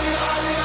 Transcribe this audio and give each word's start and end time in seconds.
Hello, 0.00 0.48
and 0.48 0.59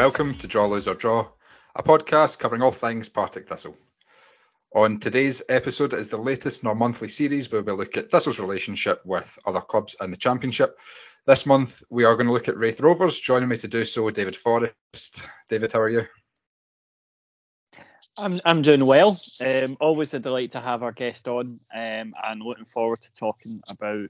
welcome 0.00 0.34
to 0.34 0.48
Draw 0.48 0.64
Lose 0.64 0.88
or 0.88 0.94
Draw, 0.94 1.28
a 1.76 1.82
podcast 1.82 2.38
covering 2.38 2.62
all 2.62 2.72
things 2.72 3.10
Partick 3.10 3.46
Thistle. 3.46 3.76
On 4.74 4.98
today's 4.98 5.42
episode 5.50 5.92
is 5.92 6.08
the 6.08 6.16
latest 6.16 6.62
in 6.62 6.70
our 6.70 6.74
monthly 6.74 7.08
series 7.08 7.52
where 7.52 7.60
we 7.60 7.72
look 7.72 7.98
at 7.98 8.10
Thistle's 8.10 8.40
relationship 8.40 9.04
with 9.04 9.38
other 9.44 9.60
clubs 9.60 9.96
in 10.00 10.10
the 10.10 10.16
Championship. 10.16 10.78
This 11.26 11.44
month 11.44 11.82
we 11.90 12.04
are 12.04 12.14
going 12.14 12.28
to 12.28 12.32
look 12.32 12.48
at 12.48 12.56
Raith 12.56 12.80
Rovers. 12.80 13.20
Joining 13.20 13.50
me 13.50 13.58
to 13.58 13.68
do 13.68 13.84
so, 13.84 14.08
David 14.08 14.36
Forrest. 14.36 15.28
David, 15.50 15.70
how 15.70 15.80
are 15.80 15.90
you? 15.90 16.06
I'm 18.16 18.40
I'm 18.46 18.62
doing 18.62 18.86
well. 18.86 19.20
Um, 19.38 19.76
always 19.82 20.14
a 20.14 20.18
delight 20.18 20.52
to 20.52 20.60
have 20.60 20.82
our 20.82 20.92
guest 20.92 21.28
on, 21.28 21.60
um, 21.74 22.14
and 22.24 22.40
looking 22.42 22.64
forward 22.64 23.02
to 23.02 23.12
talking 23.12 23.60
about 23.68 24.08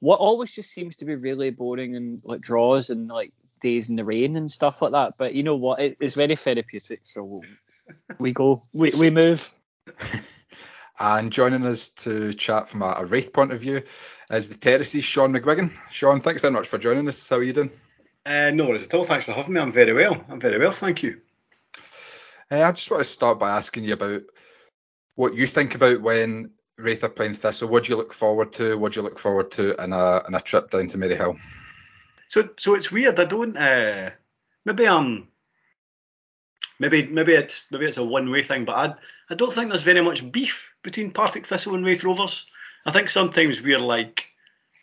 what 0.00 0.20
always 0.20 0.52
just 0.52 0.70
seems 0.70 0.96
to 0.96 1.06
be 1.06 1.14
really 1.14 1.48
boring 1.48 1.96
and 1.96 2.20
like 2.24 2.42
draws 2.42 2.90
and 2.90 3.08
like 3.08 3.32
days 3.60 3.88
in 3.88 3.96
the 3.96 4.04
rain 4.04 4.36
and 4.36 4.50
stuff 4.50 4.82
like 4.82 4.92
that. 4.92 5.14
But 5.18 5.34
you 5.34 5.42
know 5.42 5.56
what? 5.56 5.80
It, 5.80 5.96
it's 6.00 6.14
very 6.14 6.36
therapeutic. 6.36 7.00
So 7.04 7.42
we 8.18 8.32
go, 8.32 8.64
we, 8.72 8.90
we 8.90 9.10
move. 9.10 9.48
and 11.00 11.32
joining 11.32 11.66
us 11.66 11.88
to 11.88 12.32
chat 12.32 12.68
from 12.68 12.82
a, 12.82 12.94
a 12.98 13.04
Raith 13.04 13.32
point 13.32 13.52
of 13.52 13.60
view 13.60 13.82
is 14.30 14.48
the 14.48 14.56
Terrace's, 14.56 15.04
Shaughan 15.04 15.36
McGuigan. 15.36 15.70
Shaughan, 15.90 16.22
thanks 16.22 16.40
very 16.40 16.52
much 16.52 16.68
for 16.68 16.78
joining 16.78 17.08
us. 17.08 17.28
How 17.28 17.36
are 17.36 17.42
you 17.42 17.52
doing? 17.52 17.70
Uh, 18.24 18.50
no 18.52 18.66
worries 18.66 18.84
at 18.84 18.94
all. 18.94 19.04
Thanks 19.04 19.24
for 19.24 19.32
having 19.32 19.54
me. 19.54 19.60
I'm 19.60 19.72
very 19.72 19.92
well. 19.92 20.22
I'm 20.28 20.40
very 20.40 20.58
well, 20.58 20.72
thank 20.72 21.02
you. 21.02 21.20
Uh, 22.50 22.62
I 22.62 22.72
just 22.72 22.90
want 22.90 23.02
to 23.02 23.08
start 23.08 23.38
by 23.38 23.50
asking 23.50 23.84
you 23.84 23.94
about 23.94 24.22
what 25.14 25.34
you 25.34 25.46
think 25.46 25.74
about 25.74 26.00
when 26.00 26.50
Wraith 26.78 27.04
are 27.04 27.08
playing 27.08 27.34
Thistle. 27.34 27.68
What 27.68 27.84
do 27.84 27.90
you 27.90 27.96
look 27.96 28.12
forward 28.12 28.52
to? 28.54 28.76
What 28.76 28.92
do 28.92 29.00
you 29.00 29.04
look 29.04 29.18
forward 29.18 29.50
to 29.52 29.82
in 29.82 29.92
a 29.92 30.22
in 30.26 30.34
a 30.34 30.40
trip 30.40 30.70
down 30.70 30.88
to 30.88 30.98
Maryhill? 30.98 31.38
So 32.30 32.48
so 32.58 32.74
it's 32.76 32.92
weird. 32.92 33.18
I 33.18 33.24
don't. 33.24 33.56
Uh, 33.56 34.10
maybe 34.64 34.86
I'm. 34.86 35.26
Maybe 36.78 37.06
maybe 37.06 37.34
it's 37.34 37.70
maybe 37.72 37.86
it's 37.86 37.96
a 37.96 38.04
one 38.04 38.30
way 38.30 38.44
thing, 38.44 38.64
but 38.64 38.76
I 38.76 38.94
I 39.28 39.34
don't 39.34 39.52
think 39.52 39.68
there's 39.68 39.82
very 39.82 40.00
much 40.00 40.30
beef 40.30 40.72
between 40.82 41.10
Partick 41.10 41.44
Thistle 41.44 41.74
and 41.74 41.84
Raith 41.84 42.04
Rovers. 42.04 42.46
I 42.86 42.92
think 42.92 43.10
sometimes 43.10 43.60
we're 43.60 43.80
like 43.80 44.26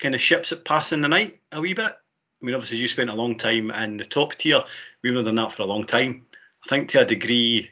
kind 0.02 0.14
of 0.14 0.20
ships 0.20 0.50
that 0.50 0.66
pass 0.66 0.92
in 0.92 1.02
the 1.02 1.08
night 1.08 1.40
a 1.54 1.62
wee 1.62 1.74
bit. 1.74 1.86
I 1.94 2.46
mean, 2.46 2.54
obviously 2.54 2.80
you 2.80 2.88
spent 2.90 3.10
a 3.10 3.16
long 3.16 3.38
time 3.38 3.72
in 3.72 3.96
the 3.96 4.04
top 4.04 4.36
tier. 4.36 4.62
We've 5.02 5.14
been 5.14 5.24
doing 5.24 5.36
that 5.38 5.54
for 5.54 5.64
a 5.64 5.68
long 5.68 5.86
time. 5.86 6.26
I 6.66 6.70
think 6.70 6.90
to 6.90 7.02
a 7.02 7.06
degree 7.06 7.72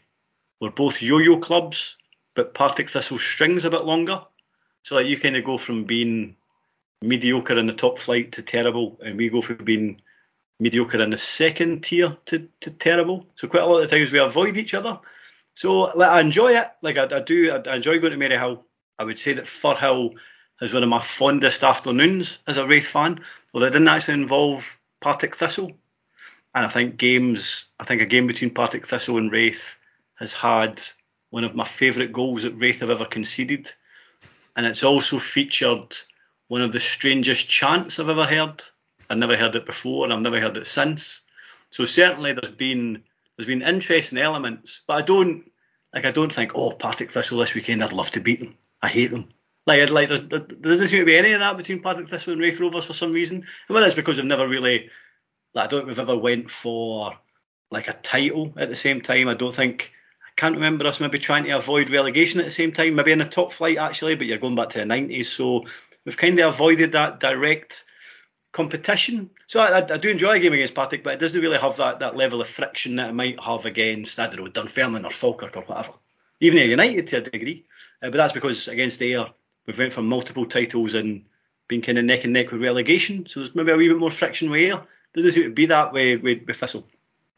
we're 0.62 0.70
both 0.70 1.02
yo-yo 1.02 1.38
clubs, 1.40 1.98
but 2.34 2.54
Partick 2.54 2.90
Thistle 2.90 3.20
strings 3.20 3.66
a 3.66 3.70
bit 3.70 3.84
longer. 3.84 4.22
So 4.84 4.96
like 4.96 5.08
you 5.08 5.20
kind 5.20 5.36
of 5.36 5.44
go 5.44 5.58
from 5.58 5.84
being 5.84 6.38
mediocre 7.02 7.58
in 7.58 7.68
the 7.68 7.74
top 7.74 7.98
flight 8.00 8.32
to 8.34 8.42
terrible, 8.42 9.00
and 9.04 9.18
we 9.18 9.30
go 9.30 9.42
from 9.42 9.58
being 9.58 10.02
mediocre 10.60 11.02
in 11.02 11.10
the 11.10 11.18
second 11.18 11.84
tier 11.84 12.16
to, 12.26 12.48
to 12.62 12.72
terrible. 12.72 13.26
So 13.36 13.48
quite 13.48 13.64
a 13.64 13.66
lot 13.66 13.84
of 13.84 13.90
times 13.90 14.12
we 14.12 14.20
avoid 14.20 14.58
each 14.58 14.74
other. 14.74 15.00
So 15.54 15.92
like, 15.96 16.10
I 16.10 16.22
enjoy 16.22 16.58
it. 16.58 16.68
Like 16.82 16.98
I, 16.98 17.18
I 17.18 17.20
do, 17.22 17.52
I, 17.52 17.70
I, 17.70 17.76
enjoy 17.76 18.00
going 18.00 18.18
to 18.18 18.18
Maryhill. 18.18 18.64
I 18.98 19.04
would 19.04 19.20
say 19.20 19.34
that 19.34 19.46
Firhill 19.46 20.14
is 20.62 20.74
one 20.74 20.84
of 20.84 20.90
my 20.90 21.02
fondest 21.02 21.64
afternoons 21.64 22.40
as 22.48 22.58
a 22.58 22.66
Raith 22.66 22.88
fan, 22.88 23.20
although 23.54 23.68
it 23.68 23.72
didn't 23.72 23.88
actually 23.88 24.16
involve 24.16 24.80
Partick 25.02 25.36
Thistle. 25.36 25.72
And 26.54 26.66
I 26.66 26.70
think 26.70 26.98
games, 26.98 27.66
I 27.80 27.84
think 27.84 28.02
a 28.02 28.06
game 28.06 28.28
between 28.28 28.54
Partick 28.54 28.88
Thistle 28.88 29.18
and 29.18 29.32
Raith 29.32 29.76
has 30.16 30.32
had 30.32 30.82
one 31.30 31.44
of 31.44 31.56
my 31.56 31.66
favourite 31.66 32.14
goals 32.14 32.44
that 32.44 32.54
Raith 32.54 32.80
have 32.80 32.90
ever 32.90 33.04
conceded. 33.04 33.70
And 34.56 34.66
it's 34.66 34.84
also 34.84 35.20
featured 35.20 35.98
one 36.48 36.62
of 36.62 36.72
the 36.72 36.80
strangest 36.80 37.50
chants 37.50 38.00
I've 38.00 38.10
ever 38.10 38.26
heard. 38.26 38.64
I've 39.10 39.18
never 39.18 39.38
heard 39.38 39.56
it 39.56 39.66
before, 39.66 40.04
and 40.06 40.14
I've 40.14 40.22
never 40.22 40.40
heard 40.40 40.58
it 40.58 40.68
since. 40.68 41.22
So 41.70 41.86
certainly 41.86 42.34
there's 42.34 42.56
been 42.56 43.04
there's 43.36 43.48
been 43.48 43.62
interesting 43.62 44.18
elements, 44.18 44.82
but 44.88 44.94
I 44.96 45.02
don't 45.02 45.52
like 45.94 46.06
I 46.06 46.12
don't 46.12 46.34
think 46.34 46.52
oh 46.56 46.72
Partick 46.72 47.12
Thistle 47.12 47.40
this 47.40 47.54
weekend 47.54 47.84
I'd 47.84 47.94
love 47.94 48.12
to 48.12 48.22
beat 48.22 48.40
them. 48.40 48.56
I 48.82 48.88
hate 48.88 49.12
them. 49.12 49.30
Like 49.68 49.90
like 49.90 50.10
there's, 50.10 50.28
there 50.28 50.40
doesn't 50.40 50.88
seem 50.88 51.00
to 51.00 51.06
be 51.06 51.18
any 51.18 51.34
of 51.34 51.40
that 51.40 51.58
between 51.58 51.82
Partick 51.82 52.10
Thistle 52.10 52.34
and 52.34 52.42
Raith 52.42 52.60
Rovers 52.60 52.86
for 52.86 52.94
some 52.94 53.12
reason. 53.12 53.38
And 53.38 53.74
whether 53.74 53.86
it's 53.86 53.96
because 53.96 54.18
they've 54.18 54.26
never 54.26 54.48
really 54.48 54.90
like 55.54 55.66
I 55.66 55.68
don't 55.68 55.82
think 55.82 55.88
we've 55.90 56.00
ever 56.00 56.18
went 56.18 56.50
for 56.50 57.14
like 57.72 57.88
a 57.88 57.94
title 57.94 58.54
at 58.58 58.70
the 58.70 58.76
same 58.76 59.02
time. 59.02 59.28
I 59.28 59.34
don't 59.34 59.56
think 59.56 59.92
I 60.22 60.32
can't 60.40 60.56
remember 60.56 60.86
us 60.88 61.00
maybe 61.00 61.20
trying 61.20 61.46
to 61.46 61.52
avoid 61.52 61.90
relegation 61.90 62.40
at 62.40 62.46
the 62.46 62.52
same 62.52 62.72
time. 62.72 62.96
Maybe 62.96 63.12
in 63.12 63.20
the 63.20 63.26
top 63.26 63.52
flight 63.52 63.78
actually, 63.78 64.16
but 64.16 64.28
you're 64.28 64.38
going 64.38 64.56
back 64.56 64.70
to 64.70 64.80
the 64.80 64.86
90s. 64.86 65.26
So 65.26 65.66
we've 66.06 66.18
kind 66.18 66.40
of 66.40 66.54
avoided 66.54 66.94
that 66.94 67.20
direct 67.20 67.84
competition. 68.52 69.30
So 69.48 69.60
I, 69.60 69.78
I, 69.78 69.98
do 69.98 70.10
enjoy 70.10 70.36
a 70.36 70.40
game 70.40 70.54
against 70.54 70.76
Partick, 70.76 71.04
but 71.04 71.14
it 71.14 71.20
doesn't 71.20 71.42
really 71.42 71.58
have 71.58 71.78
that, 71.78 72.00
that 72.00 72.16
level 72.16 72.42
of 72.42 72.48
friction 72.48 72.96
that 72.96 73.10
it 73.10 73.14
might 73.14 73.40
have 73.40 73.66
against, 73.66 74.18
I 74.18 74.28
don't 74.28 74.40
know, 74.40 74.48
Dunfermline 74.48 75.06
or 75.06 75.12
Falkirk 75.12 75.58
or 75.58 75.64
whatever. 75.64 75.94
Even 76.40 76.60
United 76.60 77.08
to 77.08 77.18
a 77.18 77.22
degree. 77.22 77.66
Uh, 78.02 78.10
but 78.10 78.18
that's 78.18 78.34
because 78.34 78.68
against 78.68 79.02
Ayr, 79.02 79.26
we've 79.66 79.78
went 79.78 79.94
for 79.94 80.02
multiple 80.02 80.46
titles 80.46 80.94
and 80.94 81.26
been 81.68 81.82
kind 81.82 81.98
of 81.98 82.06
neck 82.06 82.24
and 82.24 82.34
neck 82.34 82.52
with 82.52 82.62
relegation. 82.62 83.26
So 83.28 83.42
there's 83.42 83.56
maybe 83.56 83.72
a 83.72 83.76
wee 83.76 83.90
bit 83.90 83.98
more 83.98 84.12
friction 84.12 84.50
with 84.50 84.62
Ayr. 84.62 84.84
Doesn't 85.14 85.32
seem 85.32 85.44
to 85.44 85.50
be 85.50 85.66
that 85.68 85.94
way 85.94 86.16
with, 86.16 86.46
with 86.48 86.58
Thistle. 86.58 86.86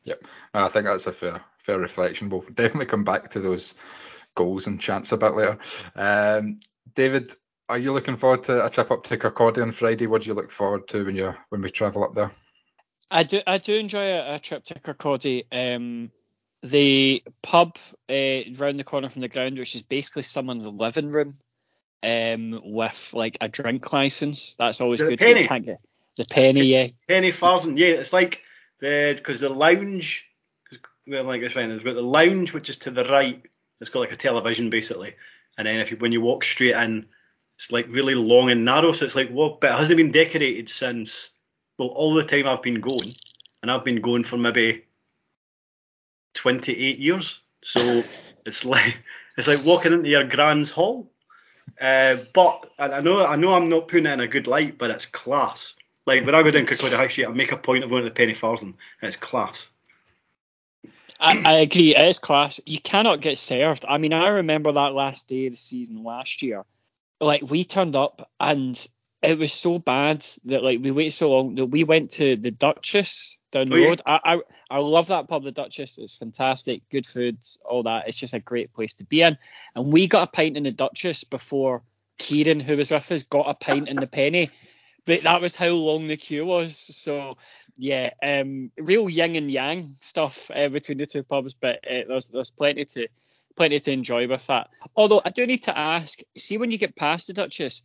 Yep, 0.03 0.25
I 0.53 0.67
think 0.69 0.85
that's 0.85 1.07
a 1.07 1.11
fair 1.11 1.41
fair 1.57 1.79
reflection. 1.79 2.29
We'll 2.29 2.41
definitely 2.41 2.85
come 2.85 3.03
back 3.03 3.29
to 3.31 3.41
those 3.41 3.75
goals 4.35 4.67
and 4.67 4.79
chants 4.79 5.11
a 5.11 5.17
bit 5.17 5.35
later. 5.35 5.57
Um, 5.95 6.59
David, 6.93 7.33
are 7.69 7.77
you 7.77 7.93
looking 7.93 8.15
forward 8.15 8.43
to 8.43 8.65
a 8.65 8.69
trip 8.69 8.91
up 8.91 9.03
to 9.03 9.17
Kirkcaldy 9.17 9.61
on 9.61 9.71
Friday? 9.71 10.07
What 10.07 10.23
do 10.23 10.29
you 10.29 10.33
look 10.33 10.51
forward 10.51 10.87
to 10.89 11.05
when 11.05 11.15
you 11.15 11.33
when 11.49 11.61
we 11.61 11.69
travel 11.69 12.03
up 12.03 12.15
there? 12.15 12.31
I 13.11 13.23
do 13.23 13.41
I 13.45 13.57
do 13.57 13.75
enjoy 13.75 14.05
a, 14.05 14.35
a 14.35 14.39
trip 14.39 14.63
to 14.65 14.75
Kirkcaldy. 14.75 15.45
Um, 15.51 16.11
the 16.63 17.23
pub 17.41 17.77
uh, 18.09 18.53
round 18.57 18.79
the 18.79 18.83
corner 18.83 19.09
from 19.09 19.21
the 19.21 19.27
ground, 19.27 19.57
which 19.57 19.75
is 19.75 19.83
basically 19.83 20.23
someone's 20.23 20.65
living 20.65 21.11
room, 21.11 21.35
um, 22.03 22.61
with 22.63 23.11
like 23.13 23.37
a 23.41 23.47
drink 23.47 23.91
license. 23.91 24.55
That's 24.55 24.81
always 24.81 24.99
the 24.99 25.07
good. 25.07 25.19
Penny. 25.19 25.43
The, 25.43 25.77
the 26.17 26.25
penny, 26.25 26.63
yeah. 26.63 26.87
Penny 27.07 27.31
Farthing, 27.31 27.77
yeah. 27.77 27.87
It's 27.87 28.13
like 28.13 28.41
the 28.79 29.13
because 29.17 29.39
the 29.39 29.49
lounge, 29.49 30.25
well, 31.05 31.25
like 31.25 31.41
it's 31.41 31.53
fine. 31.53 31.69
There's 31.69 31.83
got 31.83 31.95
the 31.95 32.01
lounge, 32.01 32.53
which 32.53 32.69
is 32.69 32.79
to 32.79 32.91
the 32.91 33.05
right. 33.05 33.41
It's 33.79 33.89
got 33.89 33.99
like 33.99 34.11
a 34.13 34.17
television 34.17 34.69
basically, 34.69 35.15
and 35.57 35.67
then 35.67 35.79
if 35.79 35.91
you 35.91 35.97
when 35.97 36.11
you 36.11 36.21
walk 36.21 36.43
straight 36.43 36.75
in 36.75 37.07
it's 37.57 37.71
like 37.71 37.87
really 37.89 38.13
long 38.13 38.51
and 38.51 38.63
narrow. 38.63 38.91
So 38.91 39.05
it's 39.05 39.15
like 39.15 39.29
what? 39.29 39.59
But 39.59 39.71
it 39.71 39.79
hasn't 39.79 39.97
been 39.97 40.11
decorated 40.11 40.69
since 40.69 41.31
well 41.77 41.89
all 41.89 42.13
the 42.13 42.23
time 42.23 42.47
I've 42.47 42.61
been 42.61 42.79
going, 42.79 43.15
and 43.61 43.71
I've 43.71 43.83
been 43.83 43.99
going 43.99 44.23
for 44.23 44.37
maybe 44.37 44.85
28 46.35 46.99
years. 46.99 47.41
So 47.63 47.79
it's 48.45 48.63
like 48.63 48.97
it's 49.37 49.47
like 49.47 49.65
walking 49.65 49.91
into 49.91 50.09
your 50.09 50.23
grand's 50.23 50.69
hall. 50.69 51.11
Uh, 51.81 52.17
but 52.33 52.71
I 52.77 53.01
know 53.01 53.25
I 53.25 53.35
know 53.35 53.53
I'm 53.53 53.69
not 53.69 53.87
putting 53.87 54.05
it 54.05 54.13
in 54.13 54.19
a 54.19 54.27
good 54.27 54.45
light, 54.45 54.77
but 54.77 54.91
it's 54.91 55.07
class. 55.07 55.75
Like 56.05 56.25
when 56.25 56.35
I 56.35 56.43
go 56.43 56.51
down 56.51 56.67
Kirkcaldy 56.67 56.95
High 56.95 57.07
Street, 57.07 57.25
I 57.25 57.31
make 57.31 57.51
a 57.51 57.57
point 57.57 57.83
of 57.83 57.89
going 57.89 58.03
to 58.03 58.09
the 58.09 58.15
Penny 58.15 58.33
Farthing, 58.33 58.77
it's 59.01 59.17
class. 59.17 59.67
I, 61.19 61.41
I, 61.43 61.53
agree, 61.61 61.95
it 61.95 62.03
is 62.03 62.19
class. 62.19 62.61
You 62.67 62.79
cannot 62.79 63.21
get 63.21 63.39
served. 63.39 63.85
I 63.89 63.97
mean, 63.97 64.13
I 64.13 64.27
remember 64.27 64.71
that 64.71 64.93
last 64.93 65.27
day 65.27 65.47
of 65.47 65.53
the 65.53 65.57
season 65.57 66.03
last 66.03 66.43
year 66.43 66.63
like 67.19 67.41
we 67.41 67.63
turned 67.63 67.95
up 67.95 68.29
and 68.39 68.87
it 69.21 69.37
was 69.37 69.51
so 69.51 69.79
bad 69.79 70.25
that 70.45 70.63
like 70.63 70.79
we 70.81 70.91
waited 70.91 71.11
so 71.11 71.31
long 71.31 71.55
that 71.55 71.65
we 71.65 71.83
went 71.83 72.11
to 72.11 72.35
the 72.35 72.51
Duchess 72.51 73.39
down 73.51 73.69
the 73.69 73.75
oh, 73.83 73.87
road. 73.89 74.01
Yeah. 74.05 74.19
I, 74.23 74.35
I 74.35 74.39
I 74.69 74.79
love 74.79 75.07
that 75.07 75.27
pub, 75.27 75.43
the 75.43 75.51
Duchess. 75.51 75.97
It's 75.97 76.15
fantastic, 76.15 76.87
good 76.89 77.05
food, 77.05 77.37
all 77.65 77.83
that. 77.83 78.07
It's 78.07 78.19
just 78.19 78.33
a 78.33 78.39
great 78.39 78.73
place 78.73 78.95
to 78.95 79.05
be 79.05 79.21
in. 79.21 79.37
And 79.75 79.91
we 79.91 80.07
got 80.07 80.27
a 80.27 80.31
pint 80.31 80.57
in 80.57 80.63
the 80.63 80.71
Duchess 80.71 81.23
before 81.23 81.83
Kieran, 82.17 82.59
who 82.59 82.77
was 82.77 82.91
with 82.91 83.11
us, 83.11 83.23
got 83.23 83.49
a 83.49 83.53
pint 83.53 83.87
in 83.87 83.95
the 83.95 84.07
Penny. 84.07 84.49
But 85.05 85.23
that 85.23 85.41
was 85.41 85.55
how 85.55 85.69
long 85.69 86.07
the 86.07 86.17
queue 86.17 86.45
was. 86.45 86.75
So 86.77 87.37
yeah, 87.77 88.09
um, 88.21 88.71
real 88.77 89.09
yin 89.09 89.37
and 89.37 89.49
yang 89.49 89.87
stuff 90.01 90.51
uh, 90.53 90.67
between 90.67 90.97
the 90.97 91.05
two 91.05 91.23
pubs. 91.23 91.53
But 91.53 91.77
uh, 91.89 92.03
there's 92.07 92.29
there's 92.29 92.51
plenty 92.51 92.85
to 92.85 93.07
plenty 93.57 93.79
to 93.79 93.91
enjoy 93.91 94.27
with 94.27 94.47
that. 94.47 94.69
Although 94.95 95.21
I 95.25 95.31
do 95.31 95.45
need 95.45 95.63
to 95.63 95.77
ask, 95.77 96.19
see 96.37 96.57
when 96.57 96.71
you 96.71 96.77
get 96.77 96.95
past 96.95 97.27
the 97.27 97.33
Duchess, 97.33 97.83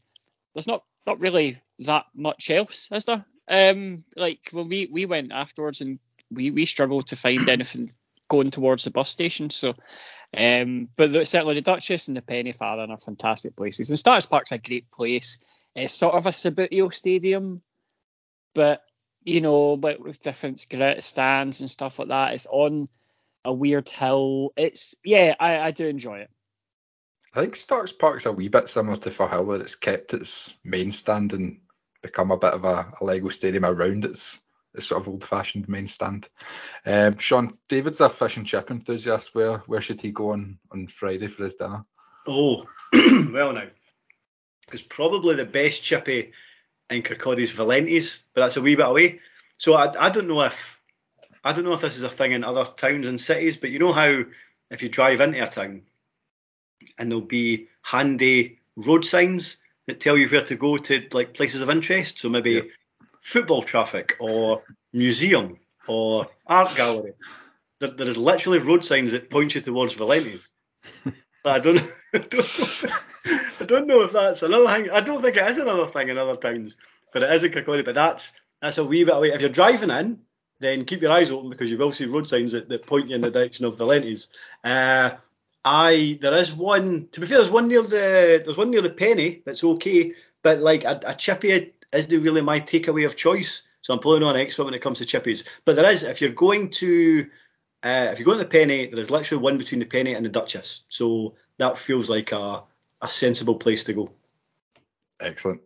there's 0.55 0.69
not 0.69 0.85
not 1.07 1.21
really 1.21 1.61
that 1.81 2.05
much 2.15 2.51
else, 2.51 2.89
is 2.93 3.07
there? 3.07 3.25
Um, 3.49 4.05
like 4.17 4.41
when 4.53 4.69
we 4.69 4.87
we 4.87 5.07
went 5.07 5.33
afterwards 5.33 5.81
and 5.81 5.99
we 6.31 6.51
we 6.51 6.67
struggled 6.67 7.09
to 7.09 7.17
find 7.17 7.49
anything 7.49 7.93
going 8.29 8.51
towards 8.51 8.85
the 8.85 8.91
bus 8.91 9.11
station. 9.11 9.51
So, 9.51 9.75
um, 10.37 10.89
but 10.97 11.13
certainly 11.27 11.55
the 11.55 11.63
Duchess 11.63 12.09
and 12.09 12.17
the 12.17 12.23
Penny 12.23 12.53
Farthing 12.53 12.91
are 12.91 12.99
fantastic 12.99 13.57
places. 13.57 13.91
And 13.91 13.99
Stark's 13.99 14.27
Park's 14.27 14.53
a 14.53 14.59
great 14.59 14.91
place. 14.91 15.39
It's 15.75 15.93
sort 15.93 16.15
of 16.15 16.27
a 16.27 16.31
Subbuteo 16.31 16.93
stadium, 16.93 17.63
but 18.55 18.83
you 19.25 19.41
know, 19.41 19.77
but 19.77 20.01
with 20.01 20.21
different 20.21 20.61
stands 20.61 21.61
and 21.61 21.71
stuff 21.71 21.99
like 21.99 22.09
that. 22.09 22.35
It's 22.35 22.47
on 22.47 22.89
a 23.45 23.53
weird 23.53 23.89
hill. 23.89 24.53
It's 24.57 24.95
yeah, 25.05 25.35
I, 25.39 25.59
I 25.59 25.71
do 25.71 25.87
enjoy 25.87 26.21
it. 26.21 26.31
I 27.35 27.41
think 27.41 27.57
Stark's 27.57 27.93
Park's 27.93 28.27
a 28.27 28.33
wee 28.33 28.49
bit 28.49 28.69
similar 28.69 28.97
to 28.97 29.11
Firhill, 29.11 29.47
where 29.47 29.61
it's 29.61 29.75
kept 29.75 30.13
its 30.13 30.55
main 30.65 30.93
stand 30.93 31.33
and 31.33 31.61
become 32.03 32.31
a 32.31 32.37
bit 32.37 32.53
of 32.53 32.65
a, 32.65 32.93
a 33.01 33.05
Lego 33.05 33.31
stadium 33.31 33.65
around 33.65 34.05
its, 34.05 34.41
its 34.75 34.87
sort 34.87 35.01
of 35.01 35.09
old-fashioned 35.09 35.69
main 35.69 35.87
stand. 35.87 36.29
Um, 36.85 37.15
Shaughan, 37.15 37.57
David's 37.69 38.01
a 38.03 38.11
fish 38.11 38.37
and 38.37 38.47
chip 38.47 38.71
enthusiast. 38.71 39.35
Where 39.35 39.59
where 39.67 39.81
should 39.81 40.01
he 40.01 40.11
go 40.11 40.33
on 40.33 40.59
on 40.71 40.87
Friday 40.87 41.29
for 41.29 41.45
his 41.45 41.55
dinner? 41.55 41.83
Oh, 42.27 42.67
well 42.93 43.53
now, 43.55 43.69
it's 44.73 44.83
probably 44.83 45.35
the 45.35 45.45
best 45.45 45.83
chippy 45.83 46.33
in 46.91 47.03
Kirkcaldy's 47.03 47.53
Valente's, 47.53 48.25
but 48.35 48.43
that's 48.43 48.57
a 48.59 48.63
wee 48.63 48.75
bit 48.75 48.87
away. 48.87 49.21
So 49.57 49.75
I, 49.75 50.07
I 50.07 50.11
don't 50.11 50.29
know 50.29 50.43
if 50.43 50.72
I 51.45 51.53
don't 51.53 51.65
know 51.65 51.73
if 51.73 51.81
this 51.81 51.97
is 51.97 52.03
a 52.03 52.09
thing 52.09 52.33
in 52.33 52.45
other 52.45 52.65
towns 52.65 53.07
and 53.07 53.21
cities, 53.21 53.57
but 53.57 53.71
you 53.71 53.79
know 53.79 53.93
how 53.93 54.25
if 54.71 54.83
you 54.83 54.89
drive 54.89 55.21
into 55.21 55.43
a 55.43 55.47
town 55.47 55.83
and 56.99 57.11
there'll 57.11 57.23
be 57.25 57.69
handy 57.83 58.59
road 58.77 59.05
signs 59.05 59.59
that 59.87 60.01
tell 60.01 60.17
you 60.17 60.29
where 60.29 60.45
to 60.45 60.57
go 60.57 60.77
to 60.77 61.09
like 61.13 61.35
places 61.35 61.61
of 61.61 61.71
interest. 61.71 62.19
So 62.19 62.29
maybe 62.29 62.53
yep. 62.53 62.67
football 63.23 63.63
traffic 63.63 64.17
or 64.21 64.63
museum 64.93 65.59
or 65.89 66.27
art 66.47 66.75
gallery. 66.77 67.15
There, 67.81 67.91
there 67.91 68.09
is 68.09 68.17
literally 68.17 68.59
road 68.59 68.85
signs 68.85 69.13
that 69.13 69.31
point 69.31 69.55
you 69.55 69.61
towards 69.61 69.95
Valente's. 69.95 70.53
I 71.45 71.59
don't, 71.59 71.79
I 72.15 72.19
don't, 72.19 72.85
I 73.61 73.65
don't 73.65 73.87
know 73.89 74.03
if 74.03 74.13
that's 74.13 74.43
another 74.43 74.67
thing. 74.67 74.91
I 74.91 75.01
don't 75.01 75.21
think 75.21 75.37
it 75.37 75.51
is 75.51 75.59
another 75.59 75.89
thing 75.89 76.09
in 76.09 76.19
other 76.19 76.37
towns, 76.37 76.77
but 77.13 77.25
it 77.25 77.33
is 77.33 77.43
in 77.43 77.51
Kirkcaldy. 77.51 77.85
But 77.85 77.97
that's 77.97 78.33
that's 78.61 78.79
a 78.79 78.85
wee 78.85 79.03
bit 79.03 79.17
away. 79.17 79.33
If 79.33 79.41
you're 79.41 79.51
driving 79.51 79.91
in, 79.91 80.21
then 80.63 80.85
keep 80.85 81.03
your 81.03 81.13
eyes 81.13 81.31
open 81.31 81.51
because 81.51 81.71
you 81.71 81.79
will 81.79 81.93
see 81.93 82.07
road 82.07 82.27
signs 82.27 82.53
that, 82.53 82.69
that 82.69 82.87
point 82.87 83.09
you 83.09 83.15
in 83.15 83.21
the 83.21 83.31
direction 83.31 83.65
of 83.65 83.77
Valente's. 83.77 84.29
Uh, 84.65 85.11
I 85.65 86.19
there 86.21 86.35
is 86.35 86.53
one. 86.53 87.09
To 87.13 87.21
be 87.21 87.27
fair, 87.27 87.39
there's 87.39 87.51
one 87.51 87.69
near 87.69 87.83
the 87.83 88.43
there's 88.45 88.57
one 88.57 88.71
near 88.71 88.83
the 88.83 88.91
penny 88.91 89.43
that's 89.45 89.63
okay, 89.63 90.15
but 90.43 90.61
like 90.61 90.85
a, 90.85 91.01
a 91.07 91.15
chippy 91.15 91.73
isn't 91.93 92.23
really 92.23 92.41
my 92.41 92.61
takeaway 92.61 93.07
of 93.07 93.17
choice. 93.17 93.63
So 93.83 93.93
I'm 93.93 94.01
pulling 94.01 94.23
on 94.23 94.37
an 94.37 94.41
expert 94.41 94.65
when 94.65 94.75
it 94.75 94.83
comes 94.83 94.99
to 94.99 95.05
chippies. 95.05 95.47
But 95.65 95.77
there 95.77 95.91
is 95.91 96.03
if 96.03 96.21
you're 96.21 96.31
going 96.31 96.71
to 96.71 97.27
uh, 97.83 98.09
if 98.13 98.19
you're 98.19 98.27
going 98.27 98.39
to 98.39 98.45
the 98.45 98.51
penny, 98.51 98.87
there 98.87 98.99
is 98.99 99.11
literally 99.11 99.43
one 99.43 99.59
between 99.59 99.81
the 99.81 99.87
penny 99.87 100.15
and 100.15 100.25
the 100.25 100.31
Duchess. 100.31 100.83
So 100.89 101.35
that 101.59 101.79
feels 101.79 102.09
like 102.09 102.33
a 102.33 102.63
a 103.03 103.09
sensible 103.09 103.57
place 103.57 103.85
to 103.85 103.93
go. 103.93 104.13
Excellent, 105.21 105.61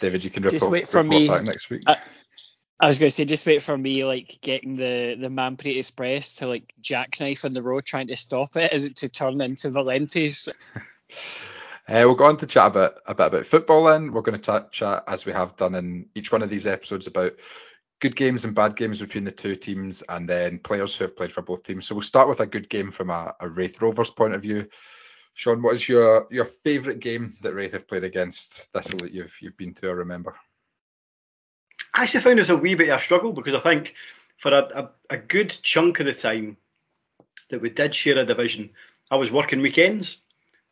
David. 0.00 0.24
You 0.24 0.30
can 0.30 0.42
report, 0.42 0.72
report 0.72 1.06
me, 1.06 1.28
back 1.28 1.44
next 1.44 1.68
week. 1.68 1.82
Uh, 1.86 1.96
I 2.82 2.88
was 2.88 2.98
going 2.98 3.10
to 3.10 3.14
say, 3.14 3.24
just 3.24 3.46
wait 3.46 3.62
for 3.62 3.78
me, 3.78 4.04
like 4.04 4.38
getting 4.40 4.74
the 4.74 5.14
the 5.14 5.28
Manpreet 5.28 5.78
Express 5.78 6.34
to 6.36 6.48
like 6.48 6.74
jackknife 6.80 7.44
on 7.44 7.54
the 7.54 7.62
road, 7.62 7.84
trying 7.84 8.08
to 8.08 8.16
stop 8.16 8.56
it. 8.56 8.72
Is 8.72 8.84
it 8.84 8.96
to 8.96 9.08
turn 9.08 9.40
into 9.40 9.70
Valente's? 9.70 10.48
Uh, 11.88 12.06
we'll 12.06 12.14
go 12.14 12.26
on 12.26 12.36
to 12.36 12.46
chat 12.46 12.68
a 12.68 12.70
bit, 12.70 12.98
a 13.06 13.14
bit 13.14 13.26
about 13.26 13.44
football 13.44 13.84
then. 13.84 14.12
We're 14.12 14.22
going 14.22 14.40
to 14.40 14.66
chat, 14.70 15.02
as 15.08 15.26
we 15.26 15.32
have 15.32 15.56
done 15.56 15.74
in 15.74 16.08
each 16.14 16.30
one 16.30 16.40
of 16.40 16.48
these 16.48 16.64
episodes, 16.64 17.08
about 17.08 17.32
good 18.00 18.14
games 18.14 18.44
and 18.44 18.54
bad 18.54 18.76
games 18.76 19.00
between 19.00 19.24
the 19.24 19.32
two 19.32 19.56
teams 19.56 20.02
and 20.02 20.28
then 20.28 20.60
players 20.60 20.94
who 20.94 21.02
have 21.04 21.16
played 21.16 21.32
for 21.32 21.42
both 21.42 21.64
teams. 21.64 21.84
So 21.84 21.96
we'll 21.96 22.02
start 22.02 22.28
with 22.28 22.38
a 22.38 22.46
good 22.46 22.68
game 22.68 22.92
from 22.92 23.10
a, 23.10 23.34
a 23.40 23.48
Raith 23.48 23.82
Rovers 23.82 24.10
point 24.10 24.32
of 24.32 24.42
view. 24.42 24.68
Shaughan, 25.36 25.60
what 25.60 25.74
is 25.74 25.88
your, 25.88 26.28
your 26.30 26.44
favourite 26.44 27.00
game 27.00 27.34
that 27.42 27.52
Raith 27.52 27.72
have 27.72 27.88
played 27.88 28.04
against 28.04 28.72
Thistle 28.72 29.00
that 29.00 29.12
you've 29.12 29.36
you've 29.40 29.56
been 29.56 29.74
to 29.74 29.88
or 29.88 29.96
remember? 29.96 30.36
I 32.02 32.04
actually 32.04 32.22
found 32.22 32.40
this 32.40 32.48
a 32.48 32.56
wee 32.56 32.74
bit 32.74 32.88
of 32.88 32.98
a 32.98 33.00
struggle 33.00 33.32
because 33.32 33.54
I 33.54 33.60
think 33.60 33.94
for 34.36 34.50
a, 34.52 34.58
a, 34.74 34.90
a 35.10 35.16
good 35.16 35.50
chunk 35.62 36.00
of 36.00 36.06
the 36.06 36.12
time 36.12 36.56
that 37.48 37.60
we 37.60 37.70
did 37.70 37.94
share 37.94 38.18
a 38.18 38.24
division, 38.24 38.70
I 39.08 39.14
was 39.14 39.30
working 39.30 39.60
weekends. 39.60 40.16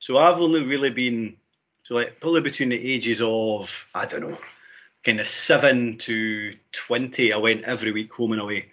So 0.00 0.18
I've 0.18 0.40
only 0.40 0.64
really 0.64 0.90
been 0.90 1.36
so 1.84 1.94
like 1.94 2.18
probably 2.18 2.40
between 2.40 2.70
the 2.70 2.94
ages 2.94 3.20
of 3.22 3.88
I 3.94 4.06
don't 4.06 4.22
know, 4.22 4.38
kind 5.04 5.20
of 5.20 5.28
seven 5.28 5.98
to 5.98 6.52
twenty. 6.72 7.32
I 7.32 7.36
went 7.36 7.62
every 7.62 7.92
week 7.92 8.12
home 8.12 8.32
and 8.32 8.40
away, 8.40 8.72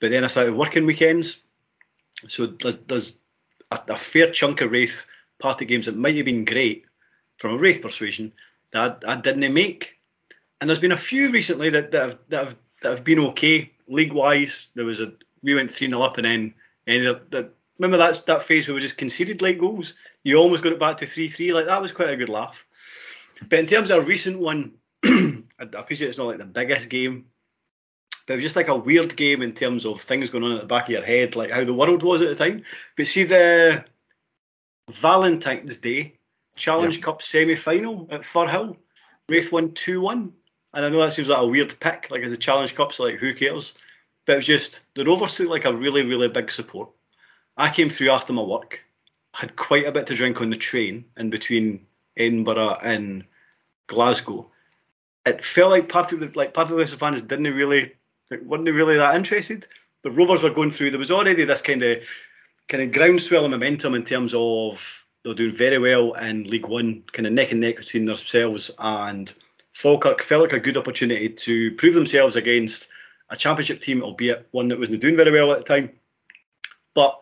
but 0.00 0.10
then 0.10 0.24
I 0.24 0.26
started 0.26 0.56
working 0.56 0.86
weekends. 0.86 1.36
So 2.26 2.46
there's, 2.46 2.78
there's 2.88 3.18
a, 3.70 3.80
a, 3.90 3.96
fair 3.96 4.32
chunk 4.32 4.60
of 4.60 4.72
Raith 4.72 5.06
party 5.38 5.66
games 5.66 5.86
that 5.86 5.96
might 5.96 6.16
have 6.16 6.24
been 6.24 6.46
great 6.46 6.84
from 7.36 7.54
a 7.54 7.58
Raith 7.58 7.80
persuasion 7.80 8.32
that 8.72 9.04
I, 9.06 9.12
I 9.12 9.20
didn't 9.20 9.54
make 9.54 10.00
and 10.62 10.68
there's 10.68 10.78
been 10.78 10.92
a 10.92 10.96
few 10.96 11.28
recently 11.30 11.70
that, 11.70 11.90
that 11.90 12.02
have 12.02 12.18
that 12.28 12.44
have 12.44 12.56
that 12.82 12.90
have 12.90 13.04
been 13.04 13.18
okay 13.18 13.72
league 13.88 14.12
wise. 14.12 14.68
There 14.76 14.84
was 14.84 15.00
a 15.00 15.12
we 15.42 15.54
went 15.54 15.72
three 15.72 15.88
0 15.88 16.00
up 16.00 16.18
and 16.18 16.24
then 16.24 16.54
ended 16.86 17.08
up 17.08 17.28
that 17.30 17.52
remember 17.80 17.98
that 17.98 18.24
that 18.26 18.44
phase 18.44 18.68
where 18.68 18.76
we 18.76 18.80
just 18.80 18.96
conceded 18.96 19.42
late 19.42 19.58
goals. 19.58 19.94
You 20.22 20.36
almost 20.36 20.62
got 20.62 20.72
it 20.72 20.78
back 20.78 20.98
to 20.98 21.06
three 21.06 21.26
three. 21.26 21.52
Like 21.52 21.66
that 21.66 21.82
was 21.82 21.90
quite 21.90 22.10
a 22.10 22.16
good 22.16 22.28
laugh. 22.28 22.64
But 23.48 23.58
in 23.58 23.66
terms 23.66 23.90
of 23.90 24.04
a 24.04 24.06
recent 24.06 24.38
one, 24.38 24.74
I 25.04 25.42
appreciate 25.58 26.08
it's 26.08 26.18
not 26.18 26.28
like 26.28 26.38
the 26.38 26.44
biggest 26.44 26.88
game, 26.88 27.26
but 28.28 28.34
it 28.34 28.36
was 28.36 28.44
just 28.44 28.54
like 28.54 28.68
a 28.68 28.76
weird 28.76 29.16
game 29.16 29.42
in 29.42 29.54
terms 29.54 29.84
of 29.84 30.00
things 30.00 30.30
going 30.30 30.44
on 30.44 30.52
at 30.52 30.60
the 30.60 30.68
back 30.68 30.84
of 30.84 30.90
your 30.90 31.02
head, 31.02 31.34
like 31.34 31.50
how 31.50 31.64
the 31.64 31.74
world 31.74 32.04
was 32.04 32.22
at 32.22 32.28
the 32.28 32.36
time. 32.36 32.62
But 32.96 33.08
see 33.08 33.24
the 33.24 33.84
Valentine's 34.92 35.78
Day 35.78 36.20
Challenge 36.54 36.96
yep. 36.96 37.04
Cup 37.04 37.22
semi 37.22 37.56
final 37.56 38.06
at 38.10 38.22
Firhill, 38.22 38.76
Raith 39.28 39.50
won 39.50 39.72
two 39.72 40.00
one. 40.00 40.34
And 40.74 40.84
I 40.84 40.88
know 40.88 41.00
that 41.00 41.12
seems 41.12 41.28
like 41.28 41.42
a 41.42 41.46
weird 41.46 41.78
pick, 41.80 42.08
like 42.10 42.22
as 42.22 42.32
a 42.32 42.36
challenge 42.36 42.74
cup, 42.74 42.92
so 42.92 43.04
like 43.04 43.16
who 43.16 43.34
cares? 43.34 43.74
But 44.24 44.34
it 44.34 44.36
was 44.36 44.46
just 44.46 44.94
the 44.94 45.04
Rovers 45.04 45.34
took 45.34 45.48
like 45.48 45.64
a 45.64 45.74
really, 45.74 46.02
really 46.02 46.28
big 46.28 46.50
support. 46.50 46.88
I 47.56 47.70
came 47.70 47.90
through 47.90 48.10
after 48.10 48.32
my 48.32 48.42
work, 48.42 48.80
had 49.34 49.56
quite 49.56 49.86
a 49.86 49.92
bit 49.92 50.06
to 50.06 50.14
drink 50.14 50.40
on 50.40 50.50
the 50.50 50.56
train 50.56 51.04
in 51.16 51.30
between 51.30 51.86
Edinburgh 52.16 52.78
and 52.82 53.24
Glasgow. 53.86 54.50
It 55.26 55.44
felt 55.44 55.70
like 55.70 55.88
part 55.88 56.12
of 56.12 56.20
the 56.20 56.32
like 56.34 56.54
part 56.54 56.70
of 56.70 56.76
the 56.76 56.86
fans 56.86 57.22
didn't 57.22 57.54
really 57.54 57.92
like, 58.30 58.42
weren't 58.42 58.64
they 58.64 58.70
really 58.70 58.96
that 58.96 59.14
interested. 59.14 59.66
But 60.02 60.16
Rovers 60.16 60.42
were 60.42 60.50
going 60.50 60.70
through. 60.70 60.90
There 60.90 60.98
was 60.98 61.10
already 61.10 61.44
this 61.44 61.62
kind 61.62 61.82
of 61.82 62.02
kind 62.68 62.82
of 62.82 62.92
groundswell 62.92 63.44
of 63.44 63.50
momentum 63.50 63.94
in 63.94 64.04
terms 64.04 64.32
of 64.34 65.04
they 65.22 65.30
were 65.30 65.34
doing 65.34 65.54
very 65.54 65.78
well 65.78 66.14
in 66.14 66.44
League 66.44 66.66
One, 66.66 67.04
kind 67.12 67.26
of 67.26 67.32
neck 67.32 67.52
and 67.52 67.60
neck 67.60 67.76
between 67.76 68.06
themselves 68.06 68.70
and 68.78 69.32
Falkirk 69.82 70.22
felt 70.22 70.42
like 70.42 70.52
a 70.52 70.60
good 70.60 70.76
opportunity 70.76 71.28
to 71.28 71.72
prove 71.72 71.94
themselves 71.94 72.36
against 72.36 72.88
a 73.28 73.36
championship 73.36 73.80
team, 73.80 74.04
albeit 74.04 74.46
one 74.52 74.68
that 74.68 74.78
wasn't 74.78 75.00
doing 75.00 75.16
very 75.16 75.32
well 75.32 75.50
at 75.50 75.58
the 75.58 75.64
time. 75.64 75.90
But 76.94 77.18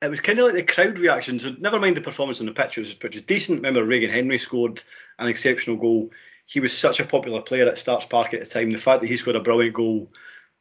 it 0.00 0.08
was 0.08 0.20
kind 0.20 0.38
of 0.38 0.44
like 0.46 0.54
the 0.54 0.62
crowd 0.62 1.00
reaction. 1.00 1.40
So 1.40 1.52
never 1.58 1.80
mind 1.80 1.96
the 1.96 2.02
performance 2.02 2.38
on 2.38 2.46
the 2.46 2.52
pitch, 2.52 2.76
which 2.76 3.02
was 3.02 3.22
decent. 3.22 3.58
Remember, 3.58 3.84
Regan 3.84 4.10
Hendry 4.10 4.38
scored 4.38 4.80
an 5.18 5.26
exceptional 5.26 5.76
goal. 5.76 6.10
He 6.46 6.60
was 6.60 6.76
such 6.76 7.00
a 7.00 7.04
popular 7.04 7.42
player 7.42 7.66
at 7.66 7.78
Stark's 7.78 8.06
Park 8.06 8.32
at 8.32 8.38
the 8.38 8.46
time. 8.46 8.70
The 8.70 8.78
fact 8.78 9.00
that 9.00 9.08
he 9.08 9.16
scored 9.16 9.34
a 9.34 9.40
brilliant 9.40 9.74
goal 9.74 10.12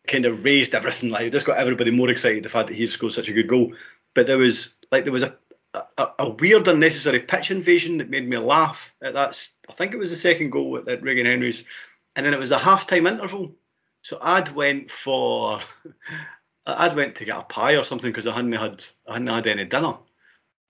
kind 0.07 0.25
of 0.25 0.43
raised 0.43 0.73
everything. 0.73 1.11
Like 1.11 1.27
it 1.27 1.31
just 1.31 1.45
got 1.45 1.59
everybody 1.59 1.91
more 1.91 2.09
excited. 2.09 2.41
The 2.41 2.49
fact 2.49 2.69
that 2.69 2.77
he 2.77 2.87
scored 2.87 3.13
such 3.13 3.29
a 3.29 3.33
good 3.33 3.47
goal. 3.47 3.73
But 4.15 4.25
there 4.25 4.39
was 4.39 4.73
like 4.91 5.03
there 5.03 5.13
was 5.13 5.21
a 5.21 5.35
a, 5.73 6.07
a, 6.19 6.29
weird 6.29 6.67
unnecessary 6.67 7.19
pitch 7.19 7.51
invasion 7.51 7.97
that 7.97 8.09
made 8.09 8.27
me 8.27 8.37
laugh. 8.37 8.93
That's 9.01 9.53
I 9.69 9.73
think 9.73 9.93
it 9.93 9.97
was 9.97 10.09
the 10.09 10.17
second 10.17 10.49
goal 10.51 10.77
at, 10.77 10.87
at 10.87 11.03
Regan 11.03 11.25
Hendry's, 11.25 11.63
and 12.15 12.25
then 12.25 12.33
it 12.33 12.39
was 12.39 12.51
a 12.51 12.57
half 12.57 12.87
time 12.87 13.07
interval. 13.07 13.51
So 14.01 14.17
I'd 14.21 14.55
went 14.55 14.89
for 14.89 15.61
I'd 16.65 16.95
went 16.95 17.15
to 17.15 17.25
get 17.25 17.37
a 17.37 17.43
pie 17.43 17.75
or 17.75 17.83
something 17.83 18.09
because 18.09 18.27
I 18.27 18.35
hadn't 18.35 18.53
had 18.53 18.83
I 19.07 19.13
hadn't 19.13 19.27
had 19.27 19.47
any 19.47 19.65
dinner, 19.65 19.95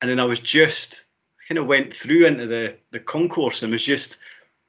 and 0.02 0.12
then 0.12 0.20
I 0.20 0.26
was 0.26 0.40
just 0.40 1.06
kind 1.48 1.58
of 1.58 1.68
went 1.68 1.94
through 1.94 2.26
into 2.26 2.48
the 2.48 2.78
the 2.92 3.00
concourse 3.00 3.64
and 3.64 3.72
was 3.72 3.84
just 3.84 4.18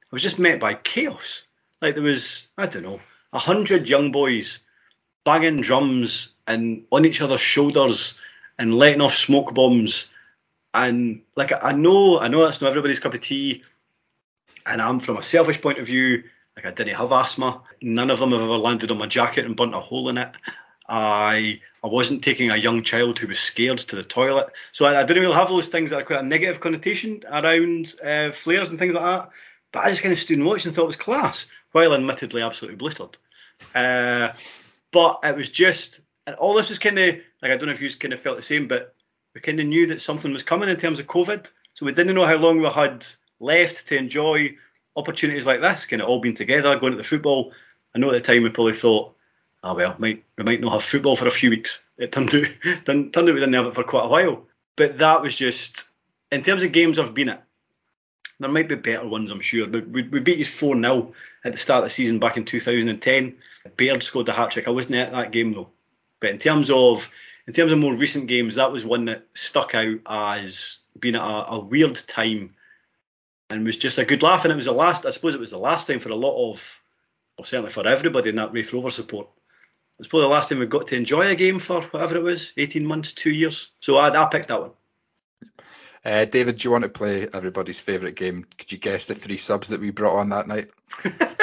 I 0.04 0.08
was 0.12 0.22
just 0.22 0.38
met 0.38 0.60
by 0.60 0.75
chaos. 0.75 1.44
Like 1.82 1.94
there 1.94 2.04
was 2.04 2.49
I 2.56 2.66
don't 2.66 2.84
know 2.84 3.00
a 3.32 3.38
hundred 3.38 3.88
young 3.88 4.12
boys 4.12 4.60
banging 5.25 5.60
drums 5.60 6.34
and 6.46 6.84
on 6.92 7.04
each 7.04 7.20
other's 7.20 7.40
shoulders 7.40 8.18
and 8.58 8.75
letting 8.75 9.00
off 9.00 9.14
smoke 9.14 9.54
bombs 9.54 10.09
and 10.74 11.22
like 11.36 11.52
I 11.62 11.72
know, 11.72 12.18
I 12.18 12.28
know 12.28 12.44
that's 12.44 12.60
not 12.60 12.68
everybody's 12.68 12.98
cup 12.98 13.14
of 13.14 13.20
tea. 13.20 13.62
And 14.66 14.80
I'm 14.80 15.00
from 15.00 15.16
a 15.16 15.22
selfish 15.22 15.60
point 15.60 15.78
of 15.78 15.86
view, 15.86 16.24
like 16.56 16.66
I 16.66 16.70
didn't 16.70 16.96
have 16.96 17.12
asthma. 17.12 17.62
None 17.80 18.10
of 18.10 18.18
them 18.18 18.32
have 18.32 18.42
ever 18.42 18.56
landed 18.56 18.90
on 18.90 18.98
my 18.98 19.06
jacket 19.06 19.46
and 19.46 19.56
burnt 19.56 19.74
a 19.74 19.80
hole 19.80 20.08
in 20.08 20.18
it. 20.18 20.30
I 20.88 21.60
I 21.82 21.86
wasn't 21.86 22.22
taking 22.22 22.50
a 22.50 22.56
young 22.56 22.82
child 22.82 23.18
who 23.18 23.28
was 23.28 23.38
scared 23.38 23.78
to 23.78 23.96
the 23.96 24.02
toilet. 24.02 24.48
So 24.72 24.84
I, 24.84 25.00
I 25.00 25.04
didn't 25.04 25.22
really 25.22 25.34
have 25.34 25.48
those 25.48 25.68
things 25.68 25.90
that 25.90 26.00
are 26.00 26.04
quite 26.04 26.20
a 26.20 26.26
negative 26.26 26.60
connotation 26.60 27.24
around 27.30 27.94
uh, 28.04 28.32
flares 28.32 28.70
and 28.70 28.78
things 28.78 28.94
like 28.94 29.04
that. 29.04 29.30
But 29.72 29.84
I 29.84 29.90
just 29.90 30.02
kind 30.02 30.12
of 30.12 30.18
stood 30.18 30.36
and 30.36 30.46
watched 30.46 30.66
and 30.66 30.74
thought 30.74 30.84
it 30.84 30.88
was 30.88 30.96
class, 30.96 31.46
while 31.72 31.94
admittedly 31.94 32.42
absolutely 32.42 32.76
blittered. 32.76 33.16
Uh, 33.74 34.32
but 34.92 35.20
it 35.22 35.36
was 35.36 35.50
just, 35.50 36.00
and 36.26 36.36
all 36.36 36.54
this 36.54 36.68
was 36.68 36.78
kind 36.78 36.98
of 36.98 37.16
like 37.40 37.52
I 37.52 37.56
don't 37.56 37.66
know 37.66 37.72
if 37.72 37.80
you 37.80 37.90
kind 37.90 38.12
of 38.12 38.20
felt 38.20 38.36
the 38.36 38.42
same, 38.42 38.68
but 38.68 38.94
we 39.34 39.40
kind 39.40 39.60
of 39.60 39.66
knew 39.66 39.87
that 39.87 40.00
something 40.00 40.32
was 40.32 40.42
coming 40.42 40.68
in 40.68 40.76
terms 40.76 40.99
of 40.99 41.06
COVID. 41.06 41.50
So 41.75 41.87
we 41.87 41.92
didn't 41.92 42.14
know 42.14 42.26
how 42.26 42.37
long 42.37 42.60
we 42.60 42.68
had 42.68 43.06
left 43.38 43.88
to 43.88 43.96
enjoy 43.96 44.56
opportunities 44.96 45.46
like 45.46 45.60
this, 45.60 45.87
kind 45.87 46.02
of 46.02 46.08
all 46.08 46.20
being 46.20 46.34
together, 46.34 46.78
going 46.78 46.92
to 46.92 46.99
the 46.99 47.04
football. 47.04 47.52
I 47.94 47.99
know 47.99 48.10
at 48.10 48.12
the 48.12 48.20
time 48.20 48.42
we 48.42 48.50
probably 48.50 48.75
thought, 48.75 49.14
oh 49.62 49.75
well, 49.75 49.94
might 49.99 50.25
we 50.37 50.44
might 50.44 50.60
not 50.60 50.72
have 50.72 50.84
football 50.84 51.16
for 51.16 51.28
a 51.28 51.32
few 51.32 51.50
weeks. 51.50 51.82
It 51.99 52.12
turned 52.12 52.34
out 52.34 52.46
turned, 52.84 53.16
out 53.16 53.25
we 53.25 53.32
didn't 53.32 53.52
have 53.52 53.66
it 53.66 53.75
for 53.75 53.84
quite 53.84 54.04
a 54.04 54.08
while. 54.08 54.46
But 54.76 54.99
that 54.99 55.22
was 55.22 55.34
just 55.34 55.84
in 56.32 56.42
terms 56.42 56.62
of 56.62 56.72
games 56.72 56.99
I've 56.99 57.14
been 57.14 57.30
at. 57.30 57.44
There 58.38 58.49
might 58.49 58.68
be 58.68 58.75
better 58.75 59.06
ones, 59.06 59.30
I'm 59.30 59.40
sure. 59.40 59.66
But 59.66 59.88
we, 59.88 60.02
we 60.04 60.18
beat 60.18 60.38
you 60.38 60.46
4 60.46 60.75
0 60.75 61.12
at 61.44 61.52
the 61.52 61.58
start 61.58 61.84
of 61.84 61.84
the 61.84 61.90
season 61.90 62.18
back 62.18 62.38
in 62.38 62.44
2010. 62.44 63.37
Baird 63.76 64.02
scored 64.02 64.26
the 64.26 64.32
hat 64.32 64.52
trick. 64.52 64.66
I 64.66 64.70
wasn't 64.70 64.96
at 64.96 65.12
that 65.12 65.30
game 65.30 65.52
though. 65.52 65.68
But 66.20 66.30
in 66.30 66.38
terms 66.38 66.70
of 66.70 67.10
in 67.50 67.54
terms 67.54 67.73
of 67.73 67.80
more 67.80 67.95
recent 67.95 68.28
games, 68.28 68.54
that 68.54 68.71
was 68.71 68.85
one 68.85 69.07
that 69.07 69.26
stuck 69.35 69.75
out 69.75 69.99
as 70.07 70.78
being 71.00 71.16
a, 71.16 71.19
a 71.49 71.59
weird 71.59 71.97
time 71.97 72.54
and 73.50 73.66
was 73.66 73.76
just 73.76 73.99
a 73.99 74.04
good 74.04 74.23
laugh. 74.23 74.45
And 74.45 74.52
it 74.52 74.54
was 74.54 74.66
the 74.66 74.73
last, 74.73 75.04
I 75.04 75.11
suppose 75.11 75.35
it 75.35 75.40
was 75.40 75.50
the 75.50 75.59
last 75.59 75.88
time 75.88 75.99
for 75.99 76.11
a 76.11 76.14
lot 76.14 76.52
of, 76.52 76.80
well, 77.37 77.45
certainly 77.45 77.73
for 77.73 77.85
everybody 77.88 78.30
in 78.30 78.37
that 78.37 78.52
Raith 78.52 78.73
Rover 78.73 78.90
support. 78.90 79.26
It 79.26 79.99
was 79.99 80.07
probably 80.07 80.26
the 80.26 80.28
last 80.28 80.49
time 80.49 80.61
we 80.61 80.66
got 80.66 80.87
to 80.87 80.97
enjoy 80.97 81.26
a 81.26 81.35
game 81.35 81.59
for 81.59 81.83
whatever 81.83 82.14
it 82.14 82.23
was, 82.23 82.52
18 82.57 82.87
months, 82.87 83.14
two 83.14 83.33
years. 83.33 83.73
So 83.80 83.97
I, 83.97 84.11
I 84.11 84.28
picked 84.28 84.47
that 84.47 84.61
one. 84.61 84.71
Uh, 86.04 86.26
David, 86.26 86.59
do 86.59 86.69
you 86.69 86.71
want 86.71 86.85
to 86.85 86.88
play 86.88 87.26
everybody's 87.35 87.80
favourite 87.80 88.14
game? 88.14 88.47
Could 88.59 88.71
you 88.71 88.78
guess 88.78 89.09
the 89.09 89.14
three 89.14 89.38
subs 89.38 89.71
that 89.71 89.80
we 89.80 89.90
brought 89.90 90.21
on 90.21 90.28
that 90.28 90.47
night? 90.47 90.71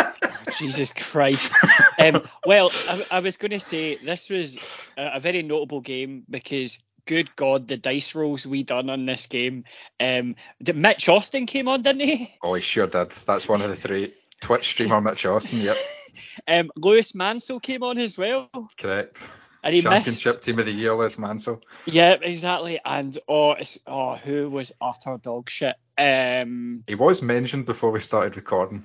Jesus 0.58 0.94
Christ. 0.94 1.54
Um, 2.00 2.22
well, 2.46 2.70
I, 2.90 3.06
I 3.12 3.20
was 3.22 3.38
going 3.38 3.52
to 3.52 3.60
say 3.60 3.96
this 3.96 4.30
was 4.30 4.58
a, 4.98 5.16
a, 5.16 5.20
very 5.20 5.42
notable 5.42 5.82
game 5.82 6.24
because, 6.30 6.80
good 7.06 7.36
God, 7.36 7.68
the 7.68 7.78
dice 7.78 8.14
rolls 8.14 8.46
we 8.46 8.64
done 8.64 8.90
on 8.90 9.06
this 9.06 9.28
game. 9.28 9.64
Um, 10.00 10.36
did 10.62 10.76
Mitch 10.76 11.10
Austin 11.10 11.48
came 11.48 11.68
on, 11.68 11.82
didn't 11.82 12.02
he? 12.02 12.36
Oh, 12.44 12.54
he 12.54 12.62
sure 12.62 12.88
did. 12.88 13.10
That's 13.10 13.50
one 13.50 13.62
of 13.62 13.70
the 13.70 13.76
three. 13.76 14.14
Twitch 14.42 14.68
streamer 14.70 15.02
Mitch 15.02 15.26
Austin, 15.26 15.62
yep. 15.62 15.76
Um, 16.48 16.72
Lewis 16.76 17.14
Mansell 17.16 17.60
came 17.60 17.84
on 17.84 17.98
as 17.98 18.18
well. 18.18 18.50
Correct. 18.80 19.28
And 19.64 19.74
he 19.74 19.82
Championship 19.82 20.34
missed. 20.34 20.44
team 20.44 20.60
of 20.60 20.66
the 20.66 20.72
year, 20.72 20.96
Lewis 20.96 21.18
Mansell. 21.18 21.62
Yeah, 21.86 22.16
exactly. 22.22 22.80
And 22.84 23.18
oh, 23.28 23.56
oh, 23.86 24.16
who 24.16 24.50
was 24.50 24.72
utter 24.80 25.18
dog 25.22 25.50
shit? 25.50 25.76
Um, 25.98 26.84
He 26.88 26.96
was 26.96 27.22
mentioned 27.22 27.66
before 27.66 27.92
we 27.92 28.00
started 28.00 28.36
recording. 28.36 28.84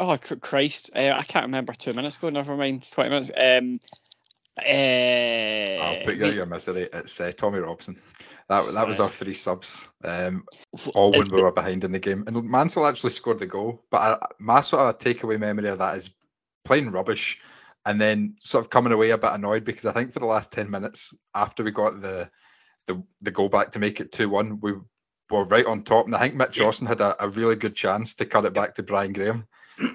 Oh 0.00 0.16
Christ, 0.16 0.90
uh, 0.96 1.12
I 1.16 1.22
can't 1.22 1.46
remember 1.46 1.72
two 1.72 1.92
minutes 1.92 2.16
ago. 2.16 2.30
Never 2.30 2.56
mind, 2.56 2.90
twenty 2.90 3.10
minutes. 3.10 3.30
Um, 3.36 3.78
uh, 4.58 5.82
I'll 5.82 6.04
put 6.04 6.16
you 6.16 6.26
out 6.26 6.34
your 6.34 6.46
misery. 6.46 6.88
It's 6.92 7.20
uh, 7.20 7.32
Tommy 7.36 7.60
Robson. 7.60 8.00
That 8.48 8.64
that 8.74 8.88
was 8.88 8.98
our 8.98 9.08
three 9.08 9.34
subs. 9.34 9.88
Um, 10.04 10.44
all 10.94 11.12
when 11.12 11.28
we 11.28 11.40
were 11.40 11.52
behind 11.52 11.84
in 11.84 11.92
the 11.92 11.98
game. 11.98 12.24
And 12.26 12.44
Mansell 12.44 12.86
actually 12.86 13.10
scored 13.10 13.38
the 13.38 13.46
goal. 13.46 13.84
But 13.90 13.98
I, 13.98 14.26
my 14.38 14.60
sort 14.60 14.82
of 14.82 14.98
takeaway 14.98 15.38
memory 15.38 15.68
of 15.68 15.78
that 15.78 15.96
is 15.96 16.10
playing 16.64 16.90
rubbish 16.90 17.40
and 17.86 18.00
then 18.00 18.36
sort 18.42 18.64
of 18.64 18.70
coming 18.70 18.92
away 18.92 19.10
a 19.10 19.18
bit 19.18 19.32
annoyed 19.32 19.64
because 19.64 19.86
I 19.86 19.92
think 19.92 20.12
for 20.12 20.18
the 20.18 20.26
last 20.26 20.52
10 20.52 20.70
minutes 20.70 21.14
after 21.34 21.64
we 21.64 21.70
got 21.70 22.00
the 22.00 22.30
the, 22.86 23.02
the 23.20 23.30
goal 23.30 23.48
back 23.48 23.72
to 23.72 23.78
make 23.78 24.00
it 24.00 24.10
2 24.10 24.28
1, 24.28 24.60
we 24.60 24.72
were 25.30 25.44
right 25.44 25.66
on 25.66 25.84
top. 25.84 26.06
And 26.06 26.14
I 26.14 26.18
think 26.20 26.34
Mitch 26.34 26.58
Yeah. 26.58 26.66
Austin 26.66 26.86
had 26.86 27.00
a, 27.00 27.24
a 27.24 27.28
really 27.28 27.56
good 27.56 27.76
chance 27.76 28.14
to 28.14 28.26
cut 28.26 28.46
it 28.46 28.52
back 28.52 28.74
to 28.74 28.82
Brian 28.82 29.12
Graham. 29.12 29.46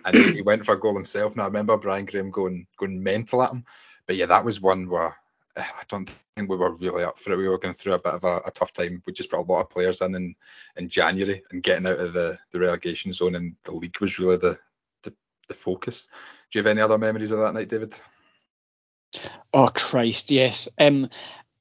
And 0.06 0.15
he, 0.15 0.42
went 0.42 0.65
for 0.65 0.74
a 0.74 0.80
goal 0.80 0.96
himself. 0.96 1.34
And 1.34 1.42
I 1.42 1.46
remember 1.46 1.77
Brian 1.77 2.06
Graham 2.06 2.32
going 2.32 2.68
going 2.77 3.01
mental 3.01 3.44
at 3.44 3.51
him. 3.51 3.65
But 4.06 4.15
yeah, 4.15 4.25
that 4.27 4.46
was 4.46 4.62
one 4.62 4.89
where 4.89 5.15
eh, 5.58 5.63
I 5.63 5.84
don't 5.88 6.10
think 6.36 6.50
we 6.50 6.58
were 6.58 6.75
really 6.75 7.04
up 7.04 7.18
for 7.18 7.34
it. 7.34 7.38
We 7.38 7.48
were 7.48 7.58
going 7.58 7.74
through 7.74 7.94
a 7.94 8.00
bit 8.00 8.13
of 8.13 8.24
a, 8.24 8.42
a 8.46 8.51
tough 8.51 8.74
time. 8.74 9.01
We 9.06 9.13
just 9.13 9.30
brought 9.30 9.48
a 9.48 9.51
lot 9.51 9.62
of 9.62 9.70
players 9.70 10.01
in, 10.01 10.15
in 10.15 10.36
in 10.77 10.89
January 10.89 11.44
and 11.51 11.63
getting 11.63 11.88
out 11.88 12.00
of 12.00 12.13
the, 12.13 12.38
the 12.51 12.60
relegation 12.60 13.13
zone 13.13 13.36
and 13.36 13.56
the 13.63 13.74
league 13.74 14.00
was 14.01 14.20
really 14.20 14.38
the, 14.38 14.58
the 15.04 15.13
the 15.48 15.54
focus. 15.54 16.08
Do 16.51 16.60
you 16.60 16.63
have 16.63 16.72
any 16.72 16.82
other 16.82 16.98
memories 16.98 17.32
of 17.32 17.39
that 17.39 17.54
night, 17.54 17.70
David? 17.70 17.94
Oh 19.54 19.68
Christ, 19.68 20.32
yes. 20.32 20.68
Um, 20.77 21.10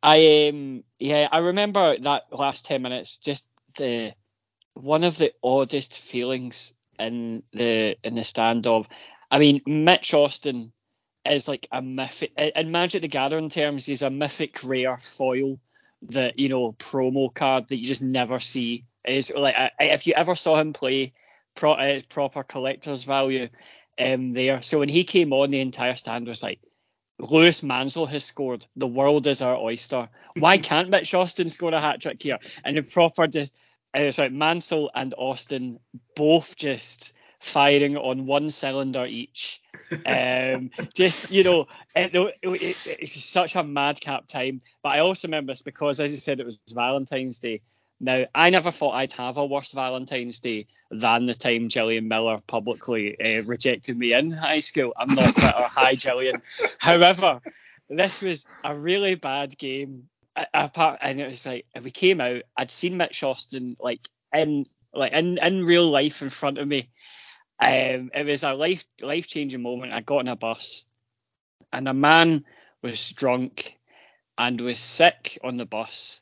I 0.02 0.48
um, 0.48 0.84
yeah, 0.98 1.28
I 1.30 1.38
remember 1.38 1.98
that 1.98 2.24
last 2.30 2.64
ten 2.64 2.82
minutes. 2.82 3.18
Just 3.18 3.46
the 3.76 4.12
one 4.74 5.04
of 5.04 5.16
the 5.16 5.32
oddest 5.42 5.98
feelings 5.98 6.74
in 6.98 7.42
the 7.52 7.96
in 8.02 8.14
the 8.14 8.24
stand 8.24 8.66
of. 8.66 8.88
I 9.30 9.38
mean, 9.38 9.62
Mitch 9.66 10.14
Austin 10.14 10.72
is 11.28 11.48
like 11.48 11.66
a 11.72 11.82
mythic 11.82 12.32
in 12.36 12.70
Magic 12.70 13.02
the 13.02 13.08
Gathering 13.08 13.48
terms. 13.48 13.86
He's 13.86 14.02
a 14.02 14.10
mythic 14.10 14.62
rare 14.64 14.98
foil 14.98 15.58
that 16.08 16.38
you 16.38 16.48
know 16.48 16.72
promo 16.72 17.32
card 17.32 17.68
that 17.68 17.76
you 17.76 17.86
just 17.86 18.02
never 18.02 18.40
see. 18.40 18.84
Is 19.06 19.32
like 19.34 19.54
I, 19.56 19.70
if 19.80 20.06
you 20.06 20.14
ever 20.14 20.34
saw 20.34 20.56
him 20.56 20.72
play, 20.72 21.12
pro, 21.54 21.72
uh, 21.72 22.00
proper 22.08 22.42
collector's 22.42 23.04
value. 23.04 23.48
Um, 23.96 24.32
there. 24.32 24.60
So 24.60 24.80
when 24.80 24.88
he 24.88 25.04
came 25.04 25.32
on, 25.32 25.50
the 25.50 25.60
entire 25.60 25.96
stand 25.96 26.26
was 26.26 26.42
like. 26.42 26.60
Lewis 27.20 27.62
Mansell 27.62 28.06
has 28.06 28.24
scored. 28.24 28.66
The 28.74 28.88
world 28.88 29.28
is 29.28 29.40
our 29.40 29.56
oyster. 29.56 30.08
Why 30.36 30.58
can't 30.58 30.90
Mitch 30.90 31.14
Austin 31.14 31.48
score 31.48 31.72
a 31.72 31.80
hat 31.80 32.00
trick 32.00 32.20
here? 32.20 32.38
And 32.64 32.76
the 32.76 32.82
proper 32.82 33.28
just, 33.28 33.54
uh, 33.94 34.10
sorry, 34.10 34.30
Mansell 34.30 34.90
and 34.94 35.14
Austin 35.16 35.78
both 36.16 36.56
just 36.56 37.12
firing 37.40 37.96
on 37.96 38.26
one 38.26 38.48
cylinder 38.48 39.04
each. 39.06 39.60
Um, 40.06 40.70
just 40.94 41.30
you 41.30 41.44
know, 41.44 41.66
it, 41.94 42.14
it, 42.14 42.34
it- 42.42 42.76
it's 42.86 43.24
such 43.24 43.54
a 43.56 43.62
madcap 43.62 44.26
time. 44.26 44.60
But 44.82 44.90
I 44.90 45.00
also 45.00 45.28
remember 45.28 45.52
this 45.52 45.62
because, 45.62 46.00
as 46.00 46.10
you 46.10 46.16
said, 46.18 46.40
it 46.40 46.46
was 46.46 46.60
Valentine's 46.72 47.38
Day. 47.40 47.60
Now, 48.00 48.24
I 48.34 48.50
never 48.50 48.70
thought 48.70 48.92
I'd 48.94 49.12
have 49.12 49.36
a 49.36 49.46
worse 49.46 49.72
Valentine's 49.72 50.40
Day 50.40 50.66
than 50.90 51.26
the 51.26 51.34
time 51.34 51.68
Gillian 51.68 52.08
Miller 52.08 52.40
publicly 52.46 53.16
uh, 53.20 53.42
rejected 53.44 53.96
me 53.96 54.12
in 54.12 54.30
high 54.30 54.58
school. 54.58 54.92
I'm 54.96 55.14
not 55.14 55.34
bitter. 55.34 55.46
Hi, 55.52 55.94
Gillian. 55.94 56.42
However, 56.78 57.40
this 57.88 58.20
was 58.20 58.46
a 58.64 58.74
really 58.76 59.14
bad 59.14 59.56
game. 59.56 60.08
Apart, 60.52 60.98
and 61.02 61.20
it 61.20 61.28
was 61.28 61.46
like 61.46 61.66
we 61.80 61.90
came 61.90 62.20
out. 62.20 62.42
I'd 62.56 62.70
seen 62.70 62.96
Mitch 62.96 63.22
Austin 63.22 63.76
like 63.78 64.08
in 64.32 64.66
like 64.92 65.12
in, 65.12 65.38
in 65.38 65.64
real 65.64 65.88
life 65.90 66.22
in 66.22 66.30
front 66.30 66.58
of 66.58 66.66
me. 66.66 66.90
Um, 67.60 68.10
it 68.14 68.26
was 68.26 68.42
a 68.42 68.52
life 68.52 68.84
life 69.00 69.28
changing 69.28 69.62
moment. 69.62 69.92
I 69.92 70.00
got 70.00 70.18
on 70.18 70.28
a 70.28 70.36
bus, 70.36 70.86
and 71.72 71.88
a 71.88 71.94
man 71.94 72.44
was 72.82 73.10
drunk 73.10 73.76
and 74.36 74.60
was 74.60 74.78
sick 74.78 75.38
on 75.44 75.56
the 75.56 75.66
bus, 75.66 76.20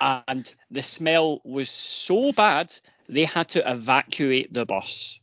and 0.00 0.52
the 0.70 0.82
smell 0.82 1.40
was 1.44 1.70
so 1.70 2.32
bad 2.32 2.74
they 3.08 3.24
had 3.24 3.50
to 3.50 3.70
evacuate 3.70 4.52
the 4.52 4.66
bus. 4.66 5.20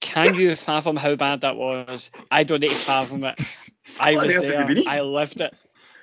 Can 0.00 0.34
you 0.34 0.54
fathom 0.54 0.96
how 0.96 1.16
bad 1.16 1.40
that 1.40 1.56
was? 1.56 2.10
I 2.30 2.44
don't 2.44 2.60
need 2.60 2.68
to 2.68 2.74
fathom 2.74 3.24
it. 3.24 3.40
I 3.98 4.12
was 4.16 4.36
on 4.36 4.44
earth 4.44 4.54
have 4.54 4.68
you 4.70 4.84
there. 4.84 4.92
I 4.92 5.00
lived 5.00 5.40
it. 5.40 5.56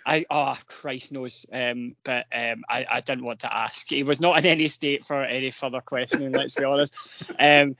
I 0.05 0.25
oh 0.29 0.57
Christ 0.67 1.11
knows. 1.11 1.45
Um, 1.51 1.95
but 2.03 2.25
um, 2.33 2.63
I, 2.69 2.85
I 2.89 3.01
didn't 3.01 3.25
want 3.25 3.41
to 3.41 3.55
ask. 3.55 3.89
He 3.89 4.03
was 4.03 4.21
not 4.21 4.37
in 4.39 4.45
any 4.45 4.67
state 4.67 5.05
for 5.05 5.23
any 5.23 5.51
further 5.51 5.81
questioning. 5.81 6.31
let's 6.31 6.55
be 6.55 6.63
honest. 6.63 7.31
Um, 7.39 7.75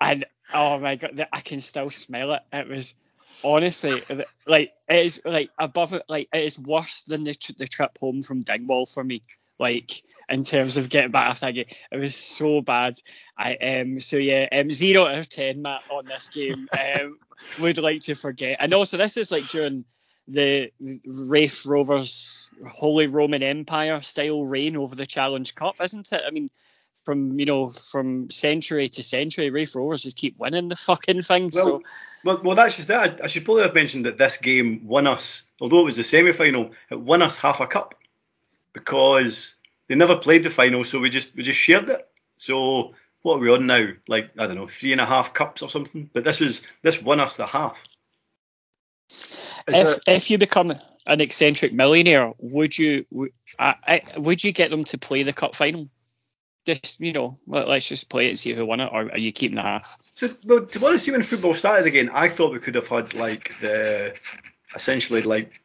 and 0.00 0.24
oh 0.52 0.78
my 0.78 0.96
god, 0.96 1.26
I 1.32 1.40
can 1.40 1.60
still 1.60 1.90
smell 1.90 2.32
it. 2.32 2.42
It 2.52 2.68
was 2.68 2.94
honestly 3.42 4.02
like 4.46 4.72
it 4.88 5.06
is 5.06 5.22
like 5.24 5.50
above 5.58 5.92
it. 5.92 6.02
Like 6.08 6.28
it 6.32 6.44
is 6.44 6.58
worse 6.58 7.02
than 7.02 7.24
the 7.24 7.36
the 7.58 7.66
trip 7.66 7.96
home 7.98 8.22
from 8.22 8.40
Dingwall 8.40 8.86
for 8.86 9.04
me. 9.04 9.22
Like 9.58 10.02
in 10.28 10.44
terms 10.44 10.76
of 10.76 10.88
getting 10.88 11.10
back 11.10 11.30
after 11.30 11.46
that 11.46 11.52
game, 11.52 11.66
it 11.90 11.96
was 11.98 12.16
so 12.16 12.60
bad. 12.60 12.94
I 13.36 13.56
um 13.56 14.00
so 14.00 14.16
yeah 14.16 14.48
um 14.52 14.70
zero 14.70 15.06
out 15.06 15.18
of 15.18 15.28
ten 15.28 15.62
Matt 15.62 15.82
on 15.90 16.06
this 16.06 16.28
game. 16.28 16.68
Um, 16.72 17.18
would 17.58 17.78
like 17.78 18.02
to 18.02 18.14
forget. 18.14 18.58
And 18.60 18.74
also 18.74 18.96
this 18.96 19.16
is 19.16 19.32
like 19.32 19.48
during 19.48 19.84
the 20.28 20.72
Raith 21.04 21.66
Rovers 21.66 22.50
Holy 22.68 23.06
Roman 23.06 23.42
Empire 23.42 24.00
style 24.02 24.44
reign 24.44 24.76
over 24.76 24.94
the 24.94 25.06
Challenge 25.06 25.54
Cup, 25.54 25.76
isn't 25.82 26.12
it? 26.12 26.22
I 26.26 26.30
mean, 26.30 26.48
from 27.04 27.38
you 27.38 27.46
know 27.46 27.70
from 27.70 28.30
century 28.30 28.88
to 28.90 29.02
century, 29.02 29.50
Raith 29.50 29.74
Rovers 29.74 30.02
just 30.02 30.16
keep 30.16 30.38
winning 30.38 30.68
the 30.68 30.76
fucking 30.76 31.22
thing. 31.22 31.50
Well, 31.52 31.64
so 31.64 31.82
well, 32.24 32.40
well, 32.44 32.56
that's 32.56 32.76
just 32.76 32.88
that. 32.88 33.20
I, 33.20 33.24
I 33.24 33.26
should 33.26 33.44
probably 33.44 33.62
have 33.62 33.74
mentioned 33.74 34.06
that 34.06 34.18
this 34.18 34.36
game 34.36 34.86
won 34.86 35.06
us, 35.06 35.44
although 35.60 35.80
it 35.80 35.84
was 35.84 35.96
the 35.96 36.04
semi-final, 36.04 36.72
it 36.90 37.00
won 37.00 37.22
us 37.22 37.36
half 37.38 37.60
a 37.60 37.66
cup 37.66 37.94
because 38.72 39.56
they 39.88 39.94
never 39.94 40.16
played 40.16 40.44
the 40.44 40.50
final, 40.50 40.84
so 40.84 41.00
we 41.00 41.10
just 41.10 41.34
we 41.36 41.42
just 41.42 41.58
shared 41.58 41.88
it. 41.88 42.08
So 42.36 42.94
what 43.22 43.36
are 43.36 43.38
we 43.38 43.50
on 43.50 43.66
now? 43.66 43.88
Like 44.06 44.30
I 44.38 44.46
don't 44.46 44.56
know, 44.56 44.66
three 44.66 44.92
and 44.92 45.00
a 45.00 45.06
half 45.06 45.34
cups 45.34 45.62
or 45.62 45.70
something. 45.70 46.10
But 46.12 46.24
this 46.24 46.40
was 46.40 46.62
this 46.82 47.02
won 47.02 47.20
us 47.20 47.36
the 47.36 47.46
half. 47.46 47.82
If 49.68 49.98
it... 49.98 50.02
if 50.06 50.30
you 50.30 50.38
become 50.38 50.72
an 51.06 51.20
eccentric 51.20 51.72
millionaire, 51.72 52.32
would 52.38 52.76
you 52.76 53.06
would, 53.10 53.32
I, 53.58 54.02
would 54.16 54.42
you 54.42 54.52
get 54.52 54.70
them 54.70 54.84
to 54.84 54.98
play 54.98 55.22
the 55.22 55.32
cup 55.32 55.54
final? 55.54 55.88
Just 56.66 57.00
you 57.00 57.12
know, 57.12 57.38
let, 57.46 57.68
us 57.68 57.86
just 57.86 58.10
play 58.10 58.26
it 58.26 58.30
and 58.30 58.38
see 58.38 58.52
who 58.52 58.66
won 58.66 58.80
it, 58.80 58.90
or 58.92 59.10
are 59.10 59.18
you 59.18 59.32
keeping 59.32 59.56
the 59.56 59.62
half? 59.62 59.96
So, 60.14 60.28
well, 60.46 60.66
to 60.66 60.78
be 60.78 60.86
honest, 60.86 61.06
see 61.06 61.12
when 61.12 61.22
football 61.22 61.54
started 61.54 61.86
again, 61.86 62.10
I 62.12 62.28
thought 62.28 62.52
we 62.52 62.58
could 62.58 62.74
have 62.74 62.88
had 62.88 63.14
like 63.14 63.58
the 63.60 64.18
essentially 64.74 65.22
like 65.22 65.60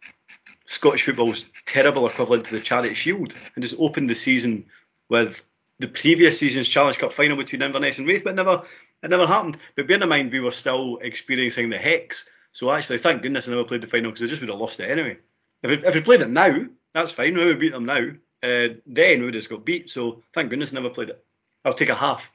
Scottish 0.65 1.03
football's 1.03 1.45
terrible 1.65 2.07
equivalent 2.07 2.45
to 2.45 2.55
the 2.55 2.61
Charity 2.61 2.95
Shield, 2.95 3.33
and 3.55 3.63
just 3.63 3.79
opened 3.79 4.09
the 4.09 4.15
season 4.15 4.65
with 5.09 5.43
the 5.79 5.87
previous 5.87 6.39
season's 6.39 6.69
Challenge 6.69 6.97
Cup 6.97 7.13
final 7.13 7.37
between 7.37 7.61
Inverness 7.61 7.97
and 7.97 8.07
Raith, 8.07 8.23
but 8.23 8.35
never 8.35 8.63
it 9.03 9.09
never 9.09 9.27
happened. 9.27 9.57
But 9.75 9.87
bear 9.87 10.01
in 10.01 10.09
mind, 10.09 10.31
we 10.31 10.39
were 10.39 10.51
still 10.51 10.97
experiencing 11.01 11.69
the 11.69 11.77
hex. 11.77 12.27
So 12.55 12.71
actually, 12.71 12.99
thank 12.99 13.21
goodness 13.21 13.49
I 13.49 13.51
never 13.51 13.65
played 13.65 13.81
the 13.81 13.87
final 13.87 14.11
because 14.11 14.23
I 14.23 14.27
just 14.27 14.41
would 14.41 14.49
have 14.49 14.57
lost 14.57 14.79
it 14.79 14.89
anyway. 14.89 15.17
If 15.61 15.71
we, 15.71 15.85
if 15.85 15.93
we 15.93 15.99
played 15.99 16.21
it 16.21 16.29
now, 16.29 16.55
that's 16.93 17.11
fine. 17.11 17.35
We 17.35 17.43
would 17.43 17.59
beat 17.59 17.73
them 17.73 17.85
now. 17.85 18.11
Uh, 18.41 18.75
then 18.85 19.19
we 19.19 19.25
would 19.25 19.33
have 19.33 19.41
just 19.41 19.49
got 19.49 19.65
beat. 19.65 19.89
So 19.89 20.23
thank 20.33 20.49
goodness 20.49 20.71
I 20.71 20.75
never 20.75 20.89
played 20.89 21.09
it. 21.09 21.21
I'll 21.65 21.73
take 21.73 21.89
a 21.89 21.95
half. 21.95 22.31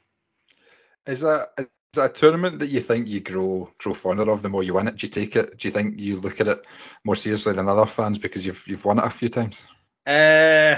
Is 1.07 1.21
that 1.21 1.53
is 1.57 1.65
that 1.95 2.11
a 2.11 2.13
tournament 2.13 2.59
that 2.59 2.67
you 2.67 2.81
think 2.81 3.07
you 3.07 3.19
grow 3.19 3.71
grow 3.79 3.95
fonder 3.95 4.29
of 4.31 4.43
the 4.43 4.49
more 4.49 4.61
you 4.61 4.75
win 4.75 4.89
it? 4.89 4.97
Do 4.97 5.07
you 5.07 5.09
take 5.09 5.35
it? 5.35 5.57
Do 5.57 5.67
you 5.67 5.71
think 5.71 5.99
you 5.99 6.17
look 6.17 6.39
at 6.39 6.47
it 6.47 6.67
more 7.03 7.15
seriously 7.15 7.53
than 7.53 7.67
other 7.67 7.87
fans 7.87 8.19
because 8.19 8.45
you've 8.45 8.63
you've 8.67 8.85
won 8.85 8.99
it 8.99 9.05
a 9.05 9.09
few 9.09 9.27
times? 9.27 9.65
Uh, 10.05 10.77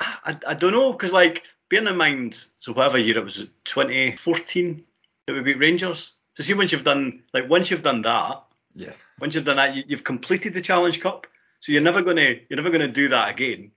I, 0.00 0.36
I 0.48 0.54
don't 0.54 0.72
know 0.72 0.90
because 0.90 1.12
like 1.12 1.44
bearing 1.70 1.86
in 1.86 1.96
mind, 1.96 2.44
so 2.58 2.72
whatever 2.72 2.98
year 2.98 3.18
it 3.18 3.24
was, 3.24 3.46
2014 3.66 4.82
that 5.28 5.32
we 5.32 5.42
beat 5.42 5.60
Rangers. 5.60 6.13
So 6.34 6.42
see, 6.42 6.54
once 6.54 6.72
you've 6.72 6.84
done 6.84 7.22
like 7.32 7.48
once 7.48 7.70
you've 7.70 7.82
done 7.82 8.02
that, 8.02 8.42
yeah. 8.74 8.92
Once 9.20 9.34
you've 9.34 9.44
done 9.44 9.56
that, 9.56 9.76
you, 9.76 9.84
have 9.90 10.04
completed 10.04 10.52
the 10.52 10.60
Challenge 10.60 11.00
Cup, 11.00 11.26
so 11.60 11.72
you're 11.72 11.82
never 11.82 12.02
gonna 12.02 12.34
you're 12.48 12.56
never 12.56 12.70
gonna 12.70 12.88
do 12.88 13.08
that 13.08 13.30
again. 13.30 13.70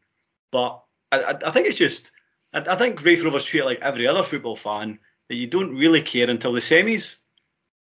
But 0.52 0.82
I, 1.12 1.36
I, 1.46 1.52
think 1.52 1.68
it's 1.68 1.78
just 1.78 2.12
I, 2.54 2.60
I 2.60 2.76
think 2.76 3.04
Raith 3.04 3.24
Rovers 3.24 3.44
treat 3.44 3.62
it 3.62 3.66
like 3.66 3.82
every 3.82 4.08
other 4.08 4.24
football 4.24 4.56
fan 4.56 5.00
that 5.30 5.36
you 5.36 5.48
don't 5.48 5.76
really 5.76 6.02
care 6.02 6.30
until 6.30 6.54
the 6.54 6.62
semis, 6.62 7.18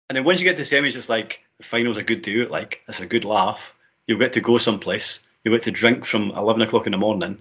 and 0.09 0.17
then 0.17 0.25
once 0.25 0.39
you 0.39 0.43
get 0.43 0.57
to 0.57 0.63
the 0.63 0.75
semis, 0.75 0.95
it's 0.95 1.09
like 1.09 1.39
the 1.59 1.63
final's 1.63 1.97
a 1.97 2.03
good 2.03 2.21
do. 2.21 2.47
Like 2.49 2.81
it's 2.87 2.99
a 2.99 3.05
good 3.05 3.25
laugh. 3.25 3.73
You'll 4.05 4.19
get 4.19 4.33
to 4.33 4.41
go 4.41 4.57
someplace. 4.57 5.21
You'll 5.43 5.55
get 5.55 5.63
to 5.63 5.71
drink 5.71 6.05
from 6.05 6.31
11 6.31 6.61
o'clock 6.61 6.87
in 6.87 6.91
the 6.91 6.97
morning 6.97 7.37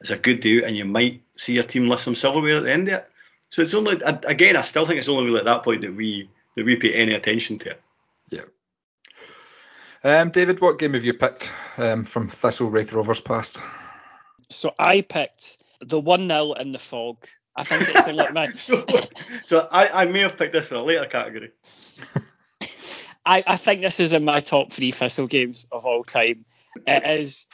it's 0.00 0.10
a 0.10 0.16
good 0.16 0.40
do, 0.40 0.64
and 0.64 0.76
you 0.76 0.84
might 0.84 1.22
see 1.36 1.54
your 1.54 1.64
team 1.64 1.88
lift 1.88 2.02
some 2.02 2.16
silverware 2.16 2.56
at 2.56 2.62
the 2.64 2.72
end 2.72 2.88
of 2.88 2.94
it. 2.94 3.10
So 3.50 3.62
it's 3.62 3.74
only 3.74 4.00
again, 4.02 4.56
I 4.56 4.62
still 4.62 4.86
think 4.86 4.98
it's 4.98 5.08
only 5.08 5.26
really 5.26 5.40
at 5.40 5.44
that 5.44 5.62
point 5.62 5.82
that 5.82 5.94
we 5.94 6.30
that 6.56 6.64
we 6.64 6.76
pay 6.76 6.94
any 6.94 7.14
attention 7.14 7.58
to 7.60 7.70
it. 7.70 7.82
Yeah. 8.30 8.42
Um, 10.02 10.30
David, 10.30 10.60
what 10.60 10.78
game 10.78 10.94
have 10.94 11.04
you 11.04 11.14
picked 11.14 11.52
um, 11.76 12.04
from 12.04 12.28
Thistle 12.28 12.70
Raith 12.70 12.92
Rovers 12.92 13.20
past? 13.20 13.62
So 14.48 14.74
I 14.78 15.02
picked 15.02 15.62
the 15.80 16.00
one 16.00 16.28
0 16.28 16.52
in 16.54 16.72
the 16.72 16.78
fog. 16.78 17.26
I 17.56 17.64
think 17.64 17.88
it's 17.88 18.06
in 18.06 18.16
like 18.16 18.32
my. 18.32 18.46
so, 18.56 18.84
so 19.44 19.68
I, 19.70 20.02
I 20.02 20.06
may 20.06 20.20
have 20.20 20.38
picked 20.38 20.52
this 20.52 20.68
for 20.68 20.76
a 20.76 20.82
later 20.82 21.06
category. 21.06 21.50
I, 23.26 23.44
I 23.46 23.56
think 23.56 23.82
this 23.82 24.00
is 24.00 24.12
in 24.12 24.24
my 24.24 24.40
top 24.40 24.72
three 24.72 24.92
Thistle 24.92 25.26
games 25.26 25.66
of 25.70 25.84
all 25.84 26.04
time. 26.04 26.46
It 26.86 27.20
is 27.20 27.46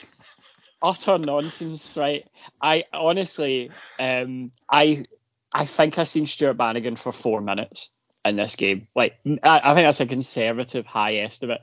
utter 0.80 1.18
nonsense, 1.18 1.96
right? 1.96 2.28
I 2.60 2.84
honestly, 2.92 3.70
um, 3.98 4.52
I 4.70 5.06
I 5.52 5.64
think 5.64 5.98
I've 5.98 6.06
seen 6.06 6.26
Stuart 6.26 6.54
Bannigan 6.54 6.96
for 6.96 7.12
four 7.12 7.40
minutes 7.40 7.92
in 8.28 8.36
this 8.36 8.56
game. 8.56 8.88
Like, 8.94 9.14
I, 9.42 9.60
I 9.64 9.74
think 9.74 9.86
that's 9.86 10.00
a 10.00 10.06
conservative 10.06 10.86
high 10.86 11.16
estimate. 11.16 11.60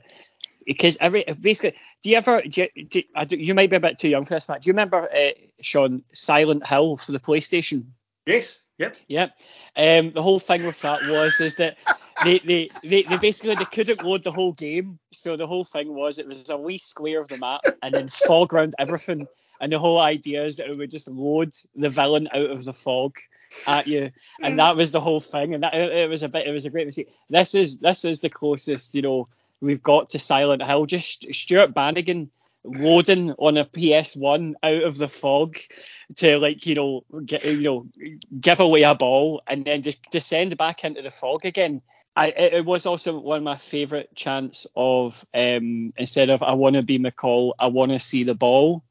Because 0.66 0.96
every 0.98 1.24
basically, 1.24 1.78
do 2.02 2.10
you 2.10 2.16
ever 2.16 2.40
do 2.40 2.66
you, 2.74 2.84
do, 2.86 3.02
you 3.36 3.54
might 3.54 3.68
be 3.68 3.76
a 3.76 3.80
bit 3.80 3.98
too 3.98 4.08
young 4.08 4.24
for 4.24 4.34
this, 4.34 4.48
Matt. 4.48 4.62
Do 4.62 4.68
you 4.68 4.72
remember 4.72 5.08
uh, 5.12 5.32
Sean 5.60 6.04
Silent 6.12 6.66
Hill 6.66 6.96
for 6.96 7.12
the 7.12 7.20
PlayStation? 7.20 7.84
Yes. 8.24 8.58
Yep. 8.78 8.96
Yep. 9.06 9.38
Um, 9.76 10.10
the 10.12 10.22
whole 10.22 10.40
thing 10.40 10.64
with 10.64 10.80
that 10.80 11.02
was 11.06 11.38
is 11.38 11.56
that 11.56 11.76
they, 12.24 12.38
they, 12.40 12.70
they, 12.82 13.02
they 13.02 13.18
basically 13.18 13.54
they 13.54 13.66
couldn't 13.66 14.02
load 14.02 14.24
the 14.24 14.32
whole 14.32 14.52
game, 14.52 14.98
so 15.12 15.36
the 15.36 15.46
whole 15.46 15.64
thing 15.64 15.94
was 15.94 16.18
it 16.18 16.26
was 16.26 16.48
a 16.48 16.56
wee 16.56 16.78
square 16.78 17.20
of 17.20 17.28
the 17.28 17.36
map 17.36 17.60
and 17.82 17.94
then 17.94 18.08
fog 18.08 18.52
around 18.54 18.74
everything. 18.78 19.28
And 19.60 19.70
the 19.72 19.78
whole 19.78 20.00
idea 20.00 20.44
is 20.44 20.56
that 20.56 20.68
it 20.68 20.76
would 20.76 20.90
just 20.90 21.08
load 21.08 21.52
the 21.76 21.88
villain 21.88 22.28
out 22.34 22.50
of 22.50 22.64
the 22.64 22.72
fog 22.72 23.16
at 23.66 23.86
you, 23.86 24.10
and 24.42 24.58
that 24.58 24.76
was 24.76 24.92
the 24.92 25.00
whole 25.00 25.20
thing. 25.20 25.54
And 25.54 25.62
that 25.62 25.74
it, 25.74 26.08
was 26.08 26.22
a 26.22 26.28
bit, 26.28 26.46
it 26.46 26.52
was 26.52 26.66
a 26.66 26.70
great 26.70 26.86
mistake. 26.86 27.08
This 27.30 27.54
is 27.54 27.78
this 27.78 28.04
is 28.04 28.20
the 28.20 28.30
closest, 28.30 28.94
you 28.94 29.02
know, 29.02 29.28
we've 29.60 29.82
got 29.82 30.10
to 30.10 30.18
Silent 30.18 30.62
Hill. 30.62 30.86
Just 30.86 31.32
Stuart 31.32 31.74
Bannigan 31.74 32.30
loading 32.64 33.32
on 33.32 33.56
a 33.56 33.64
PS1 33.64 34.54
out 34.62 34.82
of 34.82 34.96
the 34.96 35.08
fog 35.08 35.56
to 36.16 36.38
like 36.38 36.64
you 36.66 36.74
know 36.74 37.04
get 37.24 37.44
you 37.44 37.60
know 37.60 37.86
give 38.40 38.60
away 38.60 38.82
a 38.82 38.94
ball 38.94 39.42
and 39.46 39.64
then 39.64 39.82
just 39.82 40.02
descend 40.10 40.56
back 40.56 40.84
into 40.84 41.02
the 41.02 41.10
fog 41.10 41.44
again. 41.44 41.82
I, 42.16 42.28
it 42.28 42.64
was 42.64 42.86
also 42.86 43.18
one 43.18 43.38
of 43.38 43.42
my 43.42 43.56
favourite 43.56 44.14
chants 44.14 44.68
of 44.76 45.26
um, 45.34 45.92
instead 45.96 46.30
of 46.30 46.44
I 46.44 46.54
want 46.54 46.76
to 46.76 46.82
be 46.82 47.00
McCall, 47.00 47.54
I 47.58 47.66
want 47.66 47.90
to 47.90 47.98
see 47.98 48.22
the 48.22 48.36
ball, 48.36 48.84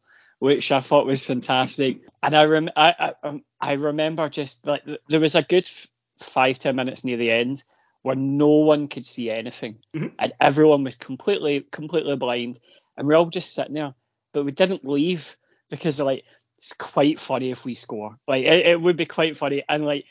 which 0.44 0.74
I 0.74 0.82
thought 0.82 1.06
was 1.06 1.24
fantastic. 1.24 2.02
And 2.22 2.34
I 2.34 2.44
rem- 2.44 2.70
I, 2.76 2.94
I, 3.00 3.14
um, 3.26 3.46
I 3.62 3.72
remember 3.74 4.28
just 4.28 4.68
like 4.68 4.84
there 5.08 5.22
was 5.22 5.36
a 5.36 5.42
good 5.42 5.64
f- 5.64 5.88
five 6.20 6.60
ten 6.60 6.76
minutes 6.76 7.06
near 7.06 7.16
the 7.16 7.32
end 7.32 7.64
where 8.02 8.18
no 8.18 8.50
one 8.50 8.90
could 8.90 9.06
see 9.06 9.32
anything 9.32 9.78
mm-hmm. 9.96 10.08
and 10.20 10.34
everyone 10.42 10.84
was 10.84 10.98
completely 10.98 11.66
completely 11.72 12.18
blind 12.18 12.60
and 12.98 13.08
we're 13.08 13.16
all 13.16 13.28
just 13.28 13.54
sitting 13.54 13.76
there, 13.76 13.94
but 14.34 14.44
we 14.44 14.52
didn't 14.52 14.84
leave 14.84 15.38
because 15.70 16.02
like 16.02 16.26
it's 16.58 16.74
quite 16.74 17.22
funny 17.22 17.50
if 17.50 17.64
we 17.64 17.74
score. 17.74 18.18
Like 18.28 18.44
it, 18.44 18.66
it 18.66 18.82
would 18.82 18.98
be 18.98 19.06
quite 19.06 19.38
funny, 19.38 19.64
and 19.70 19.86
like 19.86 20.04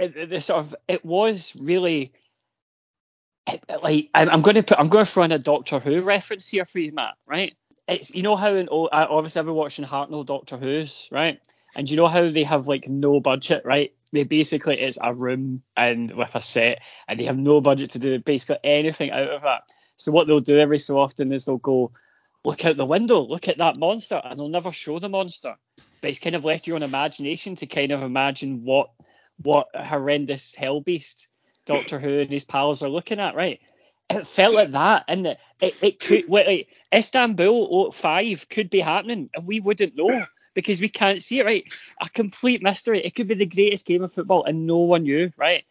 it, 0.00 0.28
the 0.28 0.40
sort 0.40 0.58
of 0.58 0.74
it 0.88 1.04
was 1.04 1.54
really 1.54 2.12
like 3.80 4.10
I'm 4.12 4.42
going 4.42 4.56
to 4.56 4.64
put 4.64 4.80
I'm 4.80 4.88
going 4.88 5.04
to 5.04 5.10
throw 5.10 5.22
in 5.22 5.30
a 5.30 5.38
Doctor 5.38 5.78
Who 5.78 6.02
reference 6.02 6.48
here 6.48 6.64
for 6.64 6.80
you, 6.80 6.90
Matt. 6.90 7.14
Right? 7.28 7.54
It's 7.88 8.14
you 8.14 8.22
know 8.22 8.36
how 8.36 8.54
in 8.54 8.68
uh, 8.68 8.88
obviously 8.92 9.40
I've 9.40 9.46
been 9.46 9.54
watching 9.54 9.84
Hartnell 9.84 10.26
Doctor 10.26 10.58
Who's 10.58 11.08
right, 11.10 11.40
and 11.74 11.88
you 11.88 11.96
know 11.96 12.06
how 12.06 12.30
they 12.30 12.44
have 12.44 12.68
like 12.68 12.86
no 12.86 13.18
budget, 13.20 13.62
right? 13.64 13.92
They 14.12 14.24
basically 14.24 14.78
it's 14.78 14.98
a 15.00 15.14
room 15.14 15.62
and 15.76 16.14
with 16.14 16.34
a 16.34 16.40
set, 16.42 16.80
and 17.08 17.18
they 17.18 17.24
have 17.24 17.38
no 17.38 17.60
budget 17.60 17.90
to 17.90 17.98
do 17.98 18.18
basically 18.18 18.58
anything 18.62 19.10
out 19.10 19.30
of 19.30 19.42
that. 19.42 19.62
So 19.96 20.12
what 20.12 20.26
they'll 20.26 20.40
do 20.40 20.58
every 20.58 20.78
so 20.78 20.98
often 20.98 21.32
is 21.32 21.44
they'll 21.44 21.58
go, 21.58 21.90
look 22.44 22.64
out 22.64 22.76
the 22.76 22.86
window, 22.86 23.20
look 23.20 23.48
at 23.48 23.58
that 23.58 23.76
monster, 23.76 24.20
and 24.22 24.38
they'll 24.38 24.48
never 24.48 24.70
show 24.70 24.98
the 24.98 25.08
monster. 25.08 25.56
But 26.00 26.10
it's 26.10 26.20
kind 26.20 26.36
of 26.36 26.44
left 26.44 26.66
your 26.66 26.76
own 26.76 26.82
imagination 26.82 27.56
to 27.56 27.66
kind 27.66 27.90
of 27.90 28.02
imagine 28.02 28.64
what 28.64 28.90
what 29.42 29.68
horrendous 29.74 30.54
hell 30.54 30.80
beast 30.80 31.28
Doctor 31.64 31.98
Who 31.98 32.20
and 32.20 32.30
his 32.30 32.44
pals 32.44 32.82
are 32.82 32.88
looking 32.88 33.20
at, 33.20 33.34
right? 33.34 33.60
It 34.10 34.26
felt 34.26 34.54
like 34.54 34.72
that, 34.72 35.04
and 35.08 35.26
it, 35.26 35.74
it, 35.82 36.00
could 36.00 36.28
like 36.28 36.68
Istanbul 36.94 37.90
05 37.90 38.48
could 38.48 38.70
be 38.70 38.80
happening, 38.80 39.28
and 39.34 39.46
we 39.46 39.60
wouldn't 39.60 39.96
know 39.96 40.24
because 40.54 40.80
we 40.80 40.88
can't 40.88 41.22
see 41.22 41.40
it, 41.40 41.44
right? 41.44 41.68
A 42.00 42.08
complete 42.08 42.62
mystery. 42.62 43.04
It 43.04 43.14
could 43.14 43.28
be 43.28 43.34
the 43.34 43.46
greatest 43.46 43.86
game 43.86 44.02
of 44.02 44.12
football, 44.12 44.44
and 44.44 44.66
no 44.66 44.78
one 44.78 45.02
knew, 45.02 45.30
right? 45.36 45.64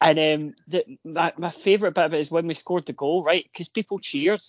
And 0.00 0.18
um, 0.18 0.54
the, 0.68 0.98
my, 1.04 1.32
my 1.36 1.50
favourite 1.50 1.94
bit 1.94 2.04
of 2.04 2.14
it 2.14 2.20
is 2.20 2.30
when 2.30 2.46
we 2.46 2.54
scored 2.54 2.86
the 2.86 2.92
goal, 2.92 3.22
right? 3.22 3.44
Because 3.52 3.68
people 3.68 3.98
cheered 3.98 4.40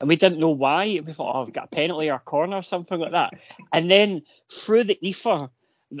and 0.00 0.08
we 0.08 0.16
didn't 0.16 0.40
know 0.40 0.50
why. 0.50 0.84
We 0.84 1.12
thought, 1.12 1.34
oh, 1.34 1.44
we've 1.44 1.54
got 1.54 1.64
a 1.66 1.68
penalty 1.68 2.10
or 2.10 2.16
a 2.16 2.20
corner 2.20 2.56
or 2.56 2.62
something 2.62 2.98
like 2.98 3.12
that. 3.12 3.34
And 3.72 3.90
then 3.90 4.22
through 4.50 4.84
the 4.84 4.98
ether, 5.00 5.48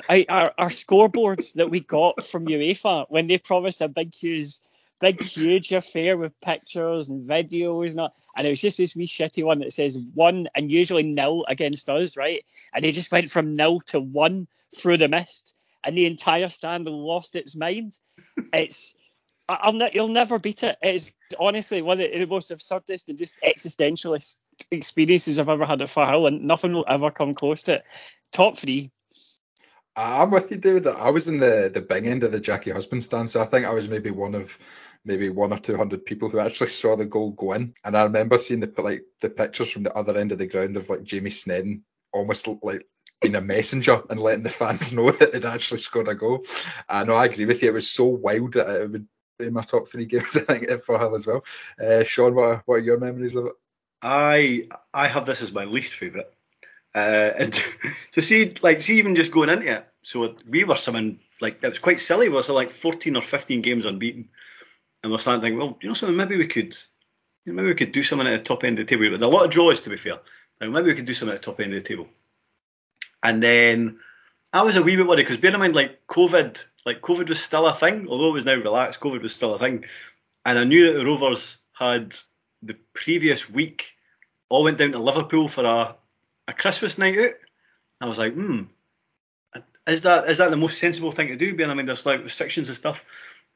our, 0.08 0.54
our 0.58 0.68
scoreboards 0.68 1.54
that 1.54 1.70
we 1.70 1.80
got 1.80 2.22
from 2.22 2.46
UEFA 2.46 3.06
when 3.08 3.28
they 3.28 3.38
promised 3.38 3.80
a 3.80 3.88
big 3.88 4.14
huge, 4.14 4.54
big 5.02 5.20
huge 5.20 5.72
affair 5.72 6.16
with 6.16 6.40
pictures 6.40 7.08
and 7.08 7.28
videos 7.28 7.90
and 7.90 8.00
all, 8.00 8.14
and 8.36 8.46
it 8.46 8.50
was 8.50 8.60
just 8.60 8.78
this 8.78 8.94
wee 8.94 9.06
shitty 9.06 9.44
one 9.44 9.58
that 9.58 9.72
says 9.72 9.98
one 10.14 10.48
and 10.54 10.70
usually 10.70 11.02
nil 11.02 11.44
against 11.48 11.90
us, 11.90 12.16
right? 12.16 12.44
And 12.72 12.84
they 12.84 12.92
just 12.92 13.10
went 13.10 13.28
from 13.28 13.56
nil 13.56 13.80
to 13.86 14.00
one 14.00 14.46
through 14.74 14.98
the 14.98 15.08
mist, 15.08 15.56
and 15.84 15.98
the 15.98 16.06
entire 16.06 16.48
stand 16.48 16.86
lost 16.86 17.34
its 17.34 17.56
mind. 17.56 17.98
It's 18.54 18.94
I'll 19.48 19.72
ne- 19.72 19.90
you'll 19.92 20.08
never 20.08 20.38
beat 20.38 20.62
it. 20.62 20.78
It's 20.80 21.12
honestly 21.38 21.82
one 21.82 22.00
of 22.00 22.10
the 22.10 22.26
most 22.26 22.52
absurdist 22.52 23.08
and 23.08 23.18
just 23.18 23.36
existentialist 23.42 24.36
experiences 24.70 25.38
I've 25.38 25.48
ever 25.48 25.66
had 25.66 25.82
at 25.82 25.88
Firhill, 25.88 26.28
and 26.28 26.44
nothing 26.44 26.72
will 26.72 26.86
ever 26.88 27.10
come 27.10 27.34
close 27.34 27.64
to 27.64 27.74
it. 27.74 27.84
Top 28.30 28.56
three. 28.56 28.92
I'm 29.94 30.30
with 30.30 30.50
you, 30.50 30.56
David. 30.56 30.86
I 30.86 31.10
was 31.10 31.28
in 31.28 31.38
the 31.38 31.70
the 31.72 31.82
big 31.82 32.06
end 32.06 32.22
of 32.22 32.32
the 32.32 32.40
Jackie 32.40 32.70
Husband 32.70 33.02
stand, 33.02 33.30
so 33.30 33.42
I 33.42 33.44
think 33.44 33.66
I 33.66 33.74
was 33.74 33.88
maybe 33.88 34.10
one 34.10 34.34
of 34.34 34.58
maybe 35.04 35.28
one 35.28 35.52
or 35.52 35.58
two 35.58 35.76
hundred 35.76 36.04
people 36.04 36.28
who 36.28 36.38
actually 36.38 36.68
saw 36.68 36.96
the 36.96 37.06
goal 37.06 37.30
go 37.30 37.52
in. 37.52 37.72
And 37.84 37.96
I 37.96 38.04
remember 38.04 38.38
seeing 38.38 38.60
the 38.60 38.72
like 38.82 39.04
the 39.20 39.30
pictures 39.30 39.70
from 39.70 39.82
the 39.82 39.94
other 39.94 40.16
end 40.16 40.32
of 40.32 40.38
the 40.38 40.46
ground 40.46 40.76
of 40.76 40.88
like 40.88 41.02
Jamie 41.02 41.30
Sneddon 41.30 41.82
almost 42.12 42.48
like 42.62 42.86
being 43.20 43.34
a 43.36 43.40
messenger 43.40 44.02
and 44.10 44.20
letting 44.20 44.42
the 44.42 44.50
fans 44.50 44.92
know 44.94 45.10
that 45.10 45.32
they'd 45.32 45.44
actually 45.44 45.78
scored 45.78 46.08
a 46.08 46.14
goal. 46.14 46.44
I 46.88 47.04
know 47.04 47.14
I 47.14 47.26
agree 47.26 47.46
with 47.46 47.62
you. 47.62 47.70
It 47.70 47.74
was 47.74 47.90
so 47.90 48.06
wild 48.06 48.54
that 48.54 48.68
it 48.68 48.90
would 48.90 49.06
be 49.38 49.50
my 49.50 49.62
top 49.62 49.88
three 49.88 50.06
games, 50.06 50.36
I 50.48 50.58
think, 50.58 50.82
for 50.82 50.98
Hull 50.98 51.14
as 51.14 51.26
well. 51.26 51.44
Uh, 51.80 52.02
Shaughan, 52.04 52.34
what 52.34 52.44
are, 52.44 52.62
what 52.66 52.74
are 52.76 52.78
your 52.78 52.98
memories 52.98 53.36
of 53.36 53.46
it? 53.46 53.52
I 54.02 54.68
I 54.92 55.06
have 55.06 55.26
this 55.26 55.42
as 55.42 55.52
my 55.52 55.64
least 55.64 55.94
favourite. 55.94 56.26
Uh, 56.94 57.32
and 57.36 57.54
so 58.12 58.20
see, 58.20 58.54
like, 58.62 58.82
see, 58.82 58.98
even 58.98 59.14
just 59.14 59.32
going 59.32 59.48
into 59.48 59.72
it, 59.72 59.88
so 60.02 60.34
we 60.48 60.64
were 60.64 60.76
something 60.76 61.20
like 61.40 61.62
it 61.62 61.68
was 61.68 61.78
quite 61.78 62.00
silly. 62.00 62.28
We 62.28 62.34
were 62.34 62.42
like 62.42 62.72
14 62.72 63.16
or 63.16 63.22
15 63.22 63.62
games 63.62 63.86
unbeaten, 63.86 64.28
and 65.02 65.10
we're 65.10 65.18
starting 65.18 65.40
to 65.40 65.46
think, 65.46 65.58
well, 65.58 65.78
you 65.80 65.88
know 65.88 65.94
something, 65.94 66.16
maybe 66.16 66.36
we 66.36 66.46
could, 66.46 66.76
maybe 67.46 67.68
we 67.68 67.74
could 67.74 67.92
do 67.92 68.02
something 68.02 68.26
at 68.26 68.36
the 68.36 68.44
top 68.44 68.64
end 68.64 68.78
of 68.78 68.86
the 68.86 68.90
table. 68.90 69.10
With 69.10 69.22
a 69.22 69.28
lot 69.28 69.44
of 69.44 69.50
draws, 69.50 69.82
to 69.82 69.90
be 69.90 69.96
fair, 69.96 70.18
like, 70.60 70.70
maybe 70.70 70.90
we 70.90 70.94
could 70.94 71.06
do 71.06 71.14
something 71.14 71.34
at 71.34 71.40
the 71.40 71.50
top 71.50 71.60
end 71.60 71.74
of 71.74 71.82
the 71.82 71.88
table. 71.88 72.08
And 73.22 73.42
then 73.42 73.98
I 74.52 74.62
was 74.62 74.76
a 74.76 74.82
wee 74.82 74.96
bit 74.96 75.06
worried 75.06 75.24
because 75.24 75.38
bear 75.38 75.52
in 75.52 75.60
mind, 75.60 75.74
like 75.74 76.06
COVID, 76.08 76.64
like 76.84 77.00
COVID 77.00 77.28
was 77.28 77.42
still 77.42 77.66
a 77.66 77.74
thing, 77.74 78.06
although 78.08 78.28
it 78.28 78.32
was 78.32 78.44
now 78.44 78.54
relaxed. 78.54 79.00
COVID 79.00 79.22
was 79.22 79.34
still 79.34 79.54
a 79.54 79.58
thing, 79.58 79.84
and 80.44 80.58
I 80.58 80.64
knew 80.64 80.92
that 80.92 80.98
the 80.98 81.04
Rovers 81.04 81.58
had 81.72 82.16
the 82.62 82.76
previous 82.92 83.48
week 83.48 83.92
all 84.48 84.64
went 84.64 84.78
down 84.78 84.92
to 84.92 84.98
Liverpool 84.98 85.48
for 85.48 85.64
a, 85.64 85.96
a 86.46 86.52
Christmas 86.52 86.98
night 86.98 87.18
out. 87.18 87.30
I 88.00 88.06
was 88.06 88.18
like, 88.18 88.34
hmm, 88.34 88.64
is 89.86 90.02
that 90.02 90.28
is 90.28 90.38
that 90.38 90.50
the 90.50 90.56
most 90.56 90.78
sensible 90.78 91.12
thing 91.12 91.28
to 91.28 91.36
do? 91.36 91.54
Being 91.54 91.70
I 91.70 91.74
mean, 91.74 91.86
there's 91.86 92.06
like 92.06 92.22
restrictions 92.22 92.68
and 92.68 92.76
stuff. 92.76 93.04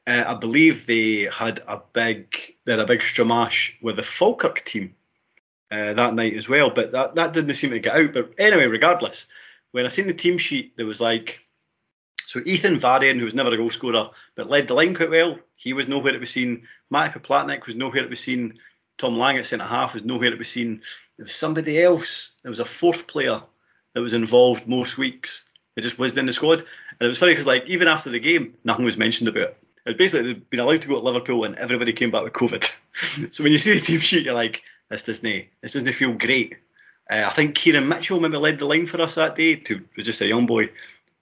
Uh, 0.07 0.23
I 0.25 0.35
believe 0.35 0.85
they 0.85 1.27
had 1.31 1.59
a 1.67 1.81
big 1.91 2.33
they 2.63 2.71
had 2.71 2.79
a 2.79 2.85
big 2.85 3.01
stramash 3.01 3.73
with 3.81 3.97
the 3.97 4.03
Falkirk 4.03 4.63
team 4.63 4.95
uh, 5.69 5.93
that 5.93 6.13
night 6.15 6.37
as 6.37 6.47
well, 6.47 6.69
but 6.69 6.93
that 6.93 7.15
that 7.15 7.33
didn't 7.33 7.53
seem 7.55 7.71
to 7.71 7.79
get 7.79 7.95
out. 7.95 8.13
But 8.13 8.33
anyway, 8.37 8.65
regardless, 8.65 9.25
when 9.71 9.85
I 9.85 9.89
seen 9.89 10.07
the 10.07 10.13
team 10.13 10.37
sheet, 10.37 10.77
there 10.77 10.85
was 10.85 11.01
like 11.01 11.41
so 12.25 12.41
Ethan 12.45 12.79
Varian, 12.79 13.19
who 13.19 13.25
was 13.25 13.33
never 13.33 13.53
a 13.53 13.57
goal 13.57 13.69
scorer, 13.69 14.09
but 14.35 14.49
led 14.49 14.67
the 14.67 14.73
line 14.73 14.95
quite 14.95 15.09
well. 15.09 15.39
He 15.55 15.73
was 15.73 15.87
nowhere 15.87 16.13
to 16.13 16.19
be 16.19 16.25
seen. 16.25 16.67
Matty 16.89 17.19
Poplatnik 17.19 17.65
was 17.65 17.75
nowhere 17.75 18.03
to 18.03 18.07
be 18.07 18.15
seen. 18.15 18.59
Tom 18.97 19.17
Lang 19.17 19.37
at 19.37 19.45
centre 19.45 19.65
half 19.65 19.93
was 19.93 20.05
nowhere 20.05 20.31
to 20.31 20.37
be 20.37 20.43
seen. 20.43 20.81
There 21.17 21.23
was 21.25 21.35
somebody 21.35 21.81
else. 21.81 22.31
There 22.43 22.49
was 22.49 22.59
a 22.59 22.65
fourth 22.65 23.07
player 23.07 23.41
that 23.93 24.01
was 24.01 24.13
involved 24.13 24.67
most 24.67 24.97
weeks. 24.97 25.45
It 25.75 25.81
just 25.81 25.99
wasn't 25.99 26.19
in 26.19 26.25
the 26.25 26.33
squad. 26.33 26.59
And 26.59 27.05
it 27.05 27.07
was 27.07 27.19
funny 27.19 27.33
because 27.33 27.45
like 27.45 27.65
even 27.67 27.87
after 27.87 28.09
the 28.09 28.19
game, 28.19 28.53
nothing 28.63 28.85
was 28.85 28.97
mentioned 28.97 29.29
about 29.29 29.43
it. 29.43 29.57
It 29.87 29.91
was 29.91 29.97
basically 29.97 30.33
they'd 30.33 30.49
been 30.49 30.59
allowed 30.59 30.81
to 30.81 30.87
go 30.89 30.95
to 30.95 31.01
Liverpool 31.01 31.45
and 31.45 31.55
everybody 31.55 31.93
came 31.93 32.11
back 32.11 32.25
with 32.25 32.33
COVID. 32.33 33.31
so 33.31 33.41
when 33.41 33.53
you 33.53 33.57
see 33.57 33.75
the 33.75 33.85
team 33.85 34.01
sheet, 34.01 34.25
you're 34.25 34.33
like, 34.33 34.61
this 34.89 35.05
doesn't 35.05 35.45
this 35.61 35.71
doesn't 35.71 35.93
feel 35.93 36.11
great. 36.11 36.57
Uh, 37.09 37.23
I 37.25 37.33
think 37.33 37.55
Kieran 37.55 37.87
Mitchell 37.87 38.19
maybe 38.19 38.35
led 38.35 38.59
the 38.59 38.65
line 38.65 38.85
for 38.85 39.01
us 39.01 39.15
that 39.15 39.37
day. 39.37 39.55
To 39.55 39.81
was 39.95 40.05
just 40.05 40.19
a 40.19 40.27
young 40.27 40.45
boy. 40.45 40.71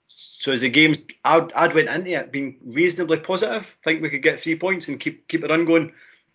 So 0.07 0.51
as 0.51 0.61
the 0.61 0.69
games, 0.69 0.97
I'd, 1.23 1.53
I'd 1.53 1.75
went 1.75 1.89
into 1.89 2.11
it 2.11 2.31
being 2.31 2.57
reasonably 2.65 3.17
positive. 3.17 3.71
Think 3.83 4.01
we 4.01 4.09
could 4.09 4.23
get 4.23 4.39
three 4.39 4.57
points 4.57 4.87
and 4.87 4.99
keep 4.99 5.27
keep 5.27 5.43
it 5.43 5.49
run 5.51 5.65
going. 5.65 5.93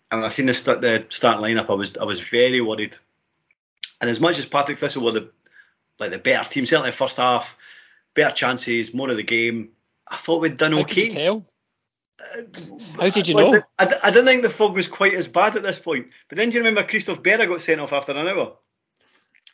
And 0.09 0.23
I 0.23 0.29
seen 0.29 0.45
the 0.45 0.53
start 0.53 0.79
the 0.79 1.05
starting 1.09 1.43
lineup, 1.43 1.69
I 1.69 1.73
was 1.73 1.97
I 1.97 2.05
was 2.05 2.21
very 2.21 2.61
worried. 2.61 2.95
And 3.99 4.09
as 4.09 4.21
much 4.21 4.39
as 4.39 4.45
Partick 4.45 4.77
Thistle 4.77 5.03
were 5.03 5.11
the 5.11 5.31
like 5.99 6.11
the 6.11 6.17
better 6.17 6.49
team, 6.49 6.65
certainly 6.65 6.91
the 6.91 6.97
first 6.97 7.17
half, 7.17 7.57
better 8.13 8.33
chances, 8.33 8.93
more 8.93 9.09
of 9.09 9.17
the 9.17 9.23
game, 9.23 9.69
I 10.07 10.15
thought 10.15 10.41
we'd 10.41 10.57
done 10.57 10.71
How 10.71 10.79
okay. 10.79 11.05
Could 11.05 11.13
you 11.13 11.19
tell? 11.19 11.37
Uh, 11.37 11.41
How 12.99 13.09
did 13.09 13.27
you 13.27 13.35
know? 13.35 13.61
I, 13.79 13.99
I 14.03 14.11
didn't 14.11 14.25
think 14.25 14.41
the 14.43 14.49
fog 14.49 14.75
was 14.75 14.87
quite 14.87 15.13
as 15.13 15.27
bad 15.27 15.55
at 15.55 15.63
this 15.63 15.79
point. 15.79 16.07
But 16.29 16.37
then 16.37 16.49
do 16.49 16.55
you 16.57 16.63
remember 16.63 16.87
Christophe 16.87 17.21
Berra 17.23 17.47
got 17.47 17.61
sent 17.61 17.81
off 17.81 17.93
after 17.93 18.11
an 18.13 18.27
hour? 18.27 18.57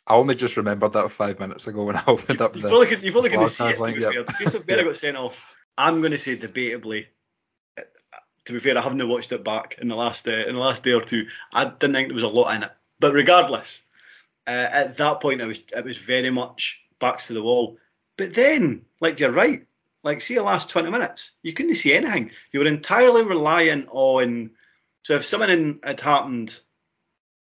I 0.06 0.14
only 0.14 0.34
just 0.34 0.56
remembered 0.56 0.94
that 0.94 1.10
five 1.10 1.38
minutes 1.38 1.66
ago 1.66 1.84
when 1.84 1.96
I 1.96 2.02
opened 2.08 2.40
up 2.40 2.54
You've 2.54 2.62
the. 2.62 2.68
probably, 2.68 2.86
could- 2.86 3.02
you've 3.02 3.12
probably 3.12 3.30
the 3.30 3.36
going 3.36 3.48
to 3.48 3.54
see 3.54 3.64
it. 3.66 3.76
To 3.76 3.84
be 3.94 4.00
yep. 4.00 4.12
fair. 4.12 4.24
Christophe 4.24 4.66
Berra 4.66 4.76
Yep. 4.78 4.84
got 4.86 4.96
sent 4.96 5.16
off. 5.16 5.56
I'm 5.76 6.00
going 6.00 6.12
to 6.12 6.18
say 6.18 6.36
debatably. 6.36 7.06
uh, 7.78 7.82
To 8.46 8.52
be 8.52 8.58
fair, 8.58 8.76
I 8.78 8.80
haven't 8.82 9.06
watched 9.08 9.32
it 9.32 9.44
back 9.44 9.76
in 9.80 9.88
the 9.88 9.96
last 9.96 10.26
uh, 10.26 10.32
in 10.46 10.54
the 10.54 10.60
last 10.60 10.82
day 10.84 10.92
or 10.92 11.02
two. 11.02 11.26
I 11.52 11.66
didn't 11.66 11.92
think 11.94 12.08
there 12.08 12.14
was 12.14 12.22
a 12.22 12.28
lot 12.28 12.54
in 12.54 12.62
it. 12.64 12.70
But 13.00 13.12
regardless, 13.12 13.82
uh, 14.46 14.50
at 14.50 14.96
that 14.96 15.20
point, 15.20 15.40
it 15.40 15.46
was 15.46 15.60
it 15.76 15.84
was 15.84 15.98
very 15.98 16.30
much 16.30 16.82
backs 16.98 17.26
to 17.28 17.34
the 17.34 17.42
wall. 17.42 17.76
But 18.16 18.34
then, 18.34 18.82
like 19.00 19.20
you're 19.20 19.30
right, 19.30 19.66
like 20.04 20.22
see 20.22 20.34
the 20.34 20.42
last 20.42 20.70
20 20.70 20.90
minutes, 20.90 21.32
you 21.42 21.52
couldn't 21.52 21.74
see 21.76 21.94
anything. 21.94 22.30
You 22.52 22.60
were 22.60 22.66
entirely 22.66 23.22
relying 23.22 23.86
on. 23.88 24.50
So 25.02 25.16
if 25.16 25.24
something 25.24 25.80
had 25.82 26.00
happened, 26.00 26.58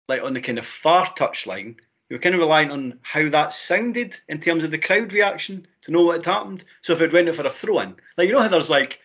like 0.08 0.22
on 0.22 0.34
the 0.34 0.40
kind 0.40 0.58
of 0.58 0.66
far 0.66 1.06
touchline, 1.06 1.76
you 2.08 2.16
were 2.16 2.20
kind 2.20 2.34
of 2.34 2.40
relying 2.40 2.70
on 2.70 2.98
how 3.02 3.28
that 3.28 3.52
sounded 3.52 4.18
in 4.28 4.40
terms 4.40 4.64
of 4.64 4.72
the 4.72 4.78
crowd 4.78 5.12
reaction 5.12 5.66
to 5.82 5.92
know 5.92 6.02
what 6.02 6.16
had 6.16 6.26
happened. 6.26 6.64
So 6.82 6.92
if 6.92 7.00
it 7.00 7.12
went 7.12 7.28
in 7.28 7.34
for 7.34 7.46
a 7.46 7.50
throw 7.50 7.80
in, 7.80 7.94
like 8.16 8.28
you 8.28 8.34
know 8.34 8.42
how 8.42 8.48
there's 8.48 8.70
like 8.70 8.98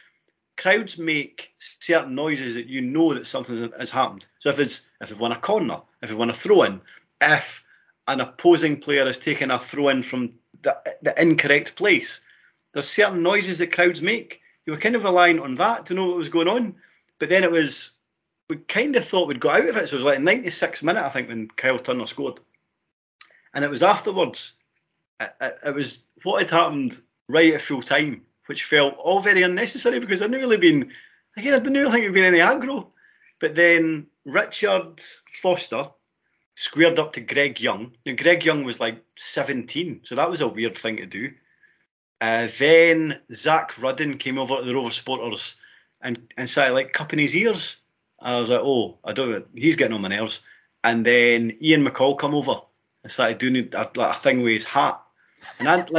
crowds 0.58 0.97
make 0.97 1.51
certain 1.60 2.15
noises 2.15 2.55
that 2.55 2.67
you 2.67 2.81
know 2.81 3.13
that 3.13 3.27
something 3.27 3.71
has 3.77 3.91
happened. 3.91 4.25
So 4.39 4.49
if 4.49 4.60
it's 4.60 4.88
if 5.01 5.10
they've 5.10 5.19
won 5.19 5.34
a 5.34 5.39
corner, 5.39 5.81
if 6.01 6.10
they've 6.10 6.17
won 6.17 6.31
a 6.31 6.34
throw 6.34 6.63
in, 6.63 6.81
if 7.21 7.63
an 8.08 8.21
opposing 8.21 8.79
player 8.81 9.05
has 9.05 9.17
taken 9.17 9.51
a 9.51 9.60
throw 9.60 9.89
in 9.89 10.03
from 10.03 10.31
the, 10.63 10.77
the 11.01 11.21
incorrect 11.21 11.75
place, 11.75 12.21
there's 12.75 12.89
certain 12.89 13.23
noises 13.23 13.59
that 13.59 13.71
crowds 13.71 14.01
make. 14.01 14.41
You 14.65 14.73
were 14.73 14.79
kind 14.79 14.95
of 14.95 15.05
relying 15.05 15.39
on 15.39 15.55
that 15.55 15.85
to 15.85 15.93
know 15.93 16.07
what 16.07 16.17
was 16.17 16.27
going 16.27 16.49
on. 16.49 16.75
But 17.19 17.29
then 17.29 17.45
it 17.45 17.51
was 17.51 17.93
we 18.49 18.57
kind 18.57 18.97
of 18.97 19.05
thought 19.05 19.29
we'd 19.29 19.39
got 19.39 19.61
out 19.61 19.69
of 19.69 19.77
it. 19.77 19.88
So 19.88 19.93
it 19.93 20.03
was 20.03 20.03
like 20.03 20.19
96 20.19 20.83
minute, 20.83 21.01
I 21.01 21.09
think, 21.09 21.29
when 21.29 21.47
Kyle 21.47 21.79
Turner 21.79 22.05
scored. 22.05 22.41
And 23.53 23.63
it 23.63 23.71
was 23.71 23.81
afterwards. 23.81 24.55
It, 25.21 25.33
it, 25.39 25.57
it 25.67 25.73
was 25.73 26.05
what 26.23 26.41
had 26.41 26.51
happened 26.51 27.01
right 27.29 27.53
at 27.53 27.61
full 27.61 27.81
time, 27.81 28.23
which 28.47 28.65
felt 28.65 28.97
all 28.97 29.21
very 29.21 29.43
unnecessary 29.43 29.99
because 29.99 30.21
I'd 30.21 30.29
never 30.29 30.43
really 30.43 30.57
been, 30.57 30.91
again, 31.38 31.53
I 31.53 31.59
didn't 31.59 31.75
really 31.75 31.91
think 31.91 32.03
it'd 32.03 32.13
been 32.13 32.25
any 32.25 32.39
aggro. 32.39 32.88
But 33.39 33.55
then 33.55 34.07
Richard 34.25 35.01
Foster 35.41 35.88
squared 36.55 36.99
up 36.99 37.13
to 37.13 37.21
Greg 37.21 37.61
Young. 37.61 37.93
Now, 38.05 38.15
Greg 38.15 38.43
Young 38.43 38.65
was 38.65 38.81
like 38.81 39.01
17, 39.17 40.01
so 40.03 40.15
that 40.15 40.29
was 40.29 40.41
a 40.41 40.47
weird 40.47 40.77
thing 40.77 40.97
to 40.97 41.05
do. 41.05 41.31
Uh, 42.21 42.47
then 42.58 43.19
Zak 43.34 43.82
Rudden 43.82 44.17
came 44.17 44.38
over 44.38 44.58
to 44.58 44.65
the 44.65 44.73
Rover 44.73 44.89
Supporters 44.89 45.56
and, 46.01 46.34
and 46.38 46.49
started 46.49 46.73
like 46.73 46.93
cupping 46.93 47.19
his 47.19 47.36
ears. 47.36 47.78
I 48.19 48.39
was 48.39 48.49
like, 48.49 48.62
oh, 48.62 48.97
I 49.04 49.13
don't. 49.13 49.45
He's 49.54 49.75
getting 49.75 49.93
on 49.93 50.01
my 50.01 50.08
nerves. 50.08 50.41
And 50.84 51.06
then 51.06 51.58
Ian 51.62 51.86
McCall 51.86 52.17
come 52.17 52.34
over 52.34 52.62
and 53.04 53.12
started 53.12 53.38
doing 53.38 53.69
a, 53.73 53.89
like 53.95 54.15
a 54.15 54.19
thing 54.19 54.41
with 54.41 54.54
his 54.54 54.63
hat. 54.63 55.01
And 55.60 55.67
I 55.67 55.75
like, 55.89 55.91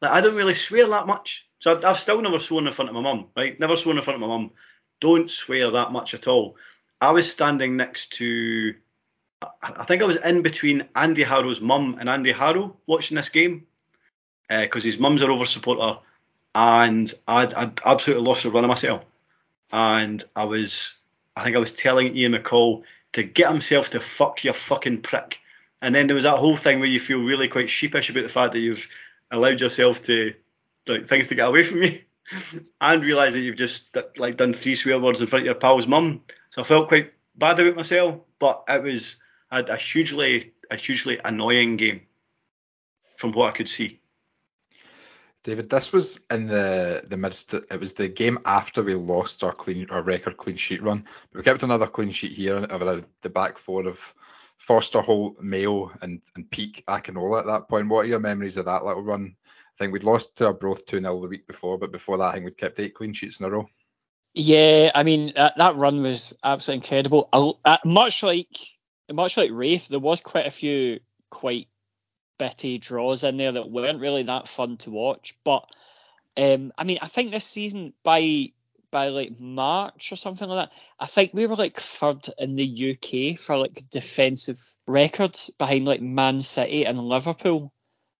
like 0.00 0.10
I 0.10 0.20
don't 0.20 0.36
really 0.36 0.54
swear 0.54 0.86
that 0.88 1.06
much. 1.06 1.46
So 1.60 1.72
I've, 1.72 1.84
I've 1.84 2.00
still 2.00 2.20
never 2.20 2.38
sworn 2.38 2.66
in 2.66 2.72
front 2.72 2.88
of 2.88 2.94
my 2.94 3.02
mum, 3.02 3.28
right? 3.36 3.58
Never 3.60 3.76
sworn 3.76 3.96
in 3.96 4.02
front 4.02 4.16
of 4.16 4.20
my 4.20 4.34
mum. 4.34 4.50
Don't 5.00 5.30
swear 5.30 5.70
that 5.70 5.92
much 5.92 6.14
at 6.14 6.26
all. 6.26 6.56
I 7.00 7.12
was 7.12 7.30
standing 7.30 7.76
next 7.76 8.12
to, 8.14 8.74
I, 9.40 9.48
I 9.62 9.84
think 9.84 10.02
I 10.02 10.06
was 10.06 10.16
in 10.16 10.42
between 10.42 10.88
Andy 10.96 11.22
Harrow's 11.22 11.60
mum 11.60 11.96
and 12.00 12.08
Andy 12.08 12.32
Harrow 12.32 12.76
watching 12.86 13.16
this 13.16 13.28
game 13.28 13.66
Uh, 14.50 14.62
because 14.62 14.82
his 14.82 14.98
mum's 14.98 15.22
a 15.22 15.28
Rover 15.28 15.44
supporter, 15.44 16.00
and 16.54 17.12
I'd, 17.28 17.54
I'd 17.54 17.80
absolutely 17.84 18.26
lost 18.26 18.42
the 18.42 18.50
run 18.50 18.64
of 18.64 18.68
myself. 18.68 19.04
And 19.72 20.24
I 20.34 20.44
was, 20.44 20.98
I 21.36 21.44
think 21.44 21.54
I 21.54 21.60
was 21.60 21.72
telling 21.72 22.16
Ian 22.16 22.32
McCall 22.32 22.82
to 23.12 23.22
get 23.22 23.50
himself 23.50 23.90
to 23.90 24.00
fuck 24.00 24.42
your 24.42 24.54
fucking 24.54 25.02
prick. 25.02 25.38
And 25.82 25.94
then 25.94 26.08
there 26.08 26.14
was 26.14 26.24
that 26.24 26.36
whole 26.36 26.56
thing 26.56 26.80
where 26.80 26.88
you 26.88 26.98
feel 26.98 27.22
really 27.22 27.48
quite 27.48 27.70
sheepish 27.70 28.10
about 28.10 28.24
the 28.24 28.28
fact 28.28 28.52
that 28.52 28.58
you've 28.58 28.88
allowed 29.30 29.60
yourself 29.60 30.02
to 30.04 30.34
like 30.86 31.06
things 31.06 31.28
to 31.28 31.36
get 31.36 31.48
away 31.48 31.62
from 31.62 31.82
you, 31.84 32.00
and 32.80 33.04
realise 33.04 33.34
that 33.34 33.40
you've 33.40 33.56
just 33.56 33.96
like 34.16 34.36
done 34.36 34.52
three 34.52 34.74
swear 34.74 34.98
words 34.98 35.20
in 35.20 35.28
front 35.28 35.42
of 35.42 35.46
your 35.46 35.54
pal's 35.54 35.86
mum. 35.86 36.22
So 36.50 36.62
I 36.62 36.64
felt 36.64 36.88
quite 36.88 37.12
bad 37.36 37.60
about 37.60 37.76
myself, 37.76 38.16
but 38.40 38.64
it 38.68 38.82
was 38.82 39.22
a 39.52 39.76
hugely, 39.76 40.52
a 40.70 40.76
hugely 40.76 41.20
annoying 41.24 41.76
game 41.76 42.02
from 43.16 43.32
what 43.32 43.54
I 43.54 43.56
could 43.56 43.68
see. 43.68 43.99
David, 45.42 45.70
this 45.70 45.92
was 45.92 46.20
in 46.30 46.46
the 46.46 47.02
the 47.06 47.16
midst. 47.16 47.54
It 47.54 47.80
was 47.80 47.94
the 47.94 48.08
game 48.08 48.38
after 48.44 48.82
we 48.82 48.94
lost 48.94 49.42
our 49.42 49.52
clean 49.52 49.88
our 49.90 50.02
record 50.02 50.36
clean 50.36 50.56
sheet 50.56 50.82
run. 50.82 51.06
We 51.32 51.42
kept 51.42 51.62
another 51.62 51.86
clean 51.86 52.10
sheet 52.10 52.32
here 52.32 52.56
of 52.56 52.80
the, 52.80 53.04
the 53.22 53.30
back 53.30 53.56
four 53.56 53.86
of 53.86 54.14
Foster, 54.58 55.00
Holt, 55.00 55.40
Mayo, 55.40 55.90
and 56.02 56.20
and 56.36 56.50
Peak 56.50 56.84
Akinola 56.86 57.40
at 57.40 57.46
that 57.46 57.68
point. 57.68 57.88
What 57.88 58.04
are 58.04 58.08
your 58.08 58.20
memories 58.20 58.58
of 58.58 58.66
that 58.66 58.84
little 58.84 59.02
run? 59.02 59.34
I 59.46 59.76
think 59.78 59.94
we'd 59.94 60.04
lost 60.04 60.36
to 60.36 60.46
Arbroath 60.46 60.84
2 60.84 61.00
0 61.00 61.20
the 61.22 61.28
week 61.28 61.46
before, 61.46 61.78
but 61.78 61.90
before 61.90 62.18
that, 62.18 62.24
I 62.24 62.32
think 62.32 62.44
we'd 62.44 62.58
kept 62.58 62.78
eight 62.78 62.94
clean 62.94 63.14
sheets 63.14 63.40
in 63.40 63.46
a 63.46 63.50
row. 63.50 63.66
Yeah, 64.34 64.90
I 64.94 65.02
mean 65.02 65.32
that, 65.36 65.54
that 65.56 65.76
run 65.76 66.02
was 66.02 66.36
absolutely 66.44 66.84
incredible. 66.84 67.28
I, 67.32 67.72
uh, 67.72 67.76
much 67.86 68.22
like 68.22 68.58
much 69.10 69.38
like 69.38 69.50
Raith, 69.50 69.88
there 69.88 69.98
was 69.98 70.20
quite 70.20 70.46
a 70.46 70.50
few 70.50 71.00
quite 71.30 71.68
bitty 72.40 72.78
draws 72.78 73.22
in 73.22 73.36
there 73.36 73.52
that 73.52 73.70
weren't 73.70 74.00
really 74.00 74.22
that 74.22 74.48
fun 74.48 74.78
to 74.78 74.90
watch. 74.90 75.36
But 75.44 75.66
um, 76.38 76.72
I 76.78 76.84
mean, 76.84 76.98
I 77.02 77.06
think 77.06 77.30
this 77.30 77.44
season 77.44 77.92
by 78.02 78.52
by 78.90 79.08
like 79.08 79.38
March 79.38 80.10
or 80.10 80.16
something 80.16 80.48
like 80.48 80.68
that, 80.68 80.76
I 80.98 81.06
think 81.06 81.32
we 81.34 81.46
were 81.46 81.54
like 81.54 81.78
third 81.78 82.26
in 82.38 82.56
the 82.56 82.96
UK 82.96 83.38
for 83.38 83.58
like 83.58 83.78
defensive 83.90 84.58
records 84.86 85.50
behind 85.58 85.84
like 85.84 86.00
Man 86.00 86.40
City 86.40 86.86
and 86.86 86.98
Liverpool 86.98 87.72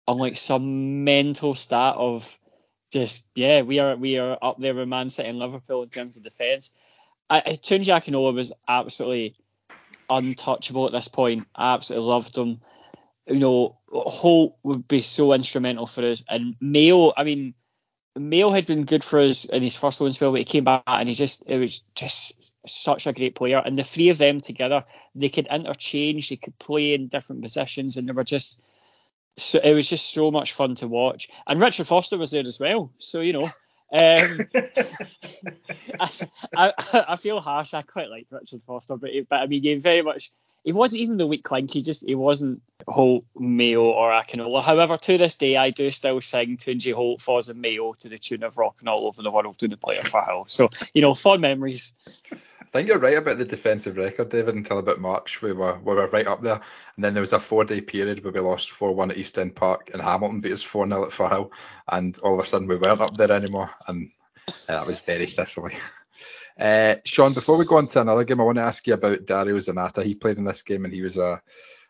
on 0.07 0.19
like 0.19 0.37
some 0.37 1.03
mental 1.03 1.55
stat 1.55 1.95
of 1.97 2.39
just 2.93 3.27
yeah, 3.35 3.63
we 3.63 3.79
are 3.79 3.97
we 3.97 4.19
are 4.19 4.37
up 4.43 4.61
there 4.61 4.75
with 4.75 4.87
Man 4.87 5.09
City 5.09 5.31
and 5.31 5.39
Liverpool 5.39 5.83
in 5.83 5.89
terms 5.89 6.19
of 6.19 6.23
defence. 6.23 6.73
I, 7.31 7.41
Tunji 7.41 7.87
Akinola 7.87 8.35
was 8.35 8.53
absolutely 8.69 9.37
untouchable 10.11 10.87
at 10.87 10.93
this 10.93 11.09
point. 11.09 11.47
I 11.55 11.73
absolutely 11.75 12.09
loved 12.09 12.37
him. 12.37 12.61
You 13.31 13.39
know, 13.39 13.79
Holt 13.91 14.57
would 14.63 14.89
be 14.89 15.01
so 15.01 15.33
instrumental 15.33 15.87
for 15.87 16.05
us, 16.05 16.23
and 16.29 16.57
Mayo. 16.61 17.13
I 17.17 17.25
mean, 17.25 17.55
Mayo 18.17 18.51
had 18.51 18.67
been 18.67 18.85
good 18.85 19.05
for 19.05 19.21
us 19.21 19.45
in 19.45 19.63
his 19.63 19.77
first 19.77 20.01
loan 20.01 20.13
spell, 20.13 20.33
but 20.33 20.41
he 20.41 20.45
came 20.45 20.65
back 20.65 20.83
and 20.87 21.09
he 21.09 21.15
just 21.15 21.45
it 21.47 21.59
was 21.59 21.81
just 21.95 22.37
such 22.67 23.07
a 23.07 23.13
great 23.13 23.35
player. 23.35 23.63
And 23.65 23.79
the 23.79 23.85
three 23.85 24.09
of 24.09 24.19
them 24.19 24.41
together, 24.41 24.85
they 25.15 25.29
could 25.29 25.47
interchange, 25.47 26.29
they 26.29 26.37
could 26.37 26.59
play 26.59 26.95
in 26.95 27.09
different 27.09 27.43
positions, 27.43 27.97
and 27.97 28.09
they 28.09 28.13
were 28.13 28.25
just 28.25 28.61
so 29.37 29.61
it 29.63 29.73
was 29.73 29.89
just 29.89 30.13
so 30.13 30.31
much 30.31 30.53
fun 30.53 30.75
to 30.77 30.89
watch. 30.89 31.29
And 31.47 31.61
Richard 31.61 31.87
Foster 31.87 32.19
was 32.19 32.31
there 32.33 32.43
as 32.43 32.61
well, 32.61 32.93
so 32.99 33.21
you 33.21 33.33
know. 33.33 33.49
Um, 33.93 34.39
I, 36.01 36.11
I, 36.57 36.73
I 37.09 37.17
feel 37.17 37.41
harsh. 37.41 37.75
I 37.75 37.83
quite 37.83 38.09
like 38.09 38.27
Richard 38.31 38.63
Foster, 38.67 38.97
but 38.97 39.11
but 39.29 39.41
I 39.41 39.47
mean, 39.47 39.63
he 39.63 39.75
very 39.77 40.03
much 40.03 40.31
he 40.65 40.73
wasn't 40.73 41.03
even 41.03 41.17
the 41.17 41.27
weak 41.27 41.51
link. 41.51 41.71
He 41.71 41.83
just 41.83 42.05
he 42.07 42.15
wasn't 42.15 42.63
Holt, 42.87 43.25
Mayo, 43.37 43.85
or 43.85 44.11
Akinola. 44.11 44.63
However, 44.63 44.97
to 44.97 45.19
this 45.19 45.35
day, 45.37 45.57
I 45.57 45.71
do 45.71 45.91
still 45.91 46.21
sing 46.21 46.57
Tunji 46.57 46.93
Holt, 46.93 47.21
Foz, 47.21 47.49
and 47.49 47.61
Mayo 47.61 47.95
to 47.95 48.09
the 48.09 48.19
tune 48.19 48.43
of 48.43 48.59
"Rocking 48.59 48.89
All 48.89 49.07
Over 49.07 49.23
the 49.23 49.31
World" 49.31 49.59
to 49.59 49.69
the 49.69 49.77
player 49.77 50.03
for 50.03 50.23
Hill. 50.23 50.45
So 50.47 50.69
you 50.93 51.03
know, 51.03 51.15
fond 51.15 51.41
memories. 51.41 51.93
I 52.33 52.73
think 52.73 52.89
you're 52.89 53.01
right 53.01 53.17
about 53.17 53.39
the 53.39 53.45
defensive 53.45 53.97
record, 53.97 54.29
David. 54.29 54.55
Until 54.55 54.79
about 54.79 55.01
March, 55.01 55.43
we 55.43 55.53
were 55.53 55.79
we 55.79 55.95
were 55.95 56.09
right 56.09 56.27
up 56.27 56.43
there, 56.43 56.61
and 56.97 57.05
then 57.05 57.15
there 57.15 57.23
was 57.23 57.33
a 57.33 57.41
four-day 57.41 57.81
period 57.81 58.23
where 58.23 58.33
we 58.33 58.41
lost 58.41 58.71
four-one 58.71 59.11
at 59.11 59.17
East 59.17 59.39
End 59.39 59.57
Park, 59.57 59.91
and 59.93 60.03
Hamilton 60.03 60.41
beat 60.41 60.53
us 60.53 60.63
four-0 60.63 61.05
at 61.05 61.11
Firhill, 61.11 61.51
and 61.89 62.19
all 62.21 62.39
of 62.39 62.45
a 62.45 62.49
sudden 62.49 62.69
we 62.69 62.77
weren't 62.77 63.01
up 63.01 63.17
there 63.17 63.33
anymore, 63.33 63.71
and 63.89 64.11
uh, 64.47 64.53
that 64.69 64.87
was 64.87 65.01
very 65.01 65.27
thistly. 65.27 65.75
Uh, 66.61 66.97
Shaughan, 67.07 67.35
before 67.35 67.57
we 67.57 67.65
go 67.65 67.79
on 67.79 67.87
to 67.89 68.03
another 68.03 68.25
game, 68.25 68.41
I 68.41 68.45
want 68.45 68.59
to 68.59 68.63
ask 68.63 68.87
you 68.87 68.93
about 68.93 69.25
Dario 69.25 69.57
Zanatta. 69.57 70.05
He 70.05 70.15
played 70.15 70.37
in 70.37 70.45
this 70.45 70.63
game, 70.63 70.85
and 70.85 70.93
he 70.93 71.01
was 71.01 71.17
a 71.17 71.41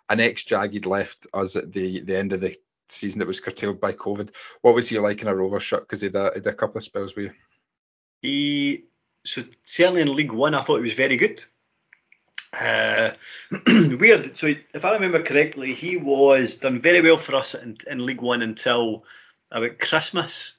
an 0.09 0.21
ex-Jag. 0.21 0.73
He'd 0.73 0.87
left 0.87 1.27
us 1.35 1.57
at 1.57 1.73
the 1.73 2.01
the 2.01 2.17
end 2.17 2.33
of 2.33 2.41
the 2.41 2.57
season 2.87 3.19
that 3.19 3.29
was 3.29 3.41
curtailed 3.41 3.81
by 3.81 3.93
COVID. 3.93 4.33
What 4.63 4.77
was 4.77 4.89
he 4.89 4.99
like 5.01 5.23
in 5.23 5.29
a 5.29 5.35
Rover 5.35 5.59
shirt? 5.59 5.81
Because 5.81 6.03
he 6.03 6.07
had 6.07 6.15
a, 6.15 6.53
couple 6.53 6.79
of 6.79 6.85
spells 6.85 7.17
with 7.17 7.27
you. 7.27 7.33
He 8.23 8.85
so 9.25 9.43
certainly 9.65 10.03
in 10.03 10.15
League 10.15 10.33
One, 10.33 10.55
I 10.55 10.63
thought 10.63 10.77
he 10.77 10.83
was 10.83 10.95
very 10.95 11.17
good. 11.17 11.43
Uh, 12.53 13.11
weird. 13.67 14.37
So 14.37 14.55
if 14.73 14.85
I 14.85 14.93
remember 14.93 15.23
correctly, 15.23 15.75
he 15.75 15.97
was 15.97 16.57
done 16.57 16.81
very 16.81 17.01
well 17.01 17.17
for 17.17 17.35
us 17.35 17.55
in, 17.55 17.77
in 17.89 18.07
League 18.07 18.23
One 18.23 18.43
until 18.43 19.05
about 19.51 19.81
Christmas, 19.81 20.59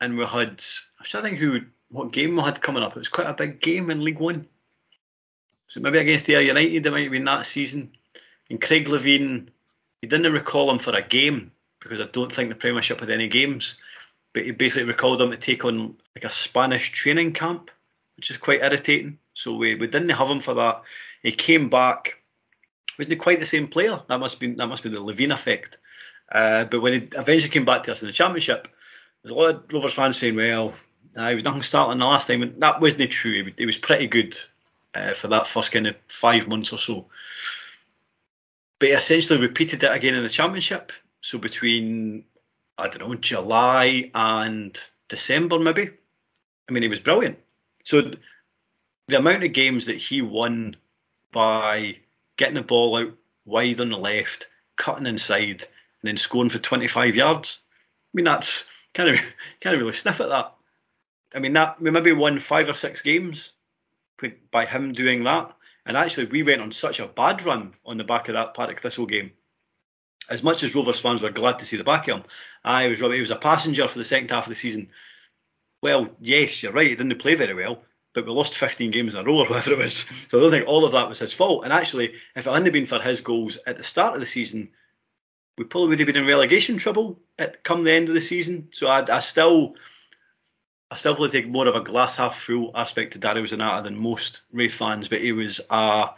and 0.00 0.16
we 0.16 0.24
had. 0.24 0.62
To 1.10 1.20
think 1.20 1.36
who 1.36 1.60
what 1.94 2.12
game 2.12 2.36
we 2.36 2.42
had 2.42 2.60
coming 2.60 2.82
up. 2.82 2.92
It 2.92 2.98
was 2.98 3.08
quite 3.08 3.28
a 3.28 3.34
big 3.34 3.60
game 3.60 3.90
in 3.90 4.04
League 4.04 4.18
One. 4.18 4.46
So 5.66 5.80
maybe 5.80 5.98
against 5.98 6.28
Ayr 6.28 6.40
United, 6.40 6.86
it 6.86 6.90
might 6.90 7.02
have 7.04 7.12
been 7.12 7.24
that 7.24 7.46
season. 7.46 7.92
And 8.50 8.60
Craig 8.60 8.86
Levein, 8.86 9.48
he 10.00 10.06
didn't 10.06 10.32
recall 10.32 10.70
him 10.70 10.78
for 10.78 10.94
a 10.94 11.02
game 11.02 11.52
because 11.80 12.00
I 12.00 12.06
don't 12.06 12.32
think 12.32 12.50
the 12.50 12.54
Premiership 12.54 13.00
had 13.00 13.10
any 13.10 13.28
games. 13.28 13.76
But 14.32 14.44
he 14.44 14.50
basically 14.50 14.88
recalled 14.88 15.22
him 15.22 15.30
to 15.30 15.36
take 15.36 15.64
on 15.64 15.96
like 16.14 16.24
a 16.24 16.30
Spanish 16.30 16.90
training 16.90 17.32
camp 17.32 17.70
which 18.16 18.30
is 18.30 18.36
quite 18.36 18.62
irritating. 18.62 19.18
So 19.32 19.56
we, 19.56 19.74
we 19.74 19.86
didn't 19.86 20.10
have 20.10 20.30
him 20.30 20.40
for 20.40 20.54
that. 20.54 20.82
He 21.22 21.32
came 21.32 21.68
back, 21.68 22.18
wasn't 22.98 23.20
quite 23.20 23.40
the 23.40 23.46
same 23.46 23.68
player. 23.68 24.00
That 24.08 24.18
must 24.18 24.38
be 24.40 24.52
that 24.54 24.66
must 24.66 24.82
be 24.82 24.90
the 24.90 24.98
Levein 24.98 25.32
effect. 25.32 25.78
Uh, 26.30 26.64
but 26.64 26.80
when 26.80 26.92
he 26.92 27.08
eventually 27.16 27.50
came 27.50 27.64
back 27.64 27.84
to 27.84 27.92
us 27.92 28.02
in 28.02 28.06
the 28.06 28.12
championship, 28.12 28.68
there's 29.22 29.32
a 29.32 29.34
lot 29.34 29.54
of 29.54 29.72
Rovers 29.72 29.92
fans 29.92 30.16
saying, 30.16 30.36
well, 30.36 30.74
uh, 31.16 31.28
he 31.28 31.34
was 31.34 31.44
nothing 31.44 31.62
starting 31.62 31.98
the 31.98 32.04
last 32.04 32.26
time. 32.26 32.42
And 32.42 32.60
that 32.62 32.80
wasn't 32.80 33.10
true. 33.10 33.44
He, 33.44 33.54
he 33.58 33.66
was 33.66 33.78
pretty 33.78 34.06
good 34.06 34.36
uh, 34.94 35.14
for 35.14 35.28
that 35.28 35.48
first 35.48 35.72
kind 35.72 35.86
of 35.86 35.96
five 36.08 36.48
months 36.48 36.72
or 36.72 36.78
so. 36.78 37.06
But 38.78 38.88
he 38.88 38.94
essentially 38.94 39.40
repeated 39.40 39.82
it 39.82 39.92
again 39.92 40.14
in 40.14 40.22
the 40.22 40.28
championship. 40.28 40.92
So 41.20 41.38
between 41.38 42.24
I 42.76 42.88
don't 42.88 43.08
know 43.08 43.14
July 43.14 44.10
and 44.14 44.78
December 45.08 45.58
maybe. 45.58 45.90
I 46.68 46.72
mean, 46.72 46.82
he 46.82 46.88
was 46.88 47.00
brilliant. 47.00 47.38
So 47.84 48.12
the 49.06 49.18
amount 49.18 49.44
of 49.44 49.52
games 49.52 49.86
that 49.86 49.96
he 49.96 50.22
won 50.22 50.76
by 51.30 51.98
getting 52.36 52.54
the 52.54 52.62
ball 52.62 52.96
out 52.96 53.12
wide 53.44 53.80
on 53.80 53.90
the 53.90 53.98
left, 53.98 54.48
cutting 54.76 55.06
inside, 55.06 55.62
and 56.02 56.08
then 56.08 56.16
scoring 56.16 56.50
for 56.50 56.58
25 56.58 57.14
yards. 57.14 57.58
I 57.62 58.10
mean, 58.14 58.24
that's 58.24 58.70
kind 58.94 59.10
of 59.10 59.16
kind 59.60 59.74
of 59.74 59.80
really 59.80 59.92
sniff 59.92 60.20
at 60.20 60.30
that. 60.30 60.53
I 61.34 61.40
mean, 61.40 61.52
that 61.54 61.80
we 61.80 61.90
maybe 61.90 62.12
won 62.12 62.38
five 62.38 62.68
or 62.68 62.74
six 62.74 63.02
games 63.02 63.50
by 64.50 64.66
him 64.66 64.92
doing 64.92 65.24
that. 65.24 65.54
And 65.86 65.96
actually, 65.96 66.26
we 66.26 66.42
went 66.42 66.62
on 66.62 66.72
such 66.72 67.00
a 67.00 67.06
bad 67.06 67.44
run 67.44 67.74
on 67.84 67.98
the 67.98 68.04
back 68.04 68.28
of 68.28 68.34
that 68.34 68.54
Partick 68.54 68.80
Thistle 68.80 69.06
game. 69.06 69.32
As 70.30 70.42
much 70.42 70.62
as 70.62 70.74
Rovers 70.74 71.00
fans 71.00 71.20
were 71.20 71.30
glad 71.30 71.58
to 71.58 71.66
see 71.66 71.76
the 71.76 71.84
back 71.84 72.08
of 72.08 72.20
him, 72.20 72.24
I 72.64 72.88
was 72.88 73.00
he 73.00 73.20
was 73.20 73.30
a 73.30 73.36
passenger 73.36 73.86
for 73.88 73.98
the 73.98 74.04
second 74.04 74.30
half 74.30 74.44
of 74.44 74.48
the 74.48 74.54
season 74.54 74.88
well, 75.84 76.08
yes, 76.18 76.62
you're 76.62 76.72
right, 76.72 76.88
he 76.88 76.96
didn't 76.96 77.20
play 77.20 77.34
very 77.34 77.52
well, 77.52 77.82
but 78.14 78.24
we 78.24 78.32
lost 78.32 78.54
15 78.54 78.90
games 78.90 79.12
in 79.12 79.20
a 79.20 79.22
row 79.22 79.40
or 79.40 79.46
whatever 79.46 79.72
it 79.72 79.78
was. 79.78 80.10
So 80.30 80.38
I 80.38 80.40
don't 80.40 80.50
think 80.50 80.66
all 80.66 80.86
of 80.86 80.92
that 80.92 81.10
was 81.10 81.18
his 81.18 81.34
fault. 81.34 81.64
And 81.64 81.74
actually, 81.74 82.14
if 82.34 82.46
it 82.46 82.50
hadn't 82.50 82.72
been 82.72 82.86
for 82.86 83.00
his 83.00 83.20
goals 83.20 83.58
at 83.66 83.76
the 83.76 83.84
start 83.84 84.14
of 84.14 84.20
the 84.20 84.26
season, 84.26 84.70
we 85.58 85.64
probably 85.64 85.90
would 85.90 85.98
have 85.98 86.06
been 86.06 86.16
in 86.16 86.26
relegation 86.26 86.78
trouble 86.78 87.20
at 87.38 87.62
come 87.62 87.84
the 87.84 87.92
end 87.92 88.08
of 88.08 88.14
the 88.14 88.22
season. 88.22 88.70
So 88.72 88.86
I, 88.86 89.04
I 89.14 89.20
still, 89.20 89.74
I 90.90 90.96
still 90.96 91.28
take 91.28 91.48
more 91.48 91.66
of 91.66 91.74
a 91.74 91.80
glass 91.80 92.16
half 92.16 92.38
full 92.38 92.70
aspect 92.74 93.12
to 93.12 93.18
Dario 93.18 93.44
Zanatta 93.44 93.84
than 93.84 94.00
most 94.00 94.42
Raith 94.52 94.74
fans, 94.74 95.08
but 95.08 95.22
he 95.22 95.32
was 95.32 95.60
uh, 95.70 96.08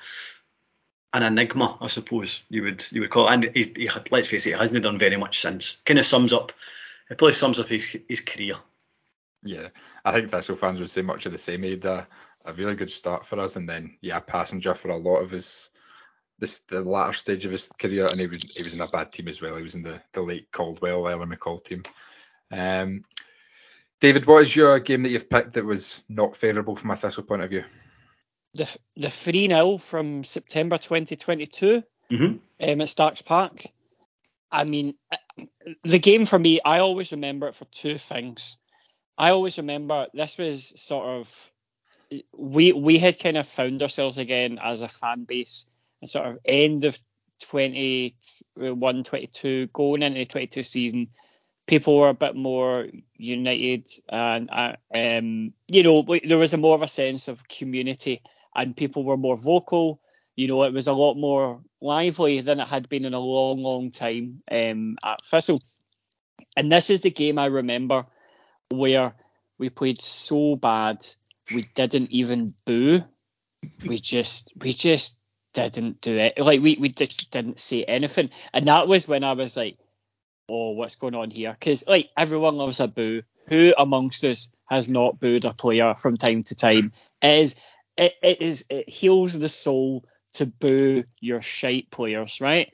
an 1.13 1.23
enigma, 1.23 1.79
I 1.81 1.89
suppose 1.89 2.43
you 2.49 2.63
would 2.63 2.85
you 2.91 3.01
would 3.01 3.11
call 3.11 3.29
it. 3.29 3.33
And 3.33 3.51
he, 3.55 3.73
he 3.77 3.87
had, 3.87 4.11
let's 4.13 4.29
face 4.29 4.45
it, 4.47 4.51
he 4.51 4.59
hasn't 4.59 4.83
done 4.83 4.99
very 4.99 5.17
much 5.17 5.41
since. 5.41 5.81
Kind 5.87 5.99
of 5.99 6.05
sums 6.05 6.33
up, 6.33 6.53
it 7.11 7.19
probably 7.19 7.35
sums 7.35 7.59
up 7.59 7.69
his, 7.69 7.97
his 8.09 8.21
career. 8.21 8.57
Yeah, 9.45 9.69
I 10.05 10.13
think 10.13 10.31
Thistle 10.31 10.57
fans 10.57 10.81
would 10.81 10.91
say 10.91 11.03
much 11.03 11.27
of 11.27 11.33
the 11.33 11.39
same. 11.39 11.63
He 11.63 11.71
had 11.71 11.85
a, 11.85 12.09
a 12.45 12.53
really 12.53 12.75
good 12.75 12.91
start 12.91 13.25
for 13.25 13.39
us, 13.39 13.57
and 13.57 13.69
then 13.69 13.97
yeah, 14.01 14.21
passenger 14.21 14.75
for 14.75 14.91
a 14.91 14.97
lot 14.97 15.23
of 15.23 15.31
his 15.31 15.71
this 16.39 16.61
the 16.61 16.83
latter 16.83 17.13
stage 17.13 17.47
of 17.47 17.53
his 17.53 17.69
career, 17.79 18.09
and 18.09 18.21
he 18.21 18.27
was 18.27 18.43
he 18.43 18.63
was 18.63 18.75
in 18.75 18.81
a 18.81 18.89
bad 18.89 19.13
team 19.13 19.29
as 19.29 19.41
well. 19.41 19.57
He 19.57 19.63
was 19.63 19.75
in 19.75 19.83
the 19.83 20.03
the 20.13 20.21
late 20.21 20.51
Caldwell, 20.53 21.09
Ella 21.09 21.27
McCall 21.27 21.63
team. 21.63 21.83
Um, 22.51 23.05
David, 24.01 24.27
what 24.27 24.43
is 24.43 24.55
your 24.55 24.79
game 24.81 25.03
that 25.03 25.11
you've 25.11 25.31
picked 25.31 25.55
that 25.55 25.65
was 25.65 26.05
not 26.09 26.37
favourable 26.37 26.77
from 26.77 26.91
a 26.91 26.97
Thistle 26.97 27.23
point 27.23 27.43
of 27.43 27.51
view? 27.51 27.65
The 28.55 28.79
the 28.97 29.11
three 29.11 29.49
0 29.49 29.79
from 29.79 30.25
September 30.25 30.79
2022 30.79 31.83
mm-hmm. 32.11 32.25
um, 32.25 32.81
at 32.81 32.89
Stark's 32.89 33.23
Park. 33.23 33.67
I 34.51 34.65
mean, 34.65 34.95
the 35.85 35.99
game 35.99 36.25
for 36.25 36.39
me, 36.39 36.61
I 36.65 36.79
always 36.79 37.13
remember 37.13 37.49
it 37.49 37.55
for 37.55 37.65
two 37.67 37.99
things. 37.99 38.59
I 39.19 39.31
always 39.31 39.59
remember 39.59 40.07
this 40.13 40.39
was 40.39 40.73
sort 40.81 41.07
of 41.07 41.53
we 42.37 42.73
we 42.73 42.99
had 42.99 43.19
kind 43.19 43.37
of 43.37 43.49
found 43.49 43.83
ourselves 43.83 44.19
again 44.19 44.59
as 44.63 44.83
a 44.83 44.89
fan 44.89 45.25
base 45.25 45.71
and 46.01 46.09
sort 46.09 46.27
of 46.27 46.39
end 46.45 46.85
of 46.85 46.99
21 47.43 49.05
22 49.05 49.67
going 49.73 50.03
into 50.03 50.21
the 50.21 50.25
22 50.25 50.63
season 50.63 51.09
people 51.67 51.97
were 51.97 52.09
a 52.09 52.15
bit 52.15 52.37
more 52.37 52.87
united 53.17 53.89
and 54.09 54.49
uh, 54.51 54.73
um, 54.95 55.53
you 55.69 55.83
know 55.83 56.05
there 56.25 56.39
was 56.39 56.53
a 56.53 56.57
more 56.57 56.75
of 56.75 56.83
a 56.83 56.89
sense 56.89 57.29
of 57.29 57.49
community 57.49 58.23
and 58.55 58.77
people 58.77 59.05
were 59.05 59.17
more 59.17 59.37
vocal 59.37 60.01
you 60.37 60.49
know 60.49 60.63
it 60.63 60.73
was 60.73 60.87
a 60.87 60.93
lot 60.93 61.15
more 61.15 61.61
lively 61.81 62.41
than 62.41 62.61
it 62.61 62.69
had 62.69 62.89
been 62.89 63.05
in 63.05 63.15
a 63.15 63.19
long 63.21 63.63
long 63.63 63.91
time 63.91 64.43
um, 64.51 64.97
at 65.05 65.25
Thistle 65.25 65.63
and 66.57 66.71
this 66.71 66.91
is 66.91 67.03
the 67.03 67.11
game 67.11 67.39
I 67.39 67.47
remember 67.47 68.07
where 68.71 69.15
we 69.59 69.71
played 69.71 70.01
so 70.01 70.57
bad 70.57 71.05
we 71.53 71.63
didn't 71.75 72.11
even 72.11 72.55
boo. 72.65 73.03
We 73.87 73.99
just 73.99 74.53
we 74.57 74.73
just 74.73 75.19
didn't 75.55 76.01
do 76.01 76.17
it. 76.17 76.39
Like 76.39 76.61
we, 76.61 76.77
we 76.79 76.89
just 76.91 77.31
didn't 77.31 77.59
say 77.59 77.85
anything. 77.85 78.31
And 78.53 78.67
that 78.69 78.89
was 78.89 79.09
when 79.09 79.25
I 79.25 79.33
was 79.33 79.57
like, 79.57 79.79
oh, 80.49 80.71
what's 80.71 80.97
going 80.97 81.15
on 81.15 81.31
here? 81.31 81.57
Because 81.59 81.87
like 81.87 82.11
everyone 82.17 82.57
loves 82.57 82.81
a 82.81 82.89
boo. 82.89 83.23
Who 83.49 83.73
amongst 83.79 84.25
us 84.25 84.53
has 84.69 84.89
not 84.89 85.21
booed 85.21 85.45
a 85.45 85.53
player 85.53 85.95
from 86.01 86.17
time 86.17 86.43
to 86.45 86.55
time? 86.55 86.93
It 87.23 87.41
is 87.41 87.55
it, 87.97 88.15
it 88.23 88.43
is 88.43 88.65
it 88.69 88.89
heals 88.89 89.39
the 89.39 89.49
soul 89.49 90.05
to 90.35 90.47
boo 90.47 91.05
your 91.21 91.41
shite 91.41 91.91
players, 91.91 92.41
right? 92.41 92.73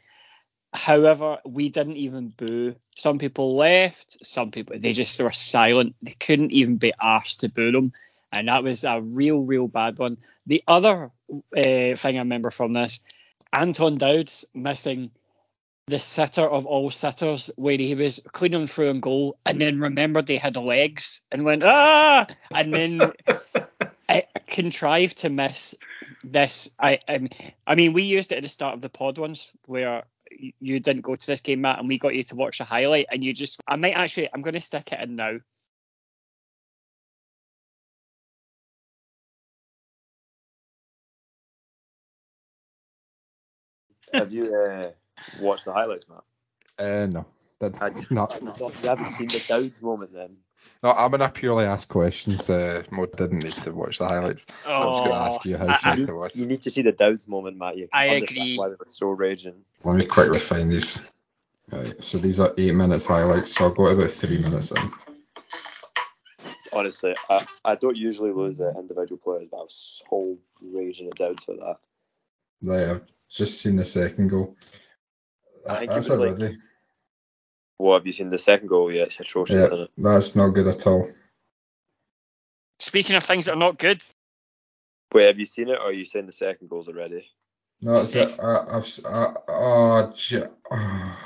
However, 0.72 1.38
we 1.44 1.68
didn't 1.68 1.98
even 1.98 2.32
boo. 2.34 2.76
Some 2.96 3.18
people 3.18 3.56
left. 3.56 4.24
Some 4.24 4.50
people 4.50 4.78
they 4.78 4.92
just 4.92 5.20
were 5.20 5.32
silent. 5.32 5.94
They 6.02 6.12
couldn't 6.12 6.52
even 6.52 6.76
be 6.76 6.94
asked 7.00 7.40
to 7.40 7.48
boo 7.48 7.70
them, 7.72 7.92
and 8.32 8.48
that 8.48 8.62
was 8.62 8.84
a 8.84 9.00
real, 9.00 9.40
real 9.40 9.68
bad 9.68 9.98
one. 9.98 10.16
The 10.46 10.62
other 10.66 11.10
uh, 11.30 11.96
thing 11.96 11.96
I 12.16 12.18
remember 12.18 12.50
from 12.50 12.72
this, 12.72 13.00
Anton 13.52 13.98
Dowds 13.98 14.46
missing 14.54 15.10
the 15.86 15.98
sitter 15.98 16.42
of 16.48 16.66
all 16.66 16.90
sitters, 16.90 17.50
where 17.56 17.76
he 17.76 17.94
was 17.94 18.20
cleaning 18.32 18.66
through 18.66 18.90
and 18.90 19.02
goal, 19.02 19.38
and 19.44 19.60
then 19.60 19.80
remembered 19.80 20.26
they 20.26 20.38
had 20.38 20.56
legs 20.56 21.22
and 21.30 21.44
went 21.44 21.62
ah, 21.64 22.26
and 22.54 22.72
then 22.72 23.12
I 24.08 24.26
contrived 24.46 25.18
to 25.18 25.30
miss 25.30 25.74
this. 26.24 26.70
I, 26.78 27.00
I 27.08 27.28
I 27.66 27.74
mean, 27.74 27.92
we 27.92 28.02
used 28.02 28.32
it 28.32 28.36
at 28.36 28.42
the 28.42 28.48
start 28.48 28.74
of 28.74 28.80
the 28.80 28.88
pod 28.88 29.18
once 29.18 29.52
where 29.66 30.04
you 30.60 30.80
didn't 30.80 31.02
go 31.02 31.14
to 31.14 31.26
this 31.26 31.40
game, 31.40 31.62
Matt, 31.62 31.78
and 31.78 31.88
we 31.88 31.98
got 31.98 32.14
you 32.14 32.22
to 32.24 32.36
watch 32.36 32.58
the 32.58 32.64
highlight, 32.64 33.06
and 33.10 33.24
you 33.24 33.32
just. 33.32 33.60
I 33.66 33.76
might 33.76 33.92
actually. 33.92 34.28
I'm 34.32 34.42
going 34.42 34.54
to 34.54 34.60
stick 34.60 34.92
it 34.92 35.00
in 35.00 35.16
now. 35.16 35.38
Have 44.12 44.32
you 44.32 44.54
uh, 44.54 44.90
watched 45.40 45.64
the 45.64 45.72
highlights, 45.72 46.06
Matt? 46.08 46.24
Uh, 46.78 47.06
no. 47.06 47.26
That, 47.60 47.76
Had 47.78 47.98
you, 47.98 48.06
no. 48.10 48.28
you 48.42 48.88
haven't 48.88 49.12
seen 49.12 49.28
the 49.28 49.44
Dowds 49.48 49.80
moment 49.80 50.12
then? 50.12 50.36
No, 50.82 50.90
I'm 50.92 51.10
gonna 51.10 51.28
purely 51.28 51.64
ask 51.64 51.88
questions. 51.88 52.48
Uh, 52.50 52.82
Mo 52.90 53.06
didn't 53.06 53.40
need 53.40 53.52
to 53.52 53.72
watch 53.72 53.98
the 53.98 54.06
highlights. 54.08 54.46
I 54.66 54.84
was 54.84 54.98
going 55.00 55.10
to 55.10 55.16
Oh, 55.16 55.36
ask 55.36 55.44
you 55.46 55.56
how 55.56 55.68
I- 55.68 55.76
shit 55.76 55.98
You, 55.98 56.04
it 56.08 56.12
was. 56.12 56.36
you 56.36 56.46
need 56.46 56.62
to 56.62 56.70
see 56.70 56.82
the 56.82 56.92
Dowds 56.92 57.28
moment, 57.28 57.56
Matt. 57.56 57.76
You 57.76 57.88
can 57.88 58.00
I 58.00 58.04
agree. 58.14 58.56
why 58.56 58.68
they 58.68 58.74
were 58.78 58.86
so 58.86 59.08
raging. 59.10 59.64
Let 59.84 59.96
me 59.96 60.06
quickly 60.06 60.38
find 60.40 60.70
these. 60.72 61.00
Right, 61.70 62.02
so 62.02 62.18
these 62.18 62.38
are 62.40 62.52
eight 62.58 62.74
minutes 62.74 63.06
highlights. 63.06 63.54
So 63.56 63.64
I'll 63.64 63.70
go 63.70 63.86
about 63.86 64.10
three 64.10 64.38
minutes 64.38 64.72
in. 64.72 64.90
Honestly, 66.72 67.14
I, 67.28 67.46
I 67.64 67.74
don't 67.76 67.96
usually 67.96 68.32
lose 68.32 68.60
uh, 68.60 68.72
individual 68.78 69.18
players, 69.22 69.48
but 69.50 69.58
I 69.58 69.62
was 69.62 70.02
so 70.08 70.38
raging 70.60 71.08
at 71.08 71.16
Dowds 71.16 71.44
for 71.44 71.54
that. 71.56 71.76
Right, 72.62 72.88
I've 72.88 73.02
just 73.30 73.60
seen 73.60 73.76
the 73.76 73.84
second 73.84 74.28
goal. 74.28 74.56
I 75.68 75.78
think 75.80 75.90
it 75.90 75.94
That's 75.94 76.08
was 76.08 76.18
like- 76.18 76.28
already. 76.38 76.58
What 77.78 77.94
have 77.94 78.06
you 78.06 78.12
seen 78.12 78.30
the 78.30 78.38
second 78.38 78.68
goal? 78.68 78.92
Yeah, 78.92 79.02
it's 79.04 79.18
atrocious, 79.18 79.56
Yeah, 79.56 79.64
isn't 79.66 79.80
it? 79.80 79.90
that's 79.98 80.36
not 80.36 80.48
good 80.50 80.68
at 80.68 80.86
all. 80.86 81.10
Speaking 82.78 83.16
of 83.16 83.24
things 83.24 83.46
that 83.46 83.54
are 83.54 83.58
not 83.58 83.78
good, 83.78 84.00
Wait, 85.12 85.26
have 85.26 85.38
you 85.38 85.44
seen 85.46 85.68
it, 85.68 85.72
or 85.78 85.86
are 85.88 85.92
you 85.92 86.04
saying 86.06 86.26
the 86.26 86.32
second 86.32 86.70
goal's 86.70 86.88
already? 86.88 87.28
No, 87.82 87.94
it's 87.94 88.08
Sick. 88.08 88.30
uh, 88.42 88.64
I've 88.70 88.82
s- 88.84 89.04
uh, 89.04 89.34
oh, 89.48 90.12
j- 90.16 90.44
oh. 90.70 91.18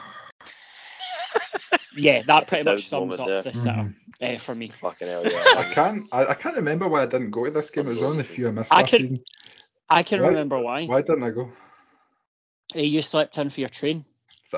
yeah, 1.97 2.23
that 2.27 2.47
pretty 2.49 2.65
much 2.69 2.89
sums 2.89 3.19
moment, 3.19 3.21
up 3.21 3.29
yeah. 3.45 3.53
the 3.53 3.57
setup 3.57 3.87
Mhm. 3.87 3.95
uh, 4.37 4.39
for 4.39 4.55
me. 4.55 4.69
Fucking 4.71 5.07
hell, 5.09 5.25
yeah. 5.25 5.31
I 5.57 5.71
can't. 5.75 6.03
I, 6.13 6.27
I 6.27 6.35
can't 6.35 6.57
remember 6.57 6.89
why 6.89 7.03
I 7.03 7.07
didn't 7.07 7.31
go 7.31 7.45
to 7.45 7.51
this 7.51 7.71
game. 7.71 7.85
It 7.85 7.89
was 7.89 8.03
only 8.03 8.21
a 8.21 8.25
few 8.25 8.49
I 8.49 8.51
missed 8.51 8.73
I 8.73 8.81
last 8.81 8.91
can- 8.91 9.01
season. 9.01 9.25
I 9.89 10.03
can 10.03 10.21
Why- 10.21 10.29
remember 10.29 10.59
why. 10.61 10.87
Why 10.87 11.03
didn't 11.03 11.23
I 11.23 11.31
go? 11.31 11.53
Uh, 12.75 12.79
You 12.81 13.03
slept 13.03 13.39
in 13.39 13.51
for 13.51 13.61
your 13.61 13.69
train. 13.69 14.05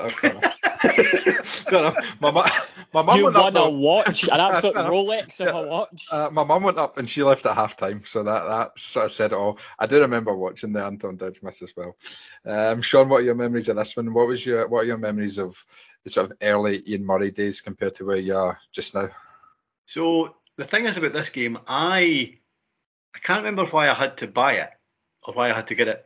Fair, 0.07 0.31
fair 0.31 1.79
enough. 1.79 1.95
Fair. 1.95 2.15
My, 2.21 2.31
mu- 2.31 2.41
my 2.93 3.01
mum 3.03 3.17
you 3.17 3.23
went 3.25 3.35
won 3.35 3.57
up. 3.57 3.65
a 3.65 3.69
watch, 3.69 4.23
an 4.27 4.39
absolute 4.39 4.75
Rolex 4.75 5.39
of 5.41 5.47
Yeah. 5.47 5.59
a 5.61 5.67
watch. 5.67 6.05
Uh, 6.11 6.29
my 6.31 6.43
mum 6.43 6.63
went 6.63 6.77
up 6.77 6.97
and 6.97 7.09
she 7.09 7.21
left 7.23 7.45
at 7.45 7.55
half 7.55 7.75
time, 7.75 8.03
so 8.05 8.23
that 8.23 8.47
that 8.47 8.79
sort 8.79 9.05
of 9.07 9.11
said 9.11 9.31
it 9.33 9.35
all. 9.35 9.59
I 9.77 9.85
do 9.85 9.99
remember 9.99 10.33
watching 10.35 10.71
the 10.73 10.83
Anton 10.85 11.17
Dowds 11.17 11.43
miss 11.43 11.61
as 11.61 11.73
well. 11.75 11.95
Um, 12.45 12.81
Sean, 12.81 13.09
what 13.09 13.21
are 13.21 13.25
your 13.25 13.35
memories 13.35 13.67
of 13.69 13.75
this 13.75 13.95
one? 13.97 14.13
What 14.13 14.27
was 14.27 14.45
your 14.45 14.67
what 14.67 14.83
are 14.83 14.87
your 14.87 14.97
memories 14.97 15.37
of 15.37 15.63
the 16.03 16.09
sort 16.09 16.31
of 16.31 16.37
early 16.41 16.81
Ian 16.87 17.05
Murray 17.05 17.31
days 17.31 17.61
compared 17.61 17.95
to 17.95 18.05
where 18.05 18.17
you 18.17 18.35
are 18.37 18.59
just 18.71 18.95
now? 18.95 19.09
So 19.85 20.35
the 20.55 20.65
thing 20.65 20.85
is 20.85 20.97
about 20.97 21.13
this 21.13 21.29
game, 21.29 21.57
I 21.67 22.37
I 23.15 23.19
can't 23.21 23.43
remember 23.43 23.65
why 23.69 23.89
I 23.89 23.93
had 23.93 24.17
to 24.17 24.27
buy 24.27 24.53
it 24.53 24.69
or 25.23 25.33
why 25.33 25.49
I 25.49 25.53
had 25.53 25.67
to 25.67 25.75
get 25.75 25.87
it 25.89 26.05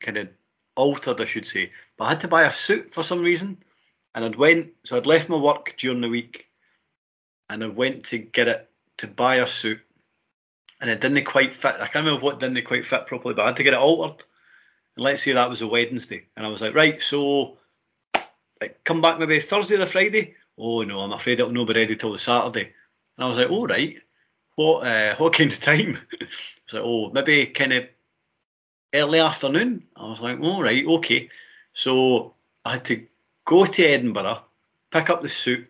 kind 0.00 0.16
of 0.16 0.28
altered, 0.74 1.20
I 1.20 1.24
should 1.24 1.46
say. 1.46 1.72
But 1.96 2.04
I 2.04 2.08
had 2.10 2.20
to 2.22 2.28
buy 2.28 2.44
a 2.44 2.52
suit 2.52 2.92
for 2.92 3.02
some 3.02 3.22
reason, 3.22 3.58
and 4.14 4.24
I'd 4.24 4.36
went 4.36 4.72
so 4.84 4.96
I'd 4.96 5.06
left 5.06 5.28
my 5.28 5.36
work 5.36 5.74
during 5.76 6.00
the 6.00 6.08
week, 6.08 6.48
and 7.48 7.62
I 7.62 7.68
went 7.68 8.04
to 8.06 8.18
get 8.18 8.48
it 8.48 8.70
to 8.98 9.06
buy 9.06 9.36
a 9.36 9.46
suit, 9.46 9.80
and 10.80 10.90
it 10.90 11.00
didn't 11.00 11.24
quite 11.24 11.54
fit. 11.54 11.74
I 11.74 11.86
can't 11.86 12.06
remember 12.06 12.24
what 12.24 12.40
didn't 12.40 12.64
quite 12.64 12.86
fit 12.86 13.06
properly, 13.06 13.34
but 13.34 13.42
I 13.42 13.46
had 13.48 13.56
to 13.56 13.64
get 13.64 13.74
it 13.74 13.80
altered. 13.80 14.24
And 14.96 15.04
let's 15.04 15.22
say 15.22 15.32
that 15.32 15.50
was 15.50 15.62
a 15.62 15.66
Wednesday, 15.66 16.26
and 16.36 16.46
I 16.46 16.48
was 16.48 16.60
like, 16.60 16.74
right, 16.74 17.00
so 17.00 17.58
like 18.60 18.84
come 18.84 19.00
back 19.00 19.18
maybe 19.18 19.40
Thursday 19.40 19.76
or 19.76 19.86
Friday. 19.86 20.34
Oh 20.58 20.82
no, 20.82 21.00
I'm 21.00 21.12
afraid 21.12 21.40
it'll 21.40 21.52
not 21.52 21.68
be 21.68 21.74
ready 21.74 21.96
till 21.96 22.12
the 22.12 22.18
Saturday. 22.18 22.72
And 23.16 23.24
I 23.24 23.28
was 23.28 23.38
like, 23.38 23.50
all 23.50 23.66
right, 23.66 23.96
what 24.56 24.86
uh, 24.86 25.16
what 25.18 25.32
kind 25.32 25.52
of 25.52 25.60
time? 25.60 25.98
I 26.20 26.24
was 26.66 26.74
like, 26.74 26.82
oh, 26.84 27.10
maybe 27.12 27.46
kind 27.46 27.72
of 27.72 27.84
early 28.92 29.20
afternoon. 29.20 29.84
I 29.96 30.08
was 30.08 30.20
like, 30.20 30.40
all 30.40 30.62
right, 30.62 30.86
okay. 30.86 31.30
So 31.72 32.34
I 32.64 32.74
had 32.74 32.84
to 32.86 33.06
go 33.44 33.64
to 33.64 33.84
Edinburgh, 33.84 34.42
pick 34.90 35.10
up 35.10 35.22
the 35.22 35.28
suit, 35.28 35.68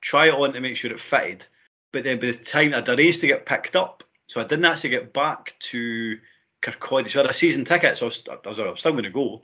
try 0.00 0.28
it 0.28 0.34
on 0.34 0.52
to 0.52 0.60
make 0.60 0.76
sure 0.76 0.90
it 0.90 1.00
fitted. 1.00 1.46
But 1.92 2.04
then 2.04 2.20
by 2.20 2.26
the 2.26 2.34
time 2.34 2.74
I'd 2.74 2.88
arranged 2.88 3.20
to 3.22 3.26
get 3.26 3.46
picked 3.46 3.76
up, 3.76 4.04
so 4.26 4.40
I 4.40 4.44
didn't 4.44 4.66
actually 4.66 4.90
get 4.90 5.12
back 5.12 5.54
to 5.70 6.18
Kirkcaldy. 6.62 7.08
So 7.08 7.20
I 7.20 7.22
had 7.22 7.30
a 7.30 7.34
season 7.34 7.64
ticket, 7.64 7.96
so 7.96 8.06
I 8.06 8.08
was, 8.08 8.24
I 8.28 8.48
was, 8.48 8.60
I 8.60 8.70
was 8.70 8.80
still 8.80 8.92
going 8.92 9.04
to 9.04 9.10
go, 9.10 9.42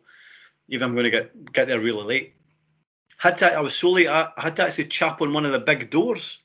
even 0.69 0.85
if 0.85 0.89
I'm 0.89 0.95
going 0.95 1.05
to 1.05 1.11
get 1.11 1.53
get 1.53 1.69
there 1.69 1.81
really 1.81 2.05
late. 2.05 2.35
Had 3.17 3.39
to, 3.39 3.53
I 3.53 3.61
was 3.61 3.75
so 3.75 3.93
late, 3.93 4.09
I, 4.09 4.29
I 4.37 4.43
had 4.43 4.57
to 4.57 4.65
actually 4.65 4.87
chap 4.87 5.23
on 5.23 5.33
one 5.33 5.47
of 5.47 5.53
the 5.53 5.59
big 5.59 5.91
doors 5.91 6.39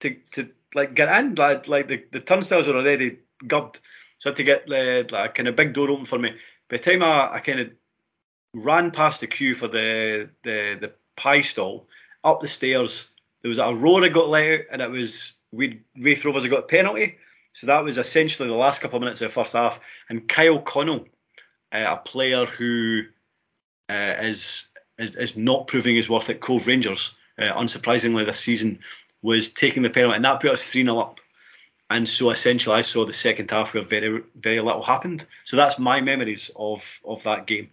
to 0.00 0.14
to 0.32 0.50
like 0.74 0.94
get 0.94 1.08
in. 1.18 1.34
Like, 1.36 1.68
like 1.68 1.88
the, 1.88 2.04
the 2.12 2.20
turnstiles 2.20 2.66
were 2.66 2.76
already 2.76 3.20
gubbed, 3.46 3.80
so 4.18 4.28
I 4.28 4.30
had 4.30 4.36
to 4.36 4.44
get 4.44 4.66
the 4.66 5.08
like 5.10 5.34
kind 5.34 5.48
of 5.48 5.56
big 5.56 5.74
door 5.74 5.90
open 5.90 6.06
for 6.06 6.18
me. 6.18 6.30
By 6.68 6.76
the 6.76 6.82
time 6.82 7.02
I, 7.02 7.34
I 7.34 7.40
kind 7.40 7.60
of 7.60 7.70
ran 8.54 8.90
past 8.90 9.20
the 9.20 9.26
queue 9.26 9.54
for 9.54 9.68
the 9.68 10.30
the 10.42 10.78
the 10.80 10.92
pie 11.16 11.42
stall, 11.42 11.88
up 12.24 12.40
the 12.40 12.48
stairs, 12.48 13.10
there 13.42 13.48
was 13.48 13.58
a 13.58 13.68
Aurora 13.68 14.10
got 14.10 14.28
let 14.28 14.60
out, 14.60 14.66
and 14.72 14.82
it 14.82 14.90
was 14.90 15.34
we 15.52 15.82
Raith 15.96 16.24
Rovers 16.24 16.42
had 16.42 16.50
got 16.50 16.64
a 16.64 16.68
penalty. 16.68 17.16
So 17.52 17.66
that 17.66 17.82
was 17.82 17.98
essentially 17.98 18.48
the 18.48 18.54
last 18.54 18.80
couple 18.80 18.98
of 18.98 19.02
minutes 19.02 19.20
of 19.20 19.28
the 19.28 19.34
first 19.34 19.54
half. 19.54 19.80
And 20.08 20.28
Kyle 20.28 20.60
Connell, 20.60 21.06
uh, 21.72 21.84
a 21.88 21.96
player 21.96 22.46
who 22.46 23.02
uh, 23.88 24.14
is, 24.20 24.68
is 24.98 25.16
is 25.16 25.36
not 25.36 25.66
proving 25.66 25.96
his 25.96 26.08
worth 26.08 26.30
at 26.30 26.40
Cove 26.40 26.66
Rangers, 26.66 27.16
uh, 27.38 27.54
unsurprisingly 27.54 28.26
this 28.26 28.40
season, 28.40 28.80
was 29.22 29.52
taking 29.52 29.82
the 29.82 29.90
penalty, 29.90 30.16
and 30.16 30.24
that 30.24 30.40
put 30.40 30.52
us 30.52 30.62
3 30.62 30.84
0 30.84 30.98
up. 30.98 31.20
And 31.90 32.08
so 32.08 32.30
essentially, 32.30 32.76
I 32.76 32.82
saw 32.82 33.06
the 33.06 33.12
second 33.12 33.50
half 33.50 33.72
where 33.72 33.84
very 33.84 34.22
very 34.34 34.60
little 34.60 34.82
happened. 34.82 35.26
So 35.44 35.56
that's 35.56 35.78
my 35.78 36.00
memories 36.00 36.50
of 36.54 37.00
of 37.04 37.22
that 37.22 37.46
game. 37.46 37.70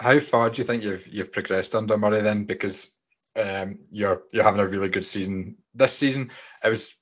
How 0.00 0.18
far 0.18 0.50
do 0.50 0.60
you 0.62 0.64
think 0.64 0.84
you've 0.84 1.08
you've 1.08 1.32
progressed 1.32 1.74
under 1.74 1.98
Murray 1.98 2.20
then? 2.20 2.44
Because 2.44 2.92
um, 3.36 3.78
you're 3.90 4.22
you're 4.32 4.44
having 4.44 4.60
a 4.60 4.66
really 4.66 4.88
good 4.88 5.04
season 5.04 5.56
this 5.74 5.96
season. 5.96 6.30
It 6.64 6.68
was 6.68 6.94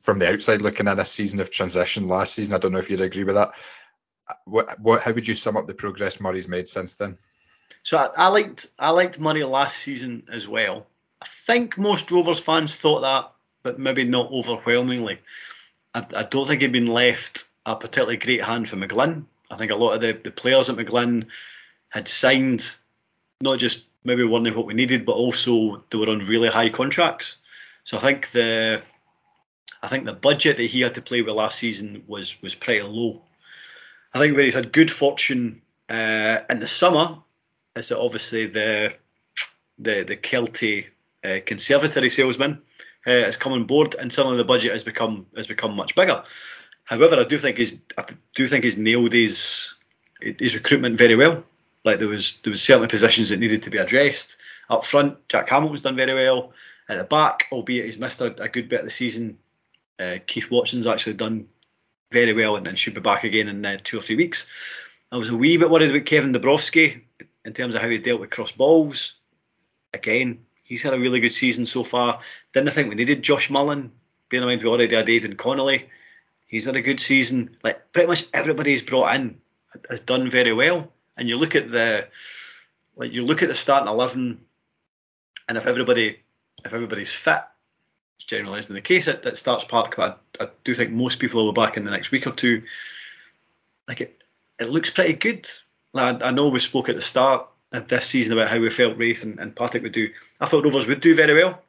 from 0.00 0.18
the 0.18 0.32
outside 0.32 0.60
looking 0.60 0.88
at 0.88 0.98
a 0.98 1.04
season 1.04 1.40
of 1.40 1.50
transition 1.50 2.08
last 2.08 2.34
season. 2.34 2.54
I 2.54 2.58
don't 2.58 2.72
know 2.72 2.78
if 2.78 2.90
you'd 2.90 3.00
agree 3.00 3.24
with 3.24 3.36
that. 3.36 3.52
What 4.44 4.78
what 4.80 5.02
how 5.02 5.12
would 5.12 5.26
you 5.26 5.34
sum 5.34 5.56
up 5.56 5.66
the 5.66 5.74
progress 5.74 6.20
Murray's 6.20 6.48
made 6.48 6.68
since 6.68 6.94
then? 6.94 7.16
So 7.82 7.96
I, 7.98 8.10
I 8.16 8.28
liked 8.28 8.66
I 8.78 8.90
liked 8.90 9.18
Murray 9.18 9.44
last 9.44 9.78
season 9.78 10.24
as 10.32 10.46
well. 10.46 10.86
I 11.20 11.26
think 11.46 11.78
most 11.78 12.10
Rovers 12.10 12.40
fans 12.40 12.74
thought 12.74 13.00
that, 13.00 13.32
but 13.62 13.78
maybe 13.78 14.04
not 14.04 14.30
overwhelmingly. 14.30 15.20
I, 15.94 16.06
I 16.16 16.22
don't 16.24 16.46
think 16.46 16.62
he'd 16.62 16.72
been 16.72 16.86
left 16.86 17.44
a 17.66 17.76
particularly 17.76 18.16
great 18.16 18.42
hand 18.42 18.68
for 18.68 18.76
McGlynn. 18.76 19.24
I 19.50 19.56
think 19.56 19.70
a 19.70 19.76
lot 19.76 19.94
of 19.94 20.00
the, 20.00 20.12
the 20.12 20.30
players 20.30 20.68
at 20.70 20.76
McGlynn 20.76 21.26
had 21.90 22.08
signed 22.08 22.74
not 23.40 23.58
just 23.58 23.84
maybe 24.04 24.24
weren't 24.24 24.56
what 24.56 24.66
we 24.66 24.74
needed, 24.74 25.04
but 25.04 25.12
also 25.12 25.84
they 25.90 25.98
were 25.98 26.08
on 26.08 26.26
really 26.26 26.48
high 26.48 26.70
contracts. 26.70 27.36
So 27.84 27.98
I 27.98 28.00
think 28.00 28.30
the 28.30 28.82
I 29.82 29.88
think 29.88 30.04
the 30.04 30.12
budget 30.12 30.56
that 30.56 30.70
he 30.70 30.80
had 30.80 30.94
to 30.94 31.02
play 31.02 31.22
with 31.22 31.34
last 31.34 31.58
season 31.58 32.04
was 32.06 32.40
was 32.40 32.54
pretty 32.54 32.82
low. 32.82 33.22
I 34.14 34.18
think 34.18 34.36
where 34.36 34.44
he's 34.44 34.54
had 34.54 34.72
good 34.72 34.90
fortune 34.90 35.62
uh, 35.88 36.40
in 36.48 36.60
the 36.60 36.68
summer 36.68 37.18
is 37.76 37.88
that 37.88 37.98
obviously 37.98 38.46
the 38.46 38.94
the 39.78 40.04
the 40.04 40.16
Kelty 40.16 40.86
uh, 41.24 41.38
conservatory 41.44 42.10
salesman 42.10 42.62
uh, 43.06 43.10
has 43.10 43.36
come 43.36 43.52
on 43.52 43.64
board, 43.64 43.94
and 43.94 44.12
suddenly 44.12 44.38
the 44.38 44.44
budget 44.44 44.72
has 44.72 44.84
become 44.84 45.26
has 45.36 45.46
become 45.46 45.74
much 45.74 45.94
bigger. 45.94 46.24
However, 46.84 47.20
I 47.20 47.24
do 47.24 47.38
think 47.38 47.58
he's 47.58 47.82
I 47.96 48.04
do 48.34 48.48
think 48.48 48.64
he's 48.64 48.78
nailed 48.78 49.12
his 49.12 49.74
his 50.20 50.54
recruitment 50.54 50.98
very 50.98 51.16
well. 51.16 51.44
Like 51.84 51.98
there 51.98 52.08
was 52.08 52.38
there 52.42 52.50
was 52.50 52.62
certainly 52.62 52.88
positions 52.88 53.30
that 53.30 53.38
needed 53.38 53.62
to 53.64 53.70
be 53.70 53.78
addressed 53.78 54.36
up 54.70 54.84
front. 54.84 55.28
Jack 55.28 55.48
Hamilton's 55.48 55.82
done 55.82 55.96
very 55.96 56.14
well 56.14 56.52
at 56.88 56.98
the 56.98 57.04
back, 57.04 57.46
albeit 57.52 57.86
he's 57.86 57.98
missed 57.98 58.20
a, 58.20 58.40
a 58.42 58.48
good 58.48 58.68
bit 58.68 58.80
of 58.80 58.86
the 58.86 58.90
season. 58.90 59.38
Uh, 59.98 60.16
Keith 60.26 60.50
Watson's 60.50 60.86
actually 60.86 61.14
done 61.14 61.48
very 62.10 62.32
well 62.32 62.56
and, 62.56 62.78
should 62.78 62.94
be 62.94 63.00
back 63.00 63.24
again 63.24 63.48
in 63.48 63.64
uh, 63.64 63.78
two 63.82 63.98
or 63.98 64.02
three 64.02 64.16
weeks. 64.16 64.46
I 65.10 65.16
was 65.16 65.28
a 65.28 65.36
wee 65.36 65.56
bit 65.56 65.70
worried 65.70 65.90
about 65.90 66.06
Kevin 66.06 66.32
Dabrowski 66.32 67.02
in 67.44 67.52
terms 67.52 67.74
of 67.74 67.82
how 67.82 67.88
he 67.88 67.98
dealt 67.98 68.20
with 68.20 68.30
cross 68.30 68.52
balls. 68.52 69.14
Again, 69.92 70.46
he's 70.62 70.82
had 70.82 70.94
a 70.94 70.98
really 70.98 71.20
good 71.20 71.34
season 71.34 71.66
so 71.66 71.84
far. 71.84 72.20
Didn't 72.52 72.68
I 72.68 72.72
think 72.72 72.88
we 72.88 72.94
needed 72.94 73.22
Josh 73.22 73.50
Mullen. 73.50 73.92
Bear 74.30 74.40
in 74.40 74.46
mind 74.46 74.62
we 74.62 74.68
already 74.68 74.94
had 74.94 75.08
Aidan 75.08 75.36
Connolly. 75.36 75.88
He's 76.46 76.66
had 76.66 76.76
a 76.76 76.82
good 76.82 77.00
season. 77.00 77.56
Like 77.62 77.92
pretty 77.92 78.08
much 78.08 78.26
everybody 78.32 78.80
brought 78.80 79.14
in 79.14 79.40
has 79.90 80.00
done 80.00 80.30
very 80.30 80.52
well. 80.52 80.92
And 81.16 81.28
you 81.28 81.36
look 81.36 81.54
at 81.54 81.70
the 81.70 82.08
like 82.96 83.12
you 83.12 83.24
look 83.24 83.42
at 83.42 83.48
the 83.48 83.54
starting 83.54 83.88
eleven, 83.88 84.40
and 85.48 85.58
if 85.58 85.66
everybody 85.66 86.20
if 86.64 86.72
everybody's 86.72 87.12
fit, 87.12 87.42
it's 88.16 88.24
generally 88.24 88.60
isn't 88.60 88.74
the 88.74 88.80
case 88.80 89.08
at, 89.08 89.24
at 89.26 89.38
Stark's 89.38 89.64
Park, 89.64 89.94
but 89.96 90.20
I, 90.40 90.44
I, 90.44 90.48
do 90.64 90.74
think 90.74 90.90
most 90.90 91.18
people 91.18 91.44
will 91.44 91.52
be 91.52 91.60
back 91.60 91.76
in 91.76 91.84
the 91.84 91.90
next 91.90 92.10
week 92.10 92.26
or 92.26 92.32
two. 92.32 92.62
Like 93.88 94.00
it, 94.00 94.22
it 94.58 94.68
looks 94.68 94.90
pretty 94.90 95.14
good. 95.14 95.50
Like 95.92 96.22
I, 96.22 96.28
I 96.28 96.30
know 96.30 96.48
we 96.48 96.60
spoke 96.60 96.88
at 96.88 96.96
the 96.96 97.02
start 97.02 97.48
this 97.72 98.06
season 98.06 98.32
about 98.32 98.48
how 98.48 98.58
we 98.58 98.70
felt 98.70 98.98
Raith 98.98 99.22
and, 99.22 99.38
and 99.38 99.56
Partick 99.56 99.82
would 99.82 99.92
do. 99.92 100.10
I 100.40 100.46
thought 100.46 100.64
Rovers 100.64 100.86
would 100.86 101.00
do 101.00 101.14
very 101.14 101.34
well. 101.34 101.62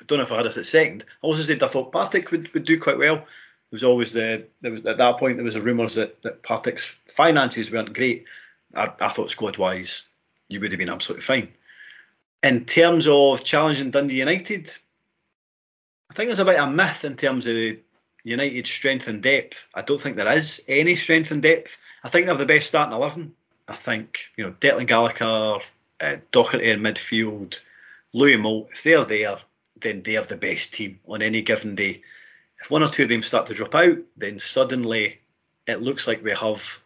I 0.00 0.04
don't 0.06 0.18
know 0.18 0.24
if 0.24 0.32
I 0.32 0.38
had 0.38 0.46
us 0.46 0.58
at 0.58 0.66
second. 0.66 1.04
I 1.22 1.26
also 1.26 1.42
said 1.42 1.62
I 1.62 1.68
thought 1.68 1.92
Partick 1.92 2.30
would, 2.30 2.52
would 2.52 2.64
do 2.64 2.80
quite 2.80 2.98
well. 2.98 3.16
There 3.16 3.24
was 3.70 3.84
always 3.84 4.12
the 4.12 4.46
there 4.60 4.70
was 4.70 4.84
at 4.86 4.98
that 4.98 5.18
point 5.18 5.36
there 5.36 5.44
was 5.44 5.56
a 5.56 5.60
rumours 5.60 5.94
that, 5.94 6.20
that 6.22 6.42
Partick's 6.42 6.98
finances 7.08 7.70
weren't 7.70 7.94
great. 7.94 8.26
I, 8.74 8.90
I 9.00 9.08
thought 9.08 9.30
squad 9.30 9.56
wise 9.56 10.06
you 10.48 10.60
would 10.60 10.72
have 10.72 10.78
been 10.78 10.90
absolutely 10.90 11.22
fine. 11.22 11.48
In 12.42 12.66
terms 12.66 13.08
of 13.08 13.42
challenging 13.42 13.90
Dundee 13.90 14.16
United, 14.16 14.70
I 16.10 16.14
think 16.14 16.28
there's 16.28 16.40
a 16.40 16.44
bit 16.44 16.58
of 16.58 16.68
a 16.68 16.72
myth 16.72 17.04
in 17.04 17.16
terms 17.16 17.46
of 17.46 17.76
United's 18.24 18.70
strength 18.70 19.08
and 19.08 19.22
depth. 19.22 19.66
I 19.74 19.82
don't 19.82 20.00
think 20.00 20.16
there 20.16 20.36
is 20.36 20.62
any 20.68 20.96
strength 20.96 21.30
and 21.30 21.42
depth. 21.42 21.76
I 22.02 22.10
think 22.10 22.26
they 22.26 22.30
have 22.30 22.38
the 22.38 22.46
best 22.46 22.68
starting 22.68 22.94
eleven. 22.94 23.34
I 23.68 23.76
think 23.76 24.18
you 24.36 24.44
know 24.44 24.52
Declan 24.60 24.86
Gallagher, 24.86 25.64
uh, 26.00 26.16
Docherty 26.32 26.64
in 26.64 26.80
midfield, 26.80 27.60
Louis 28.12 28.36
Moult. 28.36 28.68
If 28.72 28.82
they're 28.82 29.04
there, 29.04 29.38
then 29.80 30.02
they 30.02 30.16
are 30.16 30.24
the 30.24 30.36
best 30.36 30.74
team 30.74 31.00
on 31.06 31.22
any 31.22 31.42
given 31.42 31.74
day. 31.74 32.02
If 32.60 32.70
one 32.70 32.82
or 32.82 32.88
two 32.88 33.04
of 33.04 33.08
them 33.08 33.22
start 33.22 33.46
to 33.46 33.54
drop 33.54 33.74
out, 33.74 33.98
then 34.16 34.40
suddenly 34.40 35.20
it 35.66 35.82
looks 35.82 36.06
like 36.06 36.22
they 36.22 36.34
have 36.34 36.80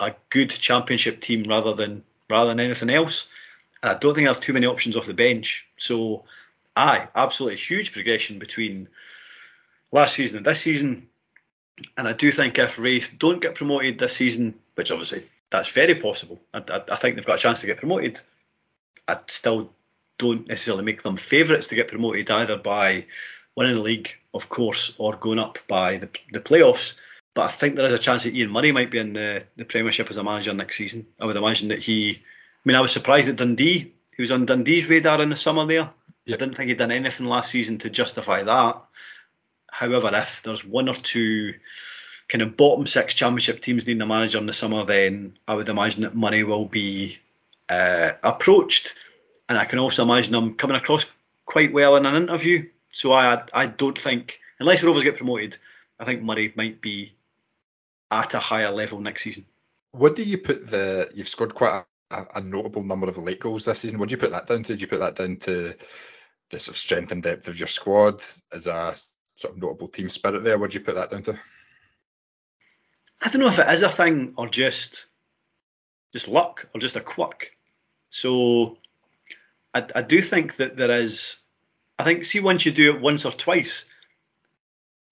a 0.00 0.14
good 0.30 0.50
championship 0.50 1.20
team 1.20 1.44
rather 1.44 1.74
than 1.74 2.04
rather 2.30 2.50
than 2.50 2.60
anything 2.60 2.90
else. 2.90 3.26
And 3.82 3.92
I 3.92 3.98
don't 3.98 4.14
think 4.14 4.26
I 4.26 4.32
have 4.32 4.40
too 4.40 4.52
many 4.52 4.66
options 4.66 4.96
off 4.96 5.06
the 5.06 5.14
bench. 5.14 5.66
So, 5.78 6.24
aye, 6.76 7.08
absolutely 7.14 7.58
huge 7.58 7.92
progression 7.92 8.38
between 8.38 8.88
last 9.92 10.14
season 10.14 10.38
and 10.38 10.46
this 10.46 10.60
season. 10.60 11.08
And 11.96 12.08
I 12.08 12.12
do 12.12 12.32
think 12.32 12.58
if 12.58 12.78
Raith 12.78 13.14
don't 13.18 13.40
get 13.40 13.54
promoted 13.54 13.98
this 13.98 14.16
season, 14.16 14.54
which 14.74 14.90
obviously 14.90 15.22
that's 15.50 15.72
very 15.72 15.94
possible, 15.94 16.40
I, 16.52 16.58
I, 16.58 16.82
I 16.92 16.96
think 16.96 17.16
they've 17.16 17.26
got 17.26 17.38
a 17.38 17.42
chance 17.42 17.60
to 17.60 17.66
get 17.66 17.78
promoted. 17.78 18.20
I 19.06 19.18
still 19.26 19.72
don't 20.18 20.48
necessarily 20.48 20.84
make 20.84 21.02
them 21.02 21.16
favourites 21.16 21.68
to 21.68 21.74
get 21.74 21.88
promoted 21.88 22.30
either 22.30 22.56
by 22.56 23.06
winning 23.56 23.74
the 23.74 23.80
league, 23.80 24.10
of 24.34 24.48
course, 24.48 24.94
or 24.98 25.16
going 25.16 25.38
up 25.38 25.58
by 25.66 25.98
the, 25.98 26.08
the 26.32 26.40
playoffs. 26.40 26.94
But 27.34 27.46
I 27.46 27.52
think 27.52 27.76
there 27.76 27.86
is 27.86 27.92
a 27.92 27.98
chance 27.98 28.24
that 28.24 28.34
Ian 28.34 28.50
Murray 28.50 28.72
might 28.72 28.90
be 28.90 28.98
in 28.98 29.12
the, 29.12 29.44
the 29.56 29.64
Premiership 29.64 30.10
as 30.10 30.16
a 30.16 30.24
manager 30.24 30.52
next 30.52 30.76
season. 30.76 31.06
I 31.20 31.24
would 31.24 31.36
imagine 31.36 31.68
that 31.68 31.78
he. 31.78 32.10
I 32.10 32.68
mean, 32.68 32.76
I 32.76 32.80
was 32.80 32.92
surprised 32.92 33.28
at 33.28 33.36
Dundee. 33.36 33.94
He 34.16 34.22
was 34.22 34.32
on 34.32 34.46
Dundee's 34.46 34.88
radar 34.88 35.22
in 35.22 35.30
the 35.30 35.36
summer 35.36 35.64
there. 35.64 35.90
Yep. 36.24 36.36
I 36.36 36.44
didn't 36.44 36.56
think 36.56 36.68
he'd 36.68 36.78
done 36.78 36.90
anything 36.90 37.26
last 37.26 37.50
season 37.50 37.78
to 37.78 37.90
justify 37.90 38.42
that. 38.42 38.82
However, 39.70 40.10
if 40.12 40.42
there's 40.42 40.64
one 40.64 40.88
or 40.88 40.94
two 40.94 41.54
kind 42.28 42.42
of 42.42 42.56
bottom 42.56 42.86
six 42.86 43.14
championship 43.14 43.62
teams 43.62 43.86
needing 43.86 44.02
a 44.02 44.06
manager 44.06 44.38
in 44.38 44.46
the 44.46 44.52
summer, 44.52 44.84
then 44.84 45.38
I 45.46 45.54
would 45.54 45.68
imagine 45.68 46.02
that 46.02 46.14
money 46.14 46.42
will 46.42 46.66
be 46.66 47.18
uh, 47.68 48.12
approached. 48.22 48.94
And 49.48 49.56
I 49.56 49.64
can 49.64 49.78
also 49.78 50.02
imagine 50.02 50.34
him 50.34 50.54
coming 50.54 50.76
across 50.76 51.06
quite 51.46 51.72
well 51.72 51.96
in 51.96 52.06
an 52.06 52.16
interview. 52.16 52.68
So 52.92 53.12
I 53.12 53.42
I 53.52 53.66
don't 53.66 53.98
think, 53.98 54.40
unless 54.60 54.82
Rovers 54.82 55.04
get 55.04 55.16
promoted, 55.16 55.56
I 55.98 56.04
think 56.04 56.22
Murray 56.22 56.52
might 56.54 56.80
be 56.80 57.12
at 58.10 58.34
a 58.34 58.38
higher 58.38 58.70
level 58.70 59.00
next 59.00 59.22
season. 59.22 59.46
What 59.92 60.16
do 60.16 60.22
you 60.22 60.38
put 60.38 60.70
the? 60.70 61.10
You've 61.14 61.28
scored 61.28 61.54
quite 61.54 61.84
a, 62.10 62.26
a 62.36 62.40
notable 62.40 62.82
number 62.82 63.08
of 63.08 63.18
late 63.18 63.40
goals 63.40 63.64
this 63.64 63.80
season. 63.80 63.98
What 63.98 64.08
do 64.08 64.12
you 64.12 64.18
put 64.18 64.32
that 64.32 64.46
down 64.46 64.62
to? 64.64 64.76
Do 64.76 64.80
you 64.80 64.86
put 64.86 65.00
that 65.00 65.16
down 65.16 65.36
to 65.36 65.74
the 66.50 66.58
sort 66.58 66.74
of 66.74 66.76
strength 66.76 67.12
and 67.12 67.22
depth 67.22 67.48
of 67.48 67.58
your 67.58 67.68
squad 67.68 68.22
as 68.52 68.66
a 68.66 68.94
sort 69.34 69.54
of 69.54 69.62
notable 69.62 69.88
team 69.88 70.08
spirit 70.08 70.44
there? 70.44 70.58
What 70.58 70.70
do 70.70 70.78
you 70.78 70.84
put 70.84 70.96
that 70.96 71.10
down 71.10 71.22
to? 71.24 71.38
I 73.20 73.28
don't 73.28 73.40
know 73.40 73.48
if 73.48 73.58
it 73.58 73.68
is 73.68 73.82
a 73.82 73.88
thing 73.88 74.34
or 74.36 74.48
just 74.48 75.06
just 76.12 76.28
luck 76.28 76.66
or 76.74 76.80
just 76.80 76.96
a 76.96 77.00
quirk. 77.00 77.50
So 78.10 78.78
I, 79.74 79.84
I 79.94 80.02
do 80.02 80.22
think 80.22 80.56
that 80.56 80.76
there 80.76 80.90
is. 80.90 81.40
I 81.98 82.04
think 82.04 82.24
see 82.24 82.40
once 82.40 82.64
you 82.64 82.72
do 82.72 82.94
it 82.94 83.00
once 83.00 83.24
or 83.24 83.32
twice, 83.32 83.84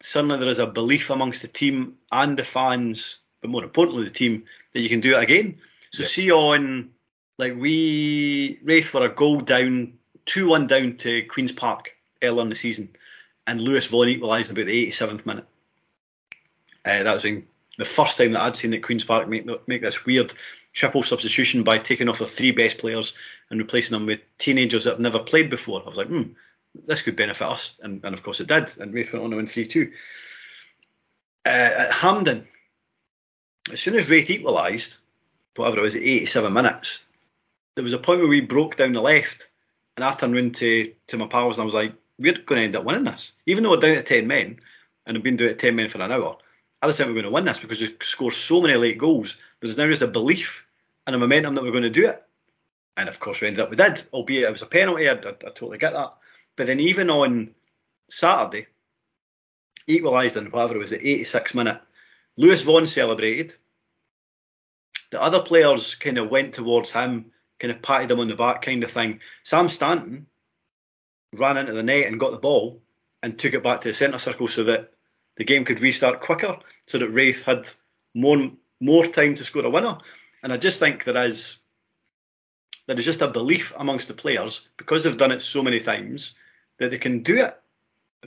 suddenly 0.00 0.38
there 0.38 0.48
is 0.48 0.60
a 0.60 0.66
belief 0.66 1.10
amongst 1.10 1.42
the 1.42 1.48
team 1.48 1.96
and 2.12 2.38
the 2.38 2.44
fans, 2.44 3.18
but 3.40 3.50
more 3.50 3.64
importantly 3.64 4.04
the 4.04 4.10
team, 4.10 4.44
that 4.72 4.80
you 4.80 4.88
can 4.88 5.00
do 5.00 5.16
it 5.16 5.22
again. 5.22 5.58
So 5.92 6.02
yeah. 6.02 6.08
see 6.08 6.30
on 6.30 6.90
like 7.38 7.56
we 7.56 8.60
Raith 8.62 8.94
were 8.94 9.04
a 9.04 9.14
goal 9.14 9.40
down, 9.40 9.94
two 10.26 10.48
one 10.48 10.66
down 10.66 10.96
to 10.98 11.22
Queens 11.24 11.52
Park 11.52 11.90
earlier 12.22 12.42
in 12.42 12.48
the 12.48 12.54
season, 12.54 12.94
and 13.46 13.60
Lewis 13.60 13.86
Vaughan 13.86 14.08
equalised 14.08 14.50
about 14.50 14.66
the 14.66 14.86
87th 14.88 15.26
minute. 15.26 15.46
Uh, 16.84 17.02
that 17.02 17.14
was 17.14 17.24
in 17.24 17.46
the 17.78 17.84
first 17.84 18.18
time 18.18 18.32
that 18.32 18.42
I'd 18.42 18.56
seen 18.56 18.70
that 18.72 18.82
Queens 18.82 19.04
Park 19.04 19.28
make 19.28 19.46
make 19.68 19.82
this 19.82 20.04
weird 20.04 20.32
triple 20.72 21.02
substitution 21.02 21.62
by 21.62 21.78
taking 21.78 22.08
off 22.08 22.18
the 22.18 22.28
three 22.28 22.50
best 22.50 22.78
players 22.78 23.14
and 23.50 23.58
replacing 23.58 23.96
them 23.96 24.06
with 24.06 24.20
teenagers 24.38 24.84
that 24.84 24.90
have 24.90 25.00
never 25.00 25.18
played 25.18 25.50
before. 25.50 25.82
I 25.84 25.88
was 25.88 25.98
like, 25.98 26.08
hmm, 26.08 26.32
this 26.86 27.02
could 27.02 27.16
benefit 27.16 27.46
us, 27.46 27.76
and, 27.82 28.04
and 28.04 28.14
of 28.14 28.22
course 28.22 28.40
it 28.40 28.48
did. 28.48 28.76
And 28.78 28.92
Raith 28.92 29.12
went 29.12 29.24
on 29.24 29.30
to 29.30 29.36
win 29.36 29.46
3 29.46 29.66
2. 29.66 29.90
Uh, 31.44 31.48
at 31.48 31.92
Hampden, 31.92 32.46
as 33.72 33.80
soon 33.80 33.94
as 33.94 34.10
Raith 34.10 34.30
equalised, 34.30 34.98
whatever 35.54 35.78
it 35.78 35.82
was, 35.82 35.96
at 35.96 36.02
87 36.02 36.52
minutes, 36.52 37.04
there 37.74 37.84
was 37.84 37.92
a 37.92 37.98
point 37.98 38.20
where 38.20 38.28
we 38.28 38.40
broke 38.40 38.76
down 38.76 38.92
the 38.92 39.00
left, 39.00 39.48
and 39.96 40.04
I 40.04 40.12
turned 40.12 40.34
round 40.34 40.56
to, 40.56 40.92
to 41.08 41.16
my 41.16 41.26
pals 41.26 41.56
and 41.56 41.62
I 41.62 41.66
was 41.66 41.74
like, 41.74 41.94
we're 42.18 42.32
going 42.32 42.60
to 42.60 42.64
end 42.64 42.76
up 42.76 42.84
winning 42.84 43.04
this. 43.04 43.32
Even 43.46 43.62
though 43.62 43.70
we're 43.70 43.80
down 43.80 43.96
to 43.96 44.02
10 44.02 44.26
men, 44.26 44.58
and 45.06 45.16
have 45.16 45.22
been 45.22 45.36
down 45.36 45.48
to 45.48 45.54
10 45.54 45.76
men 45.76 45.88
for 45.88 46.00
an 46.00 46.12
hour, 46.12 46.36
I 46.86 46.88
just 46.90 46.98
think 46.98 47.08
we're 47.08 47.14
going 47.14 47.24
to 47.24 47.32
win 47.32 47.44
this 47.46 47.58
because 47.58 47.80
we 47.80 47.96
scored 48.00 48.34
so 48.34 48.62
many 48.62 48.74
late 48.76 48.96
goals. 48.96 49.38
There's 49.58 49.76
now 49.76 49.88
just 49.88 50.02
a 50.02 50.06
belief 50.06 50.68
and 51.04 51.16
a 51.16 51.18
momentum 51.18 51.56
that 51.56 51.64
we're 51.64 51.72
going 51.72 51.82
to 51.82 51.90
do 51.90 52.06
it. 52.06 52.22
And 52.96 53.08
of 53.08 53.18
course, 53.18 53.40
we 53.40 53.48
ended 53.48 53.60
up 53.60 53.70
we 53.70 53.76
did, 53.76 54.04
albeit 54.12 54.48
it 54.48 54.52
was 54.52 54.62
a 54.62 54.66
penalty. 54.66 55.08
I, 55.08 55.14
I, 55.14 55.30
I 55.30 55.32
totally 55.32 55.78
get 55.78 55.94
that. 55.94 56.14
But 56.54 56.68
then 56.68 56.78
even 56.78 57.10
on 57.10 57.56
Saturday, 58.08 58.68
equalised 59.88 60.36
in 60.36 60.46
whatever 60.46 60.76
it 60.76 60.78
was, 60.78 60.90
the 60.90 61.04
86 61.04 61.56
minute, 61.56 61.80
Lewis 62.36 62.62
Vaughan 62.62 62.86
celebrated. 62.86 63.56
The 65.10 65.20
other 65.20 65.42
players 65.42 65.96
kind 65.96 66.18
of 66.18 66.30
went 66.30 66.54
towards 66.54 66.92
him, 66.92 67.32
kind 67.58 67.72
of 67.72 67.82
patted 67.82 68.12
him 68.12 68.20
on 68.20 68.28
the 68.28 68.36
back, 68.36 68.62
kind 68.62 68.84
of 68.84 68.92
thing. 68.92 69.18
Sam 69.42 69.68
Stanton 69.68 70.26
ran 71.32 71.56
into 71.56 71.72
the 71.72 71.82
net 71.82 72.06
and 72.06 72.20
got 72.20 72.30
the 72.30 72.38
ball 72.38 72.80
and 73.24 73.36
took 73.36 73.54
it 73.54 73.64
back 73.64 73.80
to 73.80 73.88
the 73.88 73.94
centre 73.94 74.18
circle 74.18 74.46
so 74.46 74.62
that 74.64 74.92
the 75.36 75.44
game 75.44 75.64
could 75.64 75.80
restart 75.80 76.20
quicker, 76.20 76.58
so 76.86 76.98
that 76.98 77.10
Raith 77.10 77.44
had 77.44 77.68
more 78.14 78.50
more 78.80 79.06
time 79.06 79.34
to 79.34 79.44
score 79.44 79.64
a 79.64 79.70
winner. 79.70 79.98
And 80.42 80.52
I 80.52 80.56
just 80.56 80.78
think 80.78 81.04
there 81.04 81.24
is 81.24 81.58
there 82.86 82.98
is 82.98 83.04
just 83.04 83.22
a 83.22 83.28
belief 83.28 83.72
amongst 83.76 84.08
the 84.08 84.14
players 84.14 84.68
because 84.76 85.04
they've 85.04 85.16
done 85.16 85.32
it 85.32 85.42
so 85.42 85.62
many 85.62 85.80
times 85.80 86.36
that 86.78 86.90
they 86.90 86.98
can 86.98 87.22
do 87.22 87.38
it. 87.38 87.58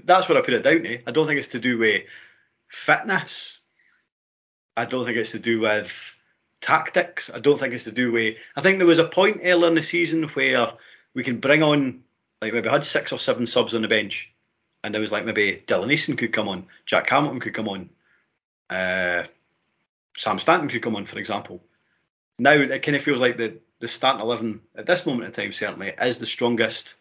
That's 0.03 0.27
what 0.27 0.37
I 0.37 0.41
put 0.41 0.53
it 0.53 0.63
down 0.63 0.83
to. 0.83 1.01
I 1.07 1.11
don't 1.11 1.27
think 1.27 1.39
it's 1.39 1.49
to 1.49 1.59
do 1.59 1.77
with 1.77 2.03
fitness. 2.67 3.59
I 4.75 4.85
don't 4.85 5.05
think 5.05 5.17
it's 5.17 5.31
to 5.31 5.39
do 5.39 5.61
with 5.61 6.19
tactics. 6.61 7.29
I 7.33 7.39
don't 7.39 7.59
think 7.59 7.73
it's 7.73 7.85
to 7.85 7.91
do 7.91 8.11
with. 8.11 8.37
I 8.55 8.61
think 8.61 8.77
there 8.77 8.87
was 8.87 8.99
a 8.99 9.07
point 9.07 9.41
earlier 9.43 9.67
in 9.67 9.75
the 9.75 9.83
season 9.83 10.23
where 10.29 10.73
we 11.13 11.23
can 11.23 11.39
bring 11.39 11.63
on, 11.63 12.03
like 12.41 12.53
maybe 12.53 12.69
had 12.69 12.83
six 12.83 13.11
or 13.11 13.19
seven 13.19 13.45
subs 13.45 13.73
on 13.73 13.81
the 13.81 13.87
bench, 13.87 14.31
and 14.83 14.93
there 14.93 15.01
was 15.01 15.11
like 15.11 15.25
maybe 15.25 15.63
Dylan 15.67 15.91
Easton 15.91 16.17
could 16.17 16.33
come 16.33 16.47
on, 16.47 16.67
Jack 16.85 17.09
Hamilton 17.09 17.39
could 17.39 17.53
come 17.53 17.67
on, 17.67 17.89
uh, 18.69 19.23
Sam 20.17 20.39
Stanton 20.39 20.69
could 20.69 20.83
come 20.83 20.95
on, 20.95 21.05
for 21.05 21.19
example. 21.19 21.61
Now 22.37 22.53
it 22.53 22.81
kind 22.83 22.95
of 22.95 23.03
feels 23.03 23.19
like 23.19 23.37
the 23.37 23.59
the 23.79 23.87
starting 23.87 24.21
eleven 24.21 24.61
at 24.75 24.85
this 24.85 25.05
moment 25.05 25.25
in 25.25 25.31
time 25.31 25.53
certainly 25.53 25.93
is 26.01 26.17
the 26.17 26.25
strongest 26.25 26.95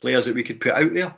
players 0.00 0.24
that 0.24 0.34
we 0.34 0.44
could 0.44 0.60
put 0.60 0.72
out 0.72 0.92
there. 0.92 1.14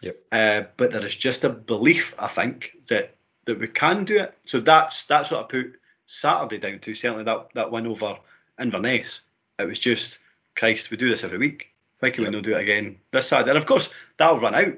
Yep. 0.00 0.16
Uh, 0.30 0.62
but 0.76 0.92
there 0.92 1.06
is 1.06 1.16
just 1.16 1.44
a 1.44 1.48
belief, 1.48 2.14
I 2.18 2.28
think, 2.28 2.72
that 2.88 3.14
that 3.46 3.58
we 3.58 3.68
can 3.68 4.04
do 4.04 4.18
it. 4.20 4.34
So 4.46 4.60
that's 4.60 5.06
that's 5.06 5.30
what 5.30 5.40
I 5.40 5.46
put 5.48 5.80
Saturday 6.06 6.58
down 6.58 6.80
to. 6.80 6.94
Certainly 6.94 7.24
that 7.24 7.48
that 7.54 7.70
win 7.70 7.86
over 7.86 8.18
Inverness. 8.60 9.22
It 9.58 9.66
was 9.66 9.78
just 9.78 10.18
Christ, 10.56 10.90
we 10.90 10.96
do 10.96 11.08
this 11.08 11.24
every 11.24 11.38
week. 11.38 11.70
Why 11.98 12.10
can 12.10 12.22
yep. 12.22 12.30
we 12.30 12.36
not 12.36 12.44
do 12.44 12.54
it 12.54 12.60
again 12.60 12.98
this 13.12 13.28
Saturday? 13.28 13.50
And 13.50 13.58
of 13.58 13.66
course 13.66 13.92
that'll 14.16 14.40
run 14.40 14.54
out. 14.54 14.74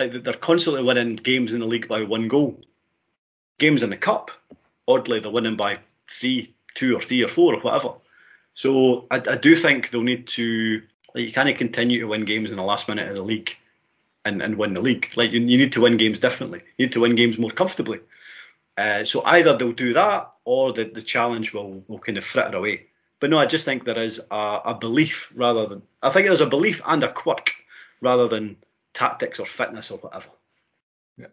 Like 0.00 0.24
they're 0.24 0.32
constantly 0.32 0.82
winning 0.82 1.16
games 1.16 1.52
in 1.52 1.60
the 1.60 1.66
league 1.66 1.86
by 1.86 2.02
one 2.02 2.28
goal. 2.28 2.58
Games 3.58 3.82
in 3.82 3.90
the 3.90 3.98
cup, 3.98 4.30
oddly, 4.88 5.20
they're 5.20 5.30
winning 5.30 5.56
by 5.56 5.78
three, 6.08 6.54
two 6.74 6.96
or 6.96 7.02
three 7.02 7.22
or 7.22 7.28
four 7.28 7.54
or 7.54 7.60
whatever. 7.60 7.92
So 8.54 9.06
I, 9.10 9.16
I 9.16 9.36
do 9.36 9.54
think 9.54 9.90
they'll 9.90 10.02
need 10.02 10.26
to 10.28 10.82
like 11.14 11.36
you 11.36 11.54
continue 11.54 12.00
to 12.00 12.06
win 12.06 12.24
games 12.24 12.50
in 12.50 12.56
the 12.56 12.62
last 12.62 12.88
minute 12.88 13.08
of 13.08 13.14
the 13.14 13.22
league 13.22 13.54
and, 14.24 14.40
and 14.40 14.56
win 14.56 14.72
the 14.72 14.80
league. 14.80 15.10
Like 15.16 15.32
you, 15.32 15.40
you 15.40 15.58
need 15.58 15.72
to 15.72 15.82
win 15.82 15.98
games 15.98 16.18
differently. 16.18 16.60
You 16.78 16.86
need 16.86 16.92
to 16.92 17.00
win 17.00 17.14
games 17.14 17.38
more 17.38 17.50
comfortably. 17.50 18.00
Uh, 18.78 19.04
so 19.04 19.22
either 19.26 19.54
they'll 19.58 19.72
do 19.72 19.92
that 19.92 20.30
or 20.46 20.72
the, 20.72 20.84
the 20.84 21.02
challenge 21.02 21.52
will, 21.52 21.84
will 21.88 21.98
kind 21.98 22.16
of 22.16 22.24
fritter 22.24 22.56
away. 22.56 22.86
But 23.18 23.28
no, 23.28 23.36
I 23.36 23.44
just 23.44 23.66
think 23.66 23.84
there 23.84 23.98
is 23.98 24.18
a, 24.30 24.60
a 24.64 24.74
belief 24.74 25.30
rather 25.36 25.66
than 25.66 25.82
I 26.02 26.08
think 26.08 26.26
there's 26.26 26.40
a 26.40 26.46
belief 26.46 26.80
and 26.86 27.04
a 27.04 27.12
quirk 27.12 27.52
rather 28.00 28.26
than 28.26 28.56
tactics 28.94 29.40
or 29.40 29.46
fitness 29.46 29.90
or 29.90 29.98
whatever. 29.98 30.28
Yeah. 31.16 31.26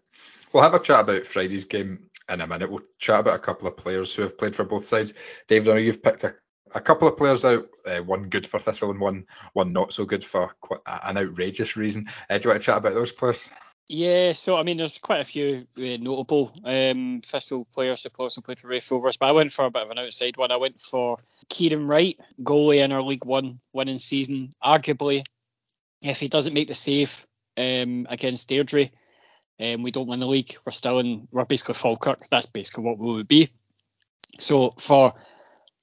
We'll 0.52 0.64
have 0.64 0.74
a 0.74 0.80
chat 0.80 1.02
about 1.02 1.26
Friday's 1.26 1.66
game 1.66 2.10
in 2.30 2.42
a 2.42 2.48
minute. 2.48 2.70
We'll 2.70 2.84
chat 3.00 3.22
about 3.22 3.36
a 3.36 3.40
couple 3.40 3.68
of 3.68 3.78
players 3.78 4.14
who 4.14 4.22
have 4.24 4.38
played 4.38 4.56
for 4.56 4.64
both 4.64 4.86
sides. 4.86 5.14
David, 5.48 5.70
I 5.70 5.74
know 5.74 5.80
you've 5.80 6.04
picked 6.04 6.24
a, 6.24 6.36
a 6.74 6.82
couple 6.82 7.08
of 7.08 7.18
players 7.18 7.46
out, 7.46 7.68
uh, 7.86 8.00
one 8.00 8.24
good 8.24 8.46
for 8.46 8.60
Thistle 8.60 8.92
and 8.92 9.00
one 9.00 9.26
one 9.54 9.74
not 9.74 9.94
so 9.94 10.06
good 10.06 10.24
for 10.24 10.56
quite 10.62 10.80
an 10.86 11.18
outrageous 11.18 11.76
reason. 11.76 12.08
Uh, 12.30 12.38
do 12.38 12.44
you 12.44 12.50
want 12.50 12.62
to 12.62 12.66
chat 12.66 12.78
about 12.78 12.94
those 12.94 13.12
players? 13.12 13.50
Yeah, 13.90 14.34
so 14.34 14.58
I 14.58 14.64
mean, 14.64 14.78
there's 14.78 14.98
quite 14.98 15.22
a 15.22 15.26
few 15.26 15.66
uh, 15.78 15.98
notable 16.02 16.52
um, 16.66 17.22
Thistle 17.24 17.66
players 17.74 18.04
who 18.04 18.10
also 18.18 18.42
played 18.42 18.60
for 18.60 18.68
Raith 18.68 18.92
Rovers, 18.92 19.16
but 19.16 19.28
I 19.28 19.32
went 19.32 19.54
for 19.54 19.66
a 19.66 19.72
bit 19.72 19.84
of 19.84 19.92
an 19.92 20.00
outside 20.00 20.36
one. 20.36 20.52
I 20.52 20.58
went 20.58 20.82
for 20.82 21.20
Kieran 21.48 21.88
Wright, 21.88 22.20
goalie 22.42 22.84
in 22.84 22.92
our 22.92 23.02
League 23.02 23.24
One 23.24 23.62
winning 23.72 23.98
season. 23.98 24.52
Arguably, 24.62 25.24
if 26.02 26.20
he 26.20 26.28
doesn't 26.28 26.54
make 26.54 26.68
the 26.68 26.74
save 26.74 27.27
um, 27.58 28.08
against 28.10 28.50
Airdrie, 28.50 28.92
um, 29.60 29.84
we 29.84 29.92
don't 29.92 30.08
win 30.08 30.20
the 30.20 30.28
league. 30.28 30.56
We're 30.66 30.72
still 30.72 31.00
in. 31.00 31.28
We're 31.32 31.46
basically 31.46 31.74
Falkirk. 31.76 32.28
That's 32.30 32.46
basically 32.46 32.84
what 32.84 33.00
we 33.00 33.14
would 33.14 33.28
be. 33.28 33.50
So 34.40 34.72
for 34.78 35.14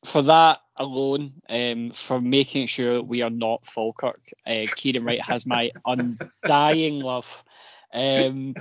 for 0.04 0.22
that 0.22 0.60
alone, 0.76 1.32
um, 1.48 1.90
for 1.90 2.20
making 2.20 2.66
sure 2.66 3.02
we 3.02 3.22
are 3.22 3.30
not 3.30 3.66
Falkirk, 3.66 4.20
uh, 4.46 4.66
Kieran 4.74 5.04
Wright 5.04 5.20
has 5.20 5.46
my 5.46 5.70
undying 5.84 6.98
love. 7.00 7.44
Um, 7.92 8.54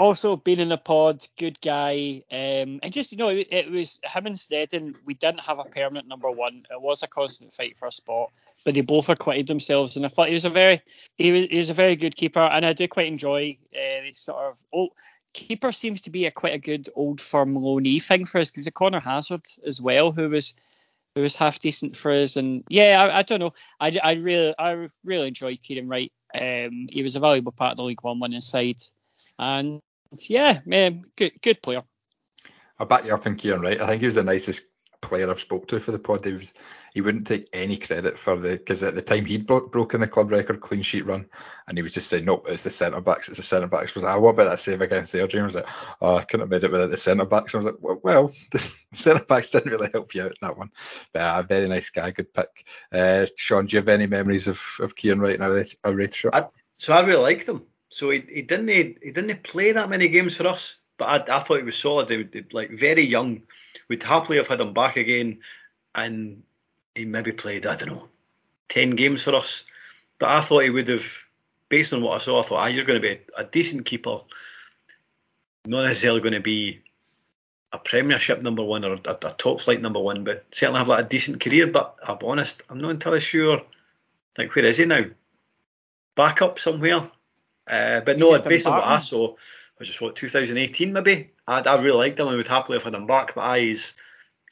also 0.00 0.36
been 0.36 0.60
in 0.60 0.70
the 0.70 0.78
pod, 0.78 1.26
good 1.38 1.60
guy, 1.60 2.22
um, 2.32 2.80
and 2.82 2.92
just 2.92 3.12
you 3.12 3.18
know, 3.18 3.28
it, 3.28 3.48
it 3.52 3.70
was 3.70 4.00
him 4.02 4.26
and 4.26 4.34
Sneddon. 4.34 4.94
We 5.04 5.14
didn't 5.14 5.40
have 5.40 5.58
a 5.58 5.64
permanent 5.64 6.08
number 6.08 6.30
one. 6.30 6.62
It 6.70 6.80
was 6.80 7.02
a 7.02 7.06
constant 7.06 7.52
fight 7.52 7.76
for 7.76 7.86
a 7.86 7.92
spot, 7.92 8.32
but 8.64 8.74
they 8.74 8.80
both 8.80 9.10
acquitted 9.10 9.46
themselves, 9.46 9.96
and 9.96 10.06
I 10.06 10.08
thought 10.08 10.28
he 10.28 10.34
was 10.34 10.46
a 10.46 10.50
very 10.50 10.82
he 11.18 11.30
was, 11.30 11.44
he 11.44 11.56
was 11.58 11.70
a 11.70 11.74
very 11.74 11.96
good 11.96 12.16
keeper, 12.16 12.40
and 12.40 12.64
I 12.64 12.72
do 12.72 12.88
quite 12.88 13.06
enjoy 13.06 13.58
uh, 13.74 14.04
this 14.06 14.18
sort 14.18 14.44
of 14.44 14.64
oh. 14.74 14.88
Keeper 15.32 15.70
seems 15.70 16.02
to 16.02 16.10
be 16.10 16.26
a 16.26 16.32
quite 16.32 16.54
a 16.54 16.58
good 16.58 16.88
old 16.96 17.20
firm 17.20 17.54
loanee 17.54 18.02
thing 18.02 18.26
for 18.26 18.40
us. 18.40 18.50
Because 18.50 18.68
Connor 18.74 18.98
Hazard 18.98 19.46
as 19.64 19.80
well, 19.80 20.10
who 20.10 20.28
was 20.28 20.54
who 21.14 21.22
was 21.22 21.36
half 21.36 21.60
decent 21.60 21.96
for 21.96 22.10
us. 22.10 22.34
And 22.34 22.64
yeah, 22.68 23.00
I, 23.00 23.18
I 23.18 23.22
don't 23.22 23.38
know. 23.38 23.52
I, 23.78 23.96
I 24.02 24.12
really 24.14 24.54
I 24.58 24.88
really 25.04 25.28
enjoyed 25.28 25.62
Kieran 25.62 25.86
Wright. 25.86 26.10
Um, 26.34 26.88
he 26.90 27.04
was 27.04 27.14
a 27.14 27.20
valuable 27.20 27.52
part 27.52 27.70
of 27.70 27.76
the 27.76 27.84
League 27.84 28.02
One 28.02 28.18
winning 28.18 28.40
side, 28.40 28.82
and 29.38 29.80
yeah, 30.28 30.60
man, 30.64 31.04
good 31.16 31.32
good 31.42 31.62
player. 31.62 31.82
I'll 32.78 32.86
back 32.86 33.04
you 33.04 33.14
up 33.14 33.26
in 33.26 33.36
Kieran 33.36 33.60
Wright. 33.60 33.80
I 33.80 33.86
think 33.86 34.00
he 34.00 34.06
was 34.06 34.14
the 34.14 34.24
nicest 34.24 34.66
player 35.00 35.30
I've 35.30 35.40
spoke 35.40 35.68
to 35.68 35.80
for 35.80 35.92
the 35.92 35.98
pod. 35.98 36.24
He 36.24 36.32
was 36.32 36.54
he 36.92 37.00
wouldn't 37.00 37.26
take 37.26 37.48
any 37.52 37.76
credit 37.76 38.18
for 38.18 38.36
the 38.36 38.50
because 38.50 38.82
at 38.82 38.94
the 38.94 39.02
time 39.02 39.24
he'd 39.24 39.46
broke, 39.46 39.70
broken 39.70 40.00
the 40.00 40.08
club 40.08 40.30
record 40.30 40.60
clean 40.60 40.82
sheet 40.82 41.06
run, 41.06 41.26
and 41.66 41.78
he 41.78 41.82
was 41.82 41.94
just 41.94 42.08
saying 42.08 42.24
nope, 42.24 42.46
it's 42.48 42.62
the 42.62 42.70
centre 42.70 43.00
backs, 43.00 43.28
it's 43.28 43.38
the 43.38 43.42
centre 43.42 43.66
backs. 43.66 43.94
Was 43.94 44.04
like, 44.04 44.16
oh, 44.16 44.20
what 44.20 44.30
about 44.30 44.44
that 44.44 44.60
save 44.60 44.80
against 44.80 45.12
the 45.12 45.18
Airdrie? 45.18 45.40
I 45.40 45.44
was 45.44 45.54
like, 45.54 45.68
oh, 46.00 46.16
I 46.16 46.22
couldn't 46.22 46.40
have 46.40 46.50
made 46.50 46.64
it 46.64 46.72
without 46.72 46.90
the 46.90 46.96
centre 46.96 47.24
backs. 47.24 47.54
I 47.54 47.58
was 47.58 47.66
like, 47.66 47.76
well, 47.80 48.00
well 48.02 48.32
the 48.50 48.58
centre 48.92 49.24
backs 49.24 49.50
didn't 49.50 49.72
really 49.72 49.90
help 49.92 50.14
you 50.14 50.22
out 50.22 50.32
in 50.32 50.36
that 50.42 50.58
one. 50.58 50.70
But 51.12 51.22
uh, 51.22 51.40
a 51.40 51.46
very 51.46 51.68
nice 51.68 51.90
guy, 51.90 52.10
good 52.10 52.32
pick. 52.32 52.66
Uh, 52.92 53.26
Sean, 53.36 53.66
do 53.66 53.76
you 53.76 53.80
have 53.80 53.88
any 53.88 54.06
memories 54.06 54.48
of 54.48 54.62
of 54.80 54.96
Kieran 54.96 55.20
Wright 55.20 55.38
now? 55.38 55.62
A 55.84 55.94
Raith 55.94 56.14
shirt? 56.14 56.34
I, 56.34 56.46
so 56.78 56.92
I 56.92 57.00
really 57.04 57.22
like 57.22 57.44
him. 57.44 57.62
So 57.90 58.10
he, 58.10 58.20
he 58.20 58.42
didn't 58.42 58.68
he 58.68 59.10
didn't 59.12 59.42
play 59.42 59.72
that 59.72 59.90
many 59.90 60.08
games 60.08 60.36
for 60.36 60.46
us, 60.48 60.76
but 60.96 61.28
I, 61.28 61.36
I 61.36 61.40
thought 61.40 61.58
he 61.58 61.64
was 61.64 61.76
solid. 61.76 62.08
He, 62.08 62.26
he, 62.32 62.44
like 62.52 62.70
very 62.70 63.04
young. 63.04 63.42
We'd 63.88 64.02
happily 64.02 64.38
have 64.38 64.48
had 64.48 64.60
him 64.60 64.72
back 64.72 64.96
again 64.96 65.40
and 65.94 66.42
he 66.94 67.04
maybe 67.04 67.32
played 67.32 67.66
I 67.66 67.76
don't 67.76 67.88
know 67.88 68.08
ten 68.68 68.90
games 68.90 69.24
for 69.24 69.34
us. 69.34 69.64
But 70.18 70.28
I 70.30 70.40
thought 70.40 70.64
he 70.64 70.70
would 70.70 70.88
have, 70.88 71.06
based 71.68 71.92
on 71.92 72.02
what 72.02 72.14
I 72.14 72.24
saw, 72.24 72.40
I 72.40 72.46
thought, 72.46 72.60
ah, 72.60 72.66
you're 72.66 72.84
going 72.84 73.00
to 73.00 73.08
be 73.08 73.20
a 73.36 73.44
decent 73.44 73.86
keeper, 73.86 74.20
not 75.66 75.84
necessarily 75.84 76.20
going 76.20 76.34
to 76.34 76.40
be 76.40 76.80
a 77.72 77.78
Premiership 77.78 78.42
number 78.42 78.62
one 78.62 78.84
or 78.84 78.94
a, 79.04 79.12
a, 79.12 79.34
top 79.38 79.60
flight 79.60 79.80
number 79.80 80.00
one, 80.00 80.24
but 80.24 80.44
certainly 80.52 80.78
have 80.78 80.88
like 80.88 81.06
a 81.06 81.08
decent 81.08 81.40
career. 81.40 81.66
But 81.66 81.96
be 82.20 82.26
honest, 82.26 82.62
I'm 82.68 82.80
not 82.80 82.90
entirely 82.90 83.20
sure. 83.20 83.62
Like 84.36 84.54
where 84.54 84.64
is 84.64 84.76
he 84.76 84.84
now? 84.84 85.04
Back 86.16 86.42
up 86.42 86.58
somewhere. 86.58 87.10
Uh, 87.70 88.00
but 88.00 88.18
no, 88.18 88.36
based 88.40 88.66
on 88.66 88.74
what 88.74 88.84
I 88.84 88.98
saw, 88.98 89.34
which 89.76 89.90
is 89.90 90.00
what 90.00 90.16
2018 90.16 90.92
maybe. 90.92 91.30
I, 91.46 91.60
I 91.60 91.80
really 91.80 91.96
liked 91.96 92.18
him 92.18 92.28
and 92.28 92.36
would 92.36 92.48
happily 92.48 92.76
have 92.76 92.84
had 92.84 92.94
him 92.94 93.06
back. 93.06 93.34
But 93.34 93.42
I, 93.42 93.60
he's 93.60 93.96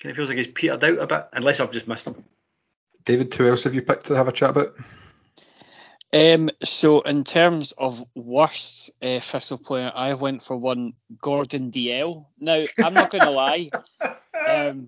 kind 0.01 0.11
of 0.11 0.17
feels 0.17 0.29
like 0.29 0.39
he's 0.39 0.47
petered 0.47 0.85
out 0.85 0.99
a 0.99 1.07
bit, 1.07 1.29
unless 1.33 1.61
I've 1.61 1.73
just 1.73 1.89
missed 1.89 2.07
him. 2.07 2.25
David, 3.05 3.35
who 3.35 3.49
else 3.49 3.65
have 3.65 3.75
you 3.75 3.83
picked 3.83 4.07
to 4.07 4.15
have 4.15 4.29
a 4.29 4.33
chat 4.33 4.51
about? 4.51 4.75
Um, 6.13 6.49
so 6.63 7.01
in 7.03 7.25
terms 7.25 7.73
of 7.73 8.03
worst 8.15 8.91
uh, 9.03 9.21
Thistle 9.21 9.59
player, 9.59 9.93
I 9.95 10.15
went 10.15 10.43
for 10.43 10.57
one 10.57 10.95
Gordon 11.21 11.71
Dalziel. 11.71 12.27
Now 12.39 12.65
I'm 12.83 12.95
not 12.95 13.11
going 13.11 13.25
to 13.25 13.31
lie. 13.31 13.71
Um, 14.49 14.87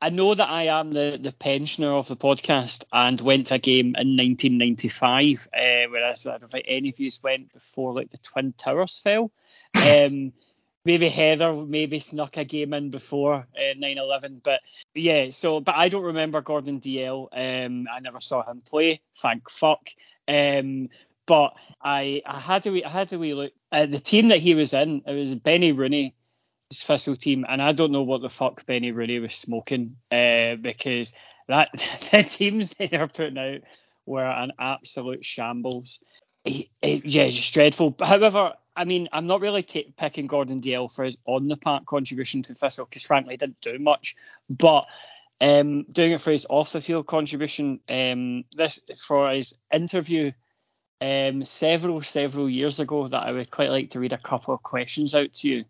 I 0.00 0.10
know 0.10 0.32
that 0.32 0.48
I 0.48 0.64
am 0.64 0.92
the, 0.92 1.18
the 1.20 1.32
pensioner 1.32 1.92
of 1.92 2.06
the 2.06 2.16
podcast 2.16 2.84
and 2.92 3.20
went 3.20 3.46
to 3.48 3.54
a 3.54 3.58
game 3.58 3.96
in 3.96 4.16
1995, 4.16 5.48
uh, 5.52 5.90
whereas 5.90 6.26
I 6.26 6.38
don't 6.38 6.50
think 6.50 6.66
any 6.68 6.90
of 6.90 7.00
you 7.00 7.10
went 7.22 7.52
before 7.52 7.92
like 7.92 8.10
the 8.10 8.18
Twin 8.18 8.52
Towers 8.52 8.98
fell. 8.98 9.30
Um, 9.74 10.32
maybe 10.88 11.10
Heather 11.10 11.52
maybe 11.52 11.98
snuck 11.98 12.38
a 12.38 12.44
game 12.44 12.72
in 12.72 12.88
before 12.88 13.34
uh, 13.34 13.74
9/11, 13.76 14.42
but 14.42 14.60
yeah. 14.94 15.28
So, 15.28 15.60
but 15.60 15.74
I 15.74 15.90
don't 15.90 16.04
remember 16.04 16.40
Gordon 16.40 16.80
Dalziel. 16.80 17.28
Um, 17.32 17.86
I 17.92 18.00
never 18.00 18.20
saw 18.20 18.42
him 18.48 18.62
play. 18.62 19.02
Thank 19.18 19.50
fuck. 19.50 19.90
Um, 20.26 20.88
but 21.26 21.54
I 21.82 22.22
I 22.24 22.40
had 22.40 22.62
to 22.62 22.82
I 22.82 22.88
had 22.88 23.08
to 23.08 23.18
wee 23.18 23.34
look 23.34 23.52
at 23.70 23.90
the 23.90 23.98
team 23.98 24.28
that 24.28 24.40
he 24.40 24.54
was 24.54 24.72
in. 24.72 25.02
It 25.06 25.12
was 25.12 25.34
Benny 25.34 25.72
Rooney, 25.72 26.14
his 26.70 26.82
Thistle 26.82 27.16
team, 27.16 27.46
and 27.48 27.62
I 27.62 27.72
don't 27.72 27.92
know 27.92 28.02
what 28.02 28.22
the 28.22 28.28
fuck 28.28 28.64
Benny 28.66 28.92
Rooney 28.92 29.18
was 29.18 29.34
smoking 29.34 29.96
uh, 30.10 30.56
because 30.56 31.12
that 31.46 31.70
the 32.12 32.22
teams 32.22 32.70
that 32.70 32.90
they 32.90 32.98
were 32.98 33.08
putting 33.08 33.38
out 33.38 33.60
were 34.06 34.24
an 34.24 34.52
absolute 34.58 35.24
shambles. 35.24 36.04
He, 36.44 36.70
he, 36.80 37.02
yeah, 37.04 37.28
just 37.28 37.52
dreadful. 37.52 37.96
However, 38.02 38.54
I 38.76 38.84
mean, 38.84 39.08
I'm 39.12 39.26
not 39.26 39.40
really 39.40 39.62
t- 39.62 39.92
picking 39.96 40.28
Gordon 40.28 40.60
Dalziel 40.60 40.94
for 40.94 41.04
his 41.04 41.18
on 41.26 41.46
the 41.46 41.56
park 41.56 41.84
contribution 41.84 42.42
to 42.42 42.54
Thistle 42.54 42.86
because 42.86 43.02
frankly 43.02 43.34
he 43.34 43.38
didn't 43.38 43.60
do 43.60 43.78
much, 43.78 44.14
but 44.48 44.86
um, 45.40 45.84
doing 45.84 46.12
it 46.12 46.20
for 46.20 46.30
his 46.30 46.46
off 46.48 46.72
the 46.72 46.80
field 46.80 47.06
contribution, 47.06 47.80
um, 47.88 48.44
this 48.56 48.80
for 48.96 49.30
his 49.30 49.54
interview 49.72 50.32
um, 51.00 51.44
several 51.44 52.00
several 52.02 52.48
years 52.48 52.80
ago 52.80 53.08
that 53.08 53.22
I 53.22 53.32
would 53.32 53.50
quite 53.50 53.70
like 53.70 53.90
to 53.90 54.00
read 54.00 54.12
a 54.12 54.18
couple 54.18 54.54
of 54.54 54.62
questions 54.62 55.14
out 55.14 55.32
to 55.34 55.48
you. 55.48 55.64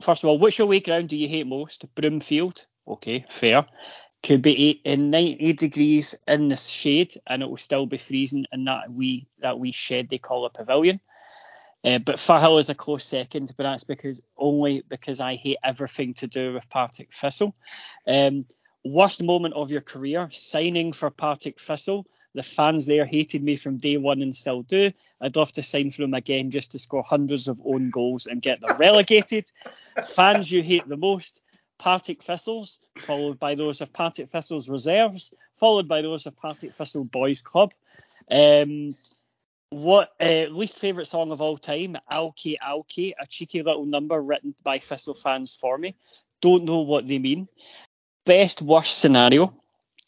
First 0.00 0.22
of 0.22 0.28
all, 0.28 0.38
which 0.38 0.60
away 0.60 0.80
ground 0.80 1.08
do 1.08 1.16
you 1.16 1.28
hate 1.28 1.46
most? 1.46 1.92
Broomfield. 1.94 2.66
Okay, 2.86 3.24
fair. 3.30 3.66
Could 4.22 4.42
be 4.42 4.68
eight, 4.68 4.80
in 4.84 5.08
90 5.10 5.52
degrees 5.54 6.14
in 6.26 6.48
the 6.48 6.56
shade, 6.56 7.14
and 7.26 7.42
it 7.42 7.48
will 7.48 7.56
still 7.56 7.86
be 7.86 7.98
freezing 7.98 8.46
in 8.52 8.64
that 8.64 8.90
wee 8.90 9.28
that 9.40 9.58
wee 9.58 9.72
shed 9.72 10.08
they 10.08 10.18
call 10.18 10.44
a 10.44 10.50
pavilion. 10.50 11.00
Uh, 11.84 11.98
but 11.98 12.16
Firhill 12.16 12.58
is 12.58 12.68
a 12.68 12.74
close 12.74 13.04
second, 13.04 13.52
but 13.56 13.62
that's 13.62 13.84
because 13.84 14.20
only 14.36 14.82
because 14.88 15.20
I 15.20 15.36
hate 15.36 15.58
everything 15.62 16.14
to 16.14 16.26
do 16.26 16.54
with 16.54 16.68
Partick 16.68 17.12
Thistle. 17.12 17.54
Um, 18.06 18.44
worst 18.84 19.22
moment 19.22 19.54
of 19.54 19.70
your 19.70 19.80
career, 19.80 20.28
signing 20.32 20.92
for 20.92 21.10
Partick 21.10 21.60
Thistle. 21.60 22.06
The 22.38 22.44
fans 22.44 22.86
there 22.86 23.04
hated 23.04 23.42
me 23.42 23.56
from 23.56 23.78
day 23.78 23.96
one 23.96 24.22
and 24.22 24.32
still 24.32 24.62
do. 24.62 24.92
I'd 25.20 25.34
love 25.34 25.50
to 25.52 25.62
sign 25.64 25.90
for 25.90 26.02
them 26.02 26.14
again 26.14 26.52
just 26.52 26.70
to 26.70 26.78
score 26.78 27.02
hundreds 27.02 27.48
of 27.48 27.60
own 27.64 27.90
goals 27.90 28.26
and 28.26 28.40
get 28.40 28.60
them 28.60 28.76
relegated. 28.78 29.50
fans 30.14 30.48
you 30.52 30.62
hate 30.62 30.86
the 30.86 30.96
most, 30.96 31.42
Partick 31.80 32.22
Thistles, 32.22 32.86
followed 32.96 33.40
by 33.40 33.56
those 33.56 33.80
of 33.80 33.92
Partick 33.92 34.28
Thistles 34.28 34.68
Reserves, 34.68 35.34
followed 35.56 35.88
by 35.88 36.00
those 36.00 36.26
of 36.26 36.36
Partick 36.36 36.74
Thistle 36.74 37.02
Boys 37.02 37.42
Club. 37.42 37.74
Um, 38.30 38.94
what 39.70 40.12
uh, 40.20 40.46
least 40.52 40.78
favourite 40.78 41.08
song 41.08 41.32
of 41.32 41.42
all 41.42 41.58
time? 41.58 41.96
Alki 42.08 42.56
Alki, 42.60 43.16
a 43.20 43.26
cheeky 43.26 43.64
little 43.64 43.84
number 43.84 44.22
written 44.22 44.54
by 44.62 44.78
Thistle 44.78 45.14
fans 45.14 45.56
for 45.56 45.76
me. 45.76 45.96
Don't 46.40 46.66
know 46.66 46.82
what 46.82 47.08
they 47.08 47.18
mean. 47.18 47.48
Best 48.24 48.62
worst 48.62 48.96
scenario, 48.96 49.52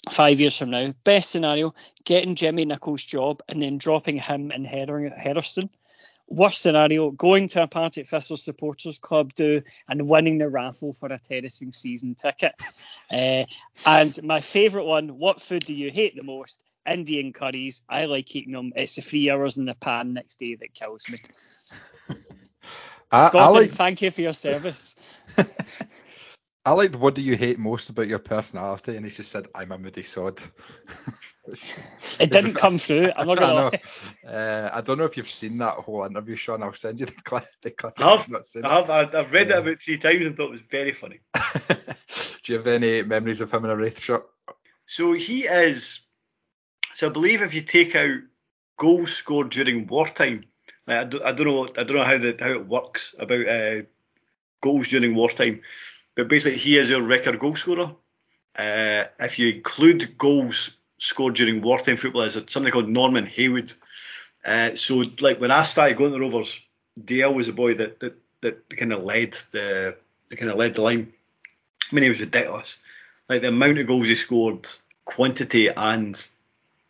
five 0.09 0.41
years 0.41 0.57
from 0.57 0.71
now. 0.71 0.95
Best 1.05 1.31
scenario, 1.31 1.75
getting 2.05 2.35
Jimmy 2.35 2.65
Nicholl's 2.65 3.05
job 3.05 3.43
and 3.49 3.63
then 3.63 3.79
dropping 3.79 4.19
him 4.19 4.51
in 4.51 4.65
Heatherstone. 4.65 5.71
Worst 6.29 6.63
scenario, 6.63 7.11
going 7.11 7.49
to 7.49 7.63
a 7.65 7.67
Partick 7.67 8.07
Thistle 8.07 8.37
supporters 8.37 8.99
club 8.99 9.35
do 9.35 9.63
and 9.89 10.09
winning 10.09 10.39
the 10.39 10.49
raffle 10.49 10.93
for 10.93 11.13
a 11.13 11.19
terracing 11.19 11.73
season 11.73 12.15
ticket. 12.15 12.55
Uh, 13.11 13.45
and 13.85 14.23
my 14.23 14.41
favourite 14.41 14.87
one, 14.87 15.19
what 15.19 15.43
food 15.43 15.65
do 15.65 15.75
you 15.75 15.91
hate 15.91 16.15
the 16.15 16.23
most? 16.23 16.63
Indian 16.91 17.33
curries. 17.33 17.83
I 17.89 18.05
like 18.05 18.35
eating 18.35 18.53
them. 18.53 18.73
It's 18.77 18.95
the 18.95 19.03
three 19.03 19.29
hours 19.29 19.59
in 19.59 19.65
the 19.65 19.75
pan 19.75 20.15
next 20.15 20.39
day 20.39 20.55
that 20.55 20.73
kills 20.73 21.09
me. 21.09 21.19
I, 23.11 23.31
Gordon, 23.31 23.41
I 23.41 23.49
like... 23.49 23.71
thank 23.73 24.03
you 24.03 24.11
for 24.13 24.21
your 24.21 24.33
service. 24.33 24.95
I 26.71 26.73
liked 26.73 26.95
what 26.95 27.17
do 27.17 27.21
you 27.21 27.37
hate 27.37 27.59
most 27.59 27.91
about 27.91 28.07
your 28.07 28.21
personality, 28.21 28.95
and 28.95 29.05
he 29.05 29.11
just 29.11 29.33
said 29.33 29.49
I'm 29.57 29.73
a 29.73 29.79
moody 29.79 30.05
sod. 30.05 30.39
it 32.21 32.31
didn't 32.31 32.55
come 32.55 32.79
through. 32.79 33.11
I'm 33.17 33.27
not 33.27 33.39
gonna. 33.41 33.73
Uh, 34.25 34.71
I 34.73 34.81
don't 34.81 34.97
know 34.97 35.05
if 35.05 35.17
you've 35.17 35.29
seen 35.29 35.59
that 35.59 35.75
whole 35.75 36.05
interview, 36.05 36.37
Sean. 36.37 36.63
I'll 36.63 36.73
send 36.73 37.01
you 37.01 37.07
the 37.07 37.13
clip. 37.25 37.43
The 37.63 37.73
clip 37.73 38.01
I 38.01 38.13
have. 38.13 38.29
not 38.31 38.47
seen 38.47 38.65
I 38.65 38.77
have. 38.77 38.89
I- 38.89 39.19
I've 39.19 39.33
read 39.33 39.49
Yeah. 39.49 39.57
it 39.57 39.61
about 39.67 39.79
three 39.81 39.99
times 39.99 40.25
and 40.25 40.37
thought 40.37 40.51
it 40.51 40.53
was 40.53 40.61
very 40.61 40.93
funny. 40.93 41.19
Do 41.35 42.53
you 42.53 42.59
have 42.59 42.69
any 42.69 43.03
memories 43.03 43.41
of 43.41 43.53
him 43.53 43.65
in 43.65 43.71
a 43.73 43.77
Raith 43.77 44.01
shirt? 44.01 44.25
So 44.87 45.13
he 45.13 45.49
is. 45.49 46.03
So 46.95 47.09
I 47.09 47.13
believe 47.13 47.43
if 47.43 47.53
you 47.53 47.63
take 47.63 47.97
out 47.97 48.17
goals 48.79 49.13
scored 49.17 49.51
during 49.51 49.89
wartime, 49.89 50.45
like 50.87 50.99
I, 50.99 51.05
don't, 51.05 51.23
I 51.25 51.33
don't 51.33 51.47
know. 51.49 51.65
I 51.77 51.83
don't 51.83 51.97
know 51.97 52.05
how 52.05 52.19
the 52.19 52.37
how 52.39 52.51
it 52.51 52.69
works 52.69 53.13
about 53.19 53.49
uh, 53.49 53.83
goals 54.63 54.87
during 54.87 55.17
wartime, 55.17 55.63
but 56.21 56.29
basically 56.29 56.59
he 56.59 56.77
is 56.77 56.91
our 56.91 57.01
record 57.01 57.39
goal 57.39 57.57
scorer. 57.57 57.95
Uh, 58.55 59.05
if 59.19 59.39
you 59.39 59.55
include 59.55 60.19
goals 60.19 60.77
scored 60.99 61.35
during 61.35 61.63
wartime 61.63 61.97
football, 61.97 62.21
there's 62.21 62.53
something 62.53 62.71
called 62.71 62.91
Norman 62.91 63.25
Haywood. 63.25 63.73
Uh, 64.45 64.75
so 64.75 65.05
like 65.21 65.41
when 65.41 65.51
I 65.51 65.63
started 65.63 65.97
going 65.97 66.13
to 66.13 66.19
Rovers, 66.19 66.61
Dale 67.03 67.33
was 67.33 67.49
a 67.49 67.55
boy 67.55 67.73
that 67.75 68.01
that, 68.01 68.19
that 68.43 68.77
kind 68.77 68.93
of 68.93 69.03
led 69.03 69.33
the 69.53 69.97
kind 70.37 70.51
of 70.51 70.59
led 70.59 70.75
the 70.75 70.83
line. 70.83 71.11
I 71.91 71.95
mean, 71.95 72.03
he 72.03 72.11
was 72.11 72.21
ridiculous. 72.21 72.77
Like 73.31 73.41
the 73.41 73.49
amount 73.49 73.79
of 73.79 73.87
goals 73.87 74.07
he 74.07 74.15
scored, 74.15 74.69
quantity 75.07 75.69
and 75.69 76.21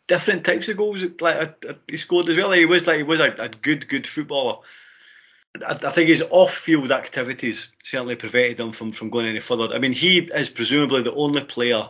different 0.07 0.43
types 0.43 0.67
of 0.67 0.75
goals 0.75 1.05
like 1.21 1.63
he 1.87 1.95
scored 1.95 2.27
as 2.27 2.35
well. 2.35 2.49
Like, 2.49 2.59
he 2.59 2.65
was 2.65 2.85
like 2.85 2.97
he 2.97 3.03
was 3.03 3.21
a, 3.21 3.33
a 3.37 3.47
good 3.47 3.87
good 3.87 4.05
footballer. 4.05 4.57
I, 5.65 5.73
I 5.73 5.91
think 5.91 6.09
his 6.09 6.23
off-field 6.29 6.91
activities 6.91 7.71
certainly 7.83 8.15
prevented 8.15 8.59
him 8.59 8.71
from 8.71 8.91
from 8.91 9.09
going 9.09 9.27
any 9.27 9.39
further. 9.39 9.73
I 9.73 9.79
mean, 9.79 9.93
he 9.93 10.19
is 10.19 10.49
presumably 10.49 11.03
the 11.03 11.13
only 11.13 11.43
player 11.43 11.89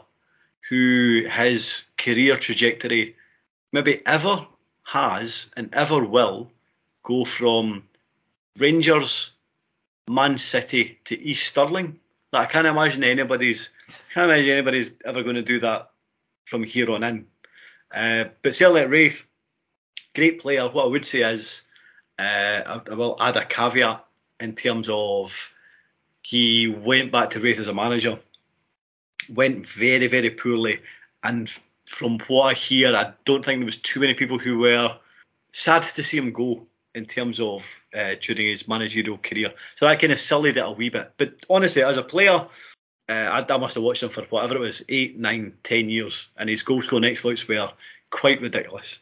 who 0.70 1.26
his 1.30 1.86
career 1.98 2.38
trajectory 2.38 3.16
maybe 3.72 4.02
ever 4.06 4.48
has 4.84 5.52
and 5.56 5.74
ever 5.74 6.04
will 6.04 6.52
go 7.04 7.26
from 7.26 7.84
Rangers, 8.58 9.32
Man 10.10 10.38
City 10.38 11.00
to 11.06 11.22
East 11.22 11.48
Stirling. 11.48 12.00
Like, 12.32 12.50
I 12.50 12.52
can't 12.52 12.68
imagine 12.68 13.04
anybody's 13.04 13.70
can't 14.14 14.32
imagine 14.32 14.52
anybody's 14.52 14.94
ever 15.06 15.24
going 15.24 15.36
to 15.36 15.42
do 15.42 15.60
that 15.62 15.92
from 16.46 16.64
here 16.64 16.92
on 16.92 17.04
in. 17.04 17.28
Uh, 17.94 18.26
but 18.42 18.56
certainly 18.56 18.86
Raith, 18.86 19.26
great 20.16 20.40
player. 20.40 20.68
What 20.68 20.86
I 20.86 20.90
would 20.90 21.06
say 21.06 21.22
is, 21.32 21.64
uh, 22.22 22.82
I, 22.88 22.92
I 22.92 22.94
will 22.94 23.18
add 23.20 23.38
a 23.38 23.46
caveat 23.46 24.06
in 24.40 24.56
terms 24.56 24.88
of 24.90 25.54
he 26.22 26.68
went 26.68 27.12
back 27.12 27.32
to 27.32 27.40
Raith 27.40 27.60
as 27.60 27.68
a 27.68 27.74
manager, 27.74 28.20
went 29.28 29.68
very, 29.68 30.08
very 30.08 30.30
poorly, 30.30 30.82
and 31.24 31.52
from 31.86 32.20
what 32.28 32.44
I 32.44 32.54
hear, 32.54 32.96
I 32.96 33.14
don't 33.26 33.44
think 33.44 33.60
there 33.60 33.66
was 33.66 33.78
too 33.78 34.00
many 34.00 34.14
people 34.14 34.38
who 34.38 34.60
were 34.60 34.96
sad 35.52 35.84
to 35.84 36.04
see 36.04 36.18
him 36.18 36.32
go 36.32 36.68
in 36.94 37.06
terms 37.06 37.40
of 37.40 37.68
uh, 37.94 38.16
during 38.22 38.48
his 38.48 38.68
managerial 38.68 39.18
career. 39.18 39.52
So 39.76 39.88
that 39.88 40.00
kind 40.00 40.14
of 40.14 40.20
sullied 40.20 40.58
it 40.58 40.66
a 40.66 40.72
wee 40.72 40.90
bit. 40.90 41.14
But 41.18 41.34
honestly, 41.50 41.84
as 41.84 41.98
a 41.98 42.04
player, 42.04 42.48
uh, 43.10 43.12
I, 43.12 43.46
I 43.48 43.58
must 43.58 43.76
have 43.76 43.84
watched 43.84 44.04
him 44.04 44.10
for 44.10 44.24
whatever 44.24 44.56
it 44.56 44.60
was, 44.60 44.84
eight, 44.90 45.18
nine, 45.18 45.54
ten 45.64 45.90
years, 45.90 46.30
and 46.38 46.50
his 46.50 46.64
goal 46.64 46.82
scoring 46.82 47.06
exploits 47.06 47.48
were 47.48 47.72
quite 48.10 48.42
ridiculous. 48.42 49.00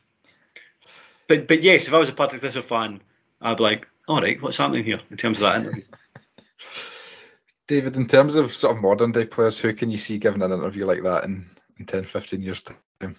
But 1.28 1.48
but 1.48 1.64
yes, 1.64 1.88
if 1.88 1.94
I 1.94 1.98
was 1.98 2.10
a 2.10 2.14
Partick 2.14 2.42
Thistle 2.42 2.62
fan, 2.62 3.02
I'd 3.42 3.58
be 3.58 3.64
like, 3.64 3.88
all 4.08 4.22
right, 4.22 4.42
what's 4.42 4.58
happening 4.58 4.84
here 4.84 5.00
in 5.10 5.18
terms 5.18 5.38
of 5.38 5.44
that 5.44 5.62
interview? 5.62 5.84
David, 7.68 7.98
in 7.98 8.08
terms 8.08 8.36
of 8.36 8.52
sort 8.52 8.76
of 8.76 8.82
modern 8.82 9.12
day 9.12 9.26
players, 9.26 9.60
who 9.60 9.74
can 9.74 9.92
you 9.92 9.98
see 9.98 10.18
giving 10.18 10.42
an 10.42 10.52
interview 10.52 10.86
like 10.86 11.04
that 11.04 11.24
in, 11.26 11.46
in 11.78 11.86
10, 11.86 12.06
15 12.06 12.42
years 12.42 12.62
time? 12.64 13.16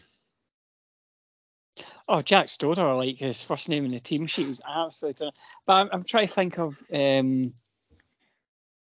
Oh, 2.08 2.20
Jack 2.22 2.48
Storer, 2.48 2.96
like 2.96 3.18
his 3.18 3.40
first 3.40 3.68
name 3.68 3.84
in 3.84 3.92
the 3.92 4.00
team 4.00 4.26
sheet 4.26 4.48
is 4.48 4.60
absolutely. 4.68 5.30
But 5.64 5.74
I'm, 5.74 5.88
I'm 5.92 6.02
trying 6.02 6.26
to 6.26 6.32
think 6.32 6.58
of. 6.58 6.82
Um, 6.92 7.54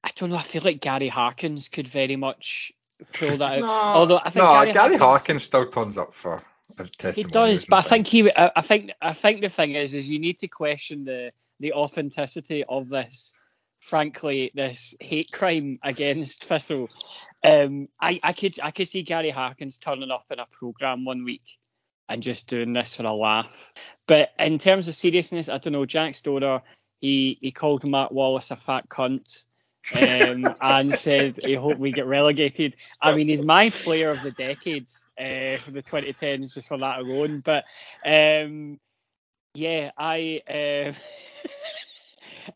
I 0.03 0.09
don't 0.15 0.31
know. 0.31 0.35
I 0.35 0.43
feel 0.43 0.61
like 0.63 0.81
Gary 0.81 1.07
Harkins 1.07 1.69
could 1.69 1.87
very 1.87 2.17
much 2.17 2.73
pull 3.13 3.37
that 3.37 3.63
out. 3.63 3.63
Although 3.95 4.17
I 4.17 4.31
think 4.31 4.43
no, 4.43 4.51
Gary, 4.51 4.73
Gary 4.73 4.97
Harkins, 4.97 4.99
Harkins 4.99 5.43
still 5.43 5.69
turns 5.69 5.97
up 5.97 6.13
for 6.13 6.41
he 7.13 7.23
does, 7.23 7.65
but 7.65 7.77
I 7.77 7.81
think 7.81 8.07
he. 8.07 8.31
I 8.35 8.61
think. 8.61 8.91
I 9.01 9.13
think 9.13 9.41
the 9.41 9.49
thing 9.49 9.75
is, 9.75 9.93
is 9.93 10.09
you 10.09 10.19
need 10.19 10.37
to 10.39 10.47
question 10.47 11.03
the 11.03 11.31
the 11.59 11.73
authenticity 11.73 12.63
of 12.67 12.89
this. 12.89 13.33
Frankly, 13.81 14.51
this 14.55 14.95
hate 14.99 15.31
crime 15.31 15.79
against 15.83 16.45
Thistle. 16.45 16.89
Um, 17.43 17.87
I, 18.01 18.19
I 18.23 18.33
could 18.33 18.59
I 18.61 18.71
could 18.71 18.87
see 18.87 19.03
Gary 19.03 19.29
Harkins 19.29 19.77
turning 19.77 20.09
up 20.09 20.25
in 20.31 20.39
a 20.39 20.47
program 20.47 21.05
one 21.05 21.23
week 21.23 21.57
and 22.09 22.23
just 22.23 22.49
doing 22.49 22.73
this 22.73 22.95
for 22.95 23.03
a 23.03 23.13
laugh. 23.13 23.73
But 24.07 24.29
in 24.39 24.57
terms 24.57 24.87
of 24.87 24.95
seriousness, 24.95 25.49
I 25.49 25.59
don't 25.59 25.73
know. 25.73 25.85
Jack 25.85 26.15
Storer, 26.15 26.63
he 26.99 27.37
he 27.41 27.51
called 27.51 27.87
Matt 27.87 28.11
Wallace 28.11 28.51
a 28.51 28.55
fat 28.55 28.89
cunt. 28.89 29.45
Um, 29.93 30.45
and 30.61 30.93
said 30.93 31.37
he 31.43 31.53
hope 31.53 31.77
we 31.77 31.91
get 31.91 32.05
relegated. 32.05 32.75
I 33.01 33.15
mean, 33.15 33.27
he's 33.27 33.43
my 33.43 33.69
player 33.69 34.09
of 34.09 34.21
the 34.21 34.31
decade 34.31 34.89
uh, 35.19 35.57
for 35.57 35.71
the 35.71 35.83
2010s 35.83 36.53
just 36.53 36.67
for 36.67 36.77
that 36.77 36.99
alone. 36.99 37.41
But 37.41 37.65
um, 38.05 38.79
yeah, 39.53 39.91
I, 39.97 40.41
uh, 40.49 40.93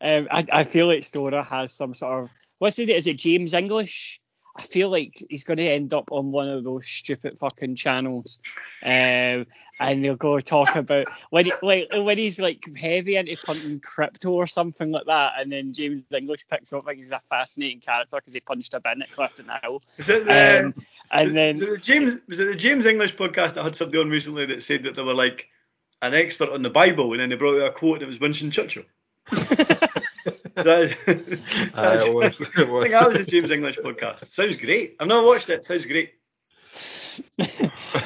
um, 0.00 0.28
I 0.30 0.46
I 0.52 0.64
feel 0.64 0.86
like 0.86 1.02
Storer 1.02 1.42
has 1.42 1.72
some 1.72 1.94
sort 1.94 2.24
of 2.24 2.30
what's 2.58 2.78
it? 2.78 2.90
Is 2.90 3.06
it 3.06 3.18
James 3.18 3.54
English? 3.54 4.19
I 4.56 4.62
feel 4.62 4.90
like 4.90 5.24
he's 5.28 5.44
going 5.44 5.58
to 5.58 5.68
end 5.68 5.94
up 5.94 6.10
on 6.12 6.32
one 6.32 6.48
of 6.48 6.64
those 6.64 6.86
stupid 6.86 7.38
fucking 7.38 7.76
channels, 7.76 8.40
um, 8.84 9.46
and 9.78 10.04
they'll 10.04 10.16
go 10.16 10.40
talk 10.40 10.74
about 10.76 11.06
when 11.30 11.46
he, 11.46 11.52
like 11.62 11.88
when 11.92 12.18
he's 12.18 12.38
like 12.38 12.64
heavy 12.76 13.16
into 13.16 13.36
punting 13.44 13.80
crypto 13.80 14.30
or 14.32 14.46
something 14.46 14.90
like 14.90 15.06
that, 15.06 15.34
and 15.38 15.52
then 15.52 15.72
James 15.72 16.02
English 16.14 16.46
picks 16.48 16.72
up 16.72 16.84
like 16.84 16.98
he's 16.98 17.12
a 17.12 17.20
fascinating 17.28 17.80
character 17.80 18.16
because 18.16 18.34
he 18.34 18.40
punched 18.40 18.74
a 18.74 18.80
bin 18.80 19.02
at 19.02 19.10
Clifton 19.12 19.50
Hill, 19.62 19.82
Is 19.96 20.08
it 20.08 20.24
the, 20.26 20.66
um, 20.66 20.74
and 21.12 21.36
then 21.36 21.56
the 21.56 21.78
James 21.78 22.20
was 22.28 22.40
it 22.40 22.46
the 22.46 22.56
James 22.56 22.86
English 22.86 23.16
podcast 23.16 23.54
that 23.54 23.64
had 23.64 23.76
somebody 23.76 23.98
on 23.98 24.10
recently 24.10 24.46
that 24.46 24.62
said 24.62 24.82
that 24.82 24.96
they 24.96 25.02
were 25.02 25.14
like 25.14 25.48
an 26.02 26.14
expert 26.14 26.50
on 26.50 26.62
the 26.62 26.70
Bible 26.70 27.12
and 27.12 27.20
then 27.20 27.28
they 27.28 27.36
brought 27.36 27.60
out 27.60 27.68
a 27.68 27.72
quote 27.72 28.00
that 28.00 28.08
was 28.08 28.20
Winston 28.20 28.50
Churchill. 28.50 28.84
That- 31.04 31.70
Uh, 31.74 32.04
it 32.06 32.14
was, 32.14 32.40
it 32.40 32.48
I 32.58 32.64
was. 32.64 32.82
think 32.90 32.92
that 32.92 33.08
was 33.08 33.18
a 33.18 33.24
James 33.24 33.50
English 33.50 33.78
podcast. 33.78 34.24
Sounds 34.26 34.56
great. 34.56 34.96
I've 35.00 35.08
never 35.08 35.22
watched 35.26 35.50
it. 35.50 35.64
Sounds 35.64 35.86
great. 35.86 36.12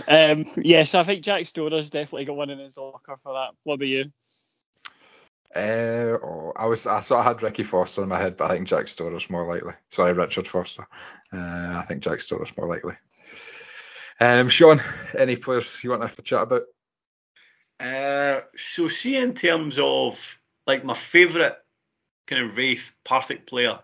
um, 0.09 0.51
yes, 0.57 0.95
I 0.95 1.03
think 1.03 1.23
Jack 1.23 1.47
Storer's 1.47 1.91
definitely 1.91 2.25
got 2.25 2.37
one 2.37 2.51
in 2.51 2.59
his 2.59 2.77
locker 2.77 3.17
for 3.23 3.35
that. 3.35 3.51
What 3.65 3.75
about 3.75 3.89
you? 3.89 4.13
Uh, 5.55 6.19
oh, 6.21 6.53
I 6.57 6.67
was 6.67 6.87
I 6.87 7.01
sort 7.01 7.21
of 7.21 7.27
had 7.27 7.43
Ricky 7.43 7.63
Foster 7.63 8.03
in 8.03 8.09
my 8.09 8.19
head, 8.19 8.37
but 8.37 8.51
I 8.51 8.55
think 8.57 8.67
Jack 8.67 8.89
Storer's 8.89 9.31
more 9.31 9.47
likely. 9.47 9.75
Sorry, 9.91 10.13
Richard 10.13 10.49
Foster. 10.49 10.87
Uh, 11.33 11.77
I 11.79 11.85
think 11.87 12.03
Jack 12.03 12.21
Storer's 12.21 12.57
more 12.57 12.67
likely. 12.67 12.95
Um, 14.21 14.49
Sean, 14.49 14.81
any 15.17 15.37
players 15.37 15.83
you 15.85 15.91
want 15.91 16.03
to 16.03 16.09
have 16.09 16.19
a 16.19 16.23
chat 16.23 16.43
about? 16.43 16.63
Uh, 17.79 18.41
so 18.57 18.89
see 18.89 19.17
in 19.17 19.35
terms 19.35 19.79
of 19.79 20.41
like 20.67 20.85
my 20.85 20.95
favourite 20.95 21.55
kind 22.27 22.43
of 22.43 22.57
Raith 22.57 22.93
Partick 23.05 23.47
player, 23.47 23.79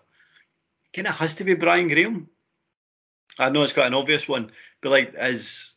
kind 0.95 1.09
of 1.09 1.14
has 1.16 1.34
to 1.36 1.45
be 1.45 1.55
Brian 1.55 1.88
Graham. 1.88 2.28
I 3.38 3.51
know 3.51 3.62
it's 3.62 3.72
quite 3.72 3.86
an 3.86 3.95
obvious 3.95 4.28
one, 4.28 4.51
but 4.80 4.91
like 4.91 5.14
as 5.14 5.74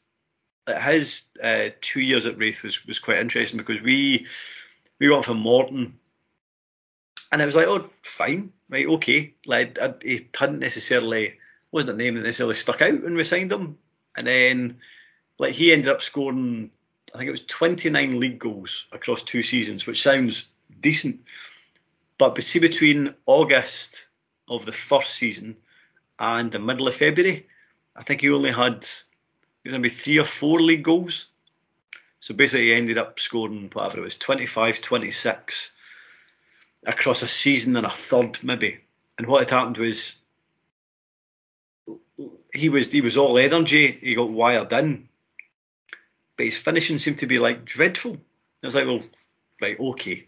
his 0.68 1.30
uh, 1.42 1.70
two 1.82 2.02
years 2.02 2.26
at 2.26 2.38
Raith 2.38 2.64
was, 2.64 2.86
was 2.86 3.00
quite 3.00 3.20
interesting 3.20 3.58
because 3.58 3.82
we 3.82 4.28
we 5.00 5.10
went 5.10 5.26
for 5.26 5.34
Morton, 5.34 5.98
and 7.32 7.42
it 7.42 7.46
was 7.46 7.56
like, 7.56 7.68
oh, 7.68 7.90
fine, 8.04 8.54
right, 8.70 8.88
okay. 8.88 9.34
Like 9.46 9.80
I, 9.80 9.94
he 10.02 10.28
hadn't 10.38 10.60
necessarily 10.60 11.40
wasn't 11.72 12.00
a 12.00 12.04
name 12.04 12.16
that 12.16 12.24
necessarily 12.24 12.56
stuck 12.56 12.82
out 12.82 13.04
when 13.04 13.16
we 13.16 13.24
signed 13.24 13.52
him, 13.52 13.78
and 14.16 14.28
then 14.28 14.78
like 15.40 15.54
he 15.54 15.74
ended 15.74 15.90
up 15.90 16.02
scoring, 16.02 16.70
I 17.14 17.18
think 17.18 17.28
it 17.28 17.32
was 17.32 17.46
29 17.46 18.20
league 18.20 18.40
goals 18.40 18.86
across 18.92 19.24
two 19.24 19.44
seasons, 19.44 19.86
which 19.86 20.02
sounds 20.02 20.48
decent. 20.80 21.22
But 22.30 22.44
see 22.44 22.60
between 22.60 23.16
August 23.26 24.08
of 24.48 24.66
the 24.66 24.72
first 24.72 25.16
season 25.16 25.58
and 26.20 26.52
the 26.52 26.60
middle 26.60 26.88
of 26.88 26.96
February, 26.96 27.48
I 27.96 28.04
think 28.04 28.22
he 28.22 28.30
only 28.30 28.52
had 28.52 28.88
maybe 29.66 29.90
three 29.90 30.20
or 30.20 30.26
four 30.26 30.62
league 30.62 30.84
goals. 30.84 31.30
So 32.20 32.34
basically, 32.34 32.68
he 32.68 32.74
ended 32.74 32.98
up 32.98 33.20
scoring 33.20 33.70
whatever 33.74 34.00
it 34.00 34.04
was, 34.04 34.18
25, 34.18 34.82
26 34.82 35.72
across 36.86 37.22
a 37.22 37.28
season 37.28 37.76
and 37.76 37.86
a 37.86 37.90
third 37.90 38.44
maybe. 38.44 38.80
And 39.18 39.28
what 39.28 39.42
had 39.42 39.50
happened 39.50 39.78
was 39.78 40.18
he 42.54 42.70
was 42.70 42.92
he 42.92 43.02
was 43.02 43.18
all 43.18 43.38
energy. 43.38 43.92
He 43.92 44.16
got 44.16 44.30
wired 44.30 44.72
in, 44.74 45.10
but 46.38 46.46
his 46.46 46.58
finishing 46.58 47.00
seemed 47.00 47.20
to 47.20 47.28
be 47.28 47.40
like 47.40 47.66
dreadful. 47.66 48.16
I 48.64 48.68
was 48.68 48.76
like, 48.76 48.88
well, 48.88 49.04
right, 49.62 49.80
okay. 49.80 50.28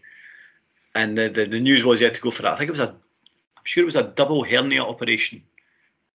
And 0.96 1.16
the, 1.16 1.28
the, 1.28 1.44
the 1.44 1.60
news 1.60 1.84
was 1.84 2.00
he 2.00 2.06
had 2.06 2.14
to 2.16 2.20
go 2.20 2.30
for 2.32 2.42
that. 2.42 2.54
I 2.54 2.56
think 2.56 2.68
it 2.68 2.72
was 2.72 2.80
a, 2.80 2.88
I'm 2.88 3.64
sure 3.64 3.82
it 3.82 3.86
was 3.86 3.96
a 3.96 4.02
double 4.02 4.42
hernia 4.42 4.82
operation, 4.82 5.42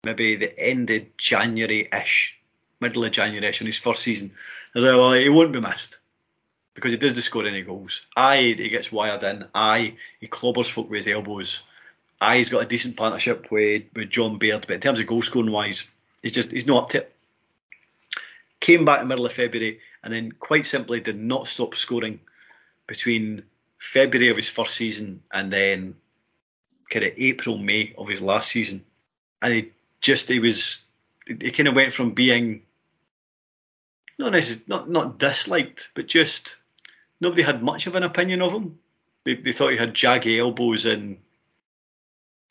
maybe 0.03 0.35
the 0.35 0.59
end 0.59 0.89
of 0.89 1.15
January-ish, 1.17 2.39
middle 2.79 3.05
of 3.05 3.11
January-ish 3.11 3.61
in 3.61 3.67
his 3.67 3.77
first 3.77 4.01
season. 4.01 4.31
I 4.75 4.79
was 4.79 4.85
like, 4.85 4.97
well, 4.97 5.13
he 5.13 5.29
won't 5.29 5.53
be 5.53 5.61
missed. 5.61 5.99
because 6.73 6.91
he 6.91 6.97
doesn't 6.97 7.21
score 7.21 7.45
any 7.45 7.61
goals. 7.61 8.05
Aye, 8.15 8.55
he 8.57 8.69
gets 8.69 8.91
wired 8.91 9.23
in. 9.23 9.45
Aye, 9.53 9.95
he 10.19 10.27
clobbers 10.27 10.69
folk 10.69 10.89
with 10.89 11.05
his 11.05 11.13
elbows. 11.13 11.63
Aye, 12.19 12.37
he's 12.37 12.49
got 12.49 12.63
a 12.63 12.67
decent 12.67 12.97
partnership 12.97 13.51
with, 13.51 13.83
with 13.95 14.09
John 14.09 14.37
Baird, 14.37 14.65
but 14.67 14.75
in 14.75 14.81
terms 14.81 14.99
of 14.99 15.07
goal 15.07 15.21
scoring 15.21 15.51
wise, 15.51 15.89
he's 16.21 16.31
just 16.31 16.51
he's 16.51 16.67
not 16.67 16.83
up 16.83 16.89
to 16.91 16.97
it. 16.99 17.15
Came 18.59 18.85
back 18.85 19.01
in 19.01 19.07
the 19.07 19.09
middle 19.09 19.25
of 19.25 19.33
February 19.33 19.79
and 20.03 20.13
then 20.13 20.31
quite 20.31 20.65
simply 20.65 20.99
did 20.99 21.17
not 21.17 21.47
stop 21.47 21.75
scoring 21.75 22.19
between 22.87 23.43
February 23.81 24.29
of 24.29 24.37
his 24.37 24.47
first 24.47 24.75
season 24.75 25.23
and 25.33 25.51
then 25.51 25.95
kind 26.91 27.03
of 27.03 27.13
April, 27.17 27.57
May 27.57 27.95
of 27.97 28.07
his 28.07 28.21
last 28.21 28.51
season. 28.51 28.85
And 29.41 29.53
he 29.53 29.71
just 30.01 30.29
he 30.29 30.37
was 30.37 30.85
he 31.25 31.51
kind 31.51 31.67
of 31.67 31.73
went 31.73 31.91
from 31.91 32.11
being 32.11 32.61
not 34.19 34.33
necessarily 34.33 34.65
not 34.67 34.89
not 34.89 35.17
disliked, 35.17 35.89
but 35.95 36.05
just 36.05 36.57
nobody 37.19 37.41
had 37.41 37.63
much 37.63 37.87
of 37.87 37.95
an 37.95 38.03
opinion 38.03 38.43
of 38.43 38.53
him. 38.53 38.77
They, 39.25 39.33
they 39.33 39.51
thought 39.51 39.71
he 39.71 39.77
had 39.77 39.95
jaggy 39.95 40.39
elbows 40.39 40.85
and 40.85 41.17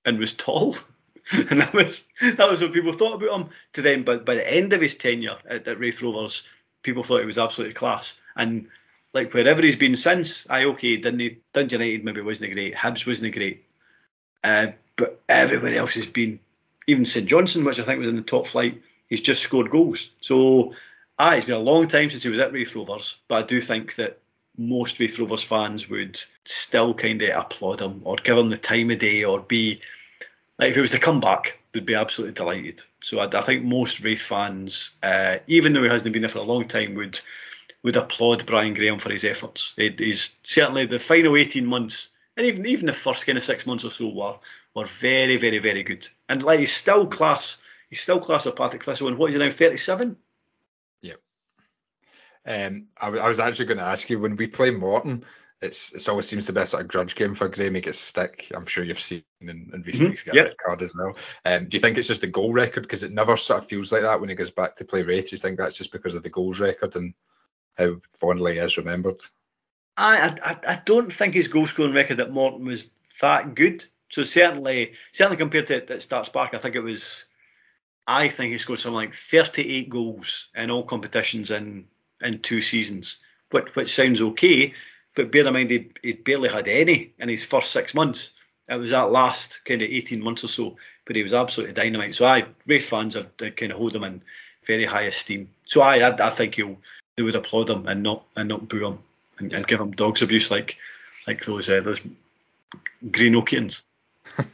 and 0.04 0.18
was 0.18 0.34
tall. 0.34 0.76
and 1.32 1.60
that 1.60 1.72
was 1.72 2.08
that 2.20 2.50
was 2.50 2.60
what 2.60 2.72
people 2.72 2.92
thought 2.92 3.22
about 3.22 3.40
him. 3.40 3.50
To 3.74 3.82
then, 3.82 4.02
but 4.02 4.24
by 4.24 4.34
the 4.34 4.52
end 4.52 4.72
of 4.72 4.80
his 4.80 4.96
tenure 4.96 5.38
at, 5.48 5.68
at 5.68 5.78
Raith 5.78 6.02
Rovers, 6.02 6.48
people 6.82 7.04
thought 7.04 7.20
he 7.20 7.26
was 7.26 7.38
absolutely 7.38 7.74
class. 7.74 8.18
And 8.34 8.66
like 9.12 9.32
wherever 9.34 9.62
he's 9.62 9.76
been 9.76 9.96
since, 9.96 10.46
I 10.48 10.64
okay, 10.64 10.96
didn't? 10.96 11.38
Dundee 11.52 11.74
United 11.74 12.04
maybe 12.04 12.20
wasn't 12.20 12.52
great, 12.52 12.74
Hibs 12.74 13.06
wasn't 13.06 13.34
great, 13.34 13.64
uh, 14.44 14.68
but 14.96 15.20
everywhere 15.28 15.74
else 15.74 15.94
has 15.94 16.06
been. 16.06 16.40
Even 16.86 17.06
St 17.06 17.26
Johnstone, 17.26 17.64
which 17.64 17.78
I 17.78 17.84
think 17.84 18.00
was 18.00 18.08
in 18.08 18.16
the 18.16 18.22
top 18.22 18.46
flight, 18.46 18.80
he's 19.08 19.20
just 19.20 19.42
scored 19.42 19.70
goals. 19.70 20.10
So, 20.20 20.74
ah, 21.18 21.34
it's 21.34 21.46
been 21.46 21.54
a 21.54 21.58
long 21.58 21.86
time 21.88 22.10
since 22.10 22.22
he 22.22 22.30
was 22.30 22.38
at 22.38 22.52
Raith 22.52 22.74
Rovers, 22.74 23.16
but 23.28 23.44
I 23.44 23.46
do 23.46 23.60
think 23.60 23.94
that 23.96 24.18
most 24.56 24.98
Raith 24.98 25.18
Rovers 25.18 25.44
fans 25.44 25.88
would 25.88 26.20
still 26.44 26.94
kind 26.94 27.22
of 27.22 27.38
applaud 27.38 27.80
him 27.80 28.00
or 28.04 28.16
give 28.16 28.36
him 28.36 28.50
the 28.50 28.58
time 28.58 28.90
of 28.90 28.98
day 28.98 29.24
or 29.24 29.40
be 29.40 29.80
like 30.58 30.70
if 30.70 30.74
he 30.74 30.80
was 30.80 30.90
to 30.90 30.98
come 30.98 31.20
back, 31.20 31.58
would 31.74 31.86
be 31.86 31.94
absolutely 31.94 32.34
delighted. 32.34 32.82
So 33.02 33.20
I, 33.20 33.38
I 33.38 33.42
think 33.42 33.64
most 33.64 34.00
Raith 34.00 34.20
fans, 34.20 34.96
uh, 35.02 35.38
even 35.46 35.72
though 35.72 35.82
he 35.82 35.88
hasn't 35.88 36.12
been 36.12 36.22
there 36.22 36.28
for 36.28 36.38
a 36.38 36.42
long 36.42 36.68
time, 36.68 36.94
would 36.94 37.18
would 37.82 37.96
applaud 37.96 38.46
Brian 38.46 38.74
Graham 38.74 38.98
for 38.98 39.10
his 39.10 39.24
efforts. 39.24 39.74
It, 39.76 39.98
he's 39.98 40.36
certainly 40.42 40.86
the 40.86 40.98
final 40.98 41.36
18 41.36 41.66
months, 41.66 42.10
and 42.36 42.46
even 42.46 42.66
even 42.66 42.86
the 42.86 42.92
first 42.92 43.26
kind 43.26 43.38
of 43.38 43.44
six 43.44 43.66
months 43.66 43.84
or 43.84 43.90
so 43.90 44.08
were 44.08 44.36
were 44.74 44.86
very 44.86 45.36
very 45.36 45.58
very 45.58 45.82
good. 45.82 46.06
And 46.28 46.42
like 46.42 46.60
he's 46.60 46.74
still 46.74 47.06
class, 47.06 47.58
he's 47.88 48.00
still 48.00 48.20
class 48.20 48.46
of 48.46 48.56
Partick 48.56 48.84
Thistle. 48.84 49.08
And 49.08 49.18
what 49.18 49.30
is 49.30 49.34
he 49.34 49.38
now? 49.40 49.50
37. 49.50 50.16
Yep. 51.02 51.20
Um, 52.46 52.86
I, 53.00 53.08
I 53.08 53.28
was 53.28 53.40
actually 53.40 53.66
going 53.66 53.78
to 53.78 53.84
ask 53.84 54.08
you 54.10 54.18
when 54.18 54.36
we 54.36 54.46
play 54.46 54.70
Morton 54.70 55.24
it's 55.62 55.92
it 55.94 56.08
always 56.08 56.26
seems 56.26 56.46
to 56.46 56.52
be 56.52 56.60
a 56.60 56.66
sort 56.66 56.82
of 56.82 56.88
grudge 56.88 57.14
game 57.14 57.34
for 57.34 57.48
Graham. 57.48 57.74
He 57.74 57.80
gets 57.82 57.98
stick. 57.98 58.50
I'm 58.54 58.66
sure 58.66 58.82
you've 58.82 58.98
seen 58.98 59.22
in, 59.40 59.48
in 59.48 59.82
recent 59.82 59.94
mm-hmm. 59.94 60.06
weeks 60.06 60.24
get 60.24 60.34
yep. 60.34 60.44
a 60.44 60.48
red 60.48 60.56
card 60.56 60.82
as 60.82 60.94
well. 60.96 61.16
Um, 61.44 61.68
do 61.68 61.76
you 61.76 61.80
think 61.80 61.98
it's 61.98 62.08
just 62.08 62.22
the 62.22 62.26
goal 62.26 62.52
record? 62.52 62.82
Because 62.82 63.02
it 63.02 63.12
never 63.12 63.36
sort 63.36 63.60
of 63.60 63.68
feels 63.68 63.92
like 63.92 64.02
that 64.02 64.20
when 64.20 64.30
he 64.30 64.34
goes 64.34 64.50
back 64.50 64.74
to 64.76 64.84
play 64.84 65.02
Raith. 65.02 65.30
Do 65.30 65.36
you 65.36 65.38
think 65.38 65.58
that's 65.58 65.76
just 65.76 65.92
because 65.92 66.14
of 66.14 66.22
the 66.22 66.30
goals 66.30 66.60
record 66.60 66.96
and 66.96 67.12
how 67.80 67.96
fondly 68.10 68.58
is 68.58 68.78
remembered? 68.78 69.20
I 69.96 70.36
I, 70.42 70.72
I 70.72 70.82
don't 70.84 71.12
think 71.12 71.34
his 71.34 71.48
goal 71.48 71.66
scoring 71.66 71.94
record 71.94 72.20
at 72.20 72.32
Morton 72.32 72.64
was 72.64 72.92
that 73.20 73.54
good. 73.54 73.84
So 74.10 74.22
certainly 74.22 74.92
certainly 75.12 75.36
compared 75.36 75.68
to 75.68 75.92
at 75.92 76.02
Stark's 76.02 76.28
Park, 76.28 76.54
I 76.54 76.58
think 76.58 76.74
it 76.74 76.80
was. 76.80 77.24
I 78.06 78.28
think 78.28 78.50
he 78.50 78.58
scored 78.58 78.80
something 78.80 78.96
like 78.96 79.14
38 79.14 79.88
goals 79.88 80.48
in 80.56 80.70
all 80.70 80.84
competitions 80.84 81.50
in 81.50 81.86
in 82.20 82.40
two 82.40 82.60
seasons, 82.60 83.18
which 83.50 83.74
which 83.74 83.94
sounds 83.94 84.20
okay 84.20 84.74
but 85.14 85.32
bear 85.32 85.46
in 85.46 85.52
mind, 85.52 85.70
he 85.70 85.90
he 86.02 86.12
barely 86.12 86.48
had 86.48 86.68
any 86.68 87.12
in 87.18 87.28
his 87.28 87.44
first 87.44 87.72
six 87.72 87.94
months. 87.94 88.32
It 88.68 88.76
was 88.76 88.92
that 88.92 89.10
last 89.10 89.64
kind 89.64 89.82
of 89.82 89.90
18 89.90 90.22
months 90.22 90.44
or 90.44 90.48
so, 90.48 90.76
but 91.04 91.16
he 91.16 91.22
was 91.22 91.34
absolutely 91.34 91.74
dynamite. 91.74 92.14
So 92.14 92.24
I, 92.24 92.46
Raith 92.66 92.88
fans 92.88 93.14
have 93.14 93.36
kind 93.36 93.72
of 93.72 93.78
hold 93.78 93.96
him 93.96 94.04
in 94.04 94.22
very 94.64 94.84
high 94.84 95.02
esteem. 95.02 95.50
So 95.66 95.80
I, 95.80 95.96
I, 95.96 96.28
I 96.28 96.30
think 96.30 96.54
he'll 96.54 96.78
they 97.20 97.24
would 97.24 97.36
applaud 97.36 97.68
him 97.68 97.86
and 97.86 98.02
not 98.02 98.24
and 98.34 98.48
not 98.48 98.66
boo 98.66 98.86
him 98.86 98.98
and, 99.38 99.52
and 99.52 99.66
give 99.66 99.78
him 99.78 99.90
dogs 99.90 100.22
abuse 100.22 100.50
like 100.50 100.78
like 101.26 101.44
those 101.44 101.68
uh, 101.68 101.82
those 101.82 102.00
Greenockians. 103.04 103.82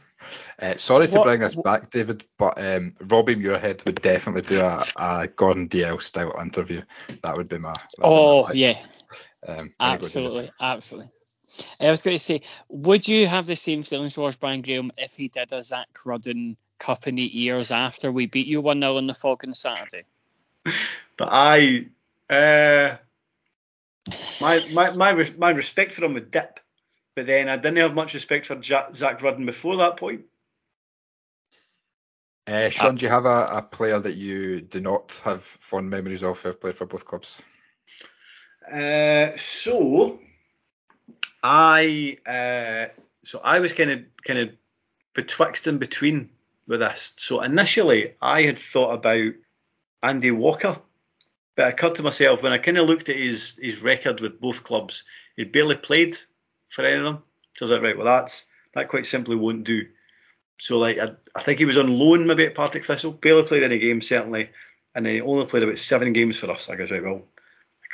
Uh, 0.59 0.75
sorry 0.75 1.07
to 1.07 1.17
what, 1.17 1.23
bring 1.23 1.43
us 1.43 1.53
back, 1.53 1.91
David, 1.91 2.23
but 2.35 2.59
um, 2.59 2.91
Robbie 2.99 3.35
Muirhead 3.35 3.85
would 3.85 4.01
definitely 4.01 4.41
do 4.41 4.59
a, 4.59 4.83
a 4.97 5.27
Gordon 5.27 5.69
Dalziel 5.69 6.01
style 6.01 6.33
interview. 6.41 6.81
That 7.23 7.37
would 7.37 7.47
be 7.47 7.59
my. 7.59 7.75
Oh 8.01 8.47
be 8.47 8.47
my 8.47 8.53
yeah, 8.55 8.85
um, 9.47 9.71
absolutely, 9.79 10.49
absolutely. 10.59 11.11
I 11.79 11.91
was 11.91 12.01
going 12.01 12.17
to 12.17 12.23
say, 12.23 12.41
would 12.69 13.07
you 13.07 13.27
have 13.27 13.45
the 13.45 13.55
same 13.55 13.83
feelings 13.83 14.15
towards 14.15 14.37
Brian 14.37 14.63
Graham 14.63 14.91
if 14.97 15.13
he 15.13 15.27
did 15.27 15.53
a 15.53 15.61
Zak 15.61 15.89
Rudden 16.03 16.57
cup 16.79 17.05
in 17.05 17.15
the 17.15 17.43
ears 17.43 17.69
after 17.69 18.11
we 18.11 18.25
beat 18.25 18.47
you 18.47 18.59
1 18.59 18.81
0 18.81 18.97
in 18.97 19.05
the 19.05 19.13
Falcon 19.13 19.53
Saturday? 19.53 20.05
But 21.17 21.29
I, 21.31 21.87
uh, 22.29 22.97
my, 24.41 24.67
my, 24.71 24.91
my, 24.91 25.29
my 25.37 25.49
respect 25.51 25.93
for 25.93 26.05
him 26.05 26.13
would 26.13 26.31
dip, 26.31 26.59
but 27.15 27.25
then 27.25 27.49
I 27.49 27.57
didn't 27.57 27.77
have 27.77 27.93
much 27.93 28.13
respect 28.13 28.45
for 28.45 28.55
Jack, 28.55 28.95
Zak 28.95 29.21
Rudden 29.21 29.45
before 29.45 29.77
that 29.77 29.97
point. 29.97 30.25
Uh, 32.47 32.69
Sean, 32.69 32.95
do 32.95 33.05
you 33.05 33.11
have 33.11 33.25
a, 33.25 33.49
a, 33.51 33.61
player 33.61 33.99
that 33.99 34.15
you 34.15 34.61
do 34.61 34.79
not 34.79 35.19
have 35.25 35.43
fond 35.43 35.89
memories 35.89 36.23
of 36.23 36.39
who 36.39 36.47
have 36.47 36.61
played 36.61 36.75
for 36.75 36.85
both 36.85 37.05
clubs? 37.05 37.41
Uh, 38.71 39.35
so 39.35 40.19
I 41.43 42.17
uh, 42.25 42.93
so 43.25 43.41
I 43.43 43.59
was 43.59 43.73
kind 43.73 43.91
of 43.91 43.99
kind 44.25 44.39
of 44.39 44.49
betwixt 45.13 45.67
and 45.67 45.77
between 45.77 46.29
with 46.67 46.79
this. 46.79 47.15
So 47.17 47.41
initially 47.41 48.13
I 48.21 48.43
had 48.43 48.59
thought 48.59 48.93
about 48.93 49.33
Andy 50.01 50.31
Walker, 50.31 50.79
but 51.57 51.67
it 51.67 51.73
occurred 51.73 51.95
to 51.95 52.03
myself 52.03 52.41
when 52.41 52.53
I 52.53 52.57
kind 52.57 52.77
of 52.77 52.87
looked 52.87 53.09
at 53.09 53.17
his 53.17 53.59
his 53.61 53.81
record 53.81 54.21
with 54.21 54.39
both 54.39 54.63
clubs, 54.63 55.03
he'd 55.35 55.51
barely 55.51 55.75
played 55.75 56.17
for 56.69 56.85
any 56.85 56.97
of 56.97 57.03
them. 57.03 57.23
So 57.57 57.65
I 57.65 57.69
was 57.69 57.71
like, 57.71 57.81
right, 57.81 57.97
well 57.97 58.05
that's 58.05 58.45
that 58.73 58.87
quite 58.87 59.05
simply 59.05 59.35
won't 59.35 59.65
do. 59.65 59.85
So 60.59 60.77
like 60.77 60.97
I, 60.97 61.09
I 61.35 61.43
think 61.43 61.59
he 61.59 61.65
was 61.65 61.77
on 61.77 61.99
loan 61.99 62.25
maybe 62.25 62.45
at 62.45 62.55
Partick 62.55 62.85
Thistle, 62.85 63.11
barely 63.11 63.43
played 63.43 63.63
any 63.63 63.79
games 63.79 64.07
certainly, 64.07 64.49
and 64.95 65.05
then 65.05 65.15
he 65.15 65.21
only 65.21 65.45
played 65.45 65.63
about 65.63 65.79
seven 65.79 66.13
games 66.13 66.37
for 66.37 66.49
us. 66.49 66.69
I 66.69 66.75
guess 66.75 66.91
right, 66.91 67.03
well 67.03 67.23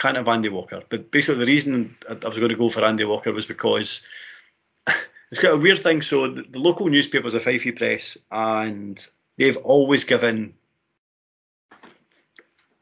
can't 0.03 0.17
have 0.17 0.27
Andy 0.27 0.49
Walker. 0.49 0.83
But 0.89 1.11
basically, 1.11 1.45
the 1.45 1.51
reason 1.51 1.95
I 2.09 2.13
was 2.27 2.37
going 2.39 2.49
to 2.49 2.55
go 2.55 2.69
for 2.69 2.83
Andy 2.83 3.05
Walker 3.05 3.31
was 3.31 3.45
because 3.45 4.05
it's 5.31 5.41
got 5.41 5.53
a 5.53 5.57
weird 5.57 5.79
thing. 5.79 6.01
So 6.01 6.27
the, 6.29 6.59
local 6.59 6.87
newspapers, 6.87 7.33
the 7.33 7.39
Fife 7.39 7.65
Press, 7.75 8.17
and 8.31 9.05
they've 9.37 9.57
always 9.57 10.03
given, 10.03 10.53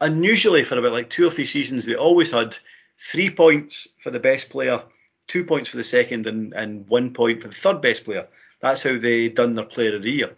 unusually 0.02 0.64
for 0.64 0.78
about 0.78 0.92
like 0.92 1.08
two 1.08 1.26
or 1.26 1.30
three 1.30 1.46
seasons, 1.46 1.86
they 1.86 1.94
always 1.94 2.30
had 2.30 2.56
three 2.98 3.30
points 3.30 3.88
for 4.00 4.10
the 4.10 4.20
best 4.20 4.50
player, 4.50 4.82
two 5.28 5.44
points 5.44 5.70
for 5.70 5.78
the 5.78 5.84
second, 5.84 6.26
and, 6.26 6.52
and 6.52 6.86
one 6.88 7.14
point 7.14 7.40
for 7.40 7.48
the 7.48 7.54
third 7.54 7.80
best 7.80 8.04
player. 8.04 8.28
That's 8.60 8.82
how 8.82 8.98
they 8.98 9.28
done 9.28 9.54
their 9.54 9.64
player 9.64 9.96
of 9.96 10.02
the 10.02 10.10
year. 10.10 10.34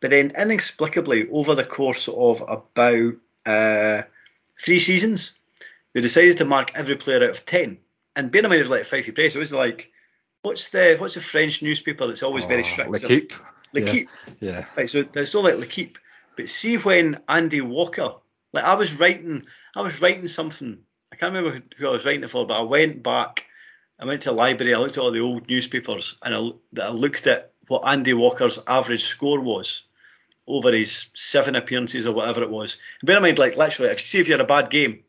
But 0.00 0.10
then 0.10 0.32
inexplicably, 0.36 1.28
over 1.30 1.54
the 1.54 1.64
course 1.64 2.08
of 2.08 2.42
about 2.48 3.14
uh, 3.44 4.02
three 4.58 4.78
seasons, 4.78 5.38
they 5.92 6.00
decided 6.00 6.38
to 6.38 6.44
mark 6.44 6.72
every 6.74 6.96
player 6.96 7.24
out 7.24 7.30
of 7.30 7.44
ten. 7.44 7.78
And 8.16 8.30
bear 8.30 8.42
in 8.42 8.48
mind, 8.48 8.60
it 8.60 8.62
was 8.62 8.70
like 8.70 8.86
Fife 8.86 9.14
Press. 9.14 9.36
It 9.36 9.38
was 9.38 9.52
like, 9.52 9.92
what's 10.42 10.70
the 10.70 10.96
what's 10.98 11.14
the 11.14 11.20
French 11.20 11.62
newspaper 11.62 12.06
that's 12.06 12.22
always 12.22 12.44
oh, 12.44 12.48
very 12.48 12.64
strict? 12.64 12.90
L'Equipe. 12.90 13.32
L'Equipe. 13.72 14.08
Yeah. 14.40 14.50
yeah. 14.50 14.64
Right, 14.76 14.90
so 14.90 15.04
it's 15.14 15.34
not 15.34 15.44
like 15.44 15.58
L'Equipe. 15.58 15.98
But 16.36 16.48
see 16.48 16.76
when 16.76 17.18
Andy 17.28 17.60
Walker, 17.60 18.14
like 18.52 18.64
I 18.64 18.74
was 18.74 18.98
writing, 18.98 19.46
I 19.74 19.82
was 19.82 20.00
writing 20.00 20.28
something. 20.28 20.78
I 21.12 21.16
can't 21.16 21.34
remember 21.34 21.62
who 21.76 21.88
I 21.88 21.92
was 21.92 22.04
writing 22.04 22.24
it 22.24 22.30
for, 22.30 22.46
but 22.46 22.58
I 22.58 22.62
went 22.62 23.02
back. 23.02 23.44
I 23.98 24.06
went 24.06 24.22
to 24.22 24.30
the 24.30 24.34
library. 24.34 24.74
I 24.74 24.78
looked 24.78 24.96
at 24.96 25.02
all 25.02 25.12
the 25.12 25.20
old 25.20 25.48
newspapers, 25.48 26.18
and 26.22 26.34
I, 26.34 26.82
I 26.82 26.90
looked 26.90 27.26
at 27.26 27.52
what 27.68 27.82
Andy 27.86 28.14
Walker's 28.14 28.58
average 28.66 29.04
score 29.04 29.40
was 29.40 29.82
over 30.46 30.72
his 30.72 31.10
seven 31.14 31.54
appearances 31.54 32.06
or 32.06 32.12
whatever 32.12 32.42
it 32.42 32.50
was. 32.50 32.78
And 33.00 33.06
bear 33.06 33.16
in 33.16 33.22
mind, 33.22 33.38
like 33.38 33.56
literally, 33.56 33.92
if 33.92 34.00
you 34.00 34.06
see 34.06 34.20
if 34.20 34.26
you 34.26 34.32
had 34.32 34.40
a 34.40 34.44
bad 34.44 34.70
game, 34.70 35.04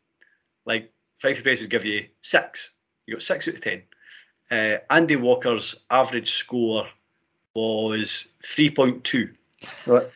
like 0.64 0.92
Fife 1.18 1.42
Base 1.42 1.60
would 1.60 1.70
give 1.70 1.84
you 1.84 2.06
six. 2.20 2.70
You 3.06 3.14
got 3.14 3.22
six 3.22 3.48
out 3.48 3.54
of 3.54 3.60
ten. 3.60 3.82
Uh, 4.50 4.78
Andy 4.90 5.16
Walker's 5.16 5.84
average 5.90 6.32
score 6.32 6.86
was 7.54 8.28
3.2, 8.42 9.34
right. 9.86 10.06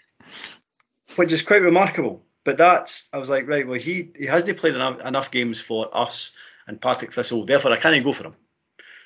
which 1.16 1.32
is 1.32 1.42
quite 1.42 1.62
remarkable. 1.62 2.22
But 2.46 2.58
that's 2.58 3.08
I 3.12 3.18
was 3.18 3.28
like, 3.28 3.48
right, 3.48 3.66
well 3.66 3.78
he 3.78 4.12
he 4.16 4.24
hasn't 4.24 4.56
played 4.56 4.76
enough, 4.76 5.00
enough 5.04 5.32
games 5.32 5.60
for 5.60 5.90
us 5.92 6.32
and 6.68 6.80
Partick 6.80 7.12
Thistle, 7.12 7.44
therefore 7.44 7.72
I 7.72 7.76
can't 7.76 7.96
even 7.96 8.06
go 8.06 8.12
for 8.12 8.28
him. 8.28 8.36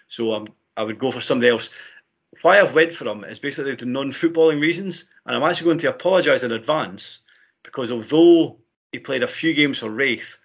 So 0.08 0.34
um, 0.34 0.48
I 0.76 0.82
would 0.82 0.98
go 0.98 1.10
for 1.10 1.22
somebody 1.22 1.50
else. 1.50 1.70
Why 2.42 2.60
I've 2.60 2.74
went 2.74 2.94
for 2.94 3.08
him 3.08 3.24
is 3.24 3.38
basically 3.38 3.74
the 3.74 3.86
non-footballing 3.86 4.60
reasons, 4.60 5.08
and 5.24 5.34
I'm 5.34 5.42
actually 5.42 5.64
going 5.64 5.78
to 5.78 5.88
apologise 5.88 6.42
in 6.42 6.52
advance 6.52 7.20
because 7.62 7.90
although 7.90 8.58
he 8.92 8.98
played 8.98 9.22
a 9.22 9.28
few 9.28 9.54
games 9.54 9.78
for 9.78 9.88
Raith, 9.88 10.36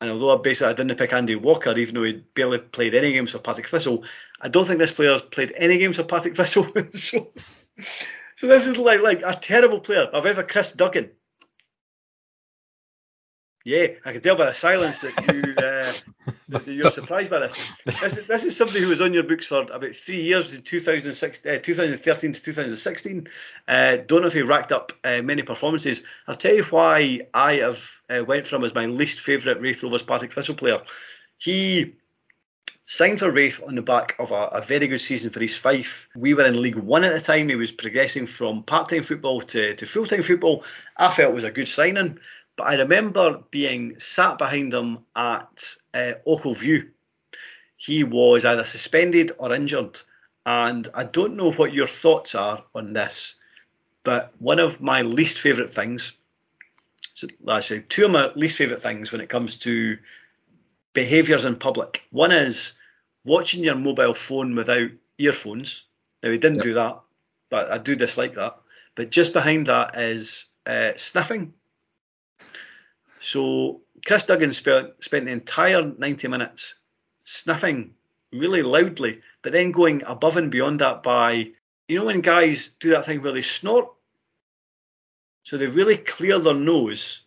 And 0.00 0.10
although 0.10 0.36
I 0.36 0.42
basically 0.42 0.72
I 0.72 0.74
didn't 0.74 0.98
pick 0.98 1.12
Andy 1.12 1.36
Walker, 1.36 1.78
even 1.78 1.94
though 1.94 2.02
he 2.02 2.24
barely 2.34 2.58
played 2.58 2.96
any 2.96 3.12
games 3.12 3.30
for 3.30 3.38
Partick 3.38 3.68
Thistle, 3.68 4.04
I 4.40 4.48
don't 4.48 4.66
think 4.66 4.80
this 4.80 4.90
player 4.90 5.12
has 5.12 5.22
played 5.22 5.52
any 5.56 5.78
games 5.78 5.98
for 5.98 6.02
Partick 6.02 6.34
Thistle. 6.34 6.66
so, 6.94 7.30
so 8.34 8.46
this 8.48 8.66
is 8.66 8.76
like 8.76 9.02
like 9.02 9.22
a 9.24 9.38
terrible 9.40 9.78
player. 9.78 10.10
I've 10.12 10.26
ever 10.26 10.42
Chris 10.42 10.72
Duggan. 10.72 11.12
Yeah, 13.64 13.86
I 14.04 14.12
can 14.12 14.20
tell 14.20 14.36
by 14.36 14.46
the 14.46 14.54
silence 14.54 15.02
that 15.02 15.12
you 15.32 15.54
uh, 15.64 16.32
that 16.48 16.66
you're 16.66 16.90
surprised 16.90 17.30
by 17.30 17.40
this. 17.40 17.70
This 17.84 18.18
is, 18.18 18.26
this 18.26 18.44
is 18.44 18.56
somebody 18.56 18.80
who 18.80 18.88
was 18.88 19.00
on 19.00 19.14
your 19.14 19.22
books 19.22 19.46
for 19.46 19.62
about 19.62 19.92
three 19.92 20.22
years, 20.22 20.52
in 20.52 20.62
2006, 20.62 21.46
uh, 21.46 21.58
2013 21.62 22.32
to 22.32 22.42
2016. 22.42 23.28
Uh, 23.68 23.96
don't 24.06 24.22
know 24.22 24.26
if 24.26 24.32
he 24.32 24.42
racked 24.42 24.72
up 24.72 24.92
uh, 25.04 25.22
many 25.22 25.42
performances. 25.42 26.02
I'll 26.26 26.36
tell 26.36 26.54
you 26.54 26.64
why 26.64 27.20
I 27.32 27.56
have 27.56 27.88
uh, 28.10 28.24
went 28.24 28.48
from 28.48 28.64
as 28.64 28.74
my 28.74 28.86
least 28.86 29.20
favourite 29.20 29.60
Raith 29.60 29.82
Rovers 29.82 30.02
Partick 30.02 30.32
Thistle 30.32 30.56
player. 30.56 30.82
He 31.38 31.94
signed 32.86 33.20
for 33.20 33.30
Raith 33.30 33.62
on 33.66 33.76
the 33.76 33.82
back 33.82 34.16
of 34.18 34.32
a, 34.32 34.46
a, 34.46 34.60
very 34.60 34.86
good 34.86 35.00
season 35.00 35.30
for 35.30 35.42
East 35.42 35.58
Fife. 35.58 36.08
We 36.14 36.34
were 36.34 36.44
in 36.44 36.60
League 36.60 36.76
One 36.76 37.04
at 37.04 37.12
the 37.12 37.20
time. 37.20 37.48
He 37.48 37.54
was 37.54 37.72
progressing 37.72 38.26
from 38.26 38.64
part-time 38.64 39.02
football 39.02 39.40
to, 39.40 39.74
to 39.74 39.86
full-time 39.86 40.22
football. 40.22 40.64
I 40.96 41.10
felt 41.10 41.30
it 41.30 41.34
was 41.34 41.44
a 41.44 41.50
good 41.50 41.68
signing. 41.68 42.18
But 42.56 42.64
I 42.64 42.74
remember 42.74 43.42
being 43.50 43.98
sat 43.98 44.38
behind 44.38 44.74
him 44.74 45.00
at 45.16 45.74
uh, 45.94 46.14
View. 46.54 46.90
He 47.76 48.04
was 48.04 48.44
either 48.44 48.64
suspended 48.64 49.32
or 49.38 49.52
injured. 49.52 50.00
And 50.44 50.88
I 50.94 51.04
don't 51.04 51.36
know 51.36 51.52
what 51.52 51.72
your 51.72 51.86
thoughts 51.86 52.34
are 52.34 52.64
on 52.74 52.92
this, 52.92 53.36
but 54.04 54.32
one 54.38 54.58
of 54.58 54.80
my 54.80 55.02
least 55.02 55.40
favourite 55.40 55.70
things, 55.70 56.12
so 57.14 57.28
I 57.46 57.60
say 57.60 57.84
two 57.88 58.06
of 58.06 58.10
my 58.10 58.32
least 58.34 58.56
favourite 58.56 58.80
things 58.80 59.12
when 59.12 59.20
it 59.20 59.28
comes 59.28 59.58
to 59.60 59.98
behaviours 60.94 61.44
in 61.44 61.56
public. 61.56 62.02
One 62.10 62.32
is 62.32 62.78
watching 63.24 63.62
your 63.62 63.76
mobile 63.76 64.14
phone 64.14 64.56
without 64.56 64.90
earphones. 65.18 65.84
Now, 66.22 66.30
he 66.30 66.38
didn't 66.38 66.56
yep. 66.56 66.64
do 66.64 66.74
that, 66.74 67.00
but 67.48 67.70
I 67.70 67.78
do 67.78 67.94
dislike 67.94 68.34
that. 68.34 68.58
But 68.94 69.10
just 69.10 69.32
behind 69.32 69.68
that 69.68 69.96
is 69.96 70.46
uh, 70.66 70.92
sniffing. 70.96 71.54
So 73.22 73.82
Chris 74.04 74.26
Duggan 74.26 74.52
spent, 74.52 75.02
spent 75.02 75.26
the 75.26 75.30
entire 75.30 75.80
90 75.80 76.26
minutes 76.26 76.74
sniffing 77.22 77.94
really 78.32 78.62
loudly, 78.62 79.20
but 79.42 79.52
then 79.52 79.70
going 79.70 80.02
above 80.04 80.36
and 80.36 80.50
beyond 80.50 80.80
that 80.80 81.04
by, 81.04 81.52
you 81.86 81.98
know, 81.98 82.06
when 82.06 82.20
guys 82.20 82.74
do 82.80 82.90
that 82.90 83.06
thing 83.06 83.22
where 83.22 83.30
they 83.30 83.42
snort? 83.42 83.92
So 85.44 85.56
they 85.56 85.68
really 85.68 85.96
clear 85.96 86.40
their 86.40 86.54
nose 86.54 87.22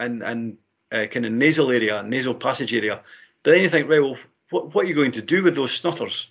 and, 0.00 0.22
and 0.22 0.56
uh, 0.90 1.04
kind 1.10 1.26
of 1.26 1.32
nasal 1.32 1.70
area, 1.70 2.02
nasal 2.02 2.34
passage 2.34 2.72
area. 2.72 3.02
But 3.42 3.50
then 3.50 3.60
you 3.60 3.68
think, 3.68 3.90
right, 3.90 4.00
well, 4.00 4.16
what, 4.48 4.74
what 4.74 4.86
are 4.86 4.88
you 4.88 4.94
going 4.94 5.12
to 5.12 5.22
do 5.22 5.42
with 5.42 5.56
those 5.56 5.72
snutters? 5.74 6.30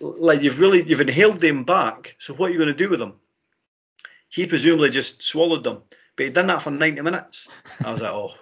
Like 0.00 0.40
you've 0.40 0.60
really 0.60 0.84
you've 0.84 1.00
inhaled 1.00 1.40
them 1.40 1.64
back, 1.64 2.14
so 2.18 2.32
what 2.32 2.48
are 2.48 2.52
you 2.52 2.58
going 2.58 2.68
to 2.68 2.74
do 2.74 2.88
with 2.88 3.00
them? 3.00 3.14
He 4.28 4.46
presumably 4.46 4.90
just 4.90 5.22
swallowed 5.22 5.64
them. 5.64 5.82
But 6.16 6.26
he'd 6.26 6.34
done 6.34 6.48
that 6.48 6.62
for 6.62 6.70
90 6.70 7.00
minutes. 7.02 7.48
I 7.84 7.92
was 7.92 8.00
like, 8.00 8.12
oh, 8.12 8.34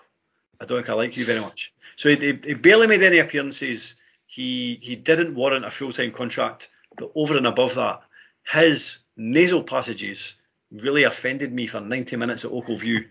I 0.61 0.65
don't 0.65 0.79
think 0.79 0.91
I 0.91 0.95
like 0.95 1.17
you 1.17 1.25
very 1.25 1.41
much. 1.41 1.73
So 1.97 2.09
he, 2.09 2.17
he, 2.17 2.33
he 2.45 2.55
barely 2.55 2.87
made 2.87 3.03
any 3.03 3.19
appearances. 3.19 3.97
He 4.27 4.79
he 4.83 4.97
didn't 4.97 5.35
warrant 5.35 5.65
a 5.65 5.71
full 5.71 5.93
time 5.93 6.13
contract. 6.13 6.69
But 6.97 7.13
over 7.15 7.37
and 7.37 7.47
above 7.47 7.75
that, 7.77 8.03
his 8.51 9.01
nasal 9.17 9.63
passages 9.63 10.35
really 10.71 11.05
offended 11.05 11.53
me 11.53 11.67
for 11.67 11.81
90 11.81 12.17
minutes 12.17 12.45
at 12.45 12.51
Ochil 12.51 12.79
View. 12.79 13.07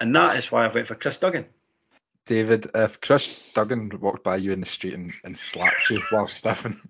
And 0.00 0.14
that 0.16 0.36
is 0.36 0.50
why 0.50 0.64
I 0.64 0.72
went 0.72 0.88
for 0.88 0.94
Chris 0.94 1.18
Duggan. 1.18 1.46
David, 2.24 2.68
if 2.74 3.00
Chris 3.00 3.50
Duggan 3.52 3.90
walked 4.00 4.22
by 4.22 4.36
you 4.36 4.52
in 4.52 4.60
the 4.60 4.66
street 4.66 4.94
and, 4.94 5.12
and 5.24 5.36
slapped 5.36 5.90
you 5.90 6.00
while 6.10 6.28
sniffing, 6.28 6.80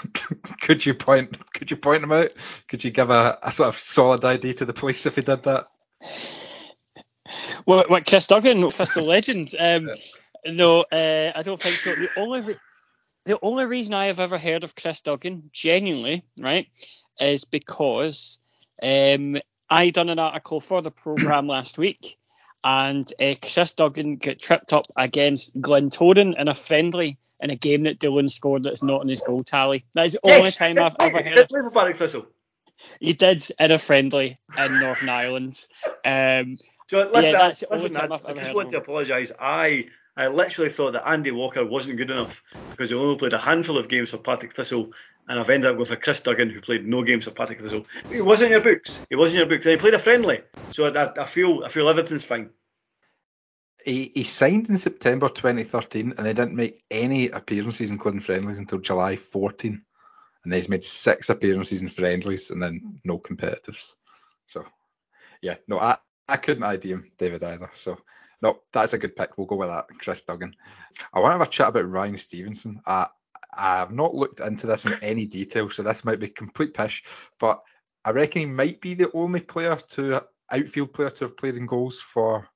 could 0.60 0.84
you 0.84 0.94
point 0.94 1.38
could 1.52 1.70
you 1.70 1.76
point 1.76 2.02
him 2.02 2.10
out? 2.10 2.30
Could 2.68 2.82
you 2.82 2.90
give 2.90 3.10
a, 3.10 3.38
a 3.42 3.52
sort 3.52 3.68
of 3.68 3.78
solid 3.78 4.24
ID 4.24 4.54
to 4.54 4.64
the 4.64 4.72
police 4.72 5.06
if 5.06 5.14
he 5.14 5.22
did 5.22 5.44
that? 5.44 5.66
What, 7.64 7.90
what 7.90 8.06
Chris 8.06 8.26
Duggan, 8.26 8.70
Thistle 8.70 9.06
legend. 9.06 9.54
Um, 9.58 9.90
no, 10.44 10.82
uh, 10.82 11.32
I 11.34 11.42
don't 11.42 11.60
think 11.60 11.76
so. 11.76 11.94
The 11.94 12.08
only 12.18 12.40
re- 12.40 12.56
the 13.24 13.38
only 13.40 13.66
reason 13.66 13.94
I 13.94 14.06
have 14.06 14.18
ever 14.18 14.38
heard 14.38 14.64
of 14.64 14.74
Chris 14.74 15.00
Duggan, 15.00 15.50
genuinely, 15.52 16.24
right, 16.40 16.66
is 17.20 17.44
because 17.44 18.40
um, 18.82 19.36
I 19.70 19.90
done 19.90 20.08
an 20.08 20.18
article 20.18 20.60
for 20.60 20.82
the 20.82 20.90
program 20.90 21.46
last 21.46 21.78
week, 21.78 22.18
and 22.64 23.10
uh, 23.20 23.34
Chris 23.40 23.74
Duggan 23.74 24.16
got 24.16 24.40
tripped 24.40 24.72
up 24.72 24.86
against 24.96 25.60
Glentoran 25.60 26.38
in 26.38 26.48
a 26.48 26.54
friendly 26.54 27.18
in 27.40 27.50
a 27.50 27.56
game 27.56 27.84
that 27.84 27.98
Dylan 27.98 28.30
scored 28.30 28.62
that's 28.62 28.82
not 28.82 29.02
in 29.02 29.08
his 29.08 29.20
goal 29.20 29.42
tally. 29.42 29.84
That 29.94 30.06
is 30.06 30.12
the 30.12 30.20
yes, 30.24 30.38
only 30.38 30.50
time 30.76 30.84
I've 30.84 30.96
ever 31.00 31.22
heard. 31.22 31.48
Did 31.48 31.72
play 31.72 31.92
for 31.92 31.98
Thistle? 31.98 32.26
He 33.00 33.12
did 33.12 33.46
in 33.58 33.70
a 33.70 33.78
friendly 33.78 34.38
in 34.56 34.80
Northern 34.80 35.08
Ireland. 35.08 35.58
Um, 36.04 36.56
so 36.88 37.08
listen, 37.12 37.32
yeah, 37.32 37.40
I, 37.70 37.74
listen 37.74 37.96
I, 37.96 38.18
I 38.24 38.32
just 38.32 38.54
want 38.54 38.70
to 38.70 38.78
apologise. 38.78 39.32
I 39.38 39.86
I 40.16 40.28
literally 40.28 40.70
thought 40.70 40.92
that 40.92 41.08
Andy 41.08 41.30
Walker 41.30 41.64
wasn't 41.64 41.96
good 41.96 42.10
enough 42.10 42.42
because 42.70 42.90
he 42.90 42.96
only 42.96 43.16
played 43.16 43.32
a 43.32 43.38
handful 43.38 43.78
of 43.78 43.88
games 43.88 44.10
for 44.10 44.18
Partick 44.18 44.52
Thistle, 44.52 44.92
and 45.28 45.38
I've 45.38 45.50
ended 45.50 45.70
up 45.70 45.78
with 45.78 45.90
a 45.90 45.96
Chris 45.96 46.20
Duggan 46.20 46.50
who 46.50 46.60
played 46.60 46.86
no 46.86 47.02
games 47.02 47.24
for 47.24 47.30
Partick 47.30 47.60
Thistle. 47.60 47.86
He 48.10 48.20
wasn't 48.20 48.46
in 48.46 48.52
your 48.52 48.74
books. 48.74 49.00
He 49.08 49.16
wasn't 49.16 49.42
in 49.42 49.48
your 49.48 49.56
books, 49.56 49.66
and 49.66 49.72
he 49.72 49.78
played 49.78 49.94
a 49.94 49.98
friendly. 49.98 50.42
So 50.70 50.86
I, 50.86 51.22
I 51.22 51.24
feel 51.26 51.64
I 51.64 51.68
feel 51.68 51.88
everything's 51.88 52.24
fine. 52.24 52.50
He, 53.84 54.12
he 54.14 54.22
signed 54.22 54.68
in 54.68 54.76
September 54.76 55.28
2013, 55.28 56.14
and 56.16 56.26
they 56.26 56.32
didn't 56.32 56.54
make 56.54 56.82
any 56.90 57.28
appearances, 57.28 57.90
including 57.90 58.20
friendlies, 58.20 58.58
until 58.58 58.78
July 58.78 59.16
14. 59.16 59.82
And 60.44 60.52
he's 60.52 60.68
made 60.68 60.84
six 60.84 61.30
appearances 61.30 61.82
in 61.82 61.88
friendlies 61.88 62.50
and 62.50 62.62
then 62.62 63.00
no 63.04 63.18
competitors. 63.18 63.96
So, 64.46 64.64
yeah, 65.40 65.56
no, 65.68 65.78
I, 65.78 65.98
I 66.28 66.36
couldn't 66.36 66.64
ID 66.64 66.90
him, 66.90 67.12
David, 67.16 67.42
either. 67.44 67.70
So, 67.74 67.98
no, 68.40 68.60
that's 68.72 68.92
a 68.92 68.98
good 68.98 69.14
pick. 69.14 69.38
We'll 69.38 69.46
go 69.46 69.56
with 69.56 69.68
that, 69.68 69.86
Chris 70.00 70.22
Duggan. 70.22 70.54
I 71.12 71.20
want 71.20 71.34
to 71.34 71.38
have 71.38 71.48
a 71.48 71.50
chat 71.50 71.68
about 71.68 71.88
Ryan 71.88 72.16
Stevenson. 72.16 72.80
I, 72.86 73.06
I 73.56 73.78
have 73.78 73.92
not 73.92 74.14
looked 74.14 74.40
into 74.40 74.66
this 74.66 74.84
in 74.84 74.94
any 75.02 75.26
detail, 75.26 75.70
so 75.70 75.82
this 75.82 76.04
might 76.04 76.18
be 76.18 76.28
complete 76.28 76.74
pish, 76.74 77.04
but 77.38 77.62
I 78.04 78.10
reckon 78.10 78.40
he 78.40 78.46
might 78.46 78.80
be 78.80 78.94
the 78.94 79.10
only 79.14 79.40
player 79.40 79.76
to 79.90 80.22
outfield 80.50 80.92
player 80.92 81.10
to 81.10 81.24
have 81.26 81.36
played 81.36 81.56
in 81.56 81.66
goals 81.66 82.00
for 82.00 82.48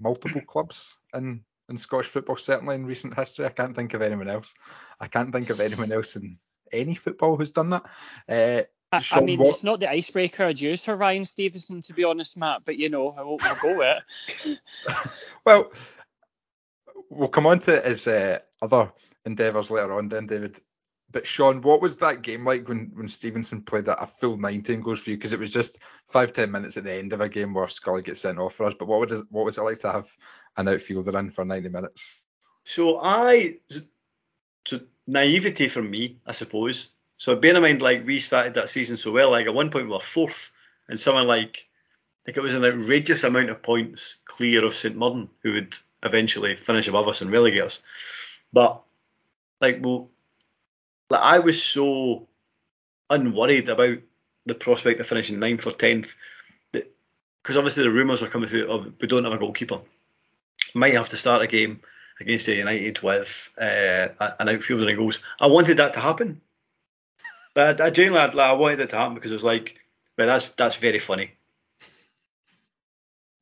multiple 0.00 0.40
clubs 0.40 0.98
in, 1.14 1.44
in 1.68 1.76
Scottish 1.76 2.08
football, 2.08 2.36
certainly 2.36 2.74
in 2.74 2.86
recent 2.86 3.14
history. 3.14 3.46
I 3.46 3.50
can't 3.50 3.76
think 3.76 3.94
of 3.94 4.02
anyone 4.02 4.28
else. 4.28 4.54
I 4.98 5.06
can't 5.06 5.32
think 5.32 5.50
of 5.50 5.60
anyone 5.60 5.92
else 5.92 6.16
in 6.16 6.38
any 6.72 6.94
football 6.94 7.36
who's 7.36 7.52
done 7.52 7.70
that. 7.70 7.84
Uh, 8.28 8.62
I, 8.90 9.02
I 9.12 9.20
mean, 9.20 9.38
what... 9.38 9.48
it's 9.48 9.64
not 9.64 9.80
the 9.80 9.90
icebreaker 9.90 10.44
I'd 10.44 10.60
use 10.60 10.84
for 10.84 10.96
Ryan 10.96 11.24
Stevenson, 11.24 11.80
to 11.82 11.92
be 11.92 12.04
honest, 12.04 12.36
Matt. 12.38 12.62
But 12.64 12.78
you 12.78 12.88
know, 12.88 13.14
we'll, 13.16 13.38
we'll 13.42 13.56
go 13.62 13.78
with 13.78 14.02
it. 14.46 14.60
well, 15.44 15.70
we'll 17.10 17.28
come 17.28 17.46
on 17.46 17.58
to 17.60 17.80
his 17.80 18.06
uh, 18.06 18.38
other 18.62 18.92
endeavours 19.24 19.70
later 19.70 19.98
on, 19.98 20.08
then, 20.08 20.26
David. 20.26 20.60
But 21.10 21.26
Sean, 21.26 21.62
what 21.62 21.80
was 21.80 21.96
that 21.98 22.20
game 22.22 22.44
like 22.44 22.68
when, 22.68 22.90
when 22.94 23.08
Stevenson 23.08 23.62
played 23.62 23.88
a, 23.88 24.02
a 24.02 24.06
full 24.06 24.36
19 24.36 24.82
goals 24.82 25.00
for 25.00 25.10
you? 25.10 25.16
Because 25.16 25.32
it 25.32 25.40
was 25.40 25.52
just 25.52 25.78
five 26.06 26.32
ten 26.32 26.50
minutes 26.50 26.76
at 26.76 26.84
the 26.84 26.92
end 26.92 27.12
of 27.14 27.20
a 27.22 27.28
game 27.28 27.54
where 27.54 27.68
Scully 27.68 28.02
gets 28.02 28.20
sent 28.20 28.38
off 28.38 28.54
for 28.54 28.66
us. 28.66 28.74
But 28.78 28.88
what 28.88 29.00
was 29.00 29.24
what 29.30 29.44
was 29.44 29.56
it 29.56 29.62
like 29.62 29.78
to 29.80 29.92
have 29.92 30.08
an 30.56 30.68
outfielder 30.68 31.18
in 31.18 31.30
for 31.30 31.44
90 31.44 31.70
minutes? 31.70 32.26
So 32.64 33.00
I, 33.00 33.56
so 34.66 34.80
naivety 35.06 35.68
for 35.68 35.82
me, 35.82 36.18
I 36.26 36.32
suppose. 36.32 36.88
So 37.16 37.34
bear 37.34 37.56
in 37.56 37.62
mind, 37.62 37.82
like 37.82 38.06
we 38.06 38.20
started 38.20 38.54
that 38.54 38.70
season 38.70 38.96
so 38.96 39.10
well, 39.10 39.30
like 39.30 39.46
at 39.46 39.54
one 39.54 39.70
point 39.70 39.86
we 39.86 39.92
were 39.92 40.00
fourth, 40.00 40.52
and 40.88 40.98
someone 40.98 41.26
like 41.26 41.66
like 42.26 42.36
it 42.36 42.42
was 42.42 42.54
an 42.54 42.64
outrageous 42.64 43.24
amount 43.24 43.50
of 43.50 43.62
points 43.62 44.16
clear 44.24 44.64
of 44.64 44.74
St 44.74 44.96
Mirren, 44.96 45.28
who 45.42 45.54
would 45.54 45.76
eventually 46.02 46.56
finish 46.56 46.86
above 46.86 47.08
us 47.08 47.20
and 47.20 47.30
relegate 47.30 47.62
us. 47.62 47.80
But 48.52 48.80
like, 49.60 49.78
well, 49.82 50.10
like 51.10 51.20
I 51.20 51.38
was 51.38 51.62
so 51.62 52.28
unworried 53.10 53.68
about 53.68 53.98
the 54.46 54.54
prospect 54.54 55.00
of 55.00 55.06
finishing 55.06 55.38
ninth 55.38 55.66
or 55.66 55.72
tenth 55.72 56.14
because 56.72 57.56
obviously 57.56 57.82
the 57.82 57.90
rumours 57.90 58.20
were 58.20 58.28
coming 58.28 58.48
through 58.48 58.70
of 58.70 58.92
we 59.00 59.08
don't 59.08 59.24
have 59.24 59.32
a 59.32 59.38
goalkeeper, 59.38 59.80
might 60.74 60.94
have 60.94 61.08
to 61.08 61.16
start 61.16 61.42
a 61.42 61.46
game 61.46 61.80
against 62.20 62.48
United 62.48 63.00
with 63.00 63.52
uh, 63.60 64.08
an 64.40 64.48
outfielder 64.48 64.88
and 64.88 64.98
goals. 64.98 65.20
I 65.40 65.46
wanted 65.46 65.76
that 65.76 65.94
to 65.94 66.00
happen 66.00 66.40
but 67.58 67.80
I, 67.80 67.86
I 67.86 67.90
genuinely, 67.90 68.36
like, 68.36 68.46
I 68.46 68.52
wanted 68.52 68.78
it 68.78 68.90
to 68.90 68.96
happen 68.96 69.14
because 69.14 69.32
it 69.32 69.34
was 69.34 69.42
like, 69.42 69.80
well, 70.16 70.28
that's 70.28 70.50
that's 70.50 70.76
very 70.76 71.00
funny. 71.00 71.32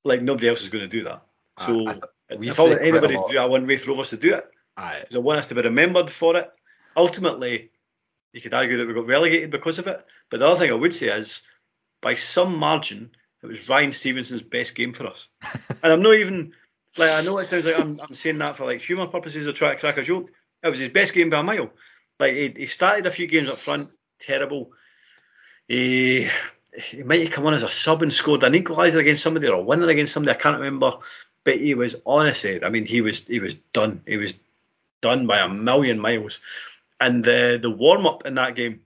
Like 0.05 0.23
nobody 0.23 0.49
else 0.49 0.63
is 0.63 0.71
going 0.71 0.89
to 0.89 0.89
do 0.89 1.05
that. 1.05 1.23
So 1.59 1.87
uh, 1.87 1.95
if 2.31 2.59
I 2.59 2.63
want 2.63 2.81
anybody 2.81 3.15
to 3.17 3.25
do 3.29 3.37
it, 3.37 3.41
I 3.41 3.45
want 3.45 3.67
Raith 3.67 3.87
Rovers 3.87 4.09
to 4.11 4.17
do 4.17 4.33
it. 4.35 4.47
Because 4.75 5.17
I 5.17 5.19
want 5.19 5.41
us 5.41 5.49
to 5.49 5.55
be 5.55 5.61
remembered 5.61 6.09
for 6.09 6.35
it. 6.37 6.51
Ultimately, 6.97 7.71
you 8.33 8.41
could 8.41 8.55
argue 8.55 8.79
that 8.79 8.87
we 8.87 8.95
got 8.95 9.07
relegated 9.07 9.51
because 9.51 9.79
of 9.79 9.87
it. 9.87 10.03
But 10.31 10.41
the 10.41 10.49
other 10.49 10.61
thing 10.61 10.71
I 10.71 10.75
would 10.75 10.95
say 10.95 11.09
is, 11.09 11.43
by 12.01 12.15
some 12.15 12.57
margin, 12.57 13.11
it 13.43 13.47
was 13.47 13.69
Ryan 13.69 13.93
Stevenson's 13.93 14.41
best 14.41 14.75
game 14.75 14.95
for 14.95 15.09
us. 15.09 15.29
and 15.83 15.93
I'm 15.93 16.01
not 16.01 16.15
even 16.15 16.55
Like 16.97 17.11
I 17.11 17.21
know 17.23 17.39
it 17.39 17.47
sounds 17.47 17.67
like 17.67 17.79
I'm, 17.79 18.01
I'm 18.01 18.15
saying 18.15 18.39
that 18.39 18.57
for 18.57 18.67
like 18.67 18.81
humour 18.81 19.07
purposes 19.07 19.47
or 19.47 19.53
trying 19.53 19.77
to 19.77 19.81
crack 19.81 19.99
a 19.99 20.03
joke. 20.03 20.31
It 20.63 20.71
was 20.71 20.79
his 20.79 20.89
best 20.89 21.13
game 21.13 21.31
by 21.31 21.41
a 21.41 21.43
mile. 21.43 21.71
Like 22.19 22.35
he, 22.35 22.55
he 22.57 22.67
started 22.67 23.07
a 23.07 23.11
few 23.11 23.27
games 23.27 23.49
up 23.49 23.59
front, 23.59 23.91
terrible. 24.19 24.73
He 25.69 26.29
he 26.73 27.03
might 27.03 27.23
have 27.23 27.33
come 27.33 27.47
on 27.47 27.55
as 27.55 27.63
a 27.63 27.69
sub 27.69 28.03
and 28.03 28.13
scored 28.13 28.43
an 28.45 28.53
equaliser 28.53 28.99
against 28.99 29.23
somebody 29.23 29.49
or 29.49 29.55
a 29.55 29.63
winner 29.63 29.89
against 29.89 30.13
somebody. 30.13 30.37
I 30.37 30.41
can't 30.41 30.59
remember. 30.59 30.99
But 31.45 31.59
he 31.59 31.75
was 31.75 31.97
honestly, 32.05 32.63
I 32.65 32.71
mean, 32.71 32.87
he 32.87 33.01
was 33.01 33.27
he 33.27 33.41
was 33.41 33.55
done. 33.73 34.03
He 34.07 34.17
was 34.17 34.35
done 35.01 35.27
by 35.27 35.41
a 35.41 35.49
million 35.49 35.99
miles. 35.99 36.41
And 37.01 37.23
the 37.23 37.59
the 37.61 37.71
warm 37.71 38.07
up 38.07 38.27
in 38.27 38.35
that 38.37 38.57
game, 38.57 38.81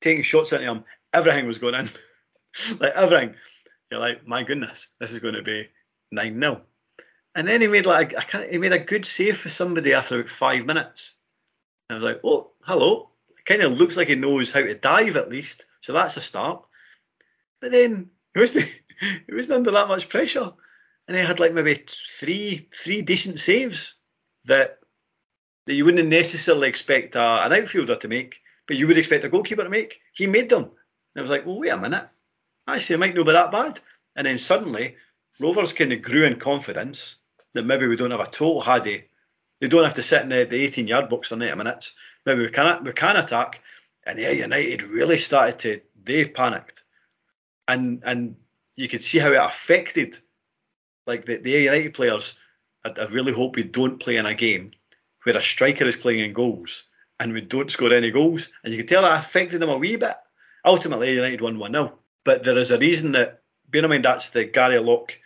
taking 0.00 0.22
shots 0.22 0.52
at 0.52 0.60
him, 0.60 0.84
everything 1.12 1.46
was 1.46 1.58
going 1.58 1.74
in. 1.74 1.90
like 2.80 2.92
everything. 2.92 3.34
You're 3.90 4.00
like, 4.00 4.26
my 4.26 4.42
goodness, 4.42 4.88
this 5.00 5.12
is 5.12 5.20
going 5.20 5.34
to 5.34 5.42
be 5.42 5.68
nine 6.10 6.38
0 6.40 6.62
And 7.36 7.46
then 7.46 7.60
he 7.60 7.66
made 7.66 7.84
like 7.84 8.16
I 8.16 8.22
can't, 8.22 8.50
he 8.50 8.56
made 8.56 8.72
a 8.72 8.78
good 8.78 9.04
save 9.04 9.36
for 9.36 9.50
somebody 9.50 9.92
after 9.92 10.18
about 10.18 10.30
five 10.30 10.64
minutes. 10.64 11.12
And 11.88 11.98
I 11.98 12.00
was 12.00 12.14
like, 12.14 12.20
oh, 12.24 12.50
hello. 12.62 13.10
Kind 13.44 13.62
of 13.62 13.72
looks 13.72 13.96
like 13.96 14.08
he 14.08 14.14
knows 14.14 14.50
how 14.50 14.60
to 14.60 14.74
dive 14.74 15.16
at 15.16 15.28
least, 15.28 15.66
so 15.82 15.92
that's 15.92 16.16
a 16.16 16.22
start. 16.22 16.64
But 17.60 17.72
then 17.72 18.10
it 18.34 18.40
wasn't 18.40 18.70
he 19.00 19.34
wasn't 19.34 19.56
under 19.56 19.70
that 19.72 19.86
much 19.86 20.08
pressure, 20.08 20.50
and 21.06 21.16
he 21.16 21.22
had 21.22 21.38
like 21.38 21.52
maybe 21.52 21.74
three 21.74 22.68
three 22.74 23.02
decent 23.02 23.38
saves 23.38 23.94
that 24.46 24.78
that 25.66 25.74
you 25.74 25.84
wouldn't 25.84 26.08
necessarily 26.08 26.68
expect 26.68 27.16
a, 27.16 27.44
an 27.44 27.52
outfielder 27.52 27.96
to 27.96 28.08
make, 28.08 28.36
but 28.66 28.78
you 28.78 28.86
would 28.86 28.98
expect 28.98 29.24
a 29.24 29.28
goalkeeper 29.28 29.62
to 29.62 29.68
make. 29.68 30.00
He 30.14 30.26
made 30.26 30.48
them. 30.48 30.62
And 30.62 31.18
I 31.18 31.20
was 31.20 31.30
like, 31.30 31.44
well, 31.44 31.60
wait 31.60 31.68
a 31.68 31.76
minute. 31.76 32.08
Actually, 32.66 32.94
it 32.94 32.98
might 32.98 33.14
not 33.14 33.26
be 33.26 33.32
that 33.32 33.52
bad. 33.52 33.78
And 34.16 34.26
then 34.26 34.38
suddenly, 34.38 34.96
Rovers 35.38 35.74
kind 35.74 35.92
of 35.92 36.02
grew 36.02 36.24
in 36.24 36.38
confidence 36.38 37.16
that 37.56 37.66
maybe 37.66 37.86
we 37.86 37.96
don't 37.96 38.10
have 38.10 38.20
a 38.20 38.26
total 38.26 38.60
Haddy. 38.60 39.04
They 39.60 39.68
don't 39.68 39.84
have 39.84 39.94
to 39.94 40.02
sit 40.02 40.22
in 40.22 40.28
the, 40.28 40.44
the 40.44 40.62
18 40.64 40.86
yard 40.86 41.08
box 41.08 41.28
for 41.28 41.36
90 41.36 41.56
minutes. 41.56 41.94
Maybe 42.24 42.42
we 42.42 42.50
can 42.50 42.84
we 42.84 42.92
can 42.92 43.16
attack. 43.16 43.60
And 44.06 44.18
yeah, 44.18 44.30
United 44.30 44.82
really 44.84 45.18
started 45.18 45.58
to 45.60 45.80
they 46.04 46.26
panicked, 46.26 46.84
and 47.66 48.02
and 48.04 48.36
you 48.76 48.88
could 48.88 49.02
see 49.02 49.18
how 49.18 49.32
it 49.32 49.36
affected 49.36 50.18
like 51.06 51.24
the, 51.26 51.36
the 51.36 51.50
United 51.50 51.94
players. 51.94 52.36
I, 52.84 52.90
I 52.90 53.04
really 53.06 53.32
hope 53.32 53.56
we 53.56 53.64
don't 53.64 53.98
play 53.98 54.16
in 54.16 54.26
a 54.26 54.34
game 54.34 54.72
where 55.24 55.36
a 55.36 55.42
striker 55.42 55.86
is 55.86 55.96
playing 55.96 56.20
in 56.20 56.32
goals 56.32 56.84
and 57.18 57.32
we 57.32 57.40
don't 57.40 57.70
score 57.70 57.92
any 57.92 58.10
goals. 58.10 58.48
And 58.62 58.72
you 58.72 58.78
can 58.78 58.86
tell 58.86 59.02
that 59.02 59.24
affected 59.24 59.60
them 59.60 59.70
a 59.70 59.78
wee 59.78 59.96
bit. 59.96 60.14
Ultimately, 60.64 61.12
United 61.12 61.40
won 61.40 61.58
1 61.58 61.72
0. 61.72 61.98
But 62.24 62.44
there 62.44 62.58
is 62.58 62.70
a 62.70 62.78
reason 62.78 63.12
that, 63.12 63.42
bear 63.68 63.84
in 63.84 63.90
mind, 63.90 64.04
that's 64.04 64.30
the 64.30 64.44
Gary 64.44 64.78
Locke, 64.78 65.18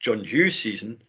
John 0.00 0.24
Hughes 0.24 0.58
season. 0.58 1.02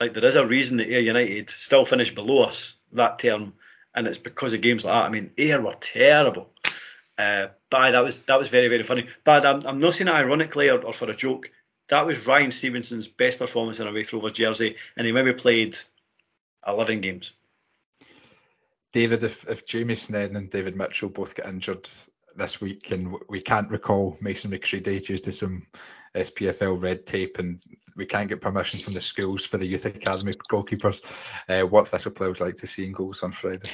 Like, 0.00 0.14
there 0.14 0.24
is 0.24 0.36
a 0.36 0.46
reason 0.46 0.78
that 0.78 0.88
Ayr 0.88 1.00
United 1.00 1.50
still 1.50 1.84
finished 1.84 2.14
below 2.14 2.44
us 2.44 2.76
that 2.92 3.18
term, 3.18 3.54
and 3.94 4.06
it's 4.06 4.18
because 4.18 4.52
of 4.52 4.60
games 4.60 4.84
like 4.84 4.94
that. 4.94 5.06
I 5.06 5.08
mean, 5.08 5.32
Air 5.36 5.60
were 5.60 5.76
terrible. 5.80 6.50
Uh, 7.16 7.48
but 7.68 7.90
that 7.90 8.04
was 8.04 8.22
that 8.22 8.38
was 8.38 8.48
very 8.48 8.68
very 8.68 8.84
funny. 8.84 9.08
But 9.24 9.44
I'm, 9.44 9.66
I'm 9.66 9.80
not 9.80 9.94
saying 9.94 10.08
it 10.08 10.14
ironically 10.14 10.70
or, 10.70 10.80
or 10.80 10.92
for 10.92 11.10
a 11.10 11.16
joke. 11.16 11.50
That 11.88 12.06
was 12.06 12.26
Ryan 12.26 12.52
Stevenson's 12.52 13.08
best 13.08 13.38
performance 13.38 13.80
in 13.80 13.88
a 13.88 13.92
Raith 13.92 14.12
Rovers 14.12 14.32
jersey, 14.32 14.76
and 14.96 15.06
he 15.06 15.12
maybe 15.12 15.32
played 15.32 15.76
11 16.66 17.00
games. 17.00 17.32
David, 18.92 19.22
if, 19.22 19.48
if 19.48 19.66
Jamie 19.66 19.94
Sneddon 19.94 20.36
and 20.36 20.50
David 20.50 20.76
Mitchell 20.76 21.08
both 21.08 21.34
get 21.34 21.46
injured 21.46 21.88
this 22.36 22.60
week 22.60 22.90
and 22.90 23.16
we 23.28 23.40
can't 23.40 23.70
recall 23.70 24.16
Mason 24.20 24.50
McCreadie 24.50 25.04
due 25.04 25.18
to 25.18 25.32
some 25.32 25.66
SPFL 26.14 26.82
red 26.82 27.06
tape 27.06 27.38
and 27.38 27.60
we 27.96 28.06
can't 28.06 28.28
get 28.28 28.40
permission 28.40 28.78
from 28.78 28.94
the 28.94 29.00
schools 29.00 29.44
for 29.44 29.58
the 29.58 29.66
youth 29.66 29.84
academy 29.84 30.32
goalkeepers, 30.50 31.02
uh, 31.48 31.66
what 31.66 31.88
Thistle 31.88 32.12
players 32.12 32.40
like 32.40 32.54
to 32.56 32.66
see 32.66 32.86
in 32.86 32.92
goals 32.92 33.22
on 33.22 33.32
Friday? 33.32 33.70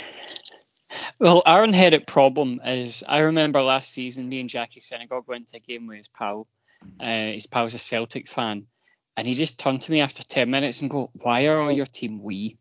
Well, 1.19 1.43
our 1.45 1.65
inherent 1.65 2.07
problem 2.07 2.61
is 2.65 3.05
I 3.07 3.21
remember 3.21 3.63
last 3.63 3.91
season 3.91 4.29
me 4.29 4.41
and 4.41 4.49
Jackie 4.49 4.81
Senegal 4.81 5.25
went 5.27 5.49
to 5.49 5.59
a 5.59 5.61
game 5.61 5.87
with 5.87 5.99
his 5.99 6.09
pal. 6.09 6.47
Uh, 7.01 7.33
his 7.33 7.47
pal's 7.47 7.75
a 7.75 7.79
Celtic 7.79 8.29
fan, 8.29 8.67
and 9.17 9.27
he 9.27 9.35
just 9.35 9.59
turned 9.59 9.83
to 9.83 9.93
me 9.93 10.01
after 10.01 10.23
10 10.23 10.51
minutes 10.51 10.83
and 10.83 10.91
go, 10.91 11.11
"Why 11.15 11.47
are 11.47 11.61
all 11.61 11.73
your 11.73 11.87
team 11.87 12.23
wee?" 12.23 12.59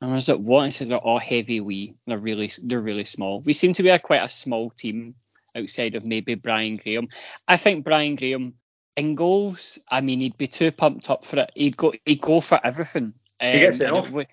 And 0.00 0.10
I 0.10 0.14
was 0.14 0.28
like, 0.28 0.38
"What?" 0.38 0.64
And 0.64 0.72
said, 0.74 0.88
"They're 0.88 0.98
all 0.98 1.18
heavy 1.18 1.60
wee. 1.60 1.94
They're 2.06 2.18
really, 2.18 2.50
they're 2.62 2.80
really 2.80 3.04
small. 3.04 3.40
We 3.40 3.54
seem 3.54 3.72
to 3.74 3.82
be 3.82 3.88
a 3.88 3.98
quite 3.98 4.22
a 4.22 4.28
small 4.28 4.70
team 4.70 5.14
outside 5.56 5.94
of 5.94 6.04
maybe 6.04 6.34
Brian 6.34 6.76
Graham. 6.76 7.08
I 7.48 7.56
think 7.56 7.84
Brian 7.84 8.16
Graham 8.16 8.54
in 8.96 9.14
goals. 9.14 9.78
I 9.88 10.00
mean, 10.00 10.20
he'd 10.20 10.38
be 10.38 10.46
too 10.46 10.72
pumped 10.72 11.10
up 11.10 11.24
for 11.24 11.40
it. 11.40 11.52
He'd 11.54 11.76
go, 11.76 11.92
he'd 12.04 12.20
go 12.20 12.40
for 12.40 12.60
everything. 12.62 13.14
Um, 13.40 13.52
he 13.52 13.60
gets 13.60 13.80
it 13.80 13.90
off. 13.90 14.14
It, 14.14 14.28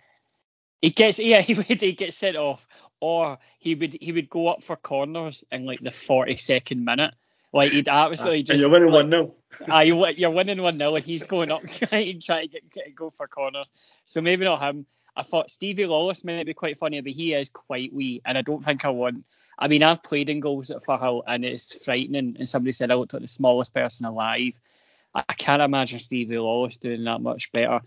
he 0.82 0.90
gets, 0.92 1.20
yeah, 1.20 1.42
he 1.42 1.54
would. 1.54 1.66
He 1.66 1.94
gets 1.94 2.18
sent 2.18 2.38
off, 2.38 2.68
or 3.00 3.40
he 3.60 3.76
would, 3.76 3.98
he 4.00 4.12
would 4.12 4.30
go 4.30 4.48
up 4.48 4.64
for 4.64 4.76
corners 4.76 5.44
in 5.52 5.66
like 5.66 5.80
the 5.80 5.90
42nd 5.90 6.84
minute. 6.84 7.14
Like 7.52 7.72
he'd 7.72 7.90
absolutely 7.90 8.44
just. 8.44 8.52
And 8.52 8.60
you're 8.62 8.70
winning 8.70 8.92
one 8.92 9.10
0 9.10 9.36
uh, 9.72 9.80
you're 9.80 10.30
winning 10.30 10.62
one 10.62 10.78
0 10.78 10.96
and 10.96 11.04
he's 11.06 11.26
going 11.26 11.52
up 11.52 11.68
trying, 11.68 12.22
trying 12.22 12.48
to 12.48 12.48
get, 12.48 12.70
get 12.72 12.96
go 12.96 13.10
for 13.10 13.28
corners. 13.28 13.70
So 14.06 14.22
maybe 14.22 14.46
not 14.46 14.62
him. 14.62 14.86
I 15.16 15.24
thought 15.24 15.50
Stevie 15.50 15.88
Lawless 15.88 16.24
might 16.24 16.46
be 16.46 16.54
quite 16.54 16.78
funny, 16.78 17.02
but 17.02 17.12
he 17.12 17.34
is 17.34 17.50
quite 17.50 17.92
wee, 17.92 18.22
and 18.24 18.38
I 18.38 18.42
don't 18.42 18.64
think 18.64 18.86
I 18.86 18.90
want 18.90 19.26
I 19.60 19.68
mean, 19.68 19.84
I've 19.84 20.02
played 20.02 20.30
in 20.30 20.40
goals 20.40 20.72
at 20.72 20.84
Firhill 20.84 21.24
and 21.28 21.44
it's 21.44 21.84
frightening. 21.84 22.38
And 22.40 22.48
somebody 22.48 22.72
said 22.72 22.92
I 22.92 22.96
looked 22.96 23.14
like 23.14 23.22
the 23.22 23.28
smallest 23.28 23.74
person 23.74 24.06
alive. 24.06 24.54
I 25.14 25.34
can't 25.34 25.62
imagine 25.62 26.00
Stevie 26.00 26.38
Lawless 26.38 26.78
doing 26.78 27.04
that 27.04 27.22
much 27.22 27.52
better. 27.52 27.82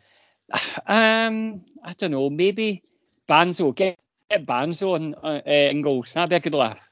Um, 0.87 1.63
I 1.83 1.95
don't 1.95 2.11
know. 2.11 2.29
Maybe 2.29 2.83
Banzo. 3.27 3.75
Get, 3.75 3.99
get 4.29 4.45
Banzo 4.45 4.97
in, 4.97 5.15
uh, 5.15 5.41
in 5.47 5.81
goals. 5.81 6.13
That'd 6.13 6.29
be 6.29 6.37
a 6.37 6.41
good 6.41 6.55
laugh. 6.55 6.91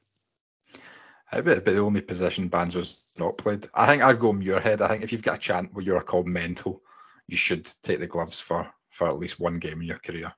I 1.33 1.41
bet 1.43 1.65
be 1.65 1.73
the 1.73 1.81
only 1.81 2.01
position 2.01 2.49
Banzo's 2.49 3.05
not 3.19 3.37
played. 3.37 3.67
I 3.75 3.87
think 3.87 4.03
I'd 4.03 4.19
go 4.19 4.33
Muirhead. 4.33 4.81
I 4.81 4.89
think 4.89 5.05
if 5.05 5.13
you've 5.13 5.23
got 5.23 5.37
a 5.37 5.41
chant 5.41 5.75
where 5.75 5.85
you're 5.85 6.01
called 6.03 6.27
mental, 6.27 6.81
you 7.27 7.37
should 7.37 7.69
take 7.83 8.01
the 8.01 8.07
gloves 8.07 8.41
for 8.41 8.73
for 8.89 9.07
at 9.07 9.19
least 9.19 9.39
one 9.39 9.59
game 9.59 9.81
in 9.81 9.87
your 9.87 9.99
career. 9.99 10.33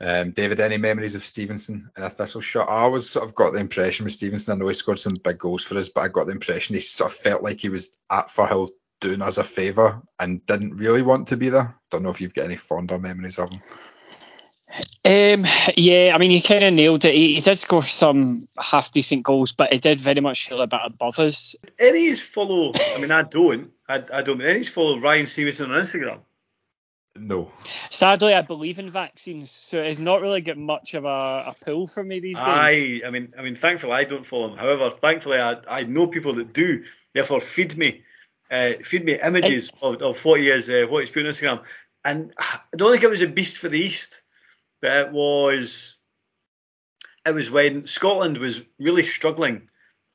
Um, 0.00 0.32
David, 0.32 0.60
any 0.60 0.76
memories 0.76 1.14
of 1.14 1.24
Stevenson 1.24 1.90
in 1.96 2.02
a 2.02 2.10
Thistle 2.10 2.42
shot? 2.42 2.68
I 2.68 2.82
always 2.82 3.08
sort 3.08 3.24
of 3.24 3.34
got 3.34 3.52
the 3.52 3.60
impression 3.60 4.04
with 4.04 4.12
Stevenson, 4.12 4.52
I 4.52 4.58
know 4.58 4.68
he 4.68 4.74
scored 4.74 4.98
some 4.98 5.14
big 5.14 5.38
goals 5.38 5.64
for 5.64 5.78
us, 5.78 5.88
but 5.88 6.02
I 6.02 6.08
got 6.08 6.26
the 6.26 6.32
impression 6.32 6.74
he 6.74 6.80
sort 6.80 7.10
of 7.10 7.16
felt 7.16 7.42
like 7.42 7.60
he 7.60 7.70
was 7.70 7.96
at 8.10 8.26
Firhill 8.26 8.70
doing 9.00 9.22
us 9.22 9.38
a 9.38 9.44
favour 9.44 10.02
and 10.18 10.44
didn't 10.46 10.76
really 10.76 11.02
want 11.02 11.28
to 11.28 11.36
be 11.36 11.48
there. 11.48 11.76
Don't 11.90 12.02
know 12.02 12.10
if 12.10 12.20
you've 12.20 12.34
got 12.34 12.44
any 12.44 12.56
fonder 12.56 12.98
memories 12.98 13.38
of 13.38 13.50
him. 13.50 13.62
Um, 15.04 15.46
yeah, 15.76 16.12
I 16.14 16.18
mean, 16.18 16.30
he 16.30 16.40
kind 16.40 16.64
of 16.64 16.74
nailed 16.74 17.04
it. 17.04 17.14
He, 17.14 17.34
he, 17.36 17.40
did 17.40 17.56
score 17.56 17.84
some 17.84 18.48
half 18.58 18.90
decent 18.90 19.22
goals, 19.22 19.52
but 19.52 19.72
he 19.72 19.78
did 19.78 20.00
very 20.00 20.20
much 20.20 20.48
feel 20.48 20.60
a 20.60 20.66
bit 20.66 20.80
above 20.84 21.18
us. 21.18 21.54
Any's 21.78 22.20
follow, 22.20 22.72
I 22.94 23.00
mean, 23.00 23.12
I 23.12 23.22
don't, 23.22 23.70
I, 23.88 24.02
I 24.12 24.22
don't, 24.22 24.42
Any's 24.42 24.68
follow 24.68 24.98
Ryan 24.98 25.26
Stevenson 25.26 25.70
on 25.70 25.82
Instagram. 25.82 26.20
No. 27.20 27.50
Sadly, 27.90 28.34
I 28.34 28.42
believe 28.42 28.78
in 28.78 28.90
vaccines, 28.90 29.50
so 29.50 29.82
it's 29.82 29.98
not 29.98 30.20
really 30.20 30.40
got 30.40 30.56
much 30.56 30.94
of 30.94 31.04
a, 31.04 31.44
a 31.46 31.54
pull 31.60 31.86
for 31.86 32.02
me 32.02 32.20
these 32.20 32.36
days. 32.36 32.44
I, 32.46 33.00
I 33.06 33.10
mean, 33.10 33.32
I 33.38 33.42
mean, 33.42 33.56
thankfully 33.56 33.92
I 33.92 34.04
don't 34.04 34.26
follow 34.26 34.52
him. 34.52 34.58
However, 34.58 34.90
thankfully 34.90 35.38
I, 35.38 35.56
I 35.68 35.82
know 35.84 36.06
people 36.06 36.34
that 36.34 36.52
do. 36.52 36.84
Therefore, 37.14 37.40
feed 37.40 37.76
me, 37.76 38.02
uh, 38.50 38.72
feed 38.84 39.04
me 39.04 39.18
images 39.22 39.72
of, 39.80 40.02
of 40.02 40.24
what 40.24 40.40
he 40.40 40.50
is, 40.50 40.68
uh, 40.68 40.86
what 40.88 41.00
he's 41.00 41.10
put 41.10 41.24
on 41.24 41.32
Instagram. 41.32 41.62
And 42.04 42.32
I 42.38 42.60
don't 42.76 42.92
think 42.92 43.02
it 43.04 43.10
was 43.10 43.22
a 43.22 43.28
beast 43.28 43.58
for 43.58 43.68
the 43.68 43.80
East, 43.80 44.22
but 44.80 44.92
it 44.92 45.12
was, 45.12 45.96
it 47.24 47.34
was 47.34 47.50
when 47.50 47.86
Scotland 47.86 48.38
was 48.38 48.62
really 48.78 49.04
struggling 49.04 49.68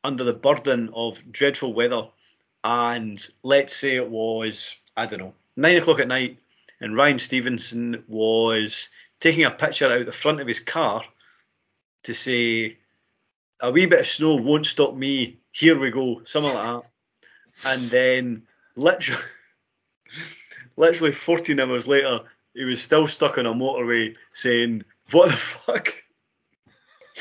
under 0.03 0.23
the 0.23 0.33
burden 0.33 0.89
of 0.93 1.21
dreadful 1.31 1.73
weather, 1.73 2.07
and 2.63 3.23
let's 3.43 3.75
say 3.75 3.95
it 3.95 4.09
was, 4.09 4.77
I 4.95 5.05
don't 5.05 5.19
know, 5.19 5.33
nine 5.55 5.77
o'clock 5.77 5.99
at 5.99 6.07
night 6.07 6.37
and 6.81 6.97
Ryan 6.97 7.19
Stevenson 7.19 8.03
was 8.07 8.89
taking 9.19 9.45
a 9.45 9.51
picture 9.51 9.91
out 9.91 10.05
the 10.05 10.11
front 10.11 10.41
of 10.41 10.47
his 10.47 10.59
car 10.59 11.03
to 12.03 12.13
say, 12.13 12.77
a 13.61 13.71
wee 13.71 13.85
bit 13.85 13.99
of 13.99 14.07
snow 14.07 14.35
won't 14.35 14.65
stop 14.65 14.95
me. 14.95 15.39
Here 15.51 15.79
we 15.79 15.91
go, 15.91 16.23
something 16.25 16.53
like 16.53 16.81
that. 16.81 16.89
And 17.63 17.91
then 17.91 18.43
literally, 18.75 19.21
literally 20.75 21.11
14 21.11 21.59
hours 21.59 21.87
later, 21.87 22.21
he 22.55 22.63
was 22.63 22.81
still 22.81 23.07
stuck 23.07 23.37
on 23.37 23.45
a 23.45 23.53
motorway 23.53 24.15
saying, 24.33 24.83
"What 25.11 25.29
the 25.29 25.37
fuck? 25.37 25.93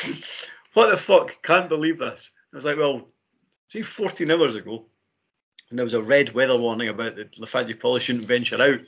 what 0.73 0.91
the 0.91 0.97
fuck? 0.97 1.43
Can't 1.43 1.69
believe 1.69 1.99
this." 1.99 2.31
I 2.53 2.57
was 2.57 2.65
like, 2.65 2.79
"Well, 2.79 3.09
see, 3.69 3.83
14 3.83 4.31
hours 4.31 4.55
ago, 4.55 4.87
and 5.71 5.79
there 5.79 5.85
was 5.85 5.95
a 5.95 6.03
red 6.03 6.35
weather 6.35 6.57
warning 6.57 6.89
about 6.89 7.17
the, 7.17 7.29
the 7.39 7.47
fact 7.47 7.69
you 7.69 7.77
probably 7.77 8.01
shouldn't 8.01 8.27
venture 8.27 8.61
out. 8.61 8.81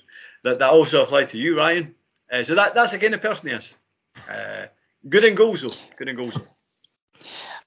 That 0.45 0.59
that 0.59 0.71
also 0.71 1.03
applied 1.03 1.31
to 1.31 1.39
you, 1.39 1.57
Ryan. 1.57 1.95
Uh, 2.31 2.43
so 2.43 2.55
that 2.57 2.75
that's 2.75 2.93
again 2.93 3.13
the 3.13 3.19
person 3.19 3.51
he 3.51 3.55
is. 3.55 3.77
Uh, 4.31 4.67
good 5.09 5.25
in 5.25 5.35
goals 5.35 5.63
though. 5.63 5.97
Good 5.97 6.09
in 6.09 6.17
goals 6.17 6.35
though. 6.35 6.49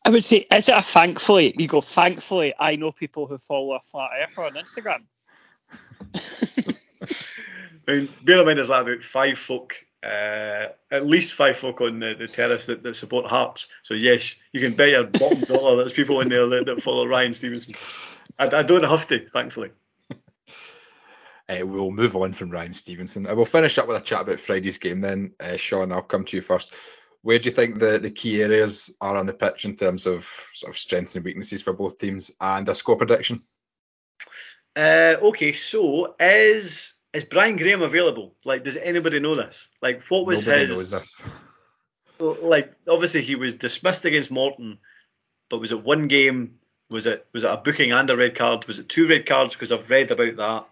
I 0.06 0.12
would 0.12 0.24
say, 0.24 0.46
is 0.52 0.70
it 0.70 0.78
a 0.78 0.84
thankfully? 0.84 1.56
You 1.58 1.68
go, 1.68 1.82
thankfully, 1.82 2.54
I 2.60 2.76
know 2.76 2.92
people 2.92 3.26
who 3.26 3.40
follow 3.40 3.74
a 3.74 3.80
flat 3.80 4.12
earther 4.22 4.46
on 4.46 4.54
Instagram. 4.54 5.02
I 7.88 7.92
mean, 7.92 8.10
bear 8.24 8.40
in 8.40 8.46
mind 8.46 8.58
there's 8.58 8.70
like 8.70 8.84
about 8.84 9.04
five 9.04 9.40
folk, 9.40 9.74
uh, 10.04 10.68
at 10.92 11.06
least 11.08 11.34
five 11.34 11.58
folk 11.58 11.82
on 11.82 12.00
the, 12.00 12.14
the 12.14 12.28
terrace 12.28 12.68
that, 12.68 12.84
that 12.84 12.96
support 12.96 13.26
Hearts. 13.26 13.68
So 13.82 13.96
yes, 13.96 14.36
you 14.52 14.62
can 14.62 14.74
bet 14.74 14.90
your 14.90 15.06
bottom 15.06 15.40
dollar 15.42 15.78
there's 15.78 15.94
people 15.94 16.22
in 16.22 16.30
there 16.30 16.46
that, 16.48 16.68
that 16.68 16.84
follow 16.84 17.08
Ryan 17.08 17.34
Stevenson. 17.34 17.74
I, 18.38 18.48
I 18.48 18.64
don't 18.64 18.84
have 18.84 19.08
to, 19.10 19.28
thankfully. 19.30 19.72
Uh, 21.48 21.64
we'll 21.64 21.92
move 21.92 22.16
on 22.16 22.34
from 22.34 22.50
Ryan 22.50 22.74
Stevenson. 22.74 23.28
Uh, 23.28 23.36
we'll 23.36 23.46
finish 23.46 23.78
up 23.78 23.88
with 23.88 23.98
a 23.98 24.02
chat 24.02 24.22
about 24.22 24.40
Friday's 24.40 24.80
game 24.80 25.00
then. 25.00 25.32
Uh, 25.40 25.54
Shaughan, 25.58 25.94
I'll 25.94 26.02
come 26.02 26.26
to 26.26 26.36
you 26.36 26.42
first. 26.42 26.74
Where 27.22 27.38
do 27.38 27.46
you 27.46 27.52
think 27.52 27.78
the, 27.78 28.00
the 28.00 28.10
key 28.10 28.42
areas 28.42 28.92
are 29.00 29.16
on 29.16 29.28
the 29.28 29.34
pitch 29.34 29.64
in 29.64 29.76
terms 29.76 30.08
of 30.08 30.24
sort 30.54 30.74
of 30.74 30.78
strengths 30.78 31.16
and 31.16 31.24
weaknesses 31.24 31.62
for 31.62 31.72
both 31.72 32.00
teams 32.00 32.32
and 32.42 32.68
a 32.68 32.74
score 32.74 32.96
prediction? 32.96 33.44
Uh, 34.76 35.18
okay, 35.22 35.54
so 35.54 36.16
is 36.20 36.96
is 37.14 37.24
Brian 37.26 37.58
Graham 37.58 37.84
available? 37.84 38.34
Like, 38.44 38.64
does 38.64 38.76
anybody 38.78 39.20
know 39.20 39.36
this? 39.36 39.70
Like, 39.84 40.02
what 40.10 40.26
was 40.26 40.46
Nobody 40.46 40.66
his? 40.66 40.76
knows 40.76 40.92
this. 40.92 41.52
Like, 42.18 42.74
obviously 42.88 43.24
he 43.24 43.36
was 43.36 43.56
dismissed 43.56 44.06
against 44.06 44.32
Morton, 44.32 44.78
but 45.50 45.60
was 45.60 45.74
it 45.74 45.84
one 45.84 46.08
game? 46.08 46.60
Was 46.90 47.08
it 47.08 47.26
was 47.34 47.44
it 47.44 47.50
a 47.52 47.58
booking 47.58 47.92
and 47.92 48.10
a 48.10 48.16
red 48.18 48.36
card? 48.36 48.66
Was 48.68 48.80
it 48.80 48.90
two 48.90 49.08
red 49.08 49.26
cards? 49.26 49.54
Because 49.54 49.72
I've 49.72 49.90
read 49.90 50.12
about 50.12 50.36
that. 50.36 50.66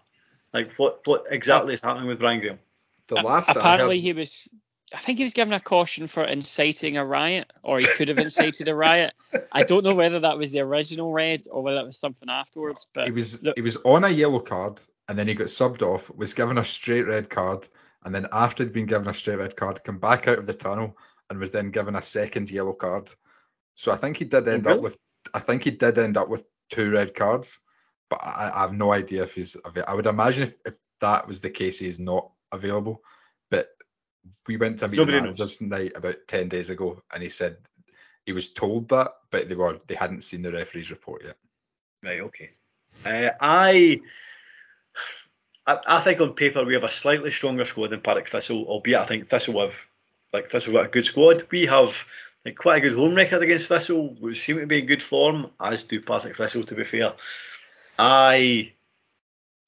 Like, 0.52 0.72
what 0.76 1.00
what 1.06 1.24
exactly 1.30 1.74
is 1.74 1.82
happening 1.82 2.06
with 2.08 2.20
Brian 2.20 2.40
Graham? 2.40 2.58
The 3.08 3.20
A- 3.20 3.22
last 3.22 3.48
that 3.48 3.56
I 3.56 3.60
apparently 3.60 3.98
heard- 3.98 4.02
he 4.04 4.12
was. 4.12 4.48
I 4.94 4.98
think 4.98 5.18
he 5.18 5.24
was 5.24 5.32
given 5.32 5.52
a 5.54 5.58
caution 5.58 6.06
for 6.06 6.22
inciting 6.22 6.96
a 6.96 7.04
riot, 7.04 7.52
or 7.64 7.80
he 7.80 7.86
could 7.86 8.06
have 8.06 8.18
incited 8.18 8.68
a 8.68 8.74
riot. 8.76 9.12
I 9.50 9.64
don't 9.64 9.82
know 9.82 9.94
whether 9.94 10.20
that 10.20 10.38
was 10.38 10.52
the 10.52 10.60
original 10.60 11.10
red 11.12 11.46
or 11.50 11.64
whether 11.64 11.80
it 11.80 11.86
was 11.86 11.98
something 11.98 12.28
afterwards. 12.30 12.86
But 12.94 13.06
he 13.06 13.10
was 13.10 13.42
look- 13.42 13.56
he 13.56 13.62
was 13.62 13.76
on 13.78 14.04
a 14.04 14.08
yellow 14.08 14.38
card 14.38 14.80
and 15.08 15.18
then 15.18 15.26
he 15.26 15.34
got 15.34 15.48
subbed 15.48 15.82
off, 15.82 16.14
was 16.14 16.34
given 16.34 16.58
a 16.58 16.64
straight 16.64 17.06
red 17.08 17.28
card, 17.28 17.66
and 18.04 18.14
then 18.14 18.28
after 18.30 18.62
he'd 18.62 18.72
been 18.72 18.86
given 18.86 19.08
a 19.08 19.14
straight 19.14 19.38
red 19.38 19.56
card, 19.56 19.82
come 19.82 19.98
back 19.98 20.28
out 20.28 20.38
of 20.38 20.46
the 20.46 20.54
tunnel 20.54 20.96
and 21.28 21.40
was 21.40 21.50
then 21.50 21.72
given 21.72 21.96
a 21.96 22.02
second 22.02 22.48
yellow 22.50 22.74
card. 22.74 23.10
So 23.74 23.90
I 23.90 23.96
think 23.96 24.18
he 24.18 24.24
did 24.26 24.46
end 24.46 24.64
really? 24.66 24.78
up 24.78 24.82
with 24.84 24.98
I 25.34 25.40
think 25.40 25.64
he 25.64 25.72
did 25.72 25.98
end 25.98 26.16
up 26.16 26.28
with 26.28 26.46
two 26.70 26.92
red 26.92 27.14
cards, 27.14 27.60
but 28.08 28.20
I, 28.22 28.52
I 28.54 28.60
have 28.60 28.72
no 28.72 28.92
idea 28.92 29.24
if 29.24 29.34
he's 29.34 29.56
available. 29.56 29.92
I 29.92 29.94
would 29.94 30.06
imagine 30.06 30.44
if, 30.44 30.54
if 30.64 30.78
that 31.00 31.26
was 31.26 31.40
the 31.40 31.50
case, 31.50 31.80
he's 31.80 31.98
not 31.98 32.30
available. 32.52 33.02
But 33.50 33.68
we 34.46 34.56
went 34.56 34.78
to 34.78 34.84
a 34.84 34.88
meeting 34.88 35.06
Nobody 35.06 35.20
managers 35.20 35.60
night 35.60 35.92
about 35.96 36.16
ten 36.28 36.48
days 36.48 36.70
ago, 36.70 37.02
and 37.12 37.22
he 37.22 37.28
said 37.28 37.56
he 38.24 38.32
was 38.32 38.52
told 38.52 38.88
that, 38.88 39.10
but 39.30 39.48
they 39.48 39.54
were 39.54 39.80
they 39.86 39.96
hadn't 39.96 40.24
seen 40.24 40.42
the 40.42 40.52
referee's 40.52 40.90
report 40.90 41.24
yet. 41.24 41.36
Right. 42.02 42.20
Okay. 42.20 42.50
Uh, 43.04 43.30
I, 43.40 44.00
I 45.66 45.78
I 45.86 46.00
think 46.00 46.20
on 46.20 46.34
paper 46.34 46.64
we 46.64 46.74
have 46.74 46.84
a 46.84 46.90
slightly 46.90 47.32
stronger 47.32 47.64
squad 47.64 47.90
than 47.90 48.00
Partick 48.00 48.28
Thistle, 48.28 48.64
albeit 48.64 49.00
I 49.00 49.06
think 49.06 49.26
Thistle 49.26 49.60
have 49.60 49.86
like 50.32 50.48
Thistle 50.48 50.74
got 50.74 50.86
a 50.86 50.90
good 50.90 51.06
squad. 51.06 51.46
We 51.50 51.66
have 51.66 52.06
like 52.44 52.56
quite 52.56 52.78
a 52.78 52.88
good 52.88 52.96
home 52.96 53.14
record 53.14 53.42
against 53.42 53.68
Thistle. 53.68 54.16
We 54.20 54.34
seem 54.34 54.58
to 54.58 54.66
be 54.66 54.80
in 54.80 54.86
good 54.86 55.02
form, 55.02 55.50
as 55.60 55.84
do 55.84 56.00
Partick 56.00 56.36
Thistle. 56.36 56.64
To 56.64 56.74
be 56.74 56.84
fair, 56.84 57.14
I 57.98 58.72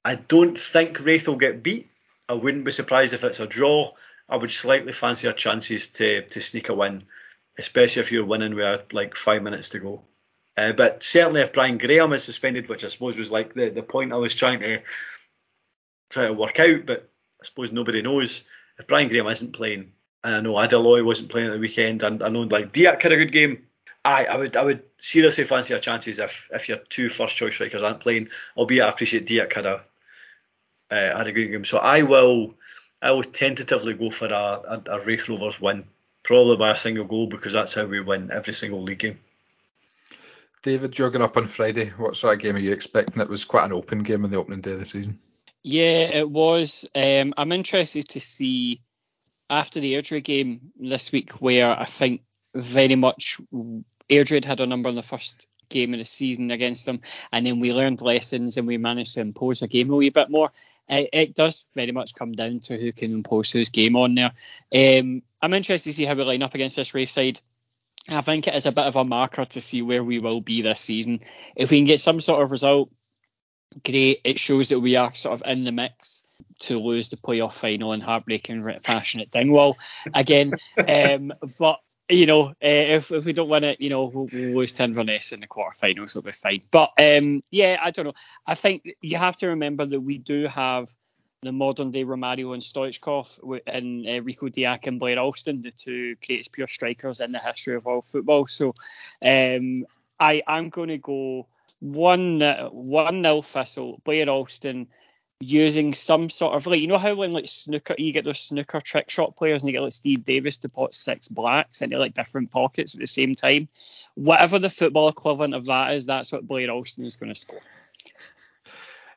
I 0.05 0.15
don't 0.17 0.59
think 0.59 1.05
Raith 1.05 1.29
will 1.29 1.37
get 1.37 1.63
beat. 1.63 1.91
I 2.29 2.35
wouldn't 2.35 2.65
be 2.65 2.73
surprised 2.73 3.13
if 3.13 3.25
it's 3.25 3.41
a 3.41 3.47
draw. 3.47 3.93
I 4.29 4.37
would 4.37 4.53
slightly 4.53 4.93
fancy 4.93 5.27
our 5.27 5.33
chances 5.33 5.89
to 5.93 6.23
to 6.23 6.41
sneak 6.41 6.69
a 6.69 6.75
win, 6.75 7.05
especially 7.59 8.03
if 8.03 8.13
you're 8.13 8.25
winning 8.25 8.55
with 8.55 8.93
like 8.93 9.17
five 9.17 9.43
minutes 9.43 9.71
to 9.71 9.79
go. 9.79 10.03
Uh, 10.57 10.73
but 10.73 11.03
certainly, 11.03 11.43
if 11.43 11.53
Brian 11.53 11.79
Graham 11.79 12.13
is 12.13 12.25
suspended, 12.25 12.69
which 12.69 12.83
I 12.83 12.89
suppose 12.89 13.17
was 13.17 13.31
like 13.31 13.53
the, 13.55 13.69
the 13.69 13.83
point 13.83 14.13
I 14.13 14.17
was 14.17 14.35
trying 14.35 14.61
to 14.61 14.81
try 16.09 16.27
to 16.27 16.33
work 16.33 16.59
out, 16.59 16.87
but 16.87 17.11
I 17.41 17.45
suppose 17.45 17.73
nobody 17.73 18.03
knows. 18.03 18.45
If 18.79 18.87
Brian 18.87 19.09
Graham 19.09 19.27
isn't 19.27 19.53
playing, 19.53 19.93
I 20.27 20.41
know 20.41 20.55
Adeloy 20.55 21.05
wasn't 21.05 21.31
playing 21.31 21.49
at 21.49 21.53
the 21.53 21.59
weekend, 21.59 22.03
and 22.03 22.23
I 22.23 22.29
know 22.29 22.43
like 22.43 22.73
Diak 22.73 23.03
had 23.03 23.13
a 23.13 23.17
good 23.17 23.33
game. 23.33 23.67
I, 24.05 24.25
I 24.25 24.37
would 24.37 24.57
I 24.57 24.65
would 24.65 24.83
seriously 24.99 25.45
fancy 25.45 25.75
our 25.75 25.81
chances 25.81 26.19
if 26.19 26.49
if 26.53 26.69
your 26.69 26.79
two 26.79 27.09
first 27.09 27.37
choice 27.37 27.55
strikers 27.55 27.83
aren't 27.83 28.01
playing. 28.01 28.29
Albeit 28.57 28.85
I 28.85 28.89
appreciate 28.89 29.27
Diak 29.27 29.53
had 29.53 29.67
a 29.67 29.83
uh, 30.91 31.17
had 31.17 31.27
a 31.27 31.33
good 31.33 31.49
game, 31.49 31.65
so 31.65 31.79
I 31.79 32.03
will 32.03 32.55
I 33.03 33.13
will 33.13 33.23
tentatively 33.23 33.95
go 33.95 34.11
for 34.11 34.27
a, 34.27 34.33
a, 34.33 34.83
a 34.87 35.05
Raith 35.05 35.29
Rovers 35.29 35.61
win, 35.61 35.85
probably 36.23 36.57
by 36.57 36.71
a 36.73 36.77
single 36.77 37.05
goal 37.05 37.27
because 37.27 37.53
that's 37.53 37.75
how 37.75 37.85
we 37.85 38.01
win 38.01 38.31
every 38.33 38.55
single 38.55 38.83
league 38.83 38.99
game. 38.99 39.19
David, 40.63 40.99
you're 40.99 41.11
going 41.11 41.23
up 41.23 41.37
on 41.37 41.47
Friday. 41.47 41.91
What 41.91 42.17
sort 42.17 42.35
of 42.35 42.43
game 42.43 42.57
are 42.57 42.61
you 42.61 42.73
expecting? 42.73 43.23
It 43.23 43.29
was 43.29 43.45
quite 43.45 43.67
an 43.67 43.73
open 43.73 44.03
game 44.03 44.25
on 44.25 44.31
the 44.31 44.39
opening 44.39 44.61
day 44.61 44.73
of 44.73 44.81
the 44.81 44.85
season. 44.85 45.21
Yeah, 45.63 46.11
it 46.13 46.29
was. 46.29 46.89
Um, 46.95 47.35
I'm 47.37 47.53
interested 47.53 48.09
to 48.11 48.21
see 48.21 48.81
after 49.49 49.81
the 49.81 49.95
Airdrie 49.95 50.23
game 50.23 50.73
this 50.79 51.13
week, 51.13 51.33
where 51.33 51.71
I 51.79 51.85
think 51.85 52.23
very 52.55 52.97
much 52.97 53.41
Airdrie 54.09 54.45
had 54.45 54.61
a 54.61 54.67
number 54.67 54.89
in 54.89 54.95
the 54.95 55.03
first 55.03 55.47
game 55.69 55.93
of 55.95 55.99
the 55.99 56.05
season 56.05 56.51
against 56.51 56.87
them, 56.87 57.01
and 57.33 57.47
then 57.47 57.61
we 57.61 57.73
learned 57.73 58.03
lessons 58.03 58.57
and 58.57 58.67
we 58.67 58.79
managed 58.79 59.15
to 59.15 59.21
impose 59.21 59.63
a 59.63 59.69
game 59.69 59.91
a 59.91 59.97
wee 59.97 60.11
bit 60.11 60.31
more. 60.31 60.51
It, 60.89 61.11
it 61.13 61.35
does 61.35 61.65
very 61.75 61.93
much 61.93 62.15
come 62.15 62.33
down 62.33 62.61
to 62.61 62.79
who 62.79 62.93
can 62.93 63.13
impose 63.13 63.51
whose 63.51 63.71
game 63.71 63.97
on 63.97 64.15
there. 64.15 64.33
Um, 64.73 65.23
I'm 65.43 65.55
interested 65.55 65.91
to 65.91 65.95
see 65.95 66.05
how 66.05 66.15
we 66.15 66.23
line 66.25 66.43
up 66.43 66.55
against 66.55 66.77
this 66.77 66.95
Raith 66.95 67.11
side. 67.11 67.41
I 68.09 68.21
think 68.21 68.47
it 68.47 68.55
is 68.55 68.67
a 68.67 68.73
bit 68.73 68.85
of 68.85 68.95
a 68.95 69.05
marker 69.05 69.45
to 69.45 69.61
see 69.61 69.83
where 69.83 70.05
we 70.05 70.21
will 70.21 70.41
be 70.41 70.63
this 70.63 70.81
season. 70.81 71.21
If 71.57 71.71
we 71.71 71.79
can 71.79 71.87
get 71.87 72.01
some 72.01 72.21
sort 72.21 72.43
of 72.43 72.53
result, 72.53 72.91
great. 73.85 74.21
It 74.25 74.39
shows 74.39 74.69
that 74.71 74.81
we 74.81 74.97
are 74.97 75.15
sort 75.15 75.41
of 75.41 75.47
in 75.47 75.65
the 75.65 75.73
mix 75.73 76.27
to 76.59 76.79
lose 76.79 77.11
the 77.11 77.17
playoff 77.17 77.53
final 77.53 77.93
in 77.93 78.01
heartbreaking 78.01 78.81
fashion 78.81 79.21
at 79.21 79.31
Dingwall 79.31 79.77
again. 80.15 80.53
um, 80.89 81.33
but 81.59 81.81
you 82.09 82.27
know, 82.27 82.49
uh, 82.49 82.55
if 82.61 83.11
if 83.11 83.25
we 83.25 83.33
don't 83.33 83.49
win 83.49 83.65
it, 83.65 83.81
you 83.81 83.91
know, 83.91 84.05
we'll, 84.05 84.29
we'll 84.33 84.57
lose 84.57 84.73
to 84.75 84.85
Inverness 84.85 85.33
in 85.33 85.41
the 85.41 85.49
quarterfinals. 85.49 86.11
It'll 86.11 86.23
be 86.23 86.33
fine. 86.33 86.63
But 86.71 86.93
um, 87.01 87.43
yeah, 87.51 87.79
I 87.83 87.91
don't 87.91 88.05
know. 88.05 88.15
I 88.47 88.55
think 88.55 88.89
you 89.01 89.17
have 89.17 89.37
to 89.39 89.49
remember 89.49 89.85
that 89.87 90.01
we 90.01 90.19
do 90.19 90.47
have 90.47 90.89
the 91.43 91.53
modern 91.53 91.91
day 91.91 92.05
Romario 92.05 92.55
and 92.55 92.63
Stoichkov 92.63 93.61
and 93.67 94.07
uh, 94.07 94.23
Rico 94.23 94.49
Diak 94.49 94.87
and 94.87 94.99
Blair 94.99 95.19
Alston, 95.19 95.63
the 95.63 95.71
two 95.71 96.17
greatest 96.27 96.53
pure 96.53 96.67
strikers 96.67 97.21
in 97.21 97.33
the 97.33 97.39
history 97.39 97.75
of 97.75 97.87
all 97.87 98.03
football. 98.03 98.47
So 98.47 98.75
um, 99.23 99.85
I'm 100.19 100.69
going 100.71 100.89
to 100.89 100.99
go 100.99 101.47
one 101.81 102.41
one 102.71 103.23
nil 103.23 103.43
Thistle. 103.43 104.01
Blair 104.05 104.29
Alston 104.29 104.89
using 105.39 105.93
some 105.93 106.31
sort 106.31 106.55
of 106.55 106.67
like 106.67 106.81
you 106.81 106.87
know 106.87 106.97
how 106.97 107.15
when 107.15 107.35
like 107.35 107.47
snooker 107.47 107.95
you 107.99 108.11
get 108.11 108.25
those 108.25 108.41
snooker 108.41 108.81
trick 108.81 109.11
shot 109.11 109.37
players 109.37 109.63
and 109.63 109.69
you 109.69 109.77
get 109.79 109.83
like 109.83 109.93
Steve 109.93 110.25
Davis 110.25 110.57
to 110.59 110.71
put 110.71 110.95
six 110.95 111.29
blacks 111.29 111.83
into 111.83 111.99
like 111.99 112.15
different 112.15 112.51
pockets 112.51 112.95
at 112.95 113.01
the 113.01 113.07
same 113.07 113.35
time. 113.35 113.69
Whatever 114.15 114.59
the 114.59 114.71
football 114.71 115.09
equivalent 115.09 115.55
of 115.55 115.67
that 115.67 115.93
is, 115.93 116.07
that's 116.07 116.33
what 116.33 116.47
Blair 116.47 116.71
Alston 116.71 117.05
is 117.05 117.17
going 117.17 117.33
to 117.35 117.39
score. 117.39 117.61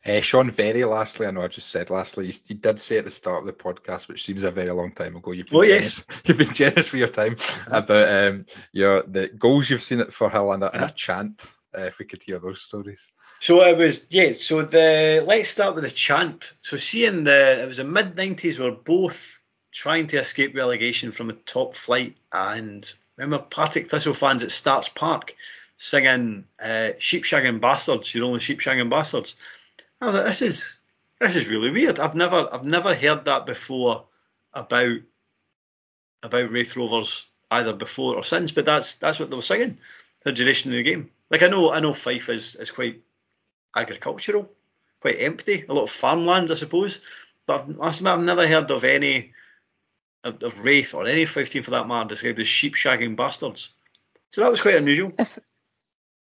Uh, 0.06 0.10
Shaughan 0.20 0.52
Very, 0.52 0.84
lastly, 0.84 1.26
I 1.26 1.32
know 1.32 1.42
I 1.42 1.48
just 1.48 1.70
said 1.70 1.90
lastly, 1.90 2.28
you, 2.28 2.34
you 2.48 2.56
did 2.56 2.80
say 2.80 2.98
at 2.98 3.06
the 3.06 3.12
start 3.12 3.40
of 3.40 3.46
the 3.46 3.54
podcast, 3.54 4.10
which 4.10 4.26
seems 4.26 4.44
a 4.44 4.52
very 4.52 4.72
long 4.72 4.92
time 4.92 5.16
ago. 5.16 5.32
You've 5.32 5.48
been 5.48 5.60
Oh, 5.60 5.64
generous. 5.64 6.04
yes. 6.10 6.22
You've 6.26 6.38
been 6.38 6.54
generous 6.54 6.92
with 6.92 7.00
your 7.00 7.08
time 7.08 7.38
about 7.68 8.10
um, 8.34 8.46
your 8.74 9.04
the 9.04 9.30
goals 9.30 9.70
you've 9.70 9.82
seen 9.84 10.02
it 10.02 10.10
Firhill 10.10 10.54
and 10.54 10.64
a, 10.64 10.72
and 10.74 10.82
a 10.82 10.86
Uh-huh. 10.88 10.94
chant. 10.96 11.56
Uh, 11.78 11.82
if 11.82 12.00
we 12.00 12.06
could 12.06 12.24
hear 12.24 12.40
those 12.40 12.62
stories. 12.64 13.12
So 13.42 13.62
it 13.62 13.78
was 13.78 14.08
yeah. 14.10 14.34
So 14.34 14.64
the 14.64 15.24
let's 15.26 15.50
start 15.50 15.76
with 15.76 15.84
the 15.84 15.92
chant. 15.92 16.54
So 16.62 16.78
seeing 16.78 17.24
the 17.24 17.62
it 17.62 17.68
was 17.68 17.78
the 17.78 17.84
mid 17.84 18.16
nineties. 18.16 18.60
We're 18.60 18.72
both 18.72 19.40
trying 19.72 20.08
to 20.08 20.18
escape 20.18 20.56
relegation 20.56 21.12
from 21.12 21.30
a 21.30 21.34
top 21.34 21.76
flight, 21.76 22.18
and 22.32 22.92
remember 23.18 23.46
Partick 23.46 23.88
Thistle 23.88 24.16
fans 24.16 24.42
at 24.42 24.50
Stark's 24.50 24.90
Park 24.90 25.36
singing 25.78 26.46
uh, 26.60 26.92
"Sheep 26.98 27.24
Shagging 27.24 27.62
Bastards." 27.62 28.14
You're 28.16 28.26
only 28.26 28.40
sheep 28.40 28.62
shagging 28.62 28.90
bastards. 28.90 29.36
I 30.02 30.08
was 30.08 30.16
like, 30.16 30.26
this 30.26 30.42
is 30.42 30.80
this 31.20 31.36
is 31.36 31.48
really 31.48 31.72
weird. 31.72 32.00
I've 32.00 32.16
never 32.16 32.54
I've 32.54 32.66
never 32.66 32.96
heard 32.96 33.26
that 33.26 33.46
before 33.46 34.06
about 34.54 34.98
about 36.24 36.52
Raith 36.52 36.76
Rovers 36.76 37.28
either 37.52 37.74
before 37.74 38.16
or 38.16 38.24
since. 38.24 38.52
But 38.52 38.66
that's 38.66 38.98
that's 38.98 39.20
what 39.20 39.30
they 39.30 39.36
were 39.36 39.42
singing 39.42 39.78
the 40.24 40.32
duration 40.32 40.72
of 40.72 40.78
the 40.78 40.84
game. 40.84 41.12
Like 41.32 41.44
I 41.44 41.48
know 41.48 41.72
I 41.72 41.80
know 41.80 41.94
Fife 41.94 42.30
is 42.30 42.56
is 42.56 42.72
quite 42.72 43.02
agricultural, 43.76 44.50
quite 45.02 45.20
empty, 45.20 45.66
a 45.68 45.74
lot 45.74 45.84
of 45.84 45.92
farmlands 45.92 46.52
I 46.52 46.56
suppose. 46.56 47.02
But 47.46 47.62
I've, 47.62 47.70
I 47.70 47.86
must 47.86 48.00
admit, 48.00 48.14
I've 48.14 48.24
never 48.24 48.48
heard 48.48 48.72
of 48.72 48.84
any 48.84 49.34
of, 50.24 50.42
of 50.44 50.60
Raith 50.60 50.94
or 50.94 51.08
any 51.08 51.26
Fife 51.26 51.52
team 51.52 51.64
for 51.64 51.72
that 51.72 51.88
matter 51.88 52.10
described 52.10 52.40
as 52.40 52.48
sheep 52.48 52.76
shagging 52.76 53.16
bastards. 53.16 53.74
So 54.32 54.42
that 54.42 54.52
was 54.52 54.62
quite 54.62 54.76
unusual. 54.76 55.14
If 55.18 55.40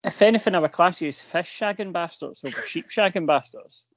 if 0.03 0.23
anything, 0.23 0.55
I 0.55 0.59
would 0.61 0.73
class 0.73 1.03
you 1.03 1.09
as 1.09 1.21
fish 1.21 1.59
shagging 1.59 1.93
bastards 1.93 2.45
over 2.45 2.63
sheep 2.63 2.89
shagging 2.89 3.27
bastards. 3.27 3.89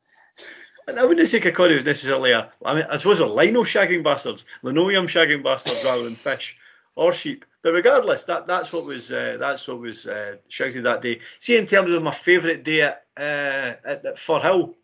I 0.86 1.06
wouldn't 1.06 1.28
say 1.30 1.40
Kirkcaldy 1.40 1.76
was 1.76 1.86
necessarily 1.86 2.32
a. 2.32 2.52
I 2.66 2.76
mean, 2.76 2.86
I 2.90 2.98
suppose 2.98 3.20
they're 3.20 3.28
lino 3.28 3.64
shagging 3.64 4.04
bastards, 4.04 4.46
linoleum 4.64 5.08
shagging 5.08 5.42
bastards 5.44 5.84
rather 5.84 6.04
than 6.04 6.16
fish 6.16 6.58
or 6.96 7.14
sheep. 7.14 7.46
But 7.62 7.74
regardless, 7.74 8.26
that 8.26 8.46
that's 8.46 8.74
what 8.74 8.86
was 8.86 9.12
uh, 9.12 9.38
that's 9.40 9.68
what 9.68 9.80
was 9.80 10.08
uh, 10.08 10.36
shouted 10.50 10.84
that 10.84 11.02
day. 11.02 11.22
See, 11.40 11.58
in 11.58 11.66
terms 11.66 11.94
of 11.94 12.04
my 12.04 12.12
favourite 12.12 12.64
day 12.64 12.82
at, 12.82 13.06
uh, 13.18 13.76
at 13.86 14.06
at 14.06 14.20
Hill, 14.20 14.76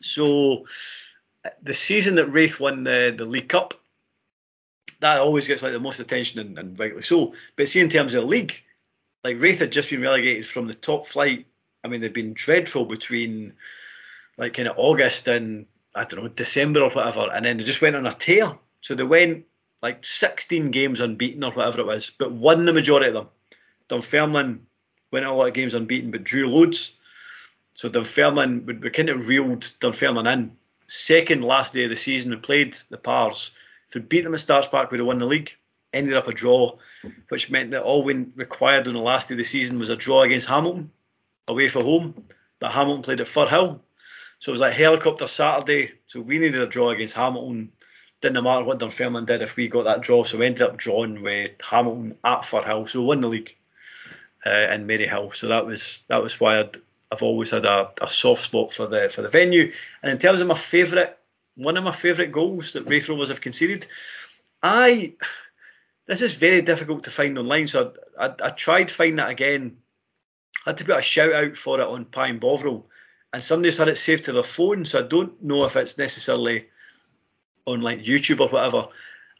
so 0.00 0.66
the 1.62 1.74
season 1.74 2.14
that 2.16 2.26
Raith 2.26 2.60
won 2.60 2.84
the, 2.84 3.14
the 3.16 3.24
League 3.24 3.48
Cup, 3.48 3.74
that 5.00 5.18
always 5.18 5.46
gets 5.46 5.62
like 5.62 5.72
the 5.72 5.80
most 5.80 6.00
attention 6.00 6.40
and, 6.40 6.58
and 6.58 6.78
rightly 6.78 7.02
so. 7.02 7.34
But 7.56 7.68
see, 7.68 7.80
in 7.80 7.88
terms 7.88 8.14
of 8.14 8.22
the 8.22 8.28
league, 8.28 8.54
like 9.24 9.40
Raith 9.40 9.60
had 9.60 9.72
just 9.72 9.90
been 9.90 10.02
relegated 10.02 10.46
from 10.46 10.66
the 10.66 10.74
top 10.74 11.06
flight. 11.06 11.46
I 11.84 11.88
mean, 11.88 12.00
they've 12.00 12.12
been 12.12 12.34
dreadful 12.34 12.84
between 12.84 13.54
like 14.36 14.54
kind 14.54 14.68
of 14.68 14.78
August 14.78 15.28
and 15.28 15.66
I 15.94 16.04
don't 16.04 16.22
know 16.22 16.28
December 16.28 16.82
or 16.82 16.90
whatever, 16.90 17.30
and 17.32 17.44
then 17.44 17.56
they 17.56 17.64
just 17.64 17.82
went 17.82 17.96
on 17.96 18.06
a 18.06 18.12
tear. 18.12 18.56
So 18.80 18.94
they 18.94 19.04
went 19.04 19.46
like 19.82 20.04
16 20.04 20.70
games 20.70 21.00
unbeaten 21.00 21.44
or 21.44 21.52
whatever 21.52 21.80
it 21.80 21.86
was, 21.86 22.10
but 22.10 22.32
won 22.32 22.64
the 22.64 22.72
majority 22.72 23.08
of 23.08 23.14
them. 23.14 23.28
Dunfermline 23.88 24.66
went 25.10 25.26
a 25.26 25.32
lot 25.32 25.48
of 25.48 25.54
games 25.54 25.74
unbeaten, 25.74 26.10
but 26.10 26.24
drew 26.24 26.48
loads. 26.48 26.96
So 27.74 27.88
Dunfermline, 27.88 28.66
we, 28.66 28.74
we 28.74 28.90
kind 28.90 29.08
of 29.08 29.28
reeled 29.28 29.70
Dunfermline 29.80 30.26
in. 30.26 30.56
Second 30.86 31.42
last 31.42 31.74
day 31.74 31.84
of 31.84 31.90
the 31.90 31.96
season, 31.96 32.30
we 32.30 32.36
played 32.36 32.76
the 32.90 32.96
Pars. 32.96 33.52
If 33.88 33.94
we 33.94 34.00
beat 34.00 34.22
them 34.24 34.34
at 34.34 34.40
Stark's 34.40 34.66
Park, 34.66 34.90
we'd 34.90 34.98
have 34.98 35.06
won 35.06 35.18
the 35.18 35.26
league. 35.26 35.52
Ended 35.92 36.16
up 36.16 36.28
a 36.28 36.32
draw, 36.32 36.76
which 37.28 37.50
meant 37.50 37.70
that 37.70 37.82
all 37.82 38.02
we 38.02 38.26
required 38.36 38.88
on 38.88 38.94
the 38.94 39.00
last 39.00 39.28
day 39.28 39.34
of 39.34 39.38
the 39.38 39.44
season 39.44 39.78
was 39.78 39.88
a 39.88 39.96
draw 39.96 40.22
against 40.22 40.48
Hamilton, 40.48 40.90
away 41.46 41.68
for 41.68 41.82
home. 41.82 42.24
But 42.58 42.72
Hamilton 42.72 43.02
played 43.02 43.20
at 43.20 43.26
Firhill. 43.26 43.80
So 44.40 44.50
it 44.50 44.52
was 44.52 44.60
like 44.60 44.74
helicopter 44.74 45.26
Saturday. 45.26 45.92
So 46.06 46.20
we 46.20 46.38
needed 46.38 46.60
a 46.60 46.66
draw 46.66 46.90
against 46.90 47.14
Hamilton. 47.14 47.72
Didn't 48.20 48.42
matter 48.42 48.64
what 48.64 48.78
Dunfermline 48.78 49.26
did 49.26 49.42
if 49.42 49.54
we 49.56 49.68
got 49.68 49.84
that 49.84 50.00
draw. 50.00 50.24
So 50.24 50.38
we 50.38 50.46
ended 50.46 50.62
up 50.62 50.76
drawing 50.76 51.22
with 51.22 51.52
Hamilton 51.60 52.18
at 52.24 52.42
Firhill. 52.42 52.88
So 52.88 53.00
we 53.00 53.06
won 53.06 53.20
the 53.20 53.28
league 53.28 53.54
uh, 54.44 54.50
in 54.50 54.86
Maryhill. 54.86 55.34
So 55.34 55.48
that 55.48 55.66
was 55.66 56.04
that 56.08 56.22
was 56.22 56.40
why 56.40 56.60
I'd, 56.60 56.76
I've 57.12 57.22
always 57.22 57.50
had 57.50 57.64
a, 57.64 57.90
a 58.00 58.08
soft 58.08 58.42
spot 58.42 58.72
for 58.72 58.86
the 58.86 59.08
for 59.08 59.22
the 59.22 59.28
venue. 59.28 59.72
And 60.02 60.10
in 60.10 60.18
terms 60.18 60.40
of 60.40 60.48
my 60.48 60.58
favourite, 60.58 61.16
one 61.54 61.76
of 61.76 61.84
my 61.84 61.92
favourite 61.92 62.32
goals 62.32 62.72
that 62.72 62.90
Raith 62.90 63.08
Rovers 63.08 63.28
have 63.28 63.40
conceded, 63.40 63.86
I 64.62 65.14
this 66.06 66.20
is 66.20 66.34
very 66.34 66.62
difficult 66.62 67.04
to 67.04 67.10
find 67.10 67.38
online. 67.38 67.68
So 67.68 67.92
I, 68.18 68.26
I, 68.26 68.34
I 68.42 68.48
tried 68.48 68.90
finding 68.90 69.16
that 69.16 69.30
again. 69.30 69.76
I 70.66 70.70
had 70.70 70.78
to 70.78 70.84
put 70.84 70.98
a 70.98 71.02
shout 71.02 71.32
out 71.32 71.56
for 71.56 71.80
it 71.80 71.86
on 71.86 72.04
Pie 72.06 72.28
and 72.28 72.40
Bovril, 72.40 72.88
and 73.32 73.44
somebody's 73.44 73.78
had 73.78 73.88
it 73.88 73.98
saved 73.98 74.24
to 74.24 74.32
their 74.32 74.42
phone. 74.42 74.84
So 74.84 74.98
I 74.98 75.02
don't 75.02 75.40
know 75.40 75.64
if 75.64 75.76
it's 75.76 75.98
necessarily 75.98 76.66
on 77.68 77.82
like 77.82 78.00
YouTube 78.00 78.40
or 78.40 78.48
whatever. 78.48 78.88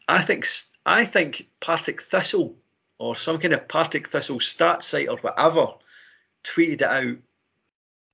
I 0.06 0.22
think 0.22 0.46
I 0.86 1.04
think 1.04 1.48
Partick 1.60 2.02
Thistle 2.02 2.56
or 2.98 3.16
some 3.16 3.38
kind 3.38 3.54
of 3.54 3.68
Partick 3.68 4.08
Thistle 4.08 4.40
stat 4.40 4.82
site 4.82 5.08
or 5.08 5.16
whatever 5.18 5.68
tweeted 6.44 6.74
it 6.74 6.82
out 6.82 7.16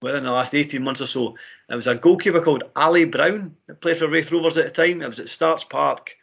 within 0.01 0.25
the 0.25 0.31
last 0.31 0.55
18 0.55 0.83
months 0.83 1.01
or 1.01 1.07
so. 1.07 1.37
There 1.69 1.77
was 1.77 1.87
a 1.87 1.95
goalkeeper 1.95 2.41
called 2.41 2.65
Ali 2.77 3.05
Brown 3.05 3.57
that 3.67 3.81
played 3.81 3.99
for 3.99 4.09
Raith 4.09 4.31
Rovers 4.31 4.59
at 4.59 4.67
the 4.67 4.71
time. 4.87 5.03
It 5.03 5.09
was 5.09 5.21
at 5.21 5.29
Stark's 5.29 5.65
Park. 5.65 6.17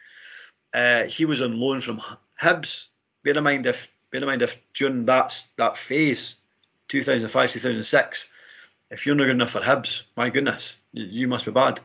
Uh, 0.73 1.03
he 1.03 1.26
was 1.26 1.41
on 1.41 1.59
loan 1.59 1.81
from 1.81 2.01
Hibs. 2.41 2.88
Bear 3.23 3.38
in 3.38 3.43
mind 3.43 3.65
if 3.65 3.91
bear 4.11 4.22
in 4.22 4.27
mind 4.27 4.41
if 4.41 4.57
during 4.73 5.05
that 5.05 5.43
that 5.57 5.77
phase, 5.77 6.38
2005 6.88 7.51
2006, 7.51 8.30
if 8.91 9.05
you're 9.05 9.15
not 9.15 9.26
good 9.26 9.31
enough 9.31 9.51
for 9.51 9.61
Hibs, 9.61 10.03
my 10.15 10.30
goodness, 10.30 10.77
you, 10.91 11.05
you 11.05 11.27
must 11.27 11.45
be 11.45 11.51
bad. 11.51 11.80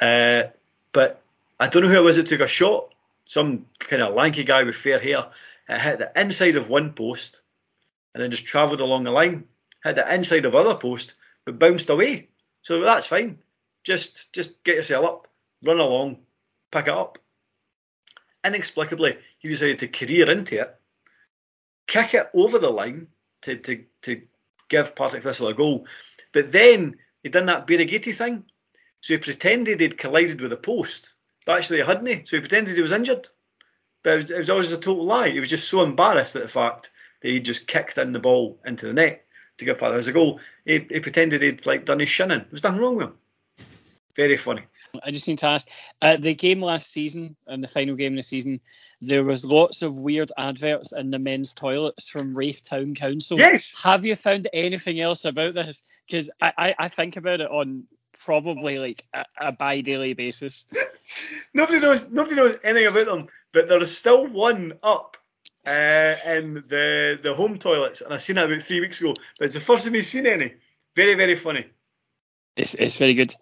Uh, 0.00 0.50
but 0.92 1.22
I 1.60 1.68
don't 1.68 1.82
know 1.82 1.90
who 1.90 1.98
it 1.98 2.02
was 2.02 2.16
that 2.16 2.26
took 2.26 2.40
a 2.40 2.46
shot. 2.46 2.94
Some 3.26 3.66
kind 3.78 4.02
of 4.02 4.14
lanky 4.14 4.44
guy 4.44 4.62
with 4.62 4.74
fair 4.74 4.98
hair. 4.98 5.26
It 5.68 5.78
hit 5.78 5.98
the 5.98 6.10
inside 6.18 6.56
of 6.56 6.70
one 6.70 6.94
post 6.94 7.42
and 8.14 8.22
then 8.22 8.30
just 8.30 8.46
travelled 8.46 8.80
along 8.80 9.04
the 9.04 9.10
line. 9.10 9.44
Hit 9.84 9.96
the 9.96 10.14
inside 10.14 10.46
of 10.46 10.54
other 10.54 10.74
post, 10.74 11.14
but 11.44 11.58
bounced 11.58 11.90
away. 11.90 12.28
So 12.62 12.80
that's 12.80 13.06
fine. 13.06 13.38
Just 13.84 14.32
just 14.32 14.64
get 14.64 14.76
yourself 14.76 15.04
up, 15.04 15.28
run 15.62 15.78
along, 15.78 16.18
pick 16.70 16.86
it 16.86 16.94
up. 16.94 17.18
Inexplicably, 18.44 19.18
he 19.38 19.48
decided 19.48 19.78
to 19.80 19.88
career 19.88 20.30
into 20.30 20.60
it, 20.60 20.74
kick 21.86 22.14
it 22.14 22.30
over 22.34 22.58
the 22.58 22.70
line 22.70 23.06
to 23.42 23.56
to 23.56 23.84
to 24.02 24.22
give 24.70 24.94
Partick 24.94 25.22
Thistle 25.22 25.48
a 25.48 25.54
goal. 25.54 25.86
But 26.32 26.52
then 26.52 26.96
he 27.22 27.28
done 27.28 27.46
that 27.46 27.66
Birighitti 27.66 28.14
thing. 28.14 28.44
So 29.02 29.14
he 29.14 29.18
pretended 29.18 29.80
he'd 29.80 29.98
collided 29.98 30.40
with 30.40 30.52
a 30.52 30.56
post, 30.56 31.14
but 31.46 31.58
actually 31.58 31.78
he 31.78 31.84
hadn't. 31.84 32.28
So 32.28 32.36
he 32.36 32.40
pretended 32.40 32.76
he 32.76 32.82
was 32.82 32.92
injured. 32.92 33.28
But 34.02 34.12
it 34.12 34.16
was, 34.16 34.30
it 34.30 34.38
was 34.38 34.50
always 34.50 34.72
a 34.72 34.78
total 34.78 35.04
lie. 35.04 35.30
He 35.30 35.40
was 35.40 35.50
just 35.50 35.68
so 35.68 35.82
embarrassed 35.82 36.36
at 36.36 36.42
the 36.42 36.48
fact 36.48 36.90
that 37.22 37.28
he 37.28 37.40
just 37.40 37.66
kicked 37.66 37.98
in 37.98 38.12
the 38.12 38.18
ball 38.18 38.58
into 38.64 38.86
the 38.86 38.94
net 38.94 39.26
to 39.58 39.64
get 39.64 39.78
give 39.78 39.80
Partick 39.80 40.08
a 40.08 40.12
goal. 40.12 40.40
He, 40.64 40.86
he 40.90 41.00
pretended 41.00 41.42
he'd 41.42 41.66
like 41.66 41.84
done 41.84 42.00
his 42.00 42.08
shinning. 42.08 42.38
There 42.38 42.48
was 42.50 42.62
nothing 42.62 42.80
wrong 42.80 42.96
with 42.96 43.08
him. 43.08 43.14
Very 44.16 44.36
funny. 44.36 44.62
I 45.04 45.12
just 45.12 45.28
need 45.28 45.38
to 45.38 45.46
ask, 45.46 45.68
uh, 46.02 46.16
the 46.16 46.34
game 46.34 46.60
last 46.60 46.90
season 46.90 47.36
and 47.46 47.62
the 47.62 47.68
final 47.68 47.94
game 47.94 48.14
of 48.14 48.16
the 48.16 48.22
season, 48.24 48.60
there 49.00 49.22
was 49.22 49.44
lots 49.44 49.82
of 49.82 49.98
weird 49.98 50.32
adverts 50.36 50.92
in 50.92 51.10
the 51.10 51.18
men's 51.18 51.52
toilets 51.52 52.08
from 52.08 52.34
Raith 52.34 52.62
Town 52.62 52.94
Council. 52.94 53.38
Yes. 53.38 53.72
Have 53.82 54.04
you 54.04 54.16
found 54.16 54.48
anything 54.52 55.00
else 55.00 55.24
about 55.24 55.54
this? 55.54 55.84
Because 56.06 56.28
I, 56.40 56.52
I, 56.58 56.74
I 56.78 56.88
think 56.88 57.16
about 57.16 57.40
it 57.40 57.50
on 57.50 57.84
probably 58.24 58.78
like 58.78 59.04
a, 59.14 59.24
a 59.40 59.52
bi-daily 59.52 60.14
basis. 60.14 60.66
nobody 61.54 61.80
knows 61.80 62.08
nobody 62.10 62.36
knows 62.36 62.58
anything 62.62 62.86
about 62.86 63.06
them, 63.06 63.26
but 63.52 63.68
there 63.68 63.82
is 63.82 63.96
still 63.96 64.26
one 64.26 64.74
up 64.82 65.16
uh, 65.66 66.14
in 66.26 66.64
the 66.68 67.18
the 67.22 67.34
home 67.34 67.58
toilets, 67.58 68.00
and 68.00 68.12
I 68.12 68.16
seen 68.18 68.38
it 68.38 68.44
about 68.44 68.62
three 68.62 68.80
weeks 68.80 69.00
ago. 69.00 69.14
But 69.38 69.46
it's 69.46 69.54
the 69.54 69.60
first 69.60 69.84
time 69.84 69.92
we've 69.92 70.06
seen 70.06 70.26
any. 70.26 70.54
Very 70.96 71.14
very 71.14 71.36
funny. 71.36 71.66
It's, 72.56 72.74
it's 72.74 72.96
very 72.96 73.14
good. 73.14 73.34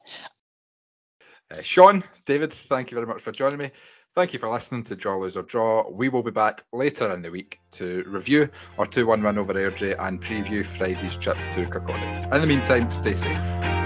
Uh, 1.50 1.56
Shaughan, 1.56 2.06
David, 2.26 2.52
thank 2.52 2.90
you 2.90 2.96
very 2.96 3.06
much 3.06 3.22
for 3.22 3.32
joining 3.32 3.58
me. 3.58 3.70
Thank 4.14 4.32
you 4.32 4.38
for 4.38 4.48
listening 4.48 4.82
to 4.84 4.96
Draw, 4.96 5.16
Lose 5.16 5.36
or 5.36 5.42
Draw. 5.42 5.90
We 5.90 6.08
will 6.08 6.22
be 6.22 6.30
back 6.30 6.64
later 6.72 7.12
in 7.12 7.22
the 7.22 7.30
week 7.30 7.60
to 7.72 8.04
review 8.06 8.50
our 8.78 8.86
2 8.86 9.06
1 9.06 9.22
win 9.22 9.38
over 9.38 9.54
Airdrie 9.54 9.96
and 9.98 10.20
preview 10.20 10.64
Friday's 10.64 11.16
trip 11.16 11.36
to 11.50 11.66
Kirkcaldy. 11.66 12.34
In 12.34 12.40
the 12.40 12.46
meantime, 12.46 12.90
stay 12.90 13.14
safe. 13.14 13.77